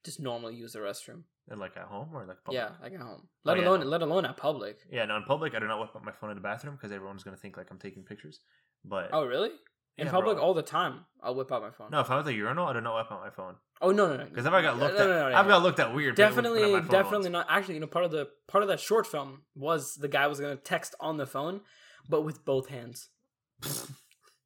just 0.04 0.20
normally 0.20 0.54
use 0.54 0.72
the 0.72 0.78
restroom. 0.78 1.22
And 1.48 1.58
like 1.58 1.76
at 1.76 1.84
home 1.84 2.10
or 2.14 2.24
like 2.26 2.44
public? 2.44 2.60
Yeah, 2.62 2.70
like 2.80 2.92
at 2.92 3.00
home. 3.00 3.26
Let 3.44 3.56
Oh, 3.56 3.60
yeah, 3.60 3.66
alone 3.68 3.80
no. 3.80 3.86
let 3.86 4.02
alone 4.02 4.24
at 4.26 4.36
public. 4.36 4.78
Yeah, 4.92 5.06
no, 5.06 5.16
in 5.16 5.24
public, 5.24 5.54
I 5.54 5.58
do 5.58 5.66
not 5.66 5.80
whip 5.80 5.96
up 5.96 6.04
my 6.04 6.12
phone 6.12 6.30
in 6.30 6.36
the 6.36 6.42
bathroom 6.42 6.76
because 6.76 6.92
everyone's 6.92 7.24
gonna 7.24 7.36
think 7.36 7.56
like 7.56 7.70
I'm 7.70 7.78
taking 7.78 8.04
pictures. 8.04 8.38
But 8.84 9.10
Oh 9.12 9.24
really? 9.26 9.50
In 9.96 10.06
Yeah, 10.06 10.10
public 10.12 10.36
bro. 10.36 10.44
all 10.44 10.54
the 10.54 10.62
time. 10.62 11.04
I'll 11.22 11.34
whip 11.34 11.50
out 11.50 11.60
my 11.62 11.70
phone. 11.70 11.90
no, 11.90 12.00
if 12.00 12.10
I'm 12.10 12.20
at 12.20 12.24
the 12.24 12.32
urinal, 12.34 12.66
I 12.68 12.72
do 12.72 12.80
not 12.80 12.94
whip 12.96 13.10
out 13.12 13.20
my 13.20 13.30
phone 13.30 13.56
Oh 13.80 13.90
no 13.92 14.08
no 14.08 14.16
no. 14.16 14.24
because 14.24 14.46
if 14.46 14.52
I 14.52 14.62
got 14.62 14.78
looked 14.78 14.94
no, 14.96 15.02
at, 15.02 15.08
no, 15.08 15.28
no, 15.30 15.36
I've 15.36 15.48
got 15.48 15.62
looked 15.62 15.80
at 15.80 15.94
weird. 15.94 16.14
I 16.14 16.16
definitely 16.28 16.62
out 16.64 16.70
my 16.70 16.80
phone 16.80 16.88
definitely 16.90 17.30
once. 17.30 17.32
not 17.32 17.46
actually 17.48 17.74
you 17.74 17.80
know 17.80 17.86
part 17.86 18.04
of 18.04 18.10
the 18.12 18.28
part 18.46 18.62
of 18.62 18.68
that 18.68 18.80
short 18.80 19.06
film 19.06 19.42
was 19.56 19.94
the 19.94 20.08
guy 20.08 20.26
was 20.28 20.38
gonna 20.40 20.56
text 20.56 20.94
on 21.00 21.16
the 21.16 21.26
phone 21.26 21.60
but 22.08 22.22
with 22.22 22.44
both 22.44 22.68
hands 22.68 23.08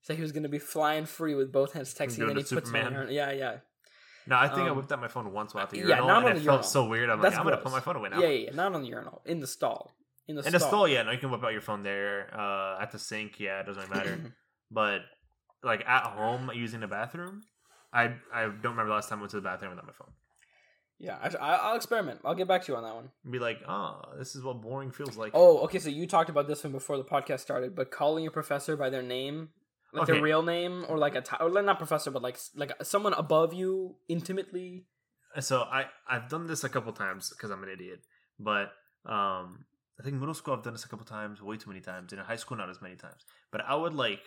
so 0.03 0.14
he 0.14 0.22
was 0.22 0.33
gonna 0.33 0.49
be 0.49 0.59
flying 0.59 1.05
free 1.07 1.35
with 1.35 1.53
both 1.53 1.72
hands 1.72 1.95
texting 1.95 2.18
then 2.26 2.28
he 2.30 2.35
puts 2.37 2.53
it 2.53 2.66
Superman. 2.66 2.93
her 2.95 3.11
yeah 3.11 3.30
yeah 3.33 3.57
No, 4.26 4.37
I 4.37 4.49
think 4.49 4.61
I 4.61 4.68
Um, 4.70 4.76
whipped 4.76 4.93
out 4.93 5.01
my 5.01 5.09
phone 5.09 5.33
once 5.33 5.53
while 5.55 5.64
at 5.64 5.70
the 5.70 5.78
yeah, 5.78 5.85
urinal, 5.87 6.07
not 6.09 6.16
and 6.18 6.26
on 6.26 6.30
it 6.33 6.35
the 6.35 6.41
felt 6.45 6.57
urinal. 6.59 6.62
so 6.62 6.85
weird. 6.87 7.11
I'm 7.11 7.20
That's 7.20 7.33
like, 7.35 7.41
I'm 7.41 7.51
gonna 7.51 7.62
put 7.62 7.72
my 7.72 7.80
phone 7.80 7.97
away 7.97 8.09
now. 8.11 8.20
yeah, 8.20 8.28
yeah 8.28 8.45
yeah 8.51 8.55
not 8.55 8.74
on 8.74 8.83
the 8.83 8.89
urinal 8.89 9.22
in 9.26 9.41
the 9.41 9.47
stall 9.47 9.91
in 10.29 10.37
the 10.37 10.43
In 10.47 10.53
the 10.53 10.59
stall, 10.59 10.68
stall, 10.70 10.89
yeah, 10.89 11.03
no, 11.03 11.11
you 11.11 11.18
can 11.18 11.31
whip 11.31 11.43
out 11.45 11.53
your 11.53 11.61
phone 11.61 11.83
there. 11.83 12.29
Uh, 12.33 12.81
at 12.81 12.91
the 12.93 12.99
sink, 12.99 13.41
yeah, 13.41 13.61
it 13.61 13.66
doesn't 13.66 13.89
really 13.91 13.95
matter. 13.97 14.33
but 14.70 15.01
like 15.62 15.85
at 15.87 16.05
home 16.05 16.51
using 16.55 16.81
the 16.81 16.87
bathroom, 16.89 17.43
I 17.93 18.14
I 18.33 18.43
don't 18.45 18.62
remember 18.75 18.87
the 18.89 18.95
last 18.95 19.09
time 19.09 19.18
I 19.18 19.23
went 19.23 19.31
to 19.31 19.37
the 19.37 19.43
bathroom 19.43 19.70
without 19.70 19.87
my 19.87 19.93
phone. 19.93 20.12
yeah 20.99 21.18
I, 21.23 21.29
I- 21.37 21.57
I'll 21.68 21.77
experiment 21.77 22.20
I'll 22.25 22.35
get 22.35 22.49
back 22.49 22.64
to 22.64 22.73
you 22.73 22.77
on 22.77 22.85
that 22.85 22.95
one. 22.95 23.11
Be 23.31 23.39
like, 23.39 23.61
oh, 23.68 24.01
this 24.18 24.35
is 24.37 24.43
what 24.43 24.61
boring 24.61 24.91
feels 24.93 25.16
like. 25.16 25.33
Oh, 25.35 25.59
okay. 25.64 25.79
So 25.79 25.89
you 25.89 26.07
talked 26.07 26.31
about 26.31 26.47
this 26.49 26.62
one 26.64 26.73
before 26.73 26.97
the 26.97 27.05
podcast 27.05 27.41
started, 27.41 27.75
but 27.75 27.91
calling 27.91 28.23
your 28.23 28.33
professor 28.33 28.77
by 28.77 28.91
their 28.91 29.03
name, 29.03 29.51
like 29.93 30.05
Okay. 30.05 30.12
their 30.12 30.23
real 30.23 30.43
name, 30.43 30.85
or 30.89 30.97
like 30.99 31.14
a 31.16 31.23
or 31.43 31.51
not 31.62 31.79
professor, 31.79 32.11
but 32.11 32.23
like 32.23 32.39
like 32.57 32.73
someone 32.83 33.12
above 33.14 33.53
you 33.53 33.97
intimately. 34.09 34.87
so 35.41 35.62
I 35.62 35.87
I've 36.09 36.29
done 36.29 36.47
this 36.47 36.64
a 36.64 36.68
couple 36.68 36.93
times 36.93 37.31
because 37.31 37.51
I'm 37.51 37.62
an 37.62 37.68
idiot, 37.68 38.01
but 38.39 38.73
um 39.07 39.64
I 39.99 40.03
think 40.03 40.16
middle 40.16 40.34
school 40.34 40.55
I've 40.55 40.62
done 40.62 40.72
this 40.72 40.84
a 40.84 40.88
couple 40.88 41.05
times, 41.05 41.43
way 41.43 41.57
too 41.57 41.68
many 41.70 41.80
times. 41.80 42.12
In 42.12 42.18
high 42.18 42.36
school, 42.36 42.57
not 42.57 42.70
as 42.70 42.80
many 42.82 42.97
times. 42.97 43.24
But 43.51 43.62
I 43.66 43.74
would 43.74 43.95
like, 43.95 44.22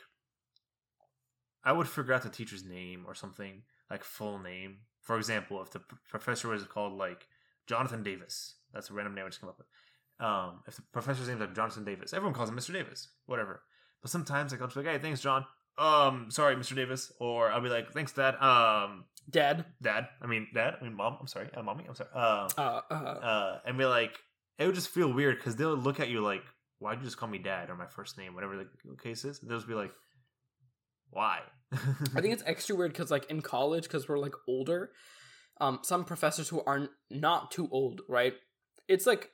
I 1.64 1.72
would 1.72 1.88
figure 1.88 2.14
out 2.14 2.24
the 2.24 2.30
teacher's 2.30 2.64
name 2.64 3.06
or 3.08 3.16
something 3.16 3.64
like 3.90 4.04
full 4.04 4.40
name. 4.40 4.78
For 5.02 5.18
example, 5.18 5.62
if 5.62 5.72
the 5.72 5.82
professor 6.10 6.50
was 6.50 6.64
called 6.66 6.94
like 6.94 7.28
Jonathan 7.68 8.04
Davis, 8.04 8.56
that's 8.74 8.90
a 8.90 8.94
random 8.94 9.16
name 9.16 9.26
I 9.26 9.30
just 9.30 9.42
came 9.42 9.50
up 9.50 9.58
with. 9.58 9.68
Um, 10.20 10.62
if 10.68 10.76
the 10.76 10.84
professor's 10.94 11.28
name 11.28 11.38
is 11.38 11.42
like 11.42 11.56
Jonathan 11.56 11.84
Davis, 11.84 12.14
everyone 12.14 12.34
calls 12.34 12.50
him 12.50 12.56
Mr. 12.56 12.72
Davis, 12.74 13.10
whatever. 13.26 13.62
But 14.02 14.12
sometimes 14.12 14.52
like, 14.52 14.62
I'll 14.62 14.68
just 14.68 14.78
be 14.78 14.84
like, 14.84 14.92
hey, 14.96 15.02
thanks, 15.02 15.20
John. 15.22 15.46
Um, 15.78 16.28
sorry, 16.30 16.56
Mr. 16.56 16.76
Davis, 16.76 17.12
or 17.20 17.52
I'll 17.52 17.62
be 17.62 17.70
like, 17.70 17.92
thanks, 17.92 18.14
Dad. 18.14 18.36
Um, 18.36 19.06
Dad. 19.30 19.66
Dad. 19.82 20.08
I 20.22 20.28
mean, 20.28 20.48
Dad. 20.54 20.76
I 20.80 20.84
mean, 20.84 20.94
Mom. 20.94 21.18
I'm 21.20 21.28
sorry, 21.28 21.50
uh, 21.54 21.64
Mommy. 21.64 21.86
I'm 21.88 21.96
sorry. 21.96 22.10
Uh, 22.14 22.48
Uh, 22.58 22.82
uh, 22.90 22.94
uh, 22.94 23.60
and 23.66 23.78
be 23.78 23.86
like, 23.86 24.18
it 24.58 24.66
would 24.66 24.76
just 24.76 24.90
feel 24.90 25.12
weird 25.12 25.38
because 25.38 25.56
they'll 25.56 25.76
look 25.76 26.00
at 26.00 26.10
you 26.10 26.22
like, 26.22 26.44
why'd 26.80 27.00
you 27.00 27.06
just 27.06 27.18
call 27.18 27.30
me 27.30 27.38
dad 27.38 27.70
or 27.70 27.76
my 27.76 27.88
first 27.88 28.18
name, 28.18 28.36
whatever 28.36 28.58
the 28.58 28.98
case 29.02 29.26
is. 29.26 29.40
They'll 29.40 29.58
just 29.58 29.68
be 29.68 29.74
like, 29.74 29.92
why? 31.10 31.40
I 31.74 32.22
think 32.22 32.34
it's 32.34 32.44
extra 32.46 32.76
weird 32.76 32.94
because 32.94 33.12
like 33.12 33.30
in 33.30 33.42
college, 33.42 33.84
because 33.84 34.08
we're 34.08 34.20
like 34.20 34.36
older, 34.48 34.92
um, 35.62 35.80
some 35.84 36.06
professors 36.06 36.50
who 36.50 36.62
are 36.66 36.90
not 37.10 37.52
too 37.52 37.68
old, 37.72 38.02
right? 38.08 38.34
It's 38.88 39.06
like 39.06 39.30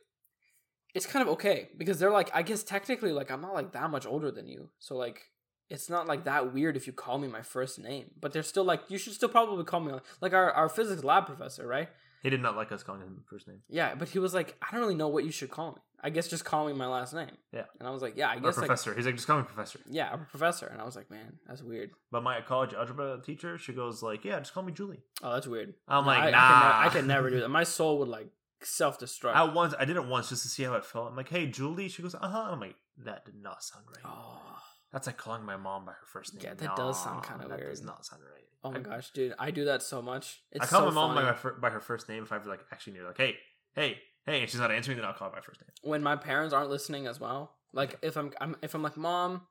it's 0.93 1.05
kind 1.05 1.24
of 1.24 1.34
okay 1.34 1.69
because 1.78 1.99
they're 1.99 2.11
like, 2.11 2.30
I 2.34 2.41
guess 2.41 2.63
technically, 2.63 3.11
like 3.11 3.32
I'm 3.32 3.41
not 3.41 3.53
like 3.53 3.74
that 3.74 3.89
much 3.89 4.05
older 4.05 4.32
than 4.32 4.47
you, 4.47 4.69
so 4.80 4.95
like 4.95 5.22
it's 5.69 5.89
not 5.89 6.05
like 6.05 6.26
that 6.26 6.53
weird 6.53 6.76
if 6.76 6.86
you 6.86 6.93
call 6.93 7.17
me 7.17 7.28
my 7.28 7.41
first 7.41 7.80
name. 7.80 8.11
But 8.19 8.34
they're 8.34 8.43
still 8.43 8.65
like, 8.65 8.82
you 8.89 8.97
should 8.97 9.13
still 9.13 9.30
probably 9.30 9.63
call 9.63 9.80
me 9.80 9.93
like 10.19 10.34
our 10.34 10.51
our 10.51 10.69
physics 10.69 11.03
lab 11.03 11.26
professor, 11.26 11.65
right? 11.67 11.89
He 12.22 12.30
did 12.30 12.41
not 12.41 12.55
like 12.55 12.72
us 12.72 12.84
calling 12.84 13.01
him 13.01 13.24
first 13.30 13.47
name. 13.47 13.61
Yeah, 13.69 13.95
but 13.95 14.09
he 14.09 14.19
was 14.19 14.34
like, 14.34 14.55
I 14.61 14.72
don't 14.72 14.82
really 14.82 14.95
know 14.95 15.07
what 15.07 15.24
you 15.26 15.32
should 15.32 15.49
call 15.51 15.72
me. 15.74 15.78
I 16.03 16.09
guess 16.09 16.28
just 16.28 16.43
call 16.45 16.65
me 16.65 16.74
my 16.74 16.88
last 16.88 17.13
name. 17.13 17.30
Yeah. 17.53 17.65
and 17.80 17.88
I 17.88 17.91
was 17.91 18.01
like, 18.01 18.17
yeah, 18.17 18.30
I 18.30 18.38
Or 18.38 18.39
guess 18.39 18.57
like 18.57 18.65
professor. 18.67 18.95
He's 18.95 19.05
like, 19.05 19.15
just 19.15 19.28
call 19.28 19.38
me 19.38 19.43
professor. 19.43 19.80
yeah, 19.88 20.09
I'm 20.11 20.22
a 20.22 20.26
professor, 20.26 20.65
and 20.65 20.82
I 20.82 20.84
was 20.84 20.95
like, 20.95 21.11
man, 21.11 21.38
that's 21.47 21.61
weird. 21.61 21.91
But 22.11 22.24
my 22.24 22.41
college 22.41 22.74
algebra 22.74 23.19
teacher, 23.24 23.57
she 23.59 23.74
goes 23.74 24.01
like, 24.01 24.26
yeah, 24.26 24.39
just 24.39 24.53
call 24.53 24.63
me 24.63 24.72
Julie. 24.74 25.03
Oh, 25.22 25.34
that's 25.34 25.45
weird. 25.47 25.76
I'm 25.88 26.03
No, 26.05 26.07
like, 26.11 26.19
I, 26.24 26.32
nah. 26.32 26.80
I, 26.86 26.89
can 26.89 27.05
never, 27.07 27.19
I 27.19 27.24
never 27.24 27.30
do 27.30 27.39
that. 27.41 27.49
My 27.49 27.63
soul 27.63 27.99
would 27.99 28.07
like 28.07 28.30
self 28.63 28.99
destruct. 28.99 29.34
I 29.36 29.43
once, 29.43 29.74
I 29.80 29.86
did 29.86 29.95
it 29.95 30.05
once 30.05 30.30
just 30.30 30.41
to 30.43 30.49
see 30.49 30.63
how 30.63 30.74
it 30.74 30.86
felt. 30.86 31.09
I'm 31.11 31.15
like, 31.15 31.30
hey, 31.30 31.45
Julie. 31.47 31.88
She 31.89 32.01
goes, 32.01 32.15
uh 32.15 32.19
huh. 32.28 32.49
I'm 32.51 32.59
like, 32.59 32.76
that 33.05 33.26
did 33.26 33.36
not 33.36 33.63
sound 33.63 33.86
right. 33.95 34.03
Oh, 34.05 34.57
That's 34.91 35.07
like 35.07 35.17
calling 35.17 35.43
my 35.43 35.55
mom 35.57 35.85
by 35.85 35.93
her 35.93 36.05
first 36.05 36.33
name. 36.33 36.43
Yeah, 36.43 36.53
that 36.53 36.75
does 36.75 37.01
sound 37.03 37.23
kinda 37.23 37.47
weird. 37.47 37.61
That 37.61 37.69
does 37.69 37.81
not 37.83 38.05
sound 38.05 38.21
right. 38.23 38.43
oh 38.63 38.71
my 38.71 38.79
I- 38.79 38.81
gosh, 38.81 39.11
dude, 39.11 39.33
I 39.39 39.51
do 39.51 39.65
that 39.65 39.81
so 39.81 40.01
much. 40.01 40.41
It's 40.51 40.63
I 40.65 40.67
call 40.67 40.81
so 40.81 40.85
my 40.87 40.93
mom 40.93 41.15
by, 41.15 41.23
my 41.23 41.33
fir- 41.33 41.53
by 41.59 41.69
her 41.69 41.79
first 41.79 42.09
name 42.09 42.23
if 42.23 42.31
I've 42.31 42.45
like 42.45 42.59
actually 42.71 42.93
near 42.93 43.05
like, 43.07 43.17
hey, 43.17 43.37
hey, 43.75 43.97
hey, 44.25 44.41
and 44.41 44.49
she's 44.49 44.59
not 44.59 44.71
answering, 44.71 44.97
then 44.97 45.05
I'll 45.05 45.13
call 45.13 45.29
her 45.29 45.35
by 45.35 45.41
first 45.41 45.61
name. 45.61 45.69
when 45.89 46.03
my 46.03 46.15
parents 46.15 46.53
aren't 46.53 46.69
listening 46.69 47.07
as 47.07 47.19
well. 47.19 47.55
Like 47.73 47.97
if 48.01 48.17
I'm, 48.17 48.31
I'm 48.41 48.55
if 48.61 48.73
I'm 48.75 48.83
like 48.83 48.97
mom, 48.97 49.47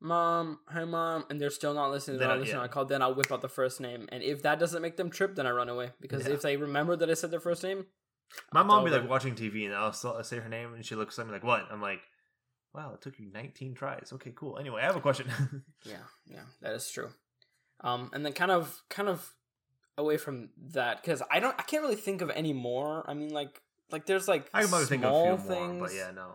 mom, 0.00 0.58
hey 0.72 0.84
mom, 0.84 1.24
and 1.30 1.40
they're 1.40 1.50
still 1.50 1.74
not 1.74 1.90
listening, 1.90 2.18
they're 2.18 2.28
Then 2.28 2.36
not 2.36 2.38
I- 2.38 2.40
listening. 2.40 2.58
yeah. 2.58 2.64
I 2.64 2.68
call, 2.68 2.84
then 2.84 3.00
I'll 3.02 3.14
whip 3.14 3.30
out 3.32 3.40
the 3.42 3.48
first 3.48 3.80
name, 3.80 4.08
and 4.10 4.22
if 4.22 4.42
that 4.42 4.58
doesn't 4.58 4.82
make 4.82 4.96
them 4.96 5.10
trip, 5.10 5.34
then 5.36 5.46
I 5.46 5.50
run 5.50 5.68
away 5.68 5.90
because 6.00 6.26
Yeah. 6.26 6.34
if 6.34 6.42
they 6.42 6.56
remember 6.56 6.96
that 6.96 7.08
I 7.08 7.14
said 7.14 7.30
their 7.30 7.40
first 7.40 7.62
name, 7.62 7.86
My 8.52 8.60
It's 8.62 8.66
mom 8.66 8.84
be 8.84 8.90
like 8.90 9.08
watching 9.08 9.34
TV 9.36 9.66
and 9.66 9.74
I'll 9.74 9.92
still 9.92 10.22
say 10.24 10.38
her 10.38 10.48
name 10.48 10.74
and 10.74 10.84
she 10.84 10.94
looks 10.96 11.18
at 11.18 11.26
me 11.26 11.32
like, 11.32 11.44
what? 11.44 11.66
I'm 11.70 11.80
like, 11.80 12.00
wow, 12.74 12.92
it 12.94 13.00
took 13.00 13.18
you 13.18 13.26
19 13.32 13.74
tries. 13.74 14.10
Okay, 14.14 14.32
cool. 14.34 14.58
Anyway, 14.58 14.82
I 14.82 14.84
have 14.86 14.96
a 14.96 15.00
question. 15.00 15.28
Yeah, 15.84 15.96
yeah, 16.26 16.40
that 16.62 16.72
is 16.74 16.90
true. 16.90 17.10
Um, 17.80 18.10
and 18.12 18.24
then 18.24 18.32
kind 18.32 18.50
of, 18.50 18.82
kind 18.88 19.08
of 19.08 19.34
away 19.98 20.16
from 20.16 20.48
that 20.72 21.02
because 21.02 21.22
I 21.30 21.40
don't, 21.40 21.54
I 21.58 21.62
can't 21.62 21.82
really 21.82 21.96
think 21.96 22.22
of 22.22 22.30
any 22.30 22.52
more. 22.52 23.04
I 23.08 23.14
mean, 23.14 23.30
like, 23.30 23.60
like 23.90 24.06
there's 24.06 24.26
like 24.26 24.48
I 24.54 24.60
can 24.62 24.70
probably 24.70 24.86
think 24.86 25.04
of 25.04 25.10
a 25.10 25.12
small 25.12 25.36
few 25.36 25.48
things. 25.48 25.78
more, 25.78 25.88
but 25.88 25.94
yeah, 25.94 26.10
no. 26.14 26.28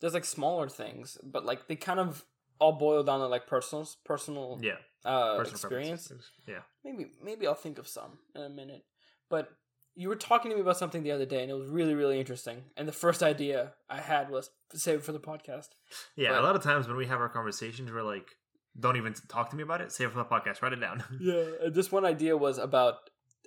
There's 0.00 0.14
like 0.14 0.24
smaller 0.24 0.68
things, 0.68 1.18
but 1.22 1.44
like 1.44 1.68
they 1.68 1.76
kind 1.76 2.00
of 2.00 2.24
all 2.58 2.72
boil 2.72 3.02
down 3.02 3.20
to 3.20 3.26
like 3.26 3.46
personal, 3.46 3.88
personal, 4.04 4.58
Yeah, 4.62 4.76
uh, 5.04 5.36
personal 5.36 5.54
experience. 5.54 6.12
Yeah. 6.46 6.60
Maybe, 6.84 7.06
maybe 7.22 7.46
I'll 7.46 7.54
think 7.54 7.78
of 7.78 7.88
some 7.88 8.18
in 8.34 8.42
a 8.42 8.48
minute. 8.48 8.84
But 9.28 9.50
you 9.94 10.08
were 10.08 10.16
talking 10.16 10.50
to 10.50 10.54
me 10.56 10.62
about 10.62 10.78
something 10.78 11.02
the 11.02 11.10
other 11.12 11.26
day, 11.26 11.42
and 11.42 11.50
it 11.50 11.54
was 11.54 11.68
really, 11.68 11.94
really 11.94 12.18
interesting. 12.18 12.64
And 12.76 12.88
the 12.88 12.92
first 12.92 13.22
idea 13.22 13.72
I 13.90 14.00
had 14.00 14.30
was 14.30 14.50
save 14.72 15.00
it 15.00 15.04
for 15.04 15.12
the 15.12 15.20
podcast. 15.20 15.68
Yeah, 16.16 16.30
But- 16.30 16.40
a 16.40 16.42
lot 16.42 16.56
of 16.56 16.62
times 16.62 16.88
when 16.88 16.96
we 16.96 17.06
have 17.06 17.20
our 17.20 17.28
conversations, 17.28 17.90
we're 17.92 18.02
like, 18.02 18.30
don't 18.78 18.96
even 18.96 19.12
talk 19.28 19.50
to 19.50 19.56
me 19.56 19.62
about 19.62 19.82
it. 19.82 19.92
Save 19.92 20.08
it 20.08 20.12
for 20.12 20.18
the 20.18 20.24
podcast. 20.24 20.62
Write 20.62 20.72
it 20.72 20.80
down. 20.80 21.04
Yeah, 21.20 21.44
and 21.64 21.74
this 21.74 21.92
one 21.92 22.06
idea 22.06 22.36
was 22.38 22.56
about 22.58 22.94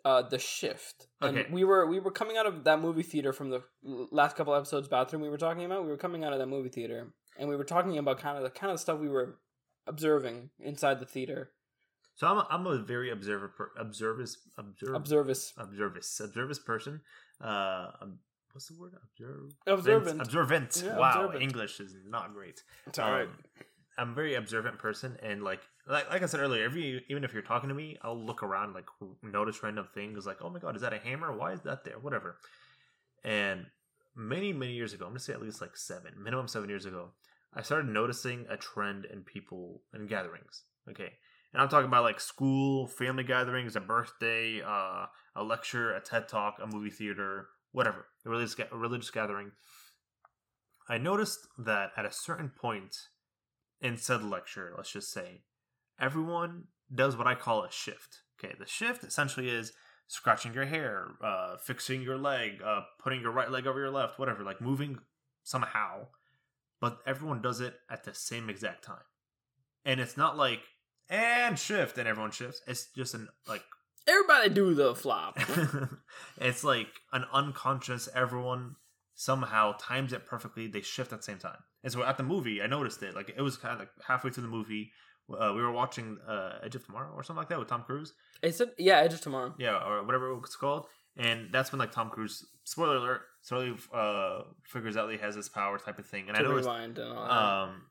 uh, 0.04 0.22
the 0.22 0.38
shift. 0.38 1.08
And 1.20 1.36
Okay. 1.36 1.50
we 1.52 1.64
were 1.64 1.88
we 1.88 2.00
were 2.00 2.12
coming 2.12 2.38
out 2.38 2.46
of 2.46 2.64
that 2.66 2.80
movie 2.80 3.02
theater 3.02 3.34
from 3.34 3.50
the 3.50 3.64
last 4.12 4.36
couple 4.36 4.54
episodes 4.54 4.88
bathroom 4.88 5.24
we 5.24 5.30
were 5.30 5.38
talking 5.40 5.66
about. 5.66 5.84
We 5.84 5.90
were 5.90 5.98
coming 5.98 6.24
out 6.24 6.32
of 6.32 6.38
that 6.38 6.46
movie 6.48 6.70
theater, 6.70 7.12
and 7.40 7.50
we 7.50 7.56
were 7.56 7.64
talking 7.64 7.98
about 7.98 8.20
kind 8.20 8.38
of 8.38 8.44
the 8.44 8.52
kind 8.52 8.72
of 8.72 8.80
stuff 8.80 9.00
we 9.00 9.10
were 9.10 9.40
observing 9.88 10.52
inside 10.60 11.00
the 11.00 11.06
theater. 11.08 11.52
So 12.16 12.28
I'm 12.28 12.38
a, 12.38 12.48
I'm 12.50 12.68
a 12.68 12.78
very 12.80 13.12
observer, 13.12 13.50
per, 13.50 13.72
Observis. 13.80 14.38
observous, 14.58 15.54
observous 16.20 16.60
person. 16.60 17.02
Uh, 17.44 17.92
um, 18.02 18.20
what's 18.54 18.68
the 18.68 18.80
word? 18.80 18.94
Observe. 19.04 19.52
Observant. 19.68 20.22
Observant. 20.22 20.84
Yeah, 20.86 20.98
wow, 20.98 21.26
observant. 21.26 21.44
English 21.44 21.80
is 21.80 21.96
not 22.08 22.34
great. 22.34 22.64
It's 22.88 23.00
all 23.00 23.12
right. 23.12 23.28
Um, 23.28 23.38
I'm 23.98 24.12
a 24.12 24.14
very 24.14 24.36
observant 24.36 24.78
person, 24.78 25.18
and 25.24 25.42
like, 25.44 25.62
like 25.88 26.10
like 26.10 26.22
I 26.22 26.26
said 26.26 26.42
earlier, 26.42 26.66
every 26.66 27.06
even 27.10 27.24
if 27.24 27.34
you're 27.34 27.42
talking 27.42 27.70
to 27.70 27.76
me, 27.76 27.98
I'll 28.02 28.20
look 28.20 28.44
around, 28.44 28.74
like 28.74 28.88
notice 29.24 29.64
random 29.64 29.88
things, 29.94 30.26
like, 30.26 30.38
oh 30.42 30.50
my 30.50 30.60
god, 30.60 30.76
is 30.76 30.82
that 30.82 30.94
a 30.94 30.98
hammer? 31.00 31.32
Why 31.36 31.54
is 31.54 31.62
that 31.62 31.86
there? 31.86 31.98
Whatever. 32.00 32.38
And 33.24 33.66
many 34.16 34.52
many 34.54 34.74
years 34.74 34.94
ago, 34.94 35.06
I'm 35.06 35.12
gonna 35.12 35.20
say 35.20 35.34
at 35.34 35.42
least 35.42 35.62
like 35.62 35.78
seven, 35.78 36.12
minimum 36.22 36.48
seven 36.48 36.68
years 36.70 36.86
ago, 36.86 37.12
I 37.54 37.62
started 37.62 37.88
noticing 37.90 38.46
a 38.50 38.58
trend 38.58 39.06
in 39.06 39.22
people 39.22 39.82
and 39.94 40.10
gatherings. 40.10 40.64
Okay, 40.90 41.14
and 41.56 41.62
I'm 41.62 41.70
talking 41.70 41.88
about 41.88 42.04
like 42.04 42.20
school, 42.20 42.86
family 42.86 43.24
gatherings, 43.24 43.78
a 43.78 43.80
birthday, 43.80 44.62
uh, 44.62 45.06
a 45.38 45.42
lecture, 45.42 45.96
a 45.96 46.02
TED 46.02 46.28
talk, 46.28 46.58
a 46.62 46.68
movie 46.68 46.90
theater, 46.90 47.48
whatever, 47.72 48.08
a 48.26 48.30
religious 48.30 48.58
a 48.60 48.78
religious 48.78 49.10
gathering. 49.10 49.54
I 50.90 50.98
noticed 50.98 51.48
that 51.58 51.92
at 51.96 52.06
a 52.06 52.12
certain 52.12 52.50
point 52.50 52.98
in 53.80 53.96
said 53.96 54.22
lecture, 54.22 54.74
let's 54.76 54.92
just 54.92 55.14
say, 55.14 55.44
everyone 55.98 56.66
does 56.94 57.16
what 57.16 57.26
I 57.26 57.36
call 57.36 57.64
a 57.64 57.72
shift. 57.72 58.24
Okay, 58.38 58.54
the 58.60 58.68
shift 58.68 59.06
essentially 59.06 59.48
is 59.48 59.72
scratching 60.08 60.54
your 60.54 60.66
hair, 60.66 61.12
uh, 61.24 61.56
fixing 61.56 62.02
your 62.02 62.18
leg, 62.18 62.62
uh, 62.66 62.82
putting 63.02 63.22
your 63.22 63.32
right 63.32 63.50
leg 63.50 63.66
over 63.66 63.80
your 63.80 63.92
left, 63.92 64.20
whatever, 64.20 64.44
like 64.44 64.60
moving 64.60 65.00
somehow. 65.42 66.08
But 66.82 67.00
everyone 67.08 67.42
does 67.42 67.62
it 67.62 67.76
at 67.90 68.04
the 68.04 68.14
same 68.14 68.50
exact 68.50 68.84
time. 68.84 69.06
And 69.86 70.02
it's 70.02 70.18
not 70.18 70.36
like, 70.36 70.60
and 71.10 71.58
shift, 71.58 71.98
and 71.98 72.08
everyone 72.08 72.32
shifts. 72.32 72.62
It's 72.68 72.88
just 72.96 73.14
an, 73.14 73.28
like, 73.48 73.64
Everybody 74.08 74.50
do 74.50 74.74
the 74.76 74.94
flop. 74.94 75.40
it's 76.38 76.64
like 76.64 76.90
an 77.12 77.26
unconscious, 77.34 78.08
everyone 78.14 78.76
somehow 79.16 79.74
times 79.80 80.14
it 80.14 80.28
perfectly. 80.28 80.68
They 80.68 80.82
shift 80.82 81.12
at 81.12 81.20
the 81.20 81.24
same 81.24 81.40
time. 81.40 81.58
And 81.84 81.92
so 81.92 82.04
at 82.04 82.18
the 82.18 82.24
movie, 82.24 82.62
I 82.62 82.68
noticed 82.68 83.02
it. 83.02 83.16
Like 83.16 83.34
it 83.36 83.42
was 83.42 83.58
kind 83.58 83.74
of 83.74 83.80
like 83.80 83.90
halfway 84.08 84.30
through 84.30 84.44
the 84.44 84.50
movie. 84.50 84.92
Uh, 85.28 85.54
we 85.56 85.64
were 85.64 85.72
watching 85.72 86.20
uh, 86.28 86.60
Edge 86.64 86.76
of 86.76 86.86
Tomorrow 86.86 87.14
or 87.16 87.24
something 87.24 87.40
like 87.40 87.50
that 87.50 87.58
with 87.58 87.68
Tom 87.68 87.82
Cruise. 87.82 88.14
It's 88.44 88.62
a, 88.62 88.68
yeah, 88.78 89.00
Edge 89.00 89.14
of 89.14 89.22
Tomorrow. 89.22 89.56
Yeah, 89.58 89.84
or 89.84 90.04
whatever 90.04 90.38
it's 90.44 90.56
called. 90.56 90.86
And 91.18 91.48
that's 91.52 91.72
when 91.72 91.80
like 91.80 91.92
Tom 91.92 92.12
Cruise, 92.12 92.46
spoiler 92.64 92.98
alert, 92.98 93.22
slowly 93.42 93.74
uh, 93.92 94.42
figures 94.66 94.98
out 94.98 95.08
that 95.08 95.14
he 95.14 95.20
has 95.20 95.36
this 95.36 95.50
power 95.50 95.80
type 95.80 95.98
of 95.98 96.06
thing. 96.06 96.28
And 96.28 96.38
to 96.38 96.44
I 96.44 96.48
noticed, 96.48 96.68
rewind 96.68 97.00
and 97.00 97.18
all 97.18 97.28
that. 97.28 97.32
um, 97.32 97.82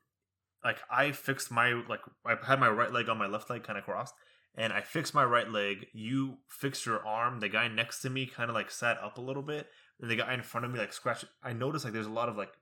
like 0.64 0.78
I 0.90 1.12
fixed 1.12 1.50
my 1.50 1.72
like 1.88 2.00
I 2.24 2.36
had 2.46 2.60
my 2.60 2.70
right 2.70 2.92
leg 2.92 3.08
on 3.08 3.18
my 3.18 3.26
left 3.26 3.50
leg 3.50 3.62
kind 3.64 3.78
of 3.78 3.84
crossed, 3.84 4.14
and 4.54 4.72
I 4.72 4.80
fixed 4.80 5.14
my 5.14 5.24
right 5.24 5.50
leg. 5.50 5.86
You 5.92 6.38
fixed 6.48 6.86
your 6.86 7.04
arm. 7.06 7.40
The 7.40 7.48
guy 7.48 7.68
next 7.68 8.00
to 8.02 8.10
me 8.10 8.26
kind 8.26 8.48
of 8.48 8.54
like 8.54 8.70
sat 8.70 8.98
up 9.02 9.18
a 9.18 9.22
little 9.22 9.42
bit, 9.42 9.68
and 10.00 10.10
the 10.10 10.16
guy 10.16 10.32
in 10.32 10.42
front 10.42 10.64
of 10.64 10.72
me 10.72 10.78
like 10.78 10.92
scratched. 10.92 11.26
I 11.42 11.52
noticed 11.52 11.84
like 11.84 11.94
there's 11.94 12.06
a 12.06 12.10
lot 12.10 12.28
of 12.28 12.36
like 12.36 12.52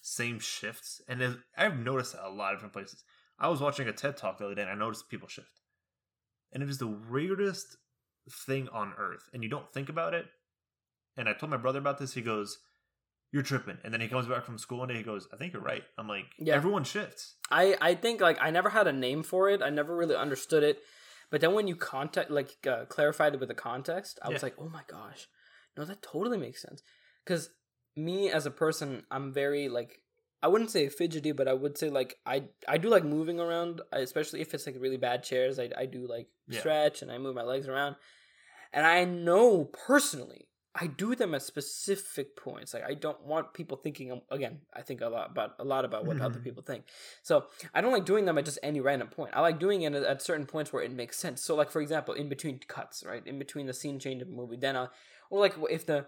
same 0.00 0.38
shifts, 0.40 1.00
and 1.08 1.38
I've 1.56 1.78
noticed 1.78 2.16
a 2.20 2.30
lot 2.30 2.52
of 2.52 2.58
different 2.58 2.74
places. 2.74 3.04
I 3.38 3.48
was 3.48 3.60
watching 3.60 3.88
a 3.88 3.92
TED 3.92 4.16
talk 4.16 4.38
the 4.38 4.46
other 4.46 4.54
day, 4.54 4.62
and 4.62 4.70
I 4.70 4.74
noticed 4.74 5.08
people 5.08 5.28
shift, 5.28 5.60
and 6.52 6.62
it 6.62 6.68
is 6.68 6.78
the 6.78 6.86
weirdest 6.86 7.76
thing 8.30 8.68
on 8.72 8.92
earth, 8.98 9.28
and 9.32 9.42
you 9.42 9.48
don't 9.48 9.72
think 9.72 9.88
about 9.88 10.14
it. 10.14 10.26
And 11.16 11.28
I 11.28 11.34
told 11.34 11.50
my 11.50 11.56
brother 11.58 11.78
about 11.78 11.98
this. 11.98 12.14
He 12.14 12.22
goes, 12.22 12.58
"You're 13.32 13.42
tripping," 13.42 13.78
and 13.82 13.92
then 13.92 14.00
he 14.00 14.08
comes 14.08 14.26
back 14.26 14.44
from 14.44 14.58
school 14.58 14.78
one 14.78 14.88
day. 14.88 14.96
He 14.96 15.02
goes, 15.02 15.26
"I 15.32 15.36
think 15.36 15.52
you're 15.52 15.62
right." 15.62 15.82
I'm 15.98 16.06
like, 16.08 16.26
Yeah. 16.38 16.54
"Everyone 16.54 16.84
shifts." 16.84 17.36
I 17.50 17.76
I 17.80 17.94
think 17.94 18.20
like 18.20 18.38
I 18.40 18.50
never 18.50 18.70
had 18.70 18.86
a 18.86 18.92
name 18.92 19.22
for 19.22 19.48
it. 19.50 19.62
I 19.62 19.70
never 19.70 19.96
really 19.96 20.14
understood 20.16 20.62
it. 20.62 20.82
But 21.30 21.40
then 21.40 21.54
when 21.54 21.66
you 21.66 21.76
contact 21.76 22.30
like 22.30 22.66
uh, 22.66 22.84
clarified 22.86 23.34
it 23.34 23.40
with 23.40 23.48
the 23.48 23.54
context, 23.54 24.18
I 24.22 24.28
was 24.28 24.42
like, 24.42 24.54
"Oh 24.58 24.68
my 24.68 24.82
gosh. 24.86 25.28
No, 25.76 25.84
that 25.84 26.02
totally 26.02 26.38
makes 26.38 26.60
sense." 26.62 26.82
Cuz 27.24 27.50
me 27.96 28.30
as 28.30 28.46
a 28.46 28.50
person, 28.50 29.06
I'm 29.10 29.32
very 29.32 29.68
like 29.68 30.02
I 30.42 30.48
wouldn't 30.48 30.70
say 30.72 30.88
fidgety, 30.88 31.32
but 31.32 31.46
I 31.48 31.52
would 31.54 31.78
say 31.78 31.88
like 31.88 32.18
I 32.26 32.48
I 32.68 32.76
do 32.78 32.88
like 32.88 33.04
moving 33.04 33.38
around, 33.40 33.80
especially 33.92 34.40
if 34.42 34.52
it's 34.54 34.66
like 34.66 34.76
really 34.78 34.96
bad 34.98 35.22
chairs. 35.22 35.58
I 35.58 35.70
I 35.76 35.86
do 35.86 36.06
like 36.06 36.28
Yeah. 36.48 36.60
stretch 36.60 37.00
and 37.02 37.10
I 37.10 37.18
move 37.18 37.34
my 37.34 37.42
legs 37.44 37.68
around. 37.68 37.96
and 38.74 38.86
I 38.86 39.04
know 39.04 39.64
personally 39.66 40.48
I 40.74 40.86
do 40.86 41.14
them 41.14 41.34
at 41.34 41.42
specific 41.42 42.34
points. 42.34 42.72
Like 42.72 42.84
I 42.84 42.94
don't 42.94 43.20
want 43.26 43.52
people 43.52 43.76
thinking 43.76 44.22
again. 44.30 44.60
I 44.72 44.80
think 44.82 45.02
a 45.02 45.08
lot 45.08 45.30
about 45.30 45.54
a 45.58 45.64
lot 45.64 45.84
about 45.84 46.06
what 46.06 46.20
other 46.20 46.38
Mhm. 46.40 46.44
people 46.44 46.62
think. 46.62 46.84
So 47.22 47.46
I 47.74 47.80
don't 47.82 47.92
like 47.92 48.06
doing 48.06 48.24
them 48.24 48.38
at 48.38 48.46
just 48.46 48.58
any 48.62 48.80
random 48.80 49.08
point. 49.08 49.32
I 49.34 49.40
like 49.42 49.58
doing 49.58 49.82
it 49.82 49.92
at, 49.94 50.22
certain 50.22 50.46
points 50.46 50.72
where 50.72 50.82
it 50.82 50.90
makes 50.92 51.18
sense. 51.18 51.42
So 51.42 51.54
like 51.54 51.70
for 51.70 51.82
example, 51.82 52.14
in 52.14 52.28
between 52.30 52.58
cuts, 52.58 53.04
right, 53.04 53.26
in 53.26 53.38
between 53.38 53.66
the 53.66 53.74
scene 53.74 53.98
change 53.98 54.22
of 54.22 54.28
a 54.28 54.30
movie, 54.30 54.56
then 54.56 54.76
I 54.76 54.88
or 55.28 55.40
like 55.40 55.54
if 55.70 55.84
the 55.84 56.06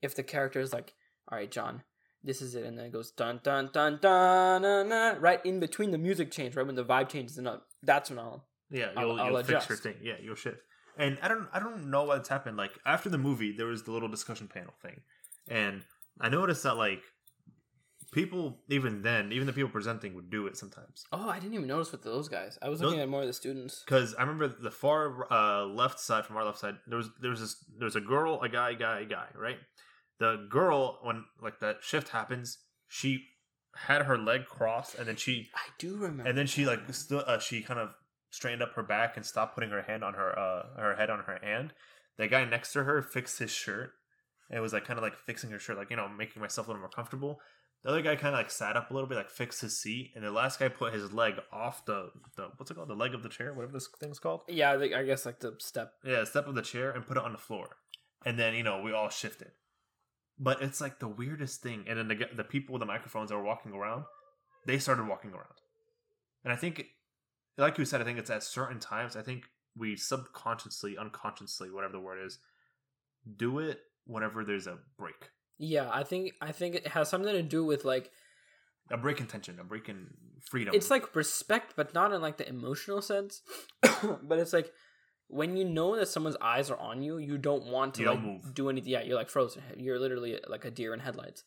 if 0.00 0.14
the 0.14 0.22
character 0.22 0.60
is 0.60 0.72
like, 0.72 0.94
all 1.28 1.38
right, 1.38 1.50
John, 1.50 1.82
this 2.22 2.40
is 2.40 2.54
it, 2.54 2.64
and 2.64 2.78
then 2.78 2.86
it 2.86 2.92
goes 2.92 3.10
dun 3.10 3.40
dun 3.42 3.70
dun 3.72 3.98
dun 4.00 4.62
dun, 4.62 4.88
dun 4.90 5.20
right 5.20 5.44
in 5.44 5.58
between 5.58 5.90
the 5.90 5.98
music 5.98 6.30
change, 6.30 6.54
right 6.54 6.64
when 6.66 6.76
the 6.76 6.84
vibe 6.84 7.08
changes, 7.08 7.36
and 7.36 7.48
that's 7.82 8.10
when 8.10 8.20
I'll 8.20 8.46
Yeah, 8.70 8.92
I'll- 8.96 9.08
you'll, 9.08 9.20
I'll 9.20 9.26
you'll 9.30 9.36
fix 9.38 9.48
your 9.50 9.58
adjust. 9.76 9.82
thing. 9.82 9.96
Yeah, 10.02 10.18
you'll 10.22 10.36
shift. 10.36 10.58
And 10.96 11.18
I 11.22 11.28
don't 11.28 11.48
I 11.52 11.58
don't 11.58 11.90
know 11.90 12.04
what's 12.04 12.28
happened. 12.28 12.56
Like 12.56 12.78
after 12.86 13.08
the 13.08 13.18
movie, 13.18 13.52
there 13.56 13.66
was 13.66 13.82
the 13.82 13.90
little 13.92 14.08
discussion 14.08 14.46
panel 14.48 14.74
thing, 14.82 15.00
and 15.48 15.82
I 16.20 16.28
noticed 16.28 16.62
that 16.62 16.74
like 16.76 17.02
people 18.12 18.58
even 18.68 19.02
then, 19.02 19.32
even 19.32 19.46
the 19.46 19.52
people 19.52 19.70
presenting 19.70 20.14
would 20.14 20.30
do 20.30 20.46
it 20.46 20.56
sometimes. 20.56 21.04
Oh, 21.12 21.28
I 21.28 21.38
didn't 21.40 21.54
even 21.54 21.66
notice 21.66 21.90
with 21.90 22.02
those 22.04 22.28
guys. 22.28 22.58
I 22.62 22.68
was 22.68 22.78
Those- 22.80 22.86
looking 22.90 23.00
at 23.02 23.08
more 23.08 23.22
of 23.22 23.26
the 23.26 23.32
students. 23.32 23.82
Because 23.84 24.14
I 24.14 24.22
remember 24.22 24.48
the 24.48 24.70
far 24.70 25.30
uh, 25.32 25.64
left 25.66 25.98
side 25.98 26.24
from 26.24 26.36
our 26.36 26.44
left 26.44 26.58
side, 26.58 26.76
there 26.86 26.98
was 26.98 27.10
there 27.20 27.30
was 27.30 27.40
this 27.40 27.56
there 27.78 27.86
was 27.86 27.96
a 27.96 28.00
girl, 28.00 28.40
a 28.42 28.48
guy, 28.48 28.74
guy, 28.74 29.04
guy, 29.04 29.26
right? 29.34 29.58
The 30.20 30.46
girl, 30.48 31.00
when 31.02 31.24
like 31.42 31.58
that 31.60 31.78
shift 31.82 32.10
happens, 32.10 32.58
she 32.86 33.24
had 33.74 34.02
her 34.02 34.16
leg 34.16 34.46
crossed, 34.46 34.94
and 34.96 35.08
then 35.08 35.16
she 35.16 35.50
I 35.56 35.66
do 35.78 35.96
remember. 35.96 36.28
and 36.28 36.38
then 36.38 36.46
she 36.46 36.64
like 36.66 36.80
stu- 36.94 37.18
uh, 37.18 37.40
she 37.40 37.62
kind 37.62 37.80
of 37.80 37.90
straightened 38.34 38.62
up 38.62 38.74
her 38.74 38.82
back 38.82 39.16
and 39.16 39.24
stopped 39.24 39.54
putting 39.54 39.70
her 39.70 39.82
hand 39.82 40.02
on 40.02 40.14
her 40.14 40.38
uh 40.38 40.80
her 40.80 40.96
head 40.96 41.10
on 41.10 41.20
her 41.20 41.38
hand. 41.42 41.72
The 42.18 42.28
guy 42.28 42.44
next 42.44 42.72
to 42.72 42.84
her 42.84 43.02
fixed 43.02 43.38
his 43.38 43.50
shirt. 43.50 43.92
It 44.50 44.60
was 44.60 44.72
like 44.72 44.84
kind 44.84 44.98
of 44.98 45.02
like 45.02 45.16
fixing 45.16 45.50
her 45.50 45.58
shirt, 45.58 45.76
like 45.76 45.90
you 45.90 45.96
know, 45.96 46.08
making 46.08 46.42
myself 46.42 46.66
a 46.66 46.70
little 46.70 46.80
more 46.80 46.90
comfortable. 46.90 47.40
The 47.82 47.90
other 47.90 48.02
guy 48.02 48.16
kind 48.16 48.34
of 48.34 48.38
like 48.38 48.50
sat 48.50 48.76
up 48.76 48.90
a 48.90 48.94
little 48.94 49.08
bit, 49.08 49.16
like 49.16 49.30
fixed 49.30 49.60
his 49.60 49.78
seat, 49.78 50.12
and 50.14 50.24
the 50.24 50.30
last 50.30 50.58
guy 50.58 50.68
put 50.68 50.94
his 50.94 51.12
leg 51.12 51.34
off 51.52 51.84
the 51.84 52.10
the 52.36 52.48
what's 52.56 52.70
it 52.70 52.74
called, 52.74 52.88
the 52.88 52.94
leg 52.94 53.14
of 53.14 53.22
the 53.22 53.28
chair, 53.28 53.52
whatever 53.52 53.72
this 53.72 53.88
thing's 54.00 54.18
called. 54.18 54.40
yeah, 54.48 54.72
I, 54.72 54.78
think, 54.78 54.94
I 54.94 55.04
guess 55.04 55.26
like 55.26 55.40
the 55.40 55.54
step. 55.58 55.92
Yeah, 56.04 56.24
step 56.24 56.46
of 56.46 56.54
the 56.54 56.62
chair 56.62 56.90
and 56.90 57.06
put 57.06 57.16
it 57.18 57.22
on 57.22 57.32
the 57.32 57.38
floor, 57.38 57.76
and 58.24 58.38
then 58.38 58.54
you 58.54 58.62
know 58.62 58.80
we 58.80 58.92
all 58.92 59.10
shifted. 59.10 59.50
But 60.38 60.62
it's 60.62 60.80
like 60.80 60.98
the 60.98 61.08
weirdest 61.08 61.62
thing. 61.62 61.84
And 61.86 61.98
then 61.98 62.08
the 62.08 62.26
the 62.34 62.44
people 62.44 62.72
with 62.72 62.80
the 62.80 62.86
microphones 62.86 63.30
that 63.30 63.36
were 63.36 63.44
walking 63.44 63.72
around, 63.72 64.04
they 64.66 64.78
started 64.78 65.06
walking 65.06 65.32
around, 65.32 65.60
and 66.42 66.52
I 66.52 66.56
think, 66.56 66.86
like 67.56 67.78
you 67.78 67.84
said, 67.84 68.00
I 68.00 68.04
think 68.04 68.18
it's 68.18 68.30
at 68.30 68.42
certain 68.42 68.80
times. 68.80 69.16
I 69.16 69.22
think 69.22 69.44
we 69.76 69.96
subconsciously, 69.96 70.96
unconsciously, 70.98 71.70
whatever 71.70 71.92
the 71.92 72.00
word 72.00 72.24
is, 72.24 72.38
do 73.36 73.58
it 73.58 73.80
whenever 74.06 74.44
there's 74.44 74.66
a 74.66 74.78
break, 74.98 75.30
Yeah, 75.58 75.88
I 75.92 76.04
think 76.04 76.32
I 76.40 76.52
think 76.52 76.74
it 76.74 76.88
has 76.88 77.08
something 77.08 77.32
to 77.32 77.42
do 77.42 77.64
with 77.64 77.84
like 77.84 78.10
a 78.90 78.96
break 78.96 79.20
in 79.20 79.26
tension, 79.26 79.58
a 79.58 79.64
break 79.64 79.88
in 79.88 80.08
freedom. 80.50 80.74
it's 80.74 80.90
like 80.90 81.16
respect, 81.16 81.74
but 81.76 81.94
not 81.94 82.12
in 82.12 82.20
like 82.20 82.36
the 82.36 82.48
emotional 82.48 83.00
sense. 83.00 83.42
but 84.22 84.38
it's 84.38 84.52
like 84.52 84.72
when 85.28 85.56
you 85.56 85.64
know 85.64 85.96
that 85.96 86.08
someone's 86.08 86.36
eyes 86.40 86.70
are 86.70 86.78
on 86.78 87.02
you, 87.02 87.16
you 87.18 87.38
don't 87.38 87.64
want 87.66 87.94
to 87.94 88.02
You 88.02 88.10
like 88.10 88.54
do 88.54 88.68
anything. 88.68 88.90
Yeah, 88.90 89.02
you're 89.02 89.16
like 89.16 89.30
frozen. 89.30 89.62
You're 89.76 89.98
literally 89.98 90.38
like 90.48 90.64
a 90.64 90.70
deer 90.70 90.92
in 90.92 91.00
headlights. 91.00 91.44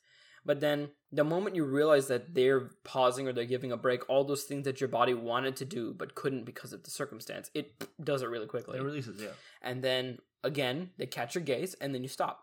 But 0.47 0.61
then 0.61 0.89
the 1.11 1.23
moment 1.23 1.55
you 1.55 1.65
realize 1.65 2.07
that 2.07 2.33
they're 2.33 2.69
pausing 2.83 3.27
or 3.27 3.33
they're 3.33 3.45
giving 3.45 3.71
a 3.71 3.77
break, 3.77 4.09
all 4.09 4.23
those 4.23 4.43
things 4.43 4.63
that 4.65 4.81
your 4.81 4.87
body 4.87 5.13
wanted 5.13 5.55
to 5.57 5.65
do 5.65 5.93
but 5.93 6.15
couldn't 6.15 6.45
because 6.45 6.71
of 6.73 6.83
the 6.83 6.89
circumstance, 6.89 7.51
it 7.53 7.65
does 8.03 8.21
it 8.23 8.29
really 8.29 8.47
quickly. 8.47 8.79
it 8.79 8.81
releases, 8.81 9.21
yeah. 9.21 9.29
and 9.61 9.83
then 9.83 10.17
again 10.43 10.89
they 10.97 11.05
catch 11.05 11.35
your 11.35 11.43
gaze 11.43 11.73
and 11.81 11.93
then 11.93 12.01
you 12.03 12.07
stop 12.07 12.35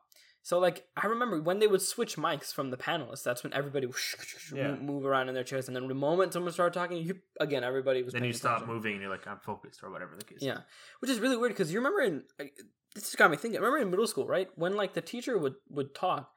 so 0.42 0.59
like 0.59 0.84
i 0.96 1.07
remember 1.07 1.40
when 1.40 1.61
they 1.61 1.66
would 1.68 1.80
switch 1.80 2.16
mics 2.16 2.52
from 2.52 2.70
the 2.70 2.76
panelists 2.76 3.22
that's 3.22 3.44
when 3.44 3.52
everybody 3.55 3.86
would 3.86 3.96
Yeah. 4.52 4.74
move, 4.74 5.07
around 5.07 5.28
in 5.28 5.34
their 5.34 5.44
chairs 5.44 5.68
and 5.68 5.76
then 5.76 5.86
the 5.86 5.94
moment 5.94 6.32
someone 6.32 6.52
started 6.52 6.74
talking 6.78 6.98
you 6.98 7.14
again 7.40 7.62
everybody 7.62 8.02
was 8.02 8.12
Then 8.12 8.24
you 8.24 8.32
stop 8.32 8.57
attention. 8.57 8.74
moving 8.74 8.92
and 8.94 9.00
you're 9.02 9.11
like, 9.11 9.26
I'm 9.28 9.38
focused 9.38 9.82
or 9.84 9.90
whatever 9.90 10.16
the 10.18 10.24
case. 10.24 10.40
yeah 10.42 10.59
which 11.00 11.11
is 11.11 11.20
really 11.20 11.36
weird 11.36 11.52
because 11.52 11.72
you 11.72 11.78
remember 11.78 12.00
in 12.02 12.24
this 12.94 13.05
just 13.05 13.16
got 13.16 13.30
me 13.30 13.36
thinking 13.36 13.61
remember 13.61 13.78
in 13.78 13.90
middle 13.90 14.09
school 14.09 14.26
right 14.26 14.48
when 14.57 14.74
like 14.76 14.92
the 14.94 15.00
teacher 15.00 15.38
would 15.38 15.55
would 15.70 15.94
talk 15.94 16.30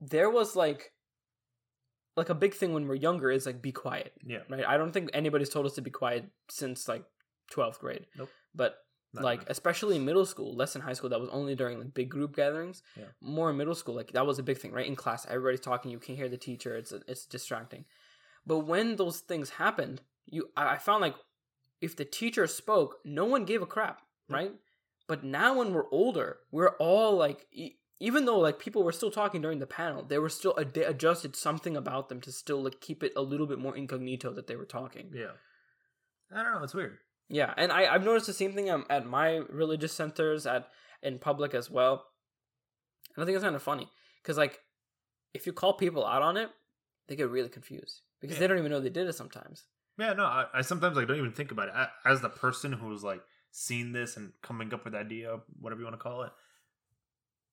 there 0.00 0.30
was 0.30 0.56
like 0.56 0.92
like 2.16 2.28
a 2.28 2.34
big 2.34 2.54
thing 2.54 2.72
when 2.72 2.86
we're 2.86 2.94
younger 2.94 3.30
is 3.30 3.46
like 3.46 3.60
be 3.62 3.72
quiet 3.72 4.12
yeah. 4.24 4.38
right 4.48 4.64
i 4.66 4.76
don't 4.76 4.92
think 4.92 5.10
anybody's 5.12 5.48
told 5.48 5.66
us 5.66 5.74
to 5.74 5.82
be 5.82 5.90
quiet 5.90 6.24
since 6.48 6.86
like 6.88 7.04
12th 7.52 7.78
grade 7.80 8.06
Nope. 8.16 8.28
but 8.54 8.76
Not 9.12 9.24
like 9.24 9.38
enough. 9.40 9.50
especially 9.50 9.96
in 9.96 10.04
middle 10.04 10.24
school 10.26 10.54
less 10.56 10.76
in 10.76 10.82
high 10.82 10.92
school 10.92 11.10
that 11.10 11.20
was 11.20 11.28
only 11.30 11.54
during 11.54 11.78
like 11.78 11.92
big 11.94 12.08
group 12.08 12.36
gatherings 12.36 12.82
Yeah. 12.96 13.06
more 13.20 13.50
in 13.50 13.56
middle 13.56 13.74
school 13.74 13.94
like 13.94 14.12
that 14.12 14.26
was 14.26 14.38
a 14.38 14.42
big 14.44 14.58
thing 14.58 14.72
right 14.72 14.86
in 14.86 14.96
class 14.96 15.26
everybody's 15.28 15.60
talking 15.60 15.90
you 15.90 15.98
can't 15.98 16.18
hear 16.18 16.28
the 16.28 16.36
teacher 16.38 16.76
it's 16.76 16.92
it's 17.08 17.26
distracting 17.26 17.84
but 18.46 18.60
when 18.60 18.96
those 18.96 19.20
things 19.20 19.50
happened 19.50 20.00
you 20.26 20.50
i 20.56 20.74
I 20.74 20.78
found 20.78 21.00
like 21.02 21.16
if 21.80 21.96
the 21.96 22.04
teacher 22.04 22.46
spoke 22.46 22.98
no 23.04 23.24
one 23.24 23.44
gave 23.44 23.60
a 23.62 23.66
crap 23.66 24.02
right 24.30 24.52
but 25.08 25.22
now 25.24 25.58
when 25.58 25.74
we're 25.74 25.90
older 25.90 26.38
we're 26.50 26.76
all 26.78 27.16
like 27.16 27.46
even 28.00 28.24
though 28.24 28.38
like 28.38 28.58
people 28.58 28.82
were 28.82 28.92
still 28.92 29.10
talking 29.10 29.40
during 29.40 29.58
the 29.60 29.66
panel 29.66 30.02
they 30.02 30.18
were 30.18 30.28
still 30.28 30.54
ad- 30.58 30.74
they 30.74 30.84
adjusted 30.84 31.36
something 31.36 31.76
about 31.76 32.08
them 32.08 32.20
to 32.20 32.32
still 32.32 32.62
like 32.62 32.80
keep 32.80 33.02
it 33.02 33.12
a 33.16 33.22
little 33.22 33.46
bit 33.46 33.58
more 33.58 33.76
incognito 33.76 34.32
that 34.32 34.46
they 34.46 34.56
were 34.56 34.64
talking 34.64 35.10
Yeah. 35.14 35.32
I 36.34 36.42
don't 36.42 36.54
know. 36.54 36.62
It's 36.64 36.74
weird. 36.74 36.98
yeah, 37.28 37.54
and 37.56 37.70
I 37.70 37.86
I've 37.86 38.04
noticed 38.04 38.26
the 38.26 38.32
same 38.32 38.54
thing 38.54 38.68
um, 38.70 38.84
at 38.90 39.06
my 39.06 39.36
religious 39.48 39.92
centers 39.92 40.46
at 40.46 40.68
in 41.02 41.18
public 41.18 41.54
as 41.54 41.70
well. 41.70 42.04
And 43.14 43.22
I 43.22 43.26
think 43.26 43.36
it's 43.36 43.44
kind 43.44 43.54
of 43.54 43.62
funny 43.62 43.88
because 44.22 44.36
like 44.38 44.58
if 45.32 45.46
you 45.46 45.52
call 45.52 45.74
people 45.74 46.04
out 46.04 46.22
on 46.22 46.36
it, 46.36 46.48
they 47.06 47.14
get 47.16 47.28
really 47.30 47.48
confused 47.50 48.00
because 48.20 48.38
they 48.38 48.46
don't 48.46 48.58
even 48.58 48.70
know 48.72 48.80
they 48.80 48.88
did 48.88 49.06
it 49.06 49.14
sometimes. 49.14 49.64
Yeah, 49.98 50.14
no, 50.14 50.24
I, 50.24 50.46
I 50.54 50.62
sometimes 50.62 50.96
like 50.96 51.06
don't 51.06 51.18
even 51.18 51.32
think 51.32 51.52
about 51.52 51.68
it 51.68 51.74
I, 51.76 51.88
as 52.04 52.20
the 52.20 52.30
person 52.30 52.72
who's 52.72 53.04
like 53.04 53.20
seen 53.52 53.92
this 53.92 54.16
and 54.16 54.32
coming 54.42 54.72
up 54.74 54.82
with 54.84 54.94
the 54.94 54.98
idea, 54.98 55.38
whatever 55.60 55.80
you 55.82 55.86
want 55.86 55.96
to 55.98 56.02
call 56.02 56.22
it. 56.22 56.32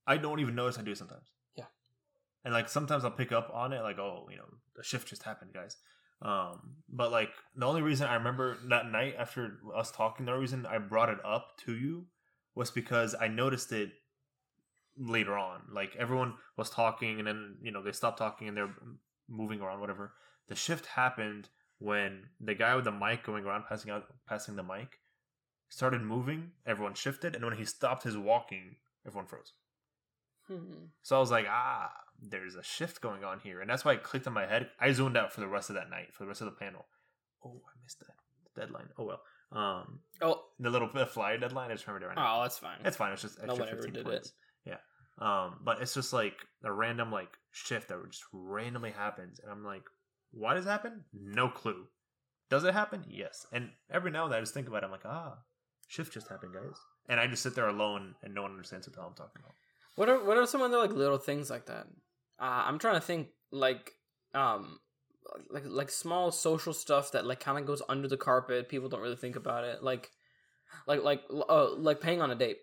I 0.07 0.17
don't 0.17 0.39
even 0.39 0.55
notice 0.55 0.77
I 0.77 0.83
do 0.83 0.91
it 0.91 0.97
sometimes. 0.97 1.31
Yeah. 1.55 1.65
and 2.43 2.53
like 2.53 2.69
sometimes 2.69 3.03
I'll 3.05 3.11
pick 3.11 3.31
up 3.31 3.51
on 3.53 3.73
it, 3.73 3.81
like 3.81 3.99
oh, 3.99 4.27
you 4.29 4.37
know, 4.37 4.47
the 4.75 4.83
shift 4.83 5.07
just 5.07 5.23
happened, 5.23 5.53
guys. 5.53 5.77
Um, 6.21 6.75
but 6.87 7.11
like 7.11 7.31
the 7.55 7.65
only 7.65 7.81
reason 7.81 8.07
I 8.07 8.15
remember 8.15 8.57
that 8.69 8.91
night 8.91 9.15
after 9.17 9.59
us 9.75 9.91
talking, 9.91 10.25
the 10.25 10.31
only 10.31 10.41
reason 10.41 10.65
I 10.65 10.77
brought 10.77 11.09
it 11.09 11.17
up 11.25 11.57
to 11.65 11.75
you 11.75 12.05
was 12.53 12.69
because 12.69 13.15
I 13.19 13.27
noticed 13.27 13.71
it 13.71 13.91
later 14.97 15.37
on. 15.37 15.61
Like 15.73 15.95
everyone 15.97 16.35
was 16.57 16.69
talking, 16.69 17.19
and 17.19 17.27
then 17.27 17.57
you 17.61 17.71
know 17.71 17.81
they 17.81 17.91
stopped 17.91 18.19
talking 18.19 18.47
and 18.47 18.55
they're 18.55 18.75
moving 19.29 19.61
around, 19.61 19.79
whatever. 19.79 20.13
The 20.47 20.55
shift 20.55 20.85
happened 20.85 21.49
when 21.79 22.23
the 22.39 22.53
guy 22.53 22.75
with 22.75 22.85
the 22.85 22.91
mic 22.91 23.23
going 23.23 23.45
around 23.45 23.63
passing 23.67 23.91
out, 23.91 24.05
passing 24.27 24.55
the 24.55 24.63
mic, 24.63 24.99
started 25.69 26.01
moving. 26.01 26.51
Everyone 26.67 26.93
shifted, 26.93 27.35
and 27.35 27.43
when 27.43 27.57
he 27.57 27.65
stopped 27.65 28.03
his 28.03 28.17
walking, 28.17 28.75
everyone 29.07 29.27
froze. 29.27 29.53
Hmm. 30.57 30.85
So 31.01 31.15
I 31.15 31.19
was 31.19 31.31
like, 31.31 31.45
ah, 31.49 31.91
there's 32.21 32.55
a 32.55 32.63
shift 32.63 33.01
going 33.01 33.23
on 33.23 33.39
here, 33.39 33.61
and 33.61 33.69
that's 33.69 33.85
why 33.85 33.93
it 33.93 34.03
clicked 34.03 34.27
in 34.27 34.33
my 34.33 34.45
head. 34.45 34.69
I 34.79 34.91
zoned 34.91 35.17
out 35.17 35.31
for 35.33 35.41
the 35.41 35.47
rest 35.47 35.69
of 35.69 35.75
that 35.75 35.89
night, 35.89 36.13
for 36.13 36.23
the 36.23 36.27
rest 36.27 36.41
of 36.41 36.45
the 36.45 36.51
panel. 36.51 36.85
Oh, 37.45 37.61
I 37.65 37.73
missed 37.83 37.99
that 37.99 38.59
deadline. 38.59 38.89
Oh 38.97 39.05
well. 39.05 39.21
Um, 39.51 39.99
Oh, 40.21 40.41
the 40.59 40.69
little 40.69 40.89
the 40.93 41.05
flyer 41.05 41.37
deadline. 41.37 41.71
I 41.71 41.73
just 41.73 41.87
remembered 41.87 42.05
it 42.05 42.09
right 42.09 42.15
now. 42.15 42.39
oh, 42.39 42.41
that's 42.43 42.57
fine. 42.59 42.77
It's 42.85 42.97
fine. 42.97 43.11
It's 43.13 43.21
just 43.21 43.35
extra 43.39 43.47
No 43.47 43.55
one 43.55 43.69
ever 43.69 43.81
15 43.81 43.93
did 43.93 44.05
points. 44.05 44.33
Yeah. 44.65 44.77
Um, 45.19 45.59
but 45.63 45.81
it's 45.81 45.93
just 45.93 46.13
like 46.13 46.35
a 46.63 46.71
random 46.71 47.11
like 47.11 47.29
shift 47.51 47.89
that 47.89 47.97
just 48.09 48.23
randomly 48.31 48.91
happens, 48.91 49.39
and 49.41 49.51
I'm 49.51 49.63
like, 49.63 49.83
why 50.31 50.53
does 50.53 50.65
it 50.65 50.69
happen? 50.69 51.03
No 51.13 51.49
clue. 51.49 51.85
Does 52.49 52.63
it 52.65 52.73
happen? 52.73 53.03
Yes. 53.09 53.45
And 53.51 53.69
every 53.89 54.11
now 54.11 54.23
and 54.25 54.31
then 54.33 54.37
I 54.37 54.41
just 54.41 54.53
think 54.53 54.67
about 54.67 54.83
it. 54.83 54.85
I'm 54.85 54.91
like, 54.91 55.05
ah, 55.05 55.37
shift 55.87 56.13
just 56.13 56.27
happened, 56.27 56.53
guys. 56.53 56.77
And 57.09 57.19
I 57.19 57.27
just 57.27 57.43
sit 57.43 57.55
there 57.55 57.67
alone, 57.67 58.15
and 58.23 58.33
no 58.33 58.43
one 58.43 58.51
understands 58.51 58.87
what 58.87 58.93
the 58.95 59.01
hell 59.01 59.09
I'm 59.09 59.15
talking 59.15 59.41
about. 59.41 59.55
What 59.95 60.09
are 60.09 60.23
what 60.23 60.37
are 60.37 60.45
some 60.45 60.61
other 60.61 60.77
like 60.77 60.93
little 60.93 61.17
things 61.17 61.49
like 61.49 61.65
that? 61.67 61.87
Uh, 62.39 62.63
I'm 62.65 62.79
trying 62.79 62.95
to 62.95 63.01
think 63.01 63.29
like 63.51 63.93
um 64.33 64.79
like 65.49 65.63
like 65.65 65.89
small 65.89 66.31
social 66.31 66.73
stuff 66.73 67.11
that 67.11 67.25
like 67.25 67.39
kind 67.39 67.57
of 67.57 67.65
goes 67.65 67.81
under 67.89 68.07
the 68.07 68.17
carpet. 68.17 68.69
People 68.69 68.89
don't 68.89 69.01
really 69.01 69.15
think 69.15 69.35
about 69.35 69.63
it. 69.63 69.83
Like 69.83 70.09
like 70.87 71.03
like 71.03 71.21
uh, 71.29 71.73
like 71.75 72.01
paying 72.01 72.21
on 72.21 72.31
a 72.31 72.35
date. 72.35 72.57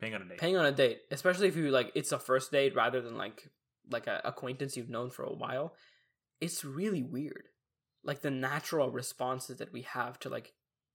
Paying 0.00 0.14
on 0.14 0.22
a 0.22 0.24
date. 0.24 0.38
Paying 0.38 0.56
on 0.56 0.66
a 0.66 0.72
date, 0.72 1.00
especially 1.10 1.48
if 1.48 1.56
you 1.56 1.70
like 1.70 1.92
it's 1.94 2.12
a 2.12 2.18
first 2.18 2.52
date 2.52 2.74
rather 2.74 3.00
than 3.00 3.16
like 3.16 3.48
like 3.90 4.06
an 4.06 4.20
acquaintance 4.24 4.76
you've 4.76 4.90
known 4.90 5.10
for 5.10 5.24
a 5.24 5.32
while. 5.32 5.74
It's 6.40 6.64
really 6.64 7.02
weird. 7.02 7.48
Like 8.04 8.20
the 8.20 8.30
natural 8.30 8.90
responses 8.90 9.58
that 9.58 9.72
we 9.72 9.82
have 9.82 10.18
to 10.20 10.28
like 10.28 10.52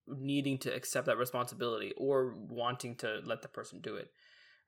needing 0.07 0.57
to 0.57 0.73
accept 0.73 1.07
that 1.07 1.17
responsibility 1.17 1.93
or 1.97 2.33
wanting 2.37 2.95
to 2.95 3.21
let 3.25 3.41
the 3.41 3.47
person 3.47 3.81
do 3.81 3.95
it 3.95 4.09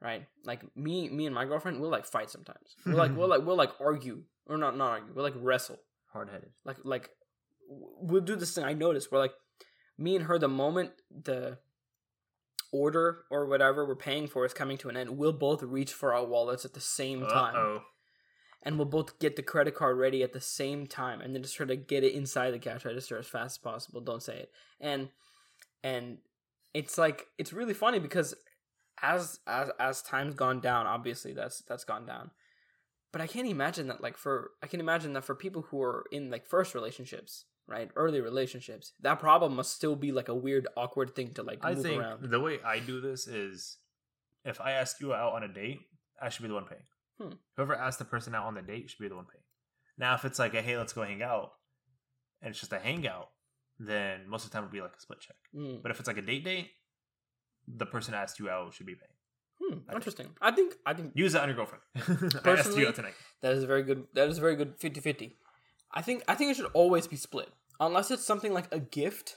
right 0.01 0.25
like 0.45 0.61
me 0.75 1.09
me 1.09 1.25
and 1.25 1.35
my 1.35 1.45
girlfriend 1.45 1.79
we'll 1.79 1.89
like 1.89 2.05
fight 2.05 2.29
sometimes 2.29 2.75
we'll 2.85 2.95
like 2.95 3.15
we'll 3.15 3.27
like 3.27 3.45
we'll 3.45 3.57
like 3.57 3.71
argue 3.79 4.23
or 4.47 4.57
not 4.57 4.77
not 4.77 4.91
argue 4.91 5.13
we'll 5.13 5.25
like 5.25 5.33
wrestle 5.37 5.79
Hard 6.13 6.29
headed. 6.29 6.49
like 6.65 6.77
like 6.83 7.09
we'll 7.67 8.21
do 8.21 8.35
this 8.35 8.53
thing 8.53 8.63
i 8.63 8.73
noticed 8.73 9.11
where 9.11 9.21
like 9.21 9.33
me 9.97 10.15
and 10.15 10.25
her 10.25 10.39
the 10.39 10.47
moment 10.47 10.91
the 11.11 11.57
order 12.71 13.25
or 13.29 13.45
whatever 13.45 13.85
we're 13.85 13.95
paying 13.95 14.27
for 14.27 14.45
is 14.45 14.53
coming 14.53 14.77
to 14.77 14.89
an 14.89 14.97
end, 14.97 15.17
we'll 15.17 15.33
both 15.33 15.63
reach 15.63 15.91
for 15.93 16.13
our 16.13 16.25
wallets 16.25 16.65
at 16.65 16.73
the 16.73 16.79
same 16.79 17.25
time. 17.25 17.55
Uh-oh. 17.55 17.81
and 18.63 18.77
we'll 18.77 18.85
both 18.85 19.19
get 19.19 19.35
the 19.35 19.41
credit 19.41 19.73
card 19.73 19.97
ready 19.97 20.21
at 20.21 20.33
the 20.33 20.41
same 20.41 20.85
time 20.85 21.21
and 21.21 21.33
then 21.33 21.41
just 21.41 21.55
try 21.55 21.65
to 21.65 21.75
get 21.75 22.03
it 22.03 22.13
inside 22.13 22.51
the 22.51 22.59
cash 22.59 22.85
register 22.85 23.17
as 23.17 23.27
fast 23.27 23.53
as 23.53 23.57
possible 23.57 24.01
don't 24.01 24.21
say 24.23 24.37
it 24.37 24.51
and 24.81 25.09
and 25.83 26.17
it's 26.73 26.97
like 26.97 27.25
it's 27.37 27.53
really 27.53 27.73
funny 27.73 27.99
because 27.99 28.35
as 29.01 29.39
as 29.47 29.69
as 29.79 30.01
time's 30.01 30.35
gone 30.35 30.59
down 30.59 30.87
obviously 30.87 31.33
that's 31.33 31.61
that's 31.67 31.83
gone 31.83 32.05
down 32.05 32.31
but 33.11 33.21
i 33.21 33.27
can't 33.27 33.47
imagine 33.47 33.87
that 33.87 34.01
like 34.01 34.17
for 34.17 34.51
i 34.63 34.67
can 34.67 34.79
imagine 34.79 35.13
that 35.13 35.23
for 35.23 35.35
people 35.35 35.63
who 35.69 35.81
are 35.81 36.05
in 36.11 36.29
like 36.29 36.45
first 36.45 36.75
relationships 36.75 37.45
right 37.67 37.91
early 37.95 38.19
relationships 38.19 38.93
that 39.01 39.19
problem 39.19 39.55
must 39.55 39.73
still 39.73 39.95
be 39.95 40.11
like 40.11 40.27
a 40.27 40.35
weird 40.35 40.67
awkward 40.75 41.15
thing 41.15 41.33
to 41.33 41.43
like 41.43 41.59
I 41.63 41.73
move 41.73 41.83
think 41.83 42.01
around 42.01 42.29
the 42.29 42.39
way 42.39 42.59
I 42.65 42.79
do 42.79 42.99
this 42.99 43.27
is 43.27 43.77
if 44.45 44.61
I 44.61 44.71
ask 44.71 44.99
you 45.01 45.13
out 45.13 45.33
on 45.33 45.43
a 45.43 45.47
date, 45.47 45.79
I 46.21 46.29
should 46.29 46.43
be 46.43 46.47
the 46.47 46.53
one 46.53 46.65
paying. 46.65 46.81
Hmm. 47.19 47.35
Whoever 47.55 47.75
asked 47.75 47.99
the 47.99 48.05
person 48.05 48.35
out 48.35 48.45
on 48.45 48.55
the 48.55 48.61
date 48.61 48.89
should 48.89 49.01
be 49.01 49.09
the 49.09 49.15
one 49.15 49.25
paying. 49.25 49.43
Now, 49.97 50.15
if 50.15 50.25
it's 50.25 50.39
like 50.39 50.53
a 50.53 50.61
hey, 50.61 50.77
let's 50.77 50.93
go 50.93 51.03
hang 51.03 51.21
out, 51.21 51.51
and 52.41 52.51
it's 52.51 52.59
just 52.59 52.73
a 52.73 52.79
hangout, 52.79 53.29
then 53.77 54.27
most 54.27 54.45
of 54.45 54.51
the 54.51 54.53
time 54.53 54.63
it'll 54.63 54.73
be 54.73 54.81
like 54.81 54.95
a 54.97 55.01
split 55.01 55.19
check. 55.19 55.35
Mm. 55.55 55.81
But 55.81 55.91
if 55.91 55.99
it's 55.99 56.07
like 56.07 56.17
a 56.17 56.21
date 56.21 56.45
date, 56.45 56.69
the 57.77 57.85
person 57.85 58.13
asked 58.13 58.39
you 58.39 58.49
out 58.49 58.73
should 58.73 58.85
be 58.85 58.95
paying. 58.95 59.11
Hmm, 59.61 59.93
interesting 59.93 60.27
i 60.41 60.51
think 60.51 60.75
i 60.85 60.93
think 60.93 61.11
Use 61.15 61.33
that 61.33 61.41
on 61.43 61.49
your 61.49 61.57
girlfriend. 61.57 61.83
I 62.45 62.51
asked 62.51 62.77
you 62.77 62.87
out 62.87 62.95
tonight. 62.95 63.13
That 63.41 63.53
is 63.53 63.63
a 63.63 63.67
very 63.67 63.83
good. 63.83 64.05
That 64.13 64.29
is 64.29 64.37
a 64.37 64.41
very 64.41 64.55
good 64.55 64.79
50-50. 64.79 65.33
I 65.91 66.01
think. 66.01 66.23
I 66.27 66.35
think 66.35 66.51
it 66.51 66.55
should 66.57 66.71
always 66.73 67.07
be 67.07 67.17
split, 67.17 67.49
unless 67.79 68.09
it's 68.09 68.25
something 68.25 68.53
like 68.53 68.73
a 68.73 68.79
gift, 68.79 69.35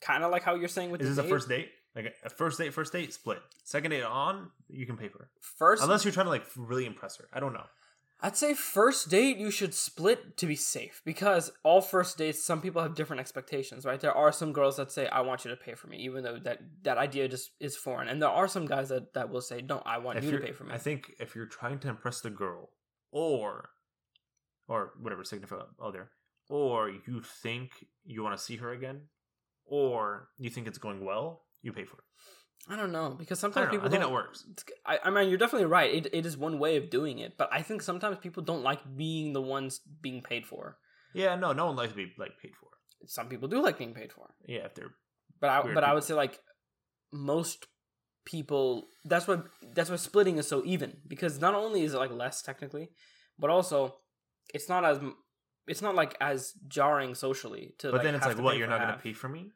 kind 0.00 0.24
of 0.24 0.30
like 0.32 0.42
how 0.42 0.56
you're 0.56 0.68
saying 0.68 0.90
with 0.90 1.00
the 1.00 1.06
Is 1.06 1.16
this 1.16 1.24
a 1.24 1.28
first 1.28 1.48
date? 1.48 1.70
Like 1.94 2.14
a 2.24 2.30
first 2.30 2.58
date, 2.58 2.72
first 2.74 2.92
date, 2.92 3.12
split. 3.12 3.40
Second 3.64 3.90
date 3.90 4.02
on, 4.02 4.50
you 4.68 4.86
can 4.86 4.96
pay 4.96 5.08
for 5.08 5.22
it. 5.22 5.28
First, 5.40 5.82
Unless 5.82 6.04
you're 6.04 6.12
trying 6.12 6.26
to 6.26 6.30
like 6.30 6.44
really 6.56 6.86
impress 6.86 7.16
her. 7.18 7.28
I 7.32 7.38
don't 7.38 7.52
know. 7.52 7.66
I'd 8.24 8.36
say 8.36 8.54
first 8.54 9.08
date 9.08 9.36
you 9.36 9.50
should 9.50 9.74
split 9.74 10.36
to 10.36 10.46
be 10.46 10.54
safe 10.54 11.02
because 11.04 11.50
all 11.64 11.80
first 11.80 12.16
dates, 12.16 12.44
some 12.44 12.62
people 12.62 12.80
have 12.80 12.94
different 12.94 13.18
expectations, 13.18 13.84
right? 13.84 14.00
There 14.00 14.16
are 14.16 14.30
some 14.30 14.52
girls 14.52 14.76
that 14.76 14.92
say, 14.92 15.08
"I 15.08 15.22
want 15.22 15.44
you 15.44 15.50
to 15.50 15.56
pay 15.56 15.74
for 15.74 15.88
me," 15.88 15.96
even 15.98 16.22
though 16.22 16.38
that 16.38 16.60
that 16.82 16.98
idea 16.98 17.28
just 17.28 17.50
is 17.58 17.76
foreign, 17.76 18.08
and 18.08 18.22
there 18.22 18.28
are 18.28 18.46
some 18.46 18.64
guys 18.64 18.90
that 18.90 19.12
that 19.14 19.28
will 19.28 19.40
say, 19.40 19.60
"No, 19.60 19.82
I 19.84 19.98
want 19.98 20.18
if 20.18 20.24
you 20.24 20.30
to 20.30 20.38
pay 20.38 20.52
for 20.52 20.62
me." 20.64 20.72
I 20.72 20.78
think 20.78 21.12
if 21.18 21.34
you're 21.34 21.46
trying 21.46 21.80
to 21.80 21.88
impress 21.88 22.20
the 22.20 22.30
girl, 22.30 22.70
or 23.10 23.70
or 24.68 24.92
whatever 25.00 25.24
significant 25.24 25.70
other, 25.80 26.12
oh, 26.48 26.54
or 26.54 26.90
you 26.90 27.22
think 27.22 27.86
you 28.04 28.22
want 28.22 28.38
to 28.38 28.42
see 28.42 28.56
her 28.56 28.70
again, 28.70 29.08
or 29.64 30.30
you 30.38 30.48
think 30.48 30.68
it's 30.68 30.78
going 30.78 31.04
well, 31.04 31.46
you 31.60 31.72
pay 31.72 31.84
for 31.84 31.96
it. 31.98 32.04
I 32.68 32.76
don't 32.76 32.92
know 32.92 33.16
because 33.18 33.38
I, 33.38 33.42
sometimes 33.42 33.66
know. 33.66 33.70
people 33.70 33.86
I 33.88 33.90
think 33.90 34.02
that 34.02 34.12
works. 34.12 34.44
I, 34.86 34.98
I 35.04 35.10
mean, 35.10 35.28
you're 35.28 35.38
definitely 35.38 35.66
right. 35.66 35.92
It, 35.92 36.06
it 36.12 36.26
is 36.26 36.36
one 36.36 36.58
way 36.58 36.76
of 36.76 36.90
doing 36.90 37.18
it, 37.18 37.36
but 37.36 37.48
I 37.52 37.62
think 37.62 37.82
sometimes 37.82 38.18
people 38.18 38.42
don't 38.42 38.62
like 38.62 38.80
being 38.96 39.32
the 39.32 39.42
ones 39.42 39.80
being 40.00 40.22
paid 40.22 40.46
for. 40.46 40.78
Yeah, 41.12 41.34
no, 41.34 41.52
no 41.52 41.66
one 41.66 41.76
likes 41.76 41.92
to 41.92 41.96
be 41.96 42.12
like 42.18 42.38
paid 42.40 42.52
for. 42.58 42.68
Some 43.06 43.28
people 43.28 43.48
do 43.48 43.60
like 43.60 43.78
being 43.78 43.94
paid 43.94 44.12
for, 44.12 44.30
Yeah, 44.46 44.64
if 44.66 44.74
they're 44.74 44.92
but 45.40 45.50
I 45.50 45.74
but 45.74 45.84
I 45.84 45.92
would 45.92 46.04
say 46.04 46.14
like 46.14 46.38
most 47.12 47.66
people. 48.24 48.86
That's 49.04 49.26
why 49.26 49.40
that's 49.74 49.90
why 49.90 49.96
splitting 49.96 50.38
is 50.38 50.46
so 50.46 50.62
even 50.64 50.98
because 51.06 51.40
not 51.40 51.54
only 51.54 51.82
is 51.82 51.94
it 51.94 51.98
like 51.98 52.12
less 52.12 52.42
technically, 52.42 52.90
but 53.38 53.50
also 53.50 53.96
it's 54.54 54.68
not 54.68 54.84
as 54.84 55.00
it's 55.66 55.82
not 55.82 55.96
like 55.96 56.16
as 56.20 56.52
jarring 56.68 57.14
socially 57.14 57.74
to. 57.78 57.88
but 57.88 57.94
like, 57.94 58.02
then 58.04 58.14
it's 58.14 58.24
like, 58.24 58.38
what? 58.38 58.56
You're 58.56 58.68
not 58.68 58.78
gonna 58.78 58.92
half. 58.92 59.02
pay 59.02 59.12
for 59.12 59.28
me? 59.28 59.50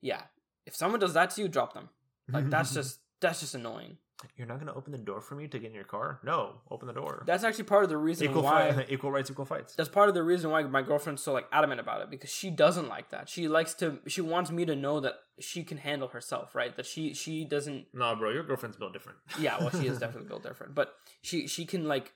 Yeah, 0.00 0.22
if 0.66 0.76
someone 0.76 1.00
does 1.00 1.14
that 1.14 1.30
to 1.30 1.42
you, 1.42 1.48
drop 1.48 1.74
them. 1.74 1.88
Like 2.30 2.50
that's 2.50 2.74
just 2.78 3.00
that's 3.20 3.40
just 3.40 3.54
annoying. 3.54 3.98
you're 4.36 4.46
not 4.46 4.58
gonna 4.58 4.74
open 4.74 4.92
the 4.92 4.98
door 4.98 5.20
for 5.20 5.34
me 5.34 5.48
to 5.48 5.58
get 5.58 5.68
in 5.68 5.74
your 5.74 5.84
car. 5.84 6.20
No, 6.24 6.60
open 6.70 6.86
the 6.86 6.94
door. 6.94 7.22
That's 7.26 7.44
actually 7.44 7.64
part 7.64 7.84
of 7.84 7.90
the 7.90 7.96
reason 7.96 8.28
equal 8.28 8.42
why. 8.42 8.72
fight, 8.72 8.86
equal 8.90 9.10
rights, 9.10 9.30
equal 9.30 9.44
fights. 9.44 9.74
that's 9.74 9.88
part 9.88 10.08
of 10.08 10.14
the 10.14 10.22
reason 10.22 10.50
why 10.50 10.62
my 10.62 10.82
girlfriend's 10.82 11.22
so 11.22 11.32
like 11.32 11.46
adamant 11.52 11.80
about 11.80 12.00
it 12.02 12.10
because 12.10 12.30
she 12.30 12.50
doesn't 12.50 12.88
like 12.88 13.10
that. 13.10 13.28
She 13.28 13.48
likes 13.48 13.74
to 13.74 13.98
she 14.06 14.20
wants 14.20 14.50
me 14.50 14.64
to 14.66 14.76
know 14.76 15.00
that 15.00 15.14
she 15.40 15.64
can 15.64 15.78
handle 15.78 16.08
herself, 16.08 16.54
right? 16.54 16.74
That 16.76 16.86
she 16.86 17.14
she 17.14 17.44
doesn't 17.44 17.86
No, 17.92 18.14
bro, 18.16 18.30
your 18.30 18.44
girlfriend's 18.44 18.76
built 18.76 18.92
different. 18.92 19.18
yeah, 19.38 19.58
well 19.58 19.70
she 19.70 19.86
is 19.86 19.98
definitely 19.98 20.28
built 20.28 20.42
different. 20.42 20.74
But 20.74 20.94
she 21.22 21.46
she 21.46 21.64
can 21.66 21.86
like 21.88 22.12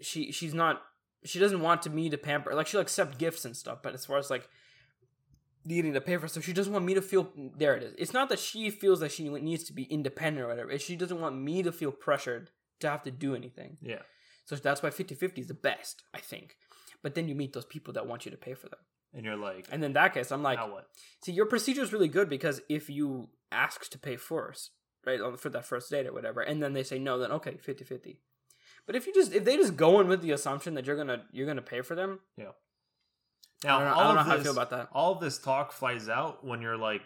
she 0.00 0.32
she's 0.32 0.54
not 0.54 0.82
she 1.24 1.38
doesn't 1.38 1.60
want 1.60 1.82
to 1.82 1.90
me 1.90 2.08
to 2.10 2.18
pamper 2.18 2.54
like 2.54 2.66
she'll 2.66 2.80
accept 2.80 3.18
gifts 3.18 3.44
and 3.44 3.56
stuff, 3.56 3.78
but 3.82 3.94
as 3.94 4.04
far 4.06 4.18
as 4.18 4.30
like 4.30 4.48
needing 5.66 5.92
to 5.94 6.00
pay 6.00 6.16
for 6.16 6.28
stuff, 6.28 6.44
she 6.44 6.52
doesn't 6.52 6.72
want 6.72 6.84
me 6.84 6.94
to 6.94 7.02
feel 7.02 7.30
there 7.58 7.76
it 7.76 7.82
is. 7.82 7.94
It's 7.98 8.12
not 8.12 8.28
that 8.30 8.38
she 8.38 8.70
feels 8.70 9.00
that 9.00 9.12
she 9.12 9.28
needs 9.28 9.64
to 9.64 9.72
be 9.72 9.82
independent 9.84 10.44
or 10.44 10.48
whatever. 10.48 10.70
It's 10.70 10.84
she 10.84 10.96
doesn't 10.96 11.20
want 11.20 11.36
me 11.36 11.62
to 11.62 11.72
feel 11.72 11.90
pressured 11.92 12.50
to 12.80 12.88
have 12.88 13.02
to 13.02 13.10
do 13.10 13.34
anything. 13.34 13.76
Yeah, 13.82 14.02
So 14.44 14.56
that's 14.56 14.82
why 14.82 14.90
50-50 14.90 15.38
is 15.38 15.46
the 15.48 15.54
best, 15.54 16.02
I 16.14 16.18
think. 16.20 16.56
But 17.02 17.14
then 17.14 17.28
you 17.28 17.34
meet 17.34 17.52
those 17.52 17.64
people 17.66 17.92
that 17.94 18.06
want 18.06 18.24
you 18.24 18.30
to 18.30 18.36
pay 18.36 18.54
for 18.54 18.68
them. 18.68 18.80
and 19.14 19.24
you're 19.24 19.36
like, 19.36 19.66
And 19.70 19.82
in 19.84 19.92
that 19.94 20.14
case, 20.14 20.30
I'm 20.32 20.42
like, 20.42 20.58
now 20.58 20.70
what? 20.72 20.88
see, 21.22 21.32
your 21.32 21.46
procedure 21.46 21.82
is 21.82 21.92
really 21.92 22.08
good 22.08 22.28
because 22.28 22.60
if 22.68 22.88
you 22.90 23.28
ask 23.52 23.88
to 23.90 23.98
pay 23.98 24.16
first, 24.16 24.70
right, 25.06 25.20
for 25.38 25.48
that 25.50 25.64
first 25.64 25.90
date 25.90 26.06
or 26.06 26.12
whatever, 26.12 26.40
and 26.42 26.62
then 26.62 26.72
they 26.74 26.82
say 26.82 26.98
no, 26.98 27.18
then 27.18 27.32
okay, 27.32 27.52
50-50. 27.66 28.16
But 28.86 28.94
if 28.94 29.06
you 29.06 29.12
just 29.14 29.32
if 29.34 29.44
they 29.44 29.56
just 29.56 29.76
go 29.76 29.98
in 30.00 30.06
with 30.06 30.20
the 30.22 30.30
assumption 30.30 30.74
that 30.74 30.86
you're 30.86 30.96
gonna 30.96 31.24
you're 31.32 31.46
gonna 31.46 31.60
pay 31.62 31.80
for 31.80 31.96
them, 31.96 32.20
Now, 33.64 33.76
I 33.78 33.80
don't 33.80 33.88
know, 33.88 33.94
all 33.94 34.00
I 34.00 34.04
don't 34.04 34.14
know 34.16 34.20
of 34.20 34.26
how 34.26 34.32
I 34.32 34.36
this, 34.36 34.44
feel 34.44 34.52
about 34.52 34.70
that. 34.70 34.88
all 34.92 35.14
this 35.16 35.38
talk 35.38 35.72
flies 35.72 36.08
out 36.08 36.44
when 36.44 36.60
you're 36.60 36.76
like 36.76 37.02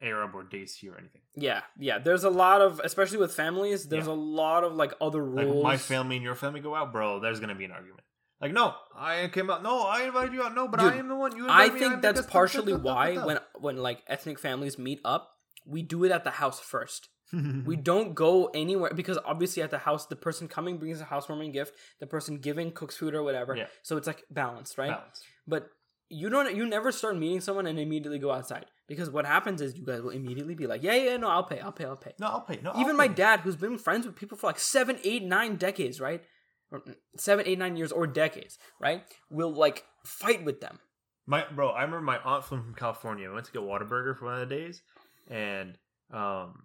Arab 0.00 0.34
or 0.34 0.44
Desi 0.44 0.90
or 0.92 0.98
anything. 0.98 1.22
Yeah, 1.34 1.62
yeah. 1.78 1.98
There's 1.98 2.24
a 2.24 2.30
lot 2.30 2.60
of, 2.60 2.80
especially 2.84 3.18
with 3.18 3.32
families, 3.34 3.88
there's 3.88 4.06
Yeah. 4.06 4.12
a 4.12 4.14
lot 4.14 4.62
of 4.64 4.74
like 4.74 4.92
other 5.00 5.22
Like 5.24 5.46
rules. 5.46 5.62
my 5.64 5.76
family 5.76 6.16
and 6.16 6.24
your 6.24 6.34
family 6.34 6.60
go 6.60 6.74
out, 6.74 6.92
bro. 6.92 7.18
There's 7.20 7.40
gonna 7.40 7.54
be 7.54 7.64
an 7.64 7.72
argument. 7.72 8.02
Like, 8.40 8.52
no, 8.52 8.74
I 8.94 9.28
came 9.32 9.48
out. 9.50 9.62
No, 9.62 9.82
I 9.86 10.02
invited 10.02 10.34
you 10.34 10.42
out. 10.42 10.54
No, 10.54 10.68
but 10.68 10.78
Dude, 10.80 10.92
I 10.92 10.96
am 10.96 11.08
the 11.08 11.16
one. 11.16 11.34
You. 11.36 11.46
I 11.48 11.70
think 11.70 12.02
that's 12.02 12.20
partially 12.26 12.74
why 12.88 13.16
when 13.24 13.38
when 13.58 13.78
like 13.78 14.02
ethnic 14.06 14.38
families 14.38 14.78
meet 14.78 15.00
up, 15.04 15.30
we 15.64 15.82
do 15.82 16.04
it 16.04 16.12
at 16.12 16.22
the 16.24 16.32
house 16.32 16.60
first. 16.60 17.08
We 17.32 17.76
don't 17.92 18.14
go 18.14 18.46
anywhere 18.54 18.92
because 18.94 19.18
obviously 19.24 19.62
at 19.62 19.70
the 19.70 19.78
house, 19.78 20.06
the 20.06 20.16
person 20.16 20.48
coming 20.48 20.78
brings 20.78 21.00
a 21.00 21.04
housewarming 21.04 21.52
gift, 21.52 21.74
the 22.00 22.06
person 22.06 22.38
giving 22.38 22.72
cooks 22.72 22.96
food 22.96 23.14
or 23.14 23.22
whatever. 23.22 23.56
Yeah. 23.56 23.66
So 23.82 23.96
it's 23.96 24.06
like 24.06 24.24
balanced, 24.30 24.78
right? 24.78 24.90
Balance. 24.90 25.22
But 25.46 25.70
you 26.08 26.28
don't, 26.28 26.54
you 26.54 26.66
never 26.66 26.92
start 26.92 27.16
meeting 27.16 27.40
someone 27.40 27.66
and 27.66 27.78
immediately 27.78 28.18
go 28.20 28.30
outside 28.30 28.66
because 28.86 29.10
what 29.10 29.26
happens 29.26 29.60
is 29.60 29.76
you 29.76 29.84
guys 29.84 30.02
will 30.02 30.10
immediately 30.10 30.54
be 30.54 30.66
like, 30.66 30.82
yeah, 30.82 30.94
yeah, 30.94 31.16
no, 31.16 31.28
I'll 31.28 31.42
pay, 31.44 31.58
I'll 31.58 31.72
pay, 31.72 31.84
I'll 31.84 31.96
pay. 31.96 32.14
No, 32.20 32.28
I'll 32.28 32.40
pay. 32.42 32.60
No, 32.62 32.72
Even 32.76 32.90
I'll 32.92 32.96
my 32.96 33.08
pay. 33.08 33.14
dad, 33.14 33.40
who's 33.40 33.56
been 33.56 33.76
friends 33.78 34.06
with 34.06 34.14
people 34.14 34.38
for 34.38 34.46
like 34.46 34.60
seven, 34.60 34.98
eight, 35.02 35.24
nine 35.24 35.56
decades, 35.56 36.00
right? 36.00 36.22
Or 36.70 36.80
mm, 36.80 36.94
seven, 37.16 37.44
eight, 37.48 37.58
nine 37.58 37.76
years 37.76 37.90
or 37.90 38.06
decades, 38.06 38.58
right? 38.80 39.02
Will 39.30 39.52
like 39.52 39.84
fight 40.04 40.44
with 40.44 40.60
them. 40.60 40.78
My 41.26 41.44
bro, 41.52 41.70
I 41.70 41.82
remember 41.82 42.02
my 42.02 42.18
aunt 42.18 42.44
flew 42.44 42.62
from 42.62 42.74
California. 42.74 43.28
I 43.28 43.34
went 43.34 43.46
to 43.46 43.52
get 43.52 43.62
Whataburger 43.62 44.16
for 44.16 44.26
one 44.26 44.34
of 44.40 44.48
the 44.48 44.54
days, 44.54 44.80
and 45.28 45.76
um, 46.12 46.62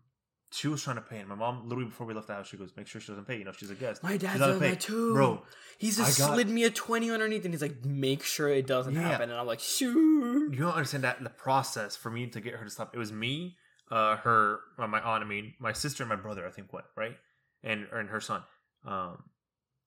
she 0.54 0.68
was 0.68 0.84
trying 0.84 0.97
to 0.97 1.02
pay. 1.02 1.18
And 1.20 1.28
my 1.30 1.36
mom, 1.36 1.64
literally 1.64 1.86
before 1.89 2.06
we 2.06 2.14
left 2.14 2.28
the 2.28 2.34
house, 2.34 2.47
she 2.47 2.58
goes, 2.58 2.72
"Make 2.76 2.88
sure 2.88 2.99
she 3.02 3.08
doesn't 3.12 3.26
pay. 3.26 3.38
You 3.38 3.45
know, 3.45 3.52
she's 3.54 3.70
a 3.70 3.76
guest." 3.76 4.04
My 4.04 4.18
dad's 4.18 4.39
pay. 4.60 4.70
that 4.72 4.82
too, 4.82 5.14
bro. 5.14 5.43
He's 5.78 5.97
just 5.97 6.18
got- 6.20 6.34
slid 6.34 6.49
me 6.49 6.64
a 6.66 6.70
twenty 6.70 7.10
underneath, 7.10 7.45
and 7.45 7.54
he's 7.54 7.62
like, 7.62 7.84
"Make 7.86 8.24
sure 8.24 8.49
it 8.49 8.68
doesn't 8.68 8.93
Yeah. 8.93 9.02
happen." 9.02 9.30
And 9.30 9.39
I'm 9.39 9.47
like, 9.47 9.60
"Sure." 9.60 10.52
You 10.52 10.58
don't 10.60 10.74
understand 10.74 11.04
that 11.06 11.24
the 11.24 11.30
process 11.30 11.95
for 11.95 12.12
me 12.12 12.28
to 12.28 12.41
get 12.41 12.56
her 12.56 12.64
to 12.66 12.70
stop. 12.70 12.93
It 12.93 12.99
was 12.99 13.12
me, 13.12 13.58
uh, 13.89 14.18
her, 14.18 14.60
well, 14.78 14.88
my 14.88 15.02
aunt. 15.02 15.24
I 15.24 15.28
mean, 15.28 15.54
my 15.60 15.74
sister 15.74 16.04
and 16.04 16.10
my 16.10 16.16
brother. 16.16 16.45
I 16.45 16.52
think 16.52 16.72
went 16.74 16.86
right, 16.95 17.18
and 17.64 17.88
and 17.91 18.10
her 18.10 18.20
son. 18.22 18.43
Um, 18.86 19.24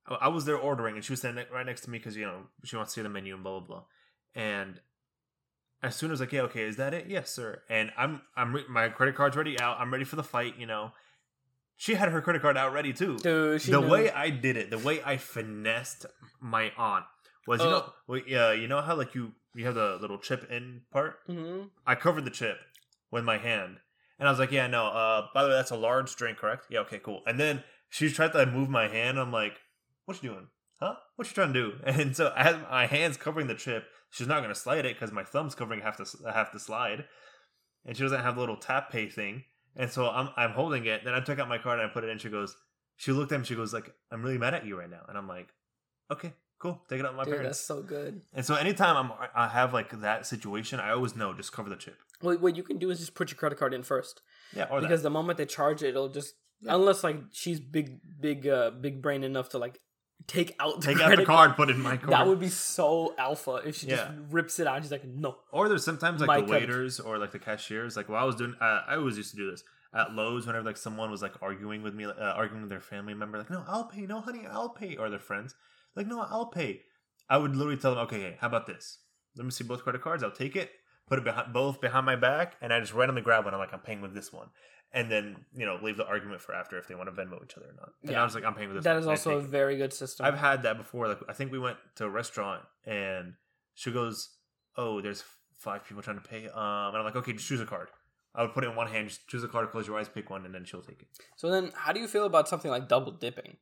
I 0.07 0.29
was 0.29 0.45
there 0.45 0.57
ordering, 0.59 0.97
and 0.97 1.05
she 1.05 1.13
was 1.13 1.21
standing 1.21 1.47
right 1.53 1.65
next 1.65 1.83
to 1.83 1.91
me 1.91 1.99
because 1.99 2.17
you 2.17 2.25
know 2.27 2.47
she 2.65 2.77
wants 2.77 2.93
to 2.95 3.01
see 3.01 3.03
the 3.03 3.09
menu 3.09 3.35
and 3.35 3.43
blah 3.43 3.61
blah 3.61 3.67
blah. 3.69 3.85
And 4.35 4.81
as 5.85 5.95
soon 5.97 6.11
as 6.11 6.21
like, 6.21 6.33
yeah, 6.33 6.43
okay, 6.43 6.63
is 6.63 6.77
that 6.77 6.93
it? 6.95 7.07
Yes, 7.09 7.31
sir. 7.31 7.63
And 7.69 7.91
I'm 7.97 8.23
I'm 8.37 8.55
re- 8.55 8.65
my 8.69 8.89
credit 8.89 9.15
card's 9.15 9.37
ready 9.37 9.59
out. 9.61 9.79
I'm 9.81 9.93
ready 9.93 10.05
for 10.05 10.17
the 10.17 10.25
fight. 10.25 10.55
You 10.59 10.67
know, 10.67 10.93
she 11.77 11.95
had 11.95 12.09
her 12.11 12.21
credit 12.21 12.43
card 12.43 12.57
out 12.57 12.73
ready 12.73 12.93
too. 12.93 13.19
Dude, 13.19 13.61
she 13.63 13.71
the 13.71 13.81
knew. 13.81 13.89
way 13.89 14.11
I 14.11 14.31
did 14.31 14.57
it, 14.57 14.71
the 14.71 14.79
way 14.79 15.03
I 15.05 15.17
finessed 15.17 16.07
my 16.41 16.73
aunt 16.77 17.05
was, 17.47 17.61
you 17.61 17.67
Uh. 17.67 17.71
know, 17.71 17.93
well, 18.07 18.21
yeah, 18.27 18.53
you 18.53 18.67
know 18.69 18.81
how 18.81 18.95
like 18.97 19.15
you 19.15 19.33
you 19.55 19.65
have 19.67 19.75
the 19.75 19.99
little 20.01 20.19
chip 20.19 20.51
in 20.51 20.83
part. 20.91 21.27
Mhm. 21.29 21.71
I 21.87 21.95
covered 21.95 22.25
the 22.25 22.31
chip 22.31 22.59
with 23.11 23.23
my 23.25 23.39
hand, 23.39 23.79
and 24.19 24.27
I 24.27 24.31
was 24.33 24.41
like, 24.41 24.51
yeah, 24.51 24.67
no. 24.67 24.87
Uh, 24.89 25.29
by 25.35 25.43
the 25.43 25.49
way, 25.51 25.55
that's 25.55 25.71
a 25.71 25.77
large 25.77 26.17
drink, 26.17 26.39
correct? 26.39 26.67
Yeah, 26.71 26.81
okay, 26.81 26.99
cool. 26.99 27.23
And 27.27 27.39
then 27.39 27.63
she 27.89 28.11
tried 28.11 28.33
to 28.33 28.47
move 28.47 28.69
my 28.69 28.89
hand. 28.89 29.19
I'm 29.21 29.31
like, 29.31 29.61
what 30.07 30.21
you 30.23 30.31
doing? 30.31 30.49
Huh? 30.81 30.97
What 31.15 31.29
you 31.29 31.35
trying 31.35 31.53
to 31.53 31.61
do? 31.71 31.79
And 31.87 32.17
so 32.17 32.33
I 32.37 32.43
had 32.43 32.63
my 32.69 32.87
hands 32.87 33.17
covering 33.17 33.47
the 33.47 33.55
chip. 33.55 33.85
She's 34.15 34.29
not 34.29 34.43
gonna 34.43 34.55
slide 34.55 34.87
it 34.87 34.95
because 34.95 35.11
my 35.11 35.25
thumb's 35.25 35.57
covering 35.57 35.81
half 35.81 35.97
the 35.97 36.07
half 36.33 36.53
the 36.53 36.61
slide, 36.61 37.05
and 37.85 37.97
she 37.97 38.03
doesn't 38.05 38.21
have 38.21 38.37
the 38.37 38.41
little 38.41 38.57
tap 38.57 38.91
pay 38.93 39.09
thing. 39.09 39.43
And 39.75 39.91
so 39.91 40.09
I'm 40.09 40.29
I'm 40.37 40.53
holding 40.53 40.87
it. 40.87 41.05
Then 41.05 41.15
I 41.15 41.21
took 41.21 41.41
out 41.41 41.49
my 41.49 41.59
card 41.59 41.81
and 41.81 41.91
I 41.91 41.93
put 41.93 42.05
it 42.05 42.11
in. 42.11 42.19
She 42.19 42.29
goes, 42.29 42.55
she 42.97 43.11
looked 43.11 43.33
at 43.33 43.41
me. 43.41 43.45
She 43.47 43.57
goes 43.57 43.75
like, 43.75 43.93
I'm 44.13 44.23
really 44.23 44.39
mad 44.39 44.55
at 44.55 44.65
you 44.65 44.79
right 44.79 44.89
now. 44.89 45.01
And 45.09 45.19
I'm 45.19 45.27
like, 45.27 45.49
okay, 46.13 46.33
cool. 46.61 46.81
Take 46.89 47.01
it 47.01 47.07
out 47.07 47.11
with 47.13 47.17
my 47.19 47.25
Dude, 47.25 47.35
parents. 47.35 47.59
that's 47.59 47.67
so 47.67 47.83
good. 47.83 48.23
And 48.33 48.47
so 48.47 48.55
anytime 48.55 48.97
I'm 48.97 49.29
I 49.35 49.49
have 49.49 49.73
like 49.75 49.91
that 50.01 50.27
situation, 50.27 50.79
I 50.79 50.91
always 50.91 51.17
know 51.17 51.33
just 51.35 51.53
cover 51.53 51.69
the 51.69 51.75
chip. 51.77 51.97
What, 52.21 52.41
what 52.41 52.57
you 52.57 52.63
can 52.63 52.79
do 52.79 52.91
is 52.91 53.01
just 53.01 53.17
put 53.17 53.33
your 53.33 53.37
credit 53.37 53.59
card 53.59 53.75
in 53.75 53.83
first. 53.83 54.23
Yeah, 54.55 54.69
or 54.71 54.81
because 54.81 55.03
that. 55.03 55.09
the 55.09 55.11
moment 55.11 55.39
they 55.39 55.47
charge 55.47 55.83
it, 55.83 55.89
it'll 55.89 56.09
just 56.09 56.35
Yeah. 56.61 56.77
unless 56.77 57.03
like 57.03 57.17
she's 57.33 57.59
big, 57.59 57.99
big, 58.21 58.47
uh, 58.47 58.71
big 58.71 59.03
brain 59.03 59.25
enough 59.25 59.49
to 59.51 59.59
like 59.59 59.81
take 60.27 60.55
out 60.59 60.81
the 60.81 60.87
take 60.87 60.97
out 60.97 60.99
the 61.01 61.05
credit 61.17 61.27
card, 61.27 61.57
put 61.57 61.69
it 61.71 61.77
in 61.77 61.83
my 61.83 61.97
card. 61.97 62.13
That 62.13 62.27
would 62.27 62.41
be 62.41 62.49
so 62.49 63.15
alpha 63.19 63.57
if 63.65 63.77
she 63.77 63.89
Yeah. 63.89 63.97
just 63.97 64.11
rips 64.31 64.59
it 64.59 64.67
out. 64.67 64.83
She's 64.83 64.91
like, 64.91 65.05
no. 65.05 65.37
Or 65.53 65.69
there's 65.69 65.85
sometimes 65.85 66.21
like 66.21 66.27
My 66.29 66.41
the 66.41 66.47
credit. 66.47 66.69
waiters 66.69 67.01
or 67.01 67.19
like 67.19 67.33
the 67.33 67.39
cashiers. 67.39 67.97
Like, 67.97 68.09
well, 68.09 68.21
I 68.21 68.25
was 68.25 68.37
doing. 68.37 68.55
Uh, 68.61 68.83
I 68.87 68.97
always 68.97 69.17
used 69.17 69.31
to 69.33 69.37
do 69.37 69.51
this 69.51 69.63
at 69.95 70.13
Lowe's. 70.15 70.47
Whenever 70.47 70.65
like 70.65 70.77
someone 70.77 71.11
was 71.11 71.21
like 71.23 71.35
arguing 71.43 71.83
with 71.83 71.95
me, 71.95 72.05
uh, 72.07 72.13
arguing 72.15 72.63
with 72.63 72.71
their 72.71 72.81
family 72.81 73.15
member, 73.15 73.39
like, 73.39 73.51
no, 73.51 73.65
I'll 73.67 73.85
pay. 73.85 74.03
No, 74.03 74.21
honey, 74.21 74.47
I'll 74.51 74.71
pay. 74.71 74.97
Or 74.97 75.11
their 75.11 75.19
friends, 75.19 75.55
like, 75.95 76.07
no, 76.07 76.21
I'll 76.23 76.47
pay. 76.47 76.83
I 77.29 77.37
would 77.39 77.55
literally 77.57 77.79
tell 77.79 77.95
them, 77.95 78.05
okay, 78.05 78.21
hey, 78.21 78.37
how 78.41 78.49
about 78.49 78.67
this? 78.67 78.99
Let 79.37 79.45
me 79.45 79.51
see 79.51 79.65
both 79.65 79.83
credit 79.83 80.03
cards. 80.03 80.23
I'll 80.23 80.31
take 80.31 80.57
it, 80.57 80.71
put 81.09 81.19
it 81.19 81.25
behind 81.25 81.53
both 81.53 81.81
behind 81.81 82.07
my 82.07 82.17
back, 82.17 82.57
and 82.63 82.73
I 82.73 82.81
just 82.81 82.95
randomly 82.95 83.23
grab 83.23 83.45
one. 83.45 83.53
I'm 83.55 83.61
like, 83.61 83.73
I'm 83.73 83.81
paying 83.81 84.01
with 84.01 84.15
this 84.15 84.33
one, 84.33 84.49
and 84.95 85.11
then 85.11 85.37
you 85.55 85.67
know 85.67 85.79
leave 85.83 85.97
the 85.99 86.07
argument 86.07 86.41
for 86.41 86.55
after 86.55 86.79
if 86.79 86.87
they 86.89 86.95
want 86.95 87.15
to 87.15 87.21
Venmo 87.21 87.43
each 87.45 87.57
other 87.57 87.67
or 87.67 87.75
not. 87.77 87.91
And 88.03 88.13
Yeah. 88.13 88.23
I 88.23 88.25
was 88.25 88.35
like, 88.35 88.45
I'm 88.45 88.55
paying 88.55 88.69
with 88.69 88.79
this. 88.79 88.85
That 88.85 88.97
is 88.97 89.07
also 89.07 89.37
a 89.39 89.43
very 89.43 89.77
good 89.77 89.93
system. 89.93 90.25
I've 90.25 90.39
had 90.39 90.63
that 90.63 90.79
before. 90.79 91.09
Like 91.09 91.21
I 91.29 91.33
think 91.35 91.53
we 91.53 91.59
went 91.59 91.77
to 91.97 92.05
a 92.07 92.09
restaurant 92.11 92.63
and 92.87 93.35
she 93.75 93.91
goes, 93.91 94.31
"Oh, 94.77 95.01
there's 95.03 95.25
five 95.59 95.85
people 95.85 96.03
trying 96.03 96.21
to 96.21 96.27
pay." 96.27 96.47
Um, 96.47 96.89
and 96.89 96.97
I'm 96.99 97.05
like, 97.05 97.17
"Okay, 97.17 97.33
just 97.33 97.47
choose 97.49 97.61
a 97.61 97.67
card." 97.67 97.89
I 98.37 98.43
would 98.43 98.53
put 98.53 98.65
it 98.65 98.69
in 98.69 98.75
one 98.77 98.89
hand, 98.89 99.09
just 99.09 99.29
choose 99.29 99.45
a 99.45 99.49
card, 99.49 99.71
close 99.71 99.87
your 99.87 99.97
eyes, 99.99 100.09
pick 100.09 100.29
one, 100.29 100.45
and 100.45 100.53
then 100.55 100.65
she'll 100.65 100.83
take 100.83 101.03
it. 101.03 101.09
so 101.37 101.51
then, 101.51 101.71
how 101.75 101.93
do 101.93 102.01
you 102.01 102.09
feel 102.09 102.25
about 102.25 102.49
something 102.49 102.69
like 102.71 102.89
double 102.89 103.13
dipping, 103.13 103.59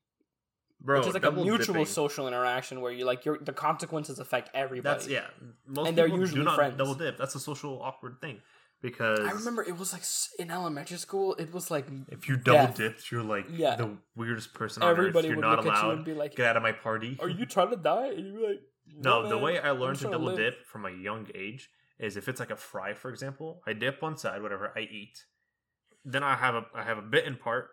Bro, 0.81 1.01
which 1.01 1.09
is 1.09 1.15
like 1.15 1.25
a 1.27 1.31
mutual 1.31 1.75
dipping, 1.75 1.85
social 1.87 2.27
interaction 2.27 2.81
where 2.81 2.91
you 2.93 3.05
like 3.05 3.25
your 3.25 3.39
the 3.39 3.53
consequences 3.53 4.19
affect 4.19 4.49
everybody? 4.55 4.95
That's 4.95 5.09
yeah. 5.09 5.27
Most 5.67 5.89
And 5.89 5.97
they're 5.99 6.07
usually 6.07 6.41
do 6.41 6.45
not 6.45 6.57
friends. 6.57 6.77
double 6.79 6.95
dip. 6.95 7.17
That's 7.19 7.35
a 7.35 7.41
social 7.41 7.81
awkward 7.83 8.21
thing 8.21 8.41
because 8.83 9.21
I 9.21 9.31
remember 9.31 9.63
it 9.63 9.79
was 9.79 9.93
like 9.93 10.03
in 10.39 10.51
elementary 10.51 10.99
school. 10.99 11.35
It 11.35 11.53
was 11.55 11.71
like 11.71 11.87
if 12.09 12.29
you 12.29 12.37
double 12.37 12.67
death. 12.67 12.77
dipped, 12.77 13.11
you're 13.11 13.23
like 13.23 13.47
Yeah. 13.49 13.77
the 13.77 13.97
weirdest 14.17 14.53
person 14.55 14.83
on 14.83 14.91
everybody 14.91 15.29
earth. 15.29 15.31
You're 15.31 15.37
would 15.37 15.43
not 15.43 15.59
at 15.61 15.65
you 15.65 15.71
allowed. 15.71 15.97
and 15.99 16.05
be 16.05 16.15
like, 16.15 16.35
Get 16.35 16.47
out 16.47 16.57
of 16.57 16.63
my 16.63 16.73
party. 16.73 17.17
"Are 17.21 17.29
you 17.29 17.47
trying 17.55 17.71
to 17.71 17.77
die?" 17.77 18.09
And 18.09 18.27
you'd 18.27 18.37
be 18.37 18.47
like, 18.47 18.61
No, 18.99 19.23
the 19.29 19.37
man, 19.37 19.45
way 19.45 19.59
I 19.61 19.71
learned 19.71 19.99
to 20.01 20.11
double 20.11 20.27
live." 20.27 20.37
dip 20.37 20.67
from 20.67 20.85
a 20.85 20.91
young 20.91 21.29
age 21.35 21.71
is 21.99 22.17
if 22.17 22.29
it's 22.29 22.41
like 22.41 22.51
a 22.51 22.57
fry, 22.57 22.93
for 22.95 23.11
example, 23.11 23.63
I 23.67 23.73
dip 23.73 24.03
one 24.03 24.17
side, 24.19 24.43
whatever 24.43 24.73
I 24.77 24.81
eat, 24.81 25.25
then 26.05 26.23
I 26.25 26.35
have 26.35 26.55
a 26.57 26.67
I 26.75 26.83
have 26.83 26.99
a 26.99 27.03
bit 27.03 27.25
in 27.25 27.37
part, 27.37 27.69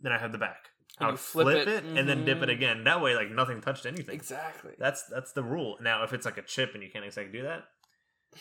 then 0.00 0.12
I 0.12 0.18
have 0.18 0.32
the 0.32 0.38
back. 0.38 0.70
You 1.00 1.16
flip 1.16 1.46
flip, 1.46 1.56
it, 1.56 1.68
it, 1.68 1.84
and 1.98 2.06
then 2.06 2.26
dip 2.26 2.42
it 2.42 2.50
mhm. 2.50 2.52
again. 2.52 2.84
That 2.84 3.00
way, 3.00 3.14
like 3.14 3.30
nothing 3.30 3.62
touched 3.62 3.86
anything. 3.86 4.14
Exactly. 4.14 4.72
That's 4.78 5.04
that's 5.04 5.32
the 5.32 5.42
rule. 5.42 5.78
Now, 5.80 6.02
if 6.04 6.12
it's 6.12 6.26
like 6.26 6.36
a 6.36 6.42
chip 6.42 6.74
and 6.74 6.82
you 6.82 6.90
can't 6.90 7.06
exactly 7.06 7.32
do 7.32 7.44
that, 7.44 7.62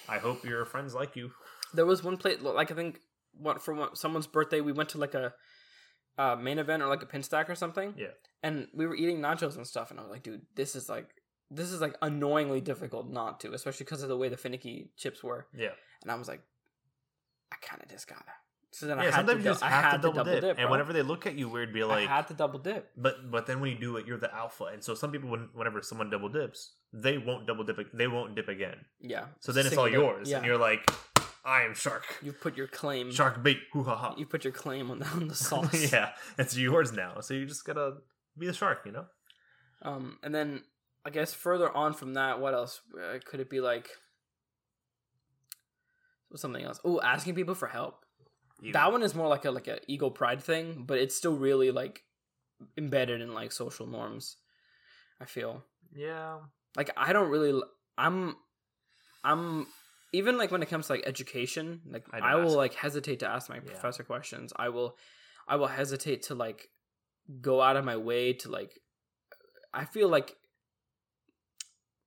I 0.09 0.17
hope 0.17 0.43
your 0.43 0.65
friends 0.65 0.93
like 0.93 1.15
you. 1.15 1.31
There 1.73 1.85
was 1.85 2.03
one 2.03 2.17
plate, 2.17 2.41
like 2.41 2.71
I 2.71 2.75
think, 2.75 2.99
what 3.33 3.61
for 3.61 3.73
one, 3.73 3.95
someone's 3.95 4.27
birthday, 4.27 4.61
we 4.61 4.71
went 4.71 4.89
to 4.89 4.97
like 4.97 5.13
a 5.13 5.33
uh, 6.17 6.35
main 6.35 6.59
event 6.59 6.83
or 6.83 6.87
like 6.87 7.01
a 7.03 7.05
Pinstack 7.05 7.47
or 7.49 7.55
something. 7.55 7.93
Yeah. 7.97 8.07
And 8.43 8.67
we 8.73 8.85
were 8.87 8.95
eating 8.95 9.19
nachos 9.19 9.55
and 9.55 9.65
stuff, 9.67 9.91
and 9.91 9.99
I 9.99 10.03
was 10.03 10.11
like, 10.11 10.23
dude, 10.23 10.41
this 10.55 10.75
is 10.75 10.89
like, 10.89 11.07
this 11.51 11.71
is 11.71 11.81
like 11.81 11.95
annoyingly 12.01 12.61
difficult 12.61 13.09
not 13.09 13.39
to, 13.41 13.53
especially 13.53 13.85
because 13.85 14.03
of 14.03 14.09
the 14.09 14.17
way 14.17 14.29
the 14.29 14.37
finicky 14.37 14.91
chips 14.97 15.23
were. 15.23 15.47
Yeah, 15.55 15.69
And 16.01 16.11
I 16.11 16.15
was 16.15 16.27
like, 16.27 16.41
I 17.51 17.55
kind 17.61 17.81
of 17.81 17.89
just 17.89 18.07
gotta. 18.07 18.23
So 18.71 18.85
then 18.85 18.97
yeah. 18.97 19.03
I 19.03 19.05
had 19.07 19.13
Sometimes 19.15 19.43
to, 19.43 19.49
you 19.49 19.53
just 19.55 19.63
I 19.63 19.69
have 19.69 20.01
to 20.01 20.07
double, 20.11 20.23
dip, 20.23 20.43
and 20.43 20.57
bro. 20.57 20.69
whenever 20.71 20.93
they 20.93 21.01
look 21.01 21.25
at 21.25 21.35
you 21.35 21.49
weird, 21.49 21.73
be 21.73 21.83
like, 21.83 22.07
I 22.07 22.15
had 22.17 22.27
to 22.27 22.35
double 22.35 22.59
dip. 22.59 22.91
But 22.95 23.31
but 23.31 23.47
then 23.47 23.61
when 23.61 23.71
you 23.71 23.79
do 23.79 23.97
it, 23.97 24.05
you're 24.05 24.19
the 24.19 24.33
alpha, 24.33 24.65
and 24.65 24.83
so 24.83 24.93
some 24.93 25.11
people, 25.11 25.27
when, 25.29 25.49
whenever 25.53 25.81
someone 25.81 26.11
double 26.11 26.29
dips, 26.29 26.73
they 26.93 27.17
won't 27.17 27.47
double 27.47 27.63
dip. 27.63 27.91
They 27.93 28.07
won't 28.07 28.35
dip 28.35 28.47
again. 28.47 28.77
Yeah. 29.01 29.25
So 29.39 29.51
then 29.51 29.65
it's 29.65 29.75
all 29.75 29.85
dip. 29.85 29.93
yours, 29.93 30.29
Yeah. 30.29 30.37
and 30.37 30.45
you're 30.45 30.59
like, 30.59 30.87
I 31.45 31.63
am 31.63 31.73
shark, 31.73 32.03
you 32.21 32.33
put 32.33 32.57
your 32.57 32.67
claim. 32.67 33.11
shark 33.11 33.41
bait, 33.41 33.59
hoo 33.73 33.83
ha 33.83 33.95
ha. 33.95 34.15
You 34.17 34.25
put 34.25 34.43
your 34.43 34.53
claim 34.53 34.91
on 34.91 34.99
the, 34.99 35.05
on 35.07 35.27
the 35.27 35.35
sauce. 35.49 35.91
yeah, 35.91 36.11
it's 36.37 36.57
yours 36.57 36.91
now. 36.91 37.19
So 37.21 37.33
you 37.33 37.45
just 37.45 37.65
gotta 37.65 37.97
be 38.37 38.45
the 38.47 38.53
shark, 38.53 38.81
you 38.85 38.91
know. 38.91 39.05
Um, 39.81 40.17
and 40.23 40.35
then 40.35 40.63
I 41.05 41.09
guess 41.09 41.33
further 41.33 41.75
on 41.75 41.93
from 41.93 42.13
that, 42.15 42.39
what 42.41 42.53
else 42.53 42.81
uh, 43.01 43.19
could 43.25 43.39
it 43.39 43.49
be 43.49 43.61
like? 43.61 43.89
Something 46.35 46.63
else. 46.63 46.79
Oh, 46.85 47.01
asking 47.01 47.33
people 47.35 47.55
for 47.55 47.67
help. 47.67 48.05
You- 48.61 48.73
That 48.73 48.91
one 48.91 49.01
is 49.01 49.15
more 49.15 49.27
like 49.27 49.45
a 49.45 49.51
like 49.51 49.67
a 49.67 49.79
ego 49.87 50.09
pride 50.09 50.43
thing, 50.43 50.83
but 50.85 50.99
it's 50.99 51.15
still 51.15 51.35
really 51.35 51.71
like 51.71 52.03
embedded 52.77 53.21
in 53.21 53.33
like 53.33 53.51
social 53.51 53.87
norms. 53.87 54.35
I 55.21 55.25
feel 55.25 55.63
yeah, 55.95 56.37
like 56.77 56.91
I 56.95 57.13
don't 57.13 57.29
really. 57.29 57.59
I'm. 57.97 58.35
I'm 59.23 59.67
even 60.11 60.37
like 60.37 60.51
when 60.51 60.63
it 60.63 60.69
comes 60.69 60.87
to 60.87 60.93
like 60.93 61.03
education, 61.05 61.81
like 61.89 62.05
I 62.11 62.19
I, 62.19 62.35
will 62.35 62.47
ask. 62.49 62.57
like 62.57 62.73
hesitate 62.73 63.19
to 63.19 63.27
ask 63.27 63.49
my 63.49 63.55
Yeah. 63.57 63.61
professor 63.61 64.03
questions. 64.03 64.51
I 64.55 64.69
will, 64.69 64.97
I 65.47 65.55
will 65.57 65.67
hesitate 65.67 66.23
to 66.23 66.35
like 66.35 66.69
go 67.41 67.61
out 67.61 67.75
of 67.77 67.85
my 67.85 67.97
way 67.97 68.33
to 68.33 68.49
like. 68.49 68.79
I 69.73 69.85
feel 69.85 70.09
like, 70.09 70.35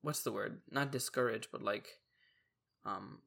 what's 0.02 0.22
the 0.22 0.32
word? 0.32 0.60
Not 0.70 0.90
discourage, 0.90 1.48
but 1.52 1.62
like, 1.62 1.86
um, 2.84 3.18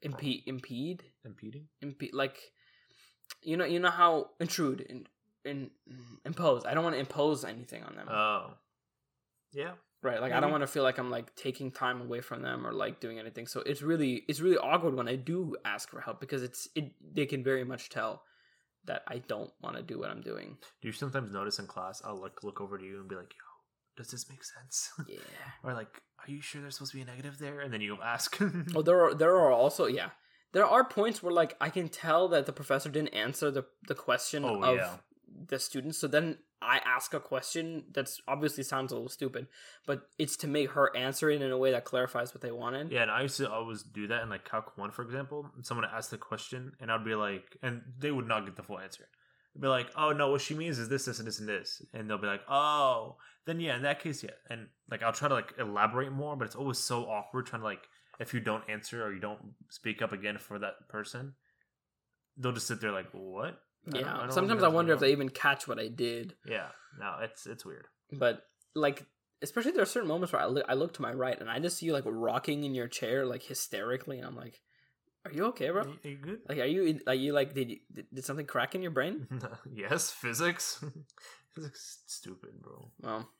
impede, 0.00 0.44
impede, 0.46 1.04
impeding. 1.24 1.68
impede. 1.82 2.14
Like, 2.14 2.38
you 3.42 3.58
know, 3.58 3.66
you 3.66 3.78
know 3.78 3.90
how 3.90 4.30
intrude 4.40 4.80
in, 4.80 5.06
in 5.44 5.70
impose. 6.24 6.64
I 6.64 6.72
don't 6.72 6.82
want 6.84 6.94
to 6.96 7.00
impose 7.00 7.44
anything 7.44 7.82
on 7.84 7.94
them. 7.94 8.08
Oh, 8.08 8.54
yeah. 9.52 9.72
Right, 10.02 10.20
like 10.20 10.32
I 10.32 10.36
don't 10.36 10.44
mm-hmm. 10.44 10.52
want 10.52 10.62
to 10.62 10.66
feel 10.66 10.82
like 10.82 10.96
I'm 10.96 11.10
like 11.10 11.34
taking 11.36 11.70
time 11.70 12.00
away 12.00 12.22
from 12.22 12.40
them 12.40 12.66
or 12.66 12.72
like 12.72 13.00
doing 13.00 13.18
anything. 13.18 13.46
So 13.46 13.60
it's 13.60 13.82
really 13.82 14.24
it's 14.28 14.40
really 14.40 14.56
awkward 14.56 14.94
when 14.94 15.08
I 15.08 15.16
do 15.16 15.56
ask 15.64 15.90
for 15.90 16.00
help 16.00 16.20
because 16.20 16.42
it's 16.42 16.68
it 16.74 16.92
they 17.14 17.26
can 17.26 17.44
very 17.44 17.64
much 17.64 17.90
tell 17.90 18.22
that 18.86 19.02
I 19.06 19.18
don't 19.18 19.50
want 19.62 19.76
to 19.76 19.82
do 19.82 19.98
what 19.98 20.10
I'm 20.10 20.22
doing. 20.22 20.56
Do 20.80 20.88
you 20.88 20.92
sometimes 20.92 21.30
notice 21.30 21.58
in 21.58 21.66
class? 21.66 22.00
I'll 22.02 22.16
like 22.18 22.42
look 22.42 22.62
over 22.62 22.78
to 22.78 22.84
you 22.84 23.00
and 23.00 23.08
be 23.10 23.14
like, 23.14 23.34
"Yo, 23.34 24.02
does 24.02 24.10
this 24.10 24.28
make 24.30 24.42
sense?" 24.42 24.90
Yeah. 25.06 25.18
or 25.62 25.74
like, 25.74 26.00
"Are 26.18 26.30
you 26.30 26.40
sure 26.40 26.62
there's 26.62 26.76
supposed 26.76 26.92
to 26.92 26.96
be 26.96 27.02
a 27.02 27.06
negative 27.06 27.38
there?" 27.38 27.60
And 27.60 27.70
then 27.70 27.82
you'll 27.82 28.02
ask. 28.02 28.40
Oh, 28.74 28.80
there 28.80 29.04
are 29.04 29.14
there 29.14 29.36
are 29.36 29.52
also 29.52 29.86
yeah. 29.86 30.10
There 30.52 30.66
are 30.66 30.82
points 30.82 31.22
where 31.22 31.32
like 31.32 31.56
I 31.60 31.68
can 31.68 31.88
tell 31.88 32.28
that 32.28 32.46
the 32.46 32.52
professor 32.54 32.88
didn't 32.88 33.14
answer 33.14 33.50
the 33.50 33.66
the 33.86 33.94
question 33.94 34.46
Oh, 34.46 34.62
of 34.62 34.76
yeah. 34.76 34.96
The 35.48 35.58
students. 35.58 35.98
So 35.98 36.06
then 36.06 36.38
I 36.60 36.80
ask 36.84 37.14
a 37.14 37.20
question 37.20 37.84
that's 37.92 38.20
obviously 38.28 38.62
sounds 38.64 38.92
a 38.92 38.96
little 38.96 39.08
stupid, 39.08 39.46
but 39.86 40.02
it's 40.18 40.36
to 40.38 40.46
make 40.46 40.72
her 40.72 40.94
answer 40.94 41.30
it 41.30 41.40
in 41.40 41.50
a 41.50 41.56
way 41.56 41.70
that 41.70 41.84
clarifies 41.84 42.34
what 42.34 42.42
they 42.42 42.50
wanted. 42.50 42.90
Yeah, 42.92 43.02
and 43.02 43.10
I 43.10 43.22
used 43.22 43.38
to 43.38 43.50
always 43.50 43.82
do 43.82 44.06
that 44.08 44.22
in 44.22 44.28
like 44.28 44.48
Calc 44.48 44.76
1, 44.76 44.90
for 44.90 45.02
example. 45.02 45.50
Someone 45.62 45.86
asked 45.86 46.00
ask 46.00 46.10
the 46.10 46.18
question, 46.18 46.72
and 46.80 46.90
I'd 46.90 47.04
be 47.04 47.14
like, 47.14 47.56
and 47.62 47.82
they 47.98 48.10
would 48.10 48.26
not 48.26 48.44
get 48.44 48.56
the 48.56 48.62
full 48.62 48.78
answer. 48.78 49.04
I'd 49.54 49.62
be 49.62 49.68
like, 49.68 49.88
oh, 49.96 50.12
no, 50.12 50.30
what 50.30 50.40
she 50.40 50.54
means 50.54 50.78
is 50.78 50.88
this, 50.88 51.04
this, 51.04 51.18
and 51.18 51.28
this, 51.28 51.40
and 51.40 51.48
this. 51.48 51.82
And 51.92 52.08
they'll 52.08 52.18
be 52.18 52.26
like, 52.26 52.42
oh, 52.48 53.16
then 53.46 53.60
yeah, 53.60 53.76
in 53.76 53.82
that 53.82 54.00
case, 54.00 54.22
yeah. 54.22 54.30
And 54.48 54.68
like, 54.90 55.02
I'll 55.02 55.12
try 55.12 55.28
to 55.28 55.34
like 55.34 55.54
elaborate 55.58 56.12
more, 56.12 56.36
but 56.36 56.46
it's 56.46 56.56
always 56.56 56.78
so 56.78 57.04
awkward 57.04 57.46
trying 57.46 57.62
to 57.62 57.66
like, 57.66 57.82
if 58.18 58.32
you 58.32 58.40
don't 58.40 58.68
answer 58.68 59.04
or 59.04 59.12
you 59.12 59.20
don't 59.20 59.40
speak 59.70 60.02
up 60.02 60.12
again 60.12 60.38
for 60.38 60.58
that 60.58 60.88
person, 60.88 61.34
they'll 62.36 62.52
just 62.52 62.66
sit 62.66 62.80
there 62.80 62.92
like, 62.92 63.08
what? 63.12 63.60
I 63.86 63.90
don't- 63.90 64.04
I 64.04 64.06
Yeah. 64.10 64.18
don't 64.20 64.32
Sometimes 64.32 64.62
I 64.62 64.68
wonder 64.68 64.92
if 64.92 65.00
they 65.00 65.12
even 65.12 65.28
catch 65.30 65.66
what 65.68 65.78
I 65.78 65.88
did. 65.88 66.36
Yeah, 66.44 66.70
no, 66.98 67.16
it's 67.22 67.46
it's 67.46 67.64
weird. 67.64 67.86
but 68.12 68.46
like 68.74 69.06
especially 69.42 69.72
there 69.72 69.82
are 69.82 69.86
certain 69.86 70.08
moments 70.08 70.32
where 70.32 70.42
I 70.42 70.46
look, 70.46 70.64
I 70.68 70.74
look 70.74 70.92
to 70.94 71.02
my 71.02 71.12
right 71.12 71.38
and 71.40 71.48
I 71.50 71.58
just 71.60 71.78
see 71.78 71.86
you 71.86 71.92
like 71.94 72.04
rocking 72.06 72.64
in 72.64 72.74
your 72.74 72.88
chair 72.88 73.24
like 73.24 73.42
hysterically 73.42 74.18
and 74.18 74.26
I'm 74.26 74.36
like, 74.36 74.60
"Are 75.24 75.32
you 75.32 75.46
okay, 75.46 75.70
bro? 75.70 75.82
Are 75.82 76.08
you, 76.08 76.16
good? 76.16 76.40
Like, 76.48 76.58
are 76.58 76.66
you 76.66 77.00
are 77.06 77.14
you 77.14 77.32
like 77.32 77.54
did 77.54 77.70
you, 77.70 77.78
did, 77.92 78.06
did 78.12 78.24
something 78.24 78.46
crack 78.46 78.74
in 78.74 78.82
your 78.82 78.90
brain?" 78.90 79.26
yes, 79.72 80.10
physics. 80.10 80.84
physics 81.54 82.00
stupid, 82.06 82.60
bro. 82.60 82.90
Well, 83.00 83.30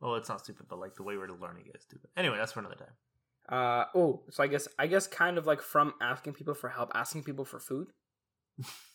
Well, 0.00 0.14
it's 0.16 0.28
not 0.28 0.40
stupid, 0.40 0.66
but 0.68 0.78
like 0.80 0.96
the 0.96 1.04
way 1.04 1.16
we're 1.16 1.28
learning 1.28 1.66
it 1.68 1.76
is 1.76 1.84
stupid. 1.84 2.10
Anyway, 2.16 2.36
that's 2.36 2.52
for 2.52 2.60
another 2.60 2.74
time. 2.74 2.94
uh 3.48 3.84
oh, 3.94 4.24
so 4.30 4.42
I 4.42 4.48
guess 4.48 4.66
I 4.78 4.86
guess 4.88 5.06
kind 5.06 5.38
of 5.38 5.46
like 5.46 5.62
from 5.62 5.94
asking 6.00 6.32
people 6.34 6.54
for 6.54 6.68
help, 6.70 6.90
asking 6.94 7.22
people 7.22 7.44
for 7.44 7.60
food, 7.60 7.92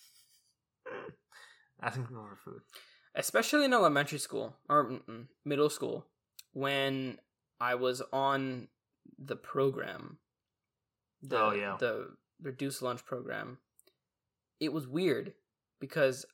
Asking 1.81 2.05
people 2.05 2.25
for 2.29 2.35
food. 2.51 2.61
especially 3.15 3.65
in 3.65 3.73
elementary 3.73 4.17
school 4.19 4.55
or 4.69 4.99
middle 5.45 5.69
school 5.69 6.07
when 6.53 7.17
I 7.59 7.75
was 7.75 8.01
on 8.13 8.67
the 9.19 9.35
program. 9.35 10.17
The, 11.21 11.37
Oh, 11.39 11.51
yeah. 11.51 11.77
the 11.79 12.09
reduced 12.41 12.81
lunch 12.81 13.05
program. 13.05 13.57
It 14.59 14.71
was 14.73 14.87
weird 14.87 15.33
because 15.79 16.25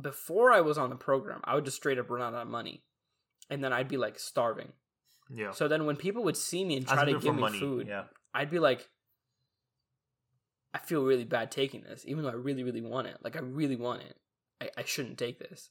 before 0.00 0.52
I 0.52 0.60
was 0.60 0.78
on 0.78 0.90
the 0.90 0.96
program, 0.96 1.40
I 1.44 1.54
would 1.54 1.64
just 1.64 1.76
straight 1.76 1.98
up 1.98 2.10
run 2.10 2.22
out 2.34 2.40
of 2.40 2.48
money, 2.48 2.84
and 3.50 3.62
then 3.62 3.72
I'd 3.72 3.88
be 3.88 3.96
like 3.96 4.18
starving. 4.18 4.72
Yeah. 5.30 5.50
So 5.52 5.68
then 5.68 5.86
when 5.86 5.96
people 5.96 6.22
would 6.24 6.36
see 6.36 6.64
me 6.64 6.76
and 6.78 6.86
try 6.86 7.04
to 7.04 7.18
give 7.18 7.34
me 7.34 7.58
food, 7.58 7.86
Yeah. 7.88 8.04
I'd 8.34 8.50
be 8.50 8.58
like, 8.58 8.88
I 10.74 10.78
feel 10.78 11.04
really 11.04 11.24
bad 11.24 11.50
taking 11.50 11.82
this, 11.82 12.04
even 12.06 12.22
though 12.22 12.30
I 12.30 12.34
really, 12.34 12.62
really 12.62 12.80
want 12.80 13.06
it. 13.06 13.18
Like 13.22 13.36
I 13.36 13.40
really 13.40 13.76
want 13.76 14.02
it. 14.02 14.16
I, 14.60 14.70
I 14.80 14.84
shouldn't 14.84 15.18
take 15.18 15.38
this. 15.38 15.70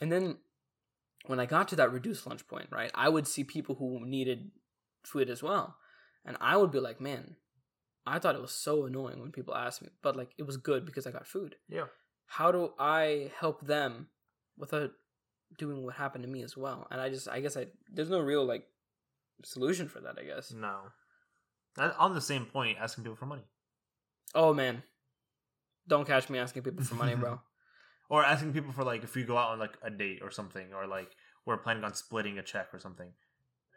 And 0.00 0.10
then 0.10 0.38
when 1.26 1.40
I 1.40 1.46
got 1.46 1.68
to 1.68 1.76
that 1.76 1.92
reduced 1.92 2.26
lunch 2.26 2.46
point, 2.48 2.68
right, 2.70 2.90
I 2.94 3.08
would 3.08 3.26
see 3.26 3.44
people 3.44 3.74
who 3.74 4.04
needed 4.06 4.50
food 5.04 5.28
as 5.28 5.42
well. 5.42 5.76
And 6.24 6.36
I 6.40 6.56
would 6.56 6.70
be 6.70 6.80
like, 6.80 7.00
man, 7.00 7.36
I 8.06 8.18
thought 8.18 8.34
it 8.34 8.40
was 8.40 8.52
so 8.52 8.86
annoying 8.86 9.20
when 9.20 9.32
people 9.32 9.54
asked 9.54 9.82
me, 9.82 9.88
but 10.02 10.16
like 10.16 10.30
it 10.38 10.46
was 10.46 10.56
good 10.56 10.86
because 10.86 11.06
I 11.06 11.10
got 11.10 11.26
food. 11.26 11.56
Yeah. 11.68 11.86
How 12.26 12.52
do 12.52 12.72
I 12.78 13.30
help 13.38 13.66
them 13.66 14.08
without 14.56 14.92
doing 15.58 15.84
what 15.84 15.96
happened 15.96 16.24
to 16.24 16.30
me 16.30 16.42
as 16.42 16.56
well? 16.56 16.86
And 16.90 17.00
I 17.00 17.08
just, 17.08 17.28
I 17.28 17.40
guess 17.40 17.56
I 17.56 17.66
there's 17.92 18.10
no 18.10 18.20
real 18.20 18.44
like 18.44 18.64
solution 19.44 19.88
for 19.88 20.00
that. 20.00 20.16
I 20.18 20.24
guess. 20.24 20.52
No. 20.52 20.78
On 21.98 22.14
the 22.14 22.20
same 22.20 22.46
point, 22.46 22.78
asking 22.80 23.04
people 23.04 23.16
for 23.16 23.26
money. 23.26 23.44
Oh 24.34 24.54
man, 24.54 24.82
don't 25.88 26.06
catch 26.06 26.28
me 26.30 26.38
asking 26.38 26.62
people 26.62 26.84
for 26.84 26.94
money, 26.94 27.14
bro. 27.14 27.40
Or 28.12 28.24
asking 28.24 28.52
people 28.54 28.72
for 28.72 28.82
like 28.82 29.04
if 29.04 29.14
you 29.14 29.24
go 29.24 29.38
out 29.38 29.50
on 29.50 29.60
like 29.60 29.78
a 29.84 29.90
date 29.90 30.18
or 30.20 30.32
something, 30.32 30.72
or 30.74 30.88
like 30.88 31.10
we're 31.46 31.56
planning 31.58 31.84
on 31.84 31.94
splitting 31.94 32.38
a 32.38 32.42
check 32.42 32.74
or 32.74 32.80
something. 32.80 33.12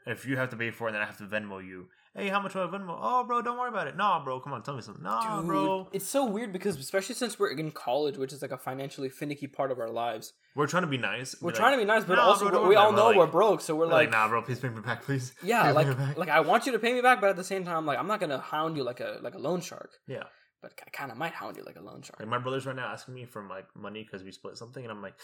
If 0.08 0.26
you 0.26 0.38
have 0.38 0.50
to 0.50 0.58
pay 0.58 0.72
for 0.72 0.90
it, 0.90 0.94
then 0.94 1.02
I 1.02 1.06
have 1.06 1.18
to 1.18 1.24
Venmo 1.26 1.64
you. 1.64 1.88
Hey, 2.16 2.30
how 2.30 2.42
much 2.42 2.54
do 2.54 2.60
I 2.62 2.66
Venmo? 2.66 2.98
Oh, 3.00 3.24
bro, 3.26 3.42
don't 3.44 3.58
worry 3.60 3.70
about 3.70 3.88
it. 3.88 3.96
No, 3.96 4.20
bro, 4.24 4.40
come 4.40 4.52
on, 4.54 4.62
tell 4.64 4.76
me 4.76 4.82
something. 4.82 5.04
No, 5.04 5.20
Dude, 5.38 5.46
bro, 5.48 5.88
it's 5.94 6.08
so 6.08 6.26
weird 6.26 6.52
because 6.52 6.78
especially 6.78 7.14
since 7.16 7.38
we're 7.40 7.52
in 7.52 7.70
college, 7.72 8.18
which 8.18 8.34
is 8.34 8.42
like 8.42 8.52
a 8.52 8.58
financially 8.58 9.08
finicky 9.08 9.46
part 9.46 9.70
of 9.72 9.78
our 9.80 9.90
lives, 9.90 10.34
we're 10.56 10.66
trying 10.68 10.82
to 10.84 10.88
be 10.90 10.98
nice. 10.98 11.36
we're 11.40 11.52
trying 11.52 11.74
to 11.74 11.78
be 11.78 11.86
nice, 11.86 12.04
but 12.04 12.16
"Nah, 12.16 12.24
also 12.24 12.50
bro, 12.50 12.68
we 12.68 12.76
all 12.76 12.92
know 12.92 13.06
Like- 13.10 13.18
we're 13.18 13.28
broke, 13.28 13.62
so 13.62 13.76
we're 13.76 13.86
like, 13.86 13.94
like, 13.94 14.12
nah, 14.12 14.28
bro, 14.28 14.42
please 14.42 14.60
pay 14.60 14.70
me 14.70 14.82
back, 14.82 15.04
please. 15.04 15.34
yeah, 15.44 15.72
like 15.80 15.88
like 16.18 16.30
I 16.30 16.40
want 16.40 16.66
you 16.66 16.72
to 16.72 16.80
pay 16.80 16.92
me 16.94 17.02
back, 17.02 17.22
but 17.22 17.30
at 17.30 17.36
the 17.36 17.44
same 17.44 17.64
time, 17.66 17.86
like 17.86 18.00
I'm 18.00 18.08
not 18.08 18.20
gonna 18.20 18.40
hound 18.40 18.78
you 18.78 18.84
like 18.84 19.00
a 19.00 19.20
like 19.22 19.36
a 19.36 19.40
loan 19.40 19.62
shark, 19.62 19.92
yeah. 20.08 20.24
But 20.64 20.74
I 20.88 20.90
kind 20.90 21.12
of 21.12 21.18
might 21.18 21.34
hound 21.34 21.58
you 21.58 21.64
like 21.64 21.76
a 21.76 21.82
loan 21.82 22.02
shark 22.02 22.20
Like 22.20 22.30
my 22.30 22.40
brother's 22.40 22.66
right 22.66 22.76
now 22.76 22.88
asking 22.88 23.14
me 23.14 23.26
for 23.26 23.44
like 23.48 23.68
money 23.76 24.04
because 24.04 24.24
we 24.24 24.32
split 24.32 24.58
something, 24.58 24.84
and 24.84 24.92
I'm 24.92 25.02
like, 25.04 25.16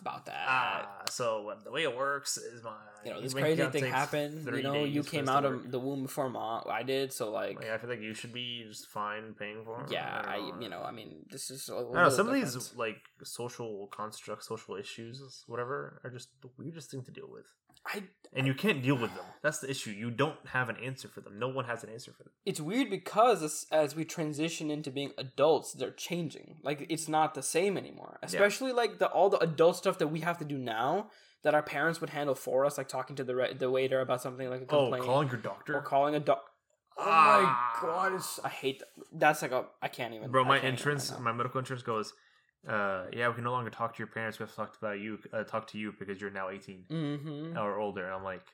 about 0.00 0.26
that. 0.26 0.44
ah. 0.48 1.02
So 1.10 1.52
the 1.64 1.70
way 1.70 1.82
it 1.82 1.96
works 1.96 2.36
is 2.36 2.64
my 2.64 2.72
you 3.04 3.12
know, 3.12 3.20
this 3.20 3.34
crazy 3.34 3.64
thing 3.66 3.84
happened. 3.84 4.46
You 4.46 4.62
know, 4.62 4.84
you 4.84 5.02
came 5.02 5.28
out 5.28 5.44
of 5.44 5.70
the 5.70 5.78
womb 5.78 6.02
before 6.02 6.28
mom. 6.28 6.64
I 6.70 6.82
did, 6.82 7.12
so 7.12 7.30
like, 7.30 7.56
Like, 7.56 7.70
I 7.70 7.78
feel 7.78 7.90
like 7.90 8.00
you 8.00 8.14
should 8.14 8.32
be 8.32 8.64
just 8.66 8.86
fine 8.88 9.34
paying 9.38 9.64
for 9.64 9.82
it. 9.82 9.92
yeah, 9.92 10.22
I, 10.26 10.36
don't 10.36 10.62
you 10.62 10.68
know, 10.68 10.82
I 10.82 10.92
mean, 10.92 11.26
this 11.30 11.50
is. 11.50 11.68
A 11.68 11.76
I 11.94 12.04
know. 12.04 12.08
Some 12.08 12.28
of 12.28 12.34
these 12.34 12.74
like 12.76 13.02
social 13.22 13.88
constructs, 13.92 14.48
social 14.48 14.76
issues, 14.76 15.44
whatever, 15.46 16.00
are 16.04 16.10
just 16.10 16.28
the 16.40 16.48
weirdest 16.58 16.90
thing 16.90 17.02
to 17.04 17.10
deal 17.10 17.28
with, 17.30 17.46
I 17.86 18.04
and 18.34 18.46
you 18.46 18.54
can't 18.54 18.82
deal 18.82 18.94
with 18.96 19.14
them. 19.14 19.24
That's 19.42 19.58
the 19.58 19.68
issue. 19.68 19.90
You 19.90 20.10
don't 20.10 20.38
have 20.46 20.68
an 20.70 20.76
answer 20.76 21.06
for 21.08 21.20
them. 21.20 21.38
No 21.38 21.48
one 21.48 21.66
has 21.66 21.82
an 21.84 21.90
answer 21.90 22.12
for 22.12 22.22
them. 22.22 22.32
it's 22.46 22.60
weird 22.60 22.88
because 22.88 23.42
as, 23.42 23.66
as 23.70 23.94
we 23.96 24.04
transition 24.04 24.70
into 24.70 24.90
being 24.90 25.12
adults 25.18 25.72
they're 25.72 25.90
changing 25.90 26.56
like 26.62 26.86
it's 26.88 27.08
not 27.08 27.34
the 27.34 27.42
same 27.42 27.76
anymore 27.76 28.18
especially 28.22 28.72
like 28.72 28.98
the 28.98 29.06
all 29.08 29.28
the 29.28 29.38
adult 29.38 29.76
stuff 29.76 29.98
that 29.98 30.08
we 30.08 30.20
have 30.20 30.38
to 30.38 30.44
do 30.44 30.56
now 30.58 31.08
that 31.42 31.54
our 31.54 31.62
parents 31.62 32.00
would 32.00 32.10
handle 32.10 32.34
for 32.36 32.64
us 32.64 32.78
like 32.78 32.88
talking 32.88 33.16
to 33.16 33.24
the 33.24 33.34
re- 33.34 33.52
the 33.54 33.68
waiter 33.70 34.00
about 34.00 34.22
something 34.22 34.48
like 34.48 34.60
a 34.62 34.64
Oh, 34.70 34.82
complaint 34.84 35.04
calling 35.04 35.28
your 35.28 35.38
doctor, 35.38 35.76
or 35.76 35.82
calling 35.82 36.14
a 36.14 36.20
doc 36.20 36.42
oh 36.98 37.04
Ah. 37.04 37.78
my 37.82 37.86
god 37.88 38.14
it's, 38.14 38.38
i 38.44 38.48
hate 38.48 38.78
that 38.80 38.88
that's 39.12 39.42
like 39.42 39.52
a 39.52 39.64
i 39.82 39.88
can't 39.88 40.14
even 40.14 40.30
bro. 40.30 40.44
My 40.44 40.58
can't 40.60 40.72
insurance, 40.74 41.12
my 41.18 41.32
medical 41.32 41.58
insurance 41.58 41.82
goes. 41.82 42.12
Uh, 42.66 43.06
yeah, 43.12 43.28
we 43.28 43.34
can 43.34 43.44
no 43.44 43.50
longer 43.52 43.70
talk 43.70 43.94
to 43.94 43.98
your 43.98 44.06
parents. 44.06 44.38
We 44.38 44.44
have 44.44 44.50
to 44.50 44.56
talk 44.56 44.76
about 44.80 45.00
you. 45.00 45.18
Uh, 45.32 45.42
talk 45.44 45.66
to 45.68 45.78
you 45.78 45.92
because 45.98 46.20
you're 46.20 46.30
now 46.30 46.48
18 46.48 46.84
Mhm. 46.88 47.56
or 47.56 47.78
older. 47.78 48.04
And 48.04 48.14
I'm 48.14 48.22
like, 48.24 48.44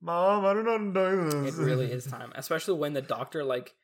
Mom, 0.00 0.44
I 0.44 0.52
don't 0.52 0.92
know 0.92 1.30
this. 1.42 1.56
it 1.56 1.62
really 1.62 1.90
is 1.90 2.04
time 2.16 2.32
especially 2.34 2.74
when 2.78 2.92
the 2.92 3.02
doctor 3.02 3.44
like 3.44 3.74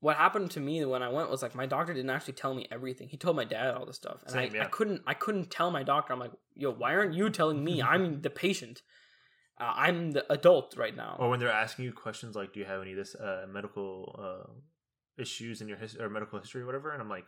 what 0.00 0.16
happened 0.16 0.50
to 0.52 0.58
me 0.58 0.84
when 0.84 1.02
I 1.02 1.10
went 1.10 1.30
was 1.30 1.42
like 1.42 1.54
my 1.54 1.66
doctor 1.66 1.92
didn't 1.94 2.10
actually 2.10 2.32
tell 2.32 2.54
me 2.54 2.66
everything. 2.72 3.08
He 3.08 3.16
told 3.16 3.36
my 3.36 3.44
dad 3.44 3.74
all 3.74 3.86
this 3.86 3.96
stuff, 3.96 4.22
and 4.22 4.32
Same, 4.32 4.50
I, 4.52 4.56
yeah. 4.56 4.62
I 4.64 4.66
couldn't 4.66 5.02
I 5.06 5.14
couldn't 5.14 5.50
tell 5.50 5.70
my 5.70 5.82
doctor. 5.84 6.12
I'm 6.12 6.18
like, 6.18 6.32
yo, 6.56 6.72
why 6.72 6.94
aren't 6.96 7.14
you 7.14 7.30
telling 7.30 7.62
me? 7.62 7.80
I'm 7.92 8.20
the 8.20 8.30
patient. 8.30 8.82
Uh, 9.60 9.72
I'm 9.76 10.10
the 10.10 10.24
adult 10.32 10.74
right 10.76 10.96
now. 10.96 11.16
Or 11.20 11.28
when 11.28 11.38
they're 11.38 11.50
asking 11.52 11.84
you 11.84 11.92
questions 11.92 12.34
like, 12.34 12.52
"Do 12.52 12.58
you 12.58 12.66
have 12.66 12.80
any 12.82 12.92
of 12.92 12.96
this 12.96 13.14
uh, 13.14 13.46
medical 13.48 14.18
uh, 14.18 14.50
issues 15.22 15.60
in 15.60 15.68
your 15.68 15.76
his- 15.76 15.96
or 15.96 16.08
medical 16.08 16.40
history, 16.40 16.62
or 16.62 16.66
whatever?" 16.66 16.90
And 16.90 17.00
I'm 17.00 17.10
like, 17.10 17.26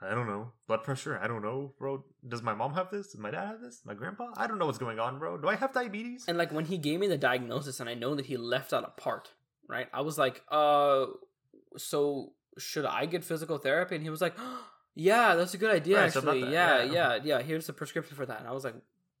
"I 0.00 0.10
don't 0.14 0.26
know. 0.26 0.52
Blood 0.66 0.82
pressure? 0.84 1.18
I 1.22 1.26
don't 1.26 1.42
know, 1.42 1.72
bro. 1.78 2.04
Does 2.26 2.42
my 2.42 2.54
mom 2.54 2.74
have 2.74 2.90
this? 2.90 3.08
Does 3.12 3.20
my 3.20 3.30
dad 3.30 3.46
have 3.46 3.60
this? 3.60 3.82
My 3.84 3.94
grandpa? 3.94 4.32
I 4.36 4.46
don't 4.46 4.58
know 4.58 4.66
what's 4.66 4.78
going 4.78 4.98
on, 4.98 5.18
bro. 5.18 5.38
Do 5.38 5.48
I 5.48 5.56
have 5.56 5.72
diabetes?" 5.72 6.24
And 6.28 6.38
like 6.38 6.52
when 6.52 6.66
he 6.66 6.78
gave 6.78 7.00
me 7.00 7.06
the 7.08 7.18
diagnosis, 7.18 7.80
and 7.80 7.88
I 7.88 7.94
know 7.94 8.14
that 8.14 8.26
he 8.26 8.36
left 8.36 8.72
out 8.72 8.84
a 8.84 9.00
part, 9.00 9.32
right? 9.68 9.88
I 9.92 10.00
was 10.02 10.18
like, 10.18 10.42
uh, 10.50 11.06
so 11.76 12.32
should 12.58 12.84
I 12.84 13.06
get 13.06 13.24
physical 13.24 13.58
therapy? 13.58 13.94
And 13.94 14.04
he 14.04 14.10
was 14.10 14.20
like, 14.20 14.34
yeah, 14.94 15.34
that's 15.34 15.54
a 15.54 15.58
good 15.58 15.70
idea, 15.74 15.98
Right, 15.98 16.06
actually. 16.16 16.42
that, 16.42 16.50
yeah, 16.50 16.82
yeah. 16.82 16.92
yeah, 16.92 17.18
yeah. 17.24 17.42
Here's 17.42 17.66
the 17.66 17.72
prescription 17.72 18.16
for 18.16 18.26
that. 18.26 18.40
And 18.40 18.48
I 18.48 18.52
was 18.52 18.64
like, 18.64 18.74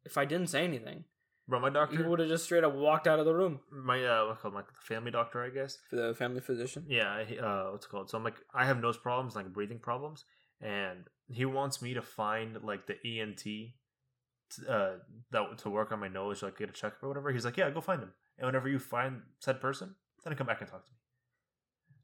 if 0.04 0.16
I 0.18 0.24
didn't 0.24 0.48
say 0.48 0.64
anything, 0.64 1.04
bro, 1.46 1.60
my 1.60 1.70
doctor, 1.70 2.08
would 2.08 2.18
have 2.20 2.28
just 2.28 2.44
straight 2.44 2.64
up 2.64 2.74
walked 2.74 3.06
out 3.06 3.18
of 3.18 3.26
the 3.26 3.34
room 3.34 3.60
my 3.70 4.02
uh, 4.04 4.26
what's 4.26 4.40
called 4.42 4.54
my 4.54 4.62
family 4.80 5.10
doctor, 5.10 5.42
I 5.42 5.50
guess. 5.50 5.78
for 5.90 5.96
the 5.96 6.14
family 6.14 6.40
physician. 6.40 6.84
Yeah, 6.88 7.22
uh, 7.40 7.70
what's 7.72 7.86
it 7.86 7.90
called? 7.90 8.10
So 8.10 8.18
I'm 8.18 8.24
like, 8.24 8.36
I 8.54 8.64
have 8.66 8.80
nose 8.80 8.96
problems, 8.96 9.36
like 9.36 9.52
breathing 9.52 9.78
problems, 9.78 10.24
and 10.60 11.04
he 11.26 11.44
wants 11.44 11.80
me 11.82 11.94
to 11.94 12.02
find 12.02 12.62
like 12.62 12.86
the 12.86 12.96
ENT 13.04 13.42
uh, 14.68 14.96
that 15.30 15.58
to 15.58 15.70
work 15.70 15.92
on 15.92 16.00
my 16.00 16.08
nose, 16.08 16.42
like 16.42 16.58
get 16.58 16.70
a 16.70 16.72
checkup 16.72 17.02
or 17.02 17.08
whatever. 17.08 17.30
He's 17.32 17.44
like, 17.44 17.56
yeah, 17.56 17.70
go 17.70 17.80
find 17.80 18.02
him, 18.02 18.12
and 18.38 18.46
whenever 18.46 18.68
you 18.68 18.78
find 18.78 19.22
said 19.40 19.60
person, 19.60 19.94
then 20.24 20.34
come 20.36 20.46
back 20.46 20.60
and 20.60 20.70
talk 20.70 20.84
to 20.84 20.90
me. 20.90 20.96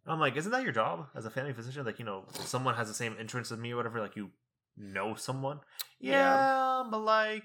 And 0.04 0.12
I'm 0.12 0.20
like, 0.20 0.36
isn't 0.36 0.52
that 0.52 0.62
your 0.62 0.72
job 0.72 1.06
as 1.14 1.24
a 1.24 1.30
family 1.30 1.52
physician? 1.54 1.84
Like, 1.86 1.98
you 1.98 2.04
know, 2.04 2.24
someone 2.44 2.74
has 2.74 2.88
the 2.88 2.94
same 2.94 3.16
insurance 3.18 3.50
as 3.50 3.58
me 3.58 3.72
or 3.72 3.76
whatever. 3.76 4.00
Like, 4.00 4.16
you 4.16 4.30
know 4.76 5.14
someone. 5.14 5.60
Yeah, 5.98 6.12
Yeah. 6.12 6.82
but 6.90 6.98
like, 6.98 7.44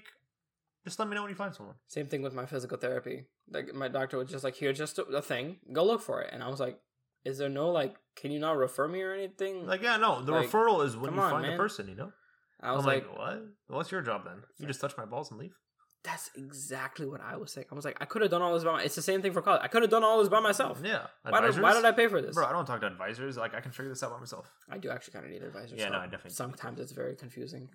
just 0.84 0.98
let 0.98 1.08
me 1.08 1.14
know 1.14 1.22
when 1.22 1.30
you 1.30 1.36
find 1.36 1.54
someone. 1.54 1.76
Same 1.88 2.06
thing 2.06 2.20
with 2.20 2.34
my 2.34 2.44
physical 2.44 2.76
therapy. 2.76 3.24
Like 3.50 3.72
my 3.74 3.88
doctor 3.88 4.18
was 4.18 4.30
just 4.30 4.44
like, 4.44 4.56
"Here's 4.56 4.76
just 4.78 4.98
a, 4.98 5.04
a 5.04 5.22
thing. 5.22 5.56
Go 5.72 5.84
look 5.84 6.02
for 6.02 6.20
it." 6.22 6.30
And 6.32 6.42
I 6.42 6.48
was 6.48 6.60
like, 6.60 6.78
"Is 7.24 7.38
there 7.38 7.48
no 7.48 7.70
like? 7.70 7.96
Can 8.16 8.30
you 8.30 8.38
not 8.38 8.56
refer 8.56 8.88
me 8.88 9.02
or 9.02 9.12
anything?" 9.12 9.66
Like, 9.66 9.82
yeah, 9.82 9.96
no, 9.96 10.22
the 10.22 10.32
Like, 10.32 10.48
referral 10.48 10.84
is 10.84 10.96
when 10.96 11.14
you 11.14 11.20
on, 11.20 11.30
find 11.30 11.52
the 11.52 11.56
person. 11.56 11.88
You 11.88 11.94
know. 11.94 12.12
I 12.60 12.72
was 12.72 12.80
I'm 12.80 12.86
like, 12.86 13.08
like, 13.08 13.18
what? 13.18 13.42
What's 13.68 13.90
your 13.90 14.02
job 14.02 14.24
then? 14.24 14.42
You 14.58 14.66
just 14.66 14.80
touch 14.80 14.96
my 14.96 15.06
balls 15.06 15.30
and 15.30 15.40
leave. 15.40 15.56
"That's 16.02 16.30
exactly 16.34 17.06
what 17.06 17.20
I 17.20 17.36
was 17.36 17.52
saying." 17.52 17.66
I 17.70 17.74
was 17.74 17.84
like, 17.84 17.96
"I 18.00 18.04
could 18.04 18.22
have 18.22 18.30
done 18.30 18.42
all 18.42 18.54
this 18.54 18.64
by 18.64 18.72
my. 18.72 18.82
It's 18.82 18.94
the 18.94 19.02
same 19.02 19.22
thing 19.22 19.32
for 19.32 19.42
college. 19.42 19.60
I 19.62 19.68
could 19.68 19.82
have 19.82 19.90
done 19.90 20.04
all 20.04 20.18
this 20.18 20.28
by 20.28 20.40
myself. 20.40 20.80
Yeah. 20.82 21.06
Why 21.22 21.40
did, 21.40 21.60
why 21.60 21.74
did 21.74 21.84
I 21.84 21.92
pay 21.92 22.08
for 22.08 22.20
this?" 22.20 22.34
Bro, 22.34 22.46
I 22.46 22.52
don't 22.52 22.66
talk 22.66 22.80
to 22.80 22.86
advisors. 22.86 23.36
Like, 23.36 23.54
I 23.54 23.60
can 23.60 23.72
figure 23.72 23.90
this 23.90 24.02
out 24.02 24.10
by 24.10 24.18
myself. 24.18 24.50
I 24.70 24.78
do 24.78 24.90
actually 24.90 25.12
kind 25.12 25.26
of 25.26 25.30
need 25.30 25.42
advisors. 25.42 25.78
Yeah, 25.78 25.86
so 25.86 25.92
no, 25.92 25.98
I 25.98 26.04
definitely 26.04 26.30
do. 26.30 26.36
Sometimes 26.36 26.80
it's 26.80 26.92
very 26.92 27.16
confusing. 27.16 27.68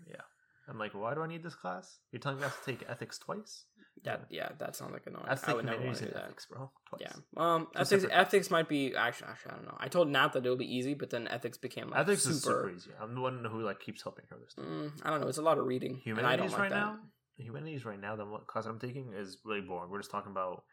I'm 0.67 0.79
like, 0.79 0.93
why 0.93 1.13
do 1.13 1.21
I 1.21 1.27
need 1.27 1.43
this 1.43 1.55
class? 1.55 1.99
You're 2.11 2.19
telling 2.19 2.37
me 2.39 2.43
I 2.43 2.47
have 2.47 2.63
to 2.63 2.71
take 2.71 2.83
ethics 2.89 3.19
twice? 3.19 3.65
That 4.03 4.25
yeah, 4.29 4.49
that 4.59 4.75
sounds 4.75 4.91
like 4.91 5.03
annoying. 5.07 5.25
I 5.27 5.37
I 5.47 5.53
would 5.53 5.65
never 5.65 5.81
want 5.83 5.97
to 5.97 6.05
do 6.05 6.11
that. 6.11 6.25
ethics, 6.25 6.47
bro. 6.51 6.69
Twice. 6.89 7.01
Yeah. 7.01 7.13
Um, 7.37 7.67
Two 7.73 7.79
ethics 7.79 7.89
separate 8.03 8.11
ethics 8.19 8.51
might 8.51 8.67
be 8.67 8.93
actually 8.95 9.29
actually 9.29 9.51
I 9.51 9.55
don't 9.55 9.65
know. 9.65 9.77
I 9.79 9.87
told 9.87 10.09
Nat 10.09 10.33
that 10.33 10.45
it 10.45 10.49
would 10.49 10.59
be 10.59 10.75
easy, 10.75 10.93
but 10.95 11.09
then 11.11 11.27
ethics 11.29 11.57
became 11.57 11.89
like 11.89 12.01
Ethics 12.01 12.23
super. 12.23 12.35
is 12.35 12.43
super 12.43 12.69
easy. 12.71 12.91
I'm 13.01 13.15
the 13.15 13.21
one 13.21 13.45
who 13.49 13.61
like 13.61 13.79
keeps 13.79 14.03
helping 14.03 14.25
her 14.29 14.37
with 14.37 14.51
stuff. 14.51 14.65
Mm, 14.65 14.91
I 15.03 15.09
don't 15.11 15.21
know. 15.21 15.27
It's 15.27 15.37
a 15.37 15.41
lot 15.41 15.57
of 15.57 15.65
reading. 15.65 16.01
and 16.05 16.19
I 16.19 16.35
don't 16.35 16.49
Humanities 16.49 16.51
like 16.51 16.59
right 16.59 16.69
that. 16.71 16.75
now. 16.75 16.97
Humanities 17.37 17.85
right 17.85 17.99
now. 17.99 18.15
The 18.17 18.25
class 18.47 18.65
I'm 18.65 18.79
taking 18.79 19.13
is 19.15 19.37
really 19.45 19.61
boring. 19.61 19.89
We're 19.89 19.99
just 19.99 20.11
talking 20.11 20.31
about 20.31 20.63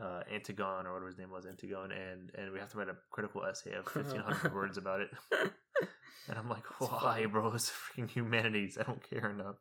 uh, 0.00 0.20
Antigone 0.32 0.86
or 0.86 0.92
whatever 0.92 1.08
his 1.08 1.18
name 1.18 1.30
was, 1.30 1.46
Antigone, 1.46 1.90
and 1.92 2.30
and 2.36 2.52
we 2.52 2.60
have 2.60 2.70
to 2.72 2.78
write 2.78 2.88
a 2.88 2.96
critical 3.10 3.44
essay 3.44 3.72
of 3.74 3.86
1,500 3.86 4.54
words 4.54 4.78
about 4.78 5.00
it. 5.00 5.10
And 6.28 6.38
I'm 6.38 6.48
like, 6.48 6.64
why, 6.80 7.26
bro? 7.26 7.52
It's 7.54 7.70
freaking 7.70 8.10
humanities. 8.10 8.76
I 8.78 8.82
don't 8.82 9.02
care 9.08 9.30
enough. 9.30 9.56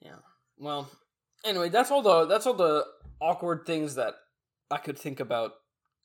Yeah. 0.00 0.16
Well, 0.56 0.88
anyway, 1.44 1.68
that's 1.68 1.90
all 1.90 2.02
the 2.02 2.26
that's 2.26 2.46
all 2.46 2.54
the 2.54 2.84
awkward 3.20 3.66
things 3.66 3.96
that 3.96 4.14
I 4.70 4.78
could 4.78 4.98
think 4.98 5.20
about. 5.20 5.52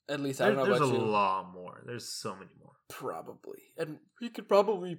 At 0.08 0.20
least 0.20 0.40
I 0.40 0.48
don't 0.48 0.56
know 0.56 0.64
there's 0.66 0.78
about 0.78 0.90
a 0.90 0.92
you. 0.92 0.98
lot 0.98 1.52
more. 1.52 1.82
There's 1.86 2.06
so 2.08 2.34
many 2.34 2.50
more. 2.60 2.72
Probably, 2.90 3.60
and 3.78 3.98
we 4.20 4.28
could 4.28 4.48
probably 4.48 4.98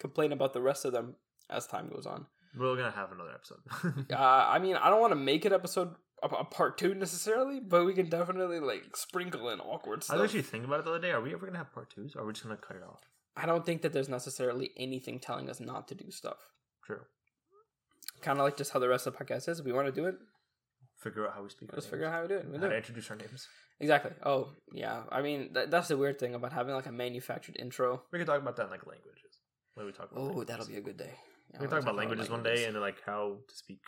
complain 0.00 0.32
about 0.32 0.54
the 0.54 0.62
rest 0.62 0.84
of 0.84 0.92
them 0.92 1.16
as 1.50 1.66
time 1.66 1.88
goes 1.88 2.06
on. 2.06 2.26
We're 2.56 2.76
gonna 2.76 2.90
have 2.90 3.12
another 3.12 3.32
episode. 3.34 4.06
Uh, 4.12 4.16
I 4.48 4.58
mean, 4.58 4.76
I 4.76 4.88
don't 4.88 5.00
want 5.00 5.12
to 5.12 5.16
make 5.16 5.44
it 5.44 5.52
episode 5.52 5.94
a, 6.22 6.26
a 6.28 6.44
part 6.44 6.78
two 6.78 6.94
necessarily, 6.94 7.60
but 7.60 7.84
we 7.84 7.92
can 7.92 8.08
definitely 8.08 8.60
like 8.60 8.96
sprinkle 8.96 9.50
in 9.50 9.60
awkward 9.60 10.02
stuff. 10.02 10.16
I 10.16 10.20
was 10.20 10.30
actually 10.30 10.42
thinking 10.42 10.66
about 10.66 10.80
it 10.80 10.84
the 10.86 10.90
other 10.92 11.00
day. 11.00 11.10
Are 11.10 11.20
we 11.20 11.34
ever 11.34 11.44
gonna 11.44 11.58
have 11.58 11.72
part 11.74 11.90
twos, 11.90 12.16
or 12.16 12.20
are 12.22 12.26
we 12.26 12.32
just 12.32 12.44
gonna 12.44 12.56
cut 12.56 12.76
it 12.76 12.82
off? 12.82 13.02
I 13.40 13.46
don't 13.46 13.64
think 13.64 13.82
that 13.82 13.92
there's 13.92 14.08
necessarily 14.08 14.70
anything 14.76 15.20
telling 15.20 15.48
us 15.48 15.60
not 15.60 15.86
to 15.88 15.94
do 15.94 16.10
stuff. 16.10 16.38
True. 16.84 17.00
Kind 18.22 18.38
of 18.38 18.44
like 18.44 18.56
just 18.56 18.72
how 18.72 18.80
the 18.80 18.88
rest 18.88 19.06
of 19.06 19.16
the 19.16 19.24
podcast 19.24 19.48
is. 19.48 19.60
If 19.60 19.64
we 19.66 19.72
want 19.72 19.86
to 19.86 19.92
do 19.92 20.06
it, 20.06 20.16
Figure 20.98 21.28
out 21.28 21.34
how 21.36 21.42
we 21.44 21.48
speak. 21.48 21.70
let's 21.72 21.84
names. 21.86 21.90
figure 21.92 22.06
out 22.06 22.12
how 22.12 22.22
we 22.22 22.28
do 22.28 22.34
it. 22.38 22.46
We 22.50 22.56
how 22.56 22.62
do 22.64 22.68
to 22.70 22.74
it. 22.74 22.78
introduce 22.78 23.08
our 23.10 23.16
names. 23.16 23.46
Exactly. 23.78 24.10
Oh, 24.24 24.48
yeah. 24.72 25.02
I 25.12 25.22
mean, 25.22 25.54
th- 25.54 25.70
that's 25.70 25.86
the 25.86 25.96
weird 25.96 26.18
thing 26.18 26.34
about 26.34 26.52
having 26.52 26.74
like 26.74 26.86
a 26.86 26.92
manufactured 26.92 27.56
intro. 27.56 28.02
We 28.12 28.18
can 28.18 28.26
talk 28.26 28.42
about 28.42 28.56
that 28.56 28.64
in 28.64 28.70
like 28.70 28.84
languages. 28.84 29.38
When 29.74 29.86
we 29.86 29.92
talk 29.92 30.10
about 30.10 30.20
Oh, 30.20 30.24
languages. 30.24 30.48
that'll 30.48 30.66
be 30.66 30.76
a 30.78 30.80
good 30.80 30.96
day. 30.96 31.12
Yeah, 31.52 31.58
We 31.60 31.66
can 31.66 31.70
talk 31.70 31.82
about 31.82 31.94
languages 31.94 32.28
one 32.28 32.42
day 32.42 32.64
and 32.64 32.76
like 32.80 32.96
how 33.06 33.36
to 33.48 33.54
speak. 33.54 33.78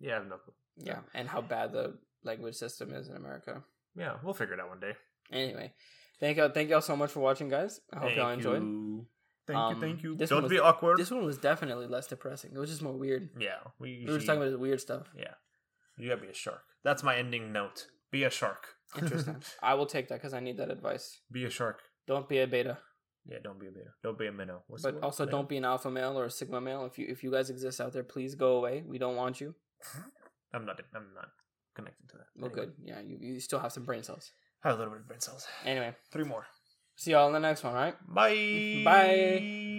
Yeah, 0.00 0.12
I 0.12 0.14
have 0.16 0.26
no 0.28 0.36
clue. 0.36 0.52
yeah, 0.76 0.98
and 1.14 1.26
how 1.28 1.40
bad 1.40 1.72
the 1.72 1.94
language 2.24 2.56
system 2.56 2.92
is 2.92 3.08
in 3.08 3.16
America. 3.16 3.64
Yeah, 3.96 4.16
we'll 4.22 4.34
figure 4.34 4.52
it 4.54 4.60
out 4.60 4.68
one 4.68 4.80
day. 4.80 4.92
Anyway, 5.32 5.72
thank 6.20 6.36
you, 6.36 6.48
thank 6.48 6.70
y'all 6.70 6.80
so 6.80 6.96
much 6.96 7.10
for 7.10 7.20
watching, 7.20 7.48
guys. 7.48 7.80
I 7.92 7.96
hope 7.98 8.04
Thank 8.08 8.16
y'all 8.18 8.30
enjoyed. 8.30 8.62
you. 8.62 9.06
Thank 9.46 9.58
Um, 9.58 9.74
you, 9.74 9.80
thank 9.80 10.02
you. 10.02 10.16
this 10.16 10.30
Don't 10.30 10.42
one 10.42 10.48
be 10.50 10.56
was- 10.56 10.62
awkward. 10.62 10.98
This 10.98 11.10
one 11.10 11.24
was 11.24 11.36
definitely 11.38 11.86
less 11.86 12.06
depressing. 12.06 12.52
It 12.54 12.58
was 12.58 12.70
just 12.70 12.82
more 12.82 12.94
weird. 12.94 13.30
yeah, 13.38 13.58
we, 13.78 14.04
We 14.06 14.12
were 14.12 14.18
just 14.18 14.26
talking 14.26 14.40
about 14.42 14.52
the 14.52 14.58
weird 14.58 14.80
stuff. 14.80 15.12
Yeah, 15.16 15.34
you 15.98 16.08
gotta 16.08 16.20
be 16.22 16.28
a 16.28 16.34
shark. 16.34 16.62
That's 16.82 17.02
my 17.02 17.16
ending 17.16 17.52
note. 17.52 17.86
Be 18.10 18.24
a 18.24 18.30
shark. 18.30 18.68
Interesting. 18.96 19.42
I 19.62 19.74
will 19.74 19.86
take 19.86 20.08
that 20.08 20.16
because 20.16 20.34
I 20.34 20.40
need 20.40 20.56
that 20.58 20.70
advice. 20.70 21.20
be 21.30 21.44
a 21.44 21.50
shark. 21.50 21.82
Don't 22.06 22.28
be 22.28 22.38
a 22.38 22.46
beta, 22.46 22.78
Yeah, 23.26 23.38
don't 23.42 23.58
be 23.58 23.66
a 23.66 23.70
beta. 23.72 23.90
Don't 24.02 24.18
be 24.18 24.26
a 24.26 24.32
minnow. 24.32 24.62
What's 24.68 24.82
but 24.82 25.00
also 25.02 25.24
Minnow? 25.24 25.38
don't 25.38 25.48
be 25.48 25.56
an 25.56 25.64
alpha 25.64 25.90
male 25.90 26.18
or 26.18 26.26
a 26.26 26.30
sigma 26.30 26.60
male. 26.60 26.84
If 26.86 26.98
you 26.98 27.06
if 27.08 27.24
you 27.24 27.30
guys 27.30 27.50
exist 27.50 27.80
out 27.80 27.92
there, 27.92 28.04
please 28.04 28.34
go 28.34 28.56
away. 28.56 28.82
We 28.86 28.98
don't 28.98 29.16
want 29.16 29.40
you. 29.40 29.54
I'm 30.54 30.64
not. 30.64 30.80
I'm 30.94 31.08
not 31.14 31.28
connected 31.74 32.08
to 32.10 32.16
that. 32.18 32.26
Well, 32.36 32.50
Anyway, 32.50 32.66
good. 32.66 32.74
Yeah, 32.84 33.00
you, 33.00 33.18
you 33.20 33.40
still 33.40 33.58
have 33.58 33.72
some 33.72 33.82
brain 33.84 34.02
cells. 34.04 34.30
Have 34.64 34.74
a 34.74 34.78
little 34.78 34.92
bit 34.94 35.02
of 35.02 35.08
brain 35.08 35.20
cells. 35.20 35.46
Anyway, 35.64 35.94
Three 36.10 36.24
more. 36.24 36.46
see 36.96 37.10
y'all 37.12 37.26
in 37.28 37.34
the 37.34 37.38
next 37.40 37.62
one. 37.62 37.74
Right. 37.74 37.94
Bye. 38.08 38.82
Bye. 38.84 39.64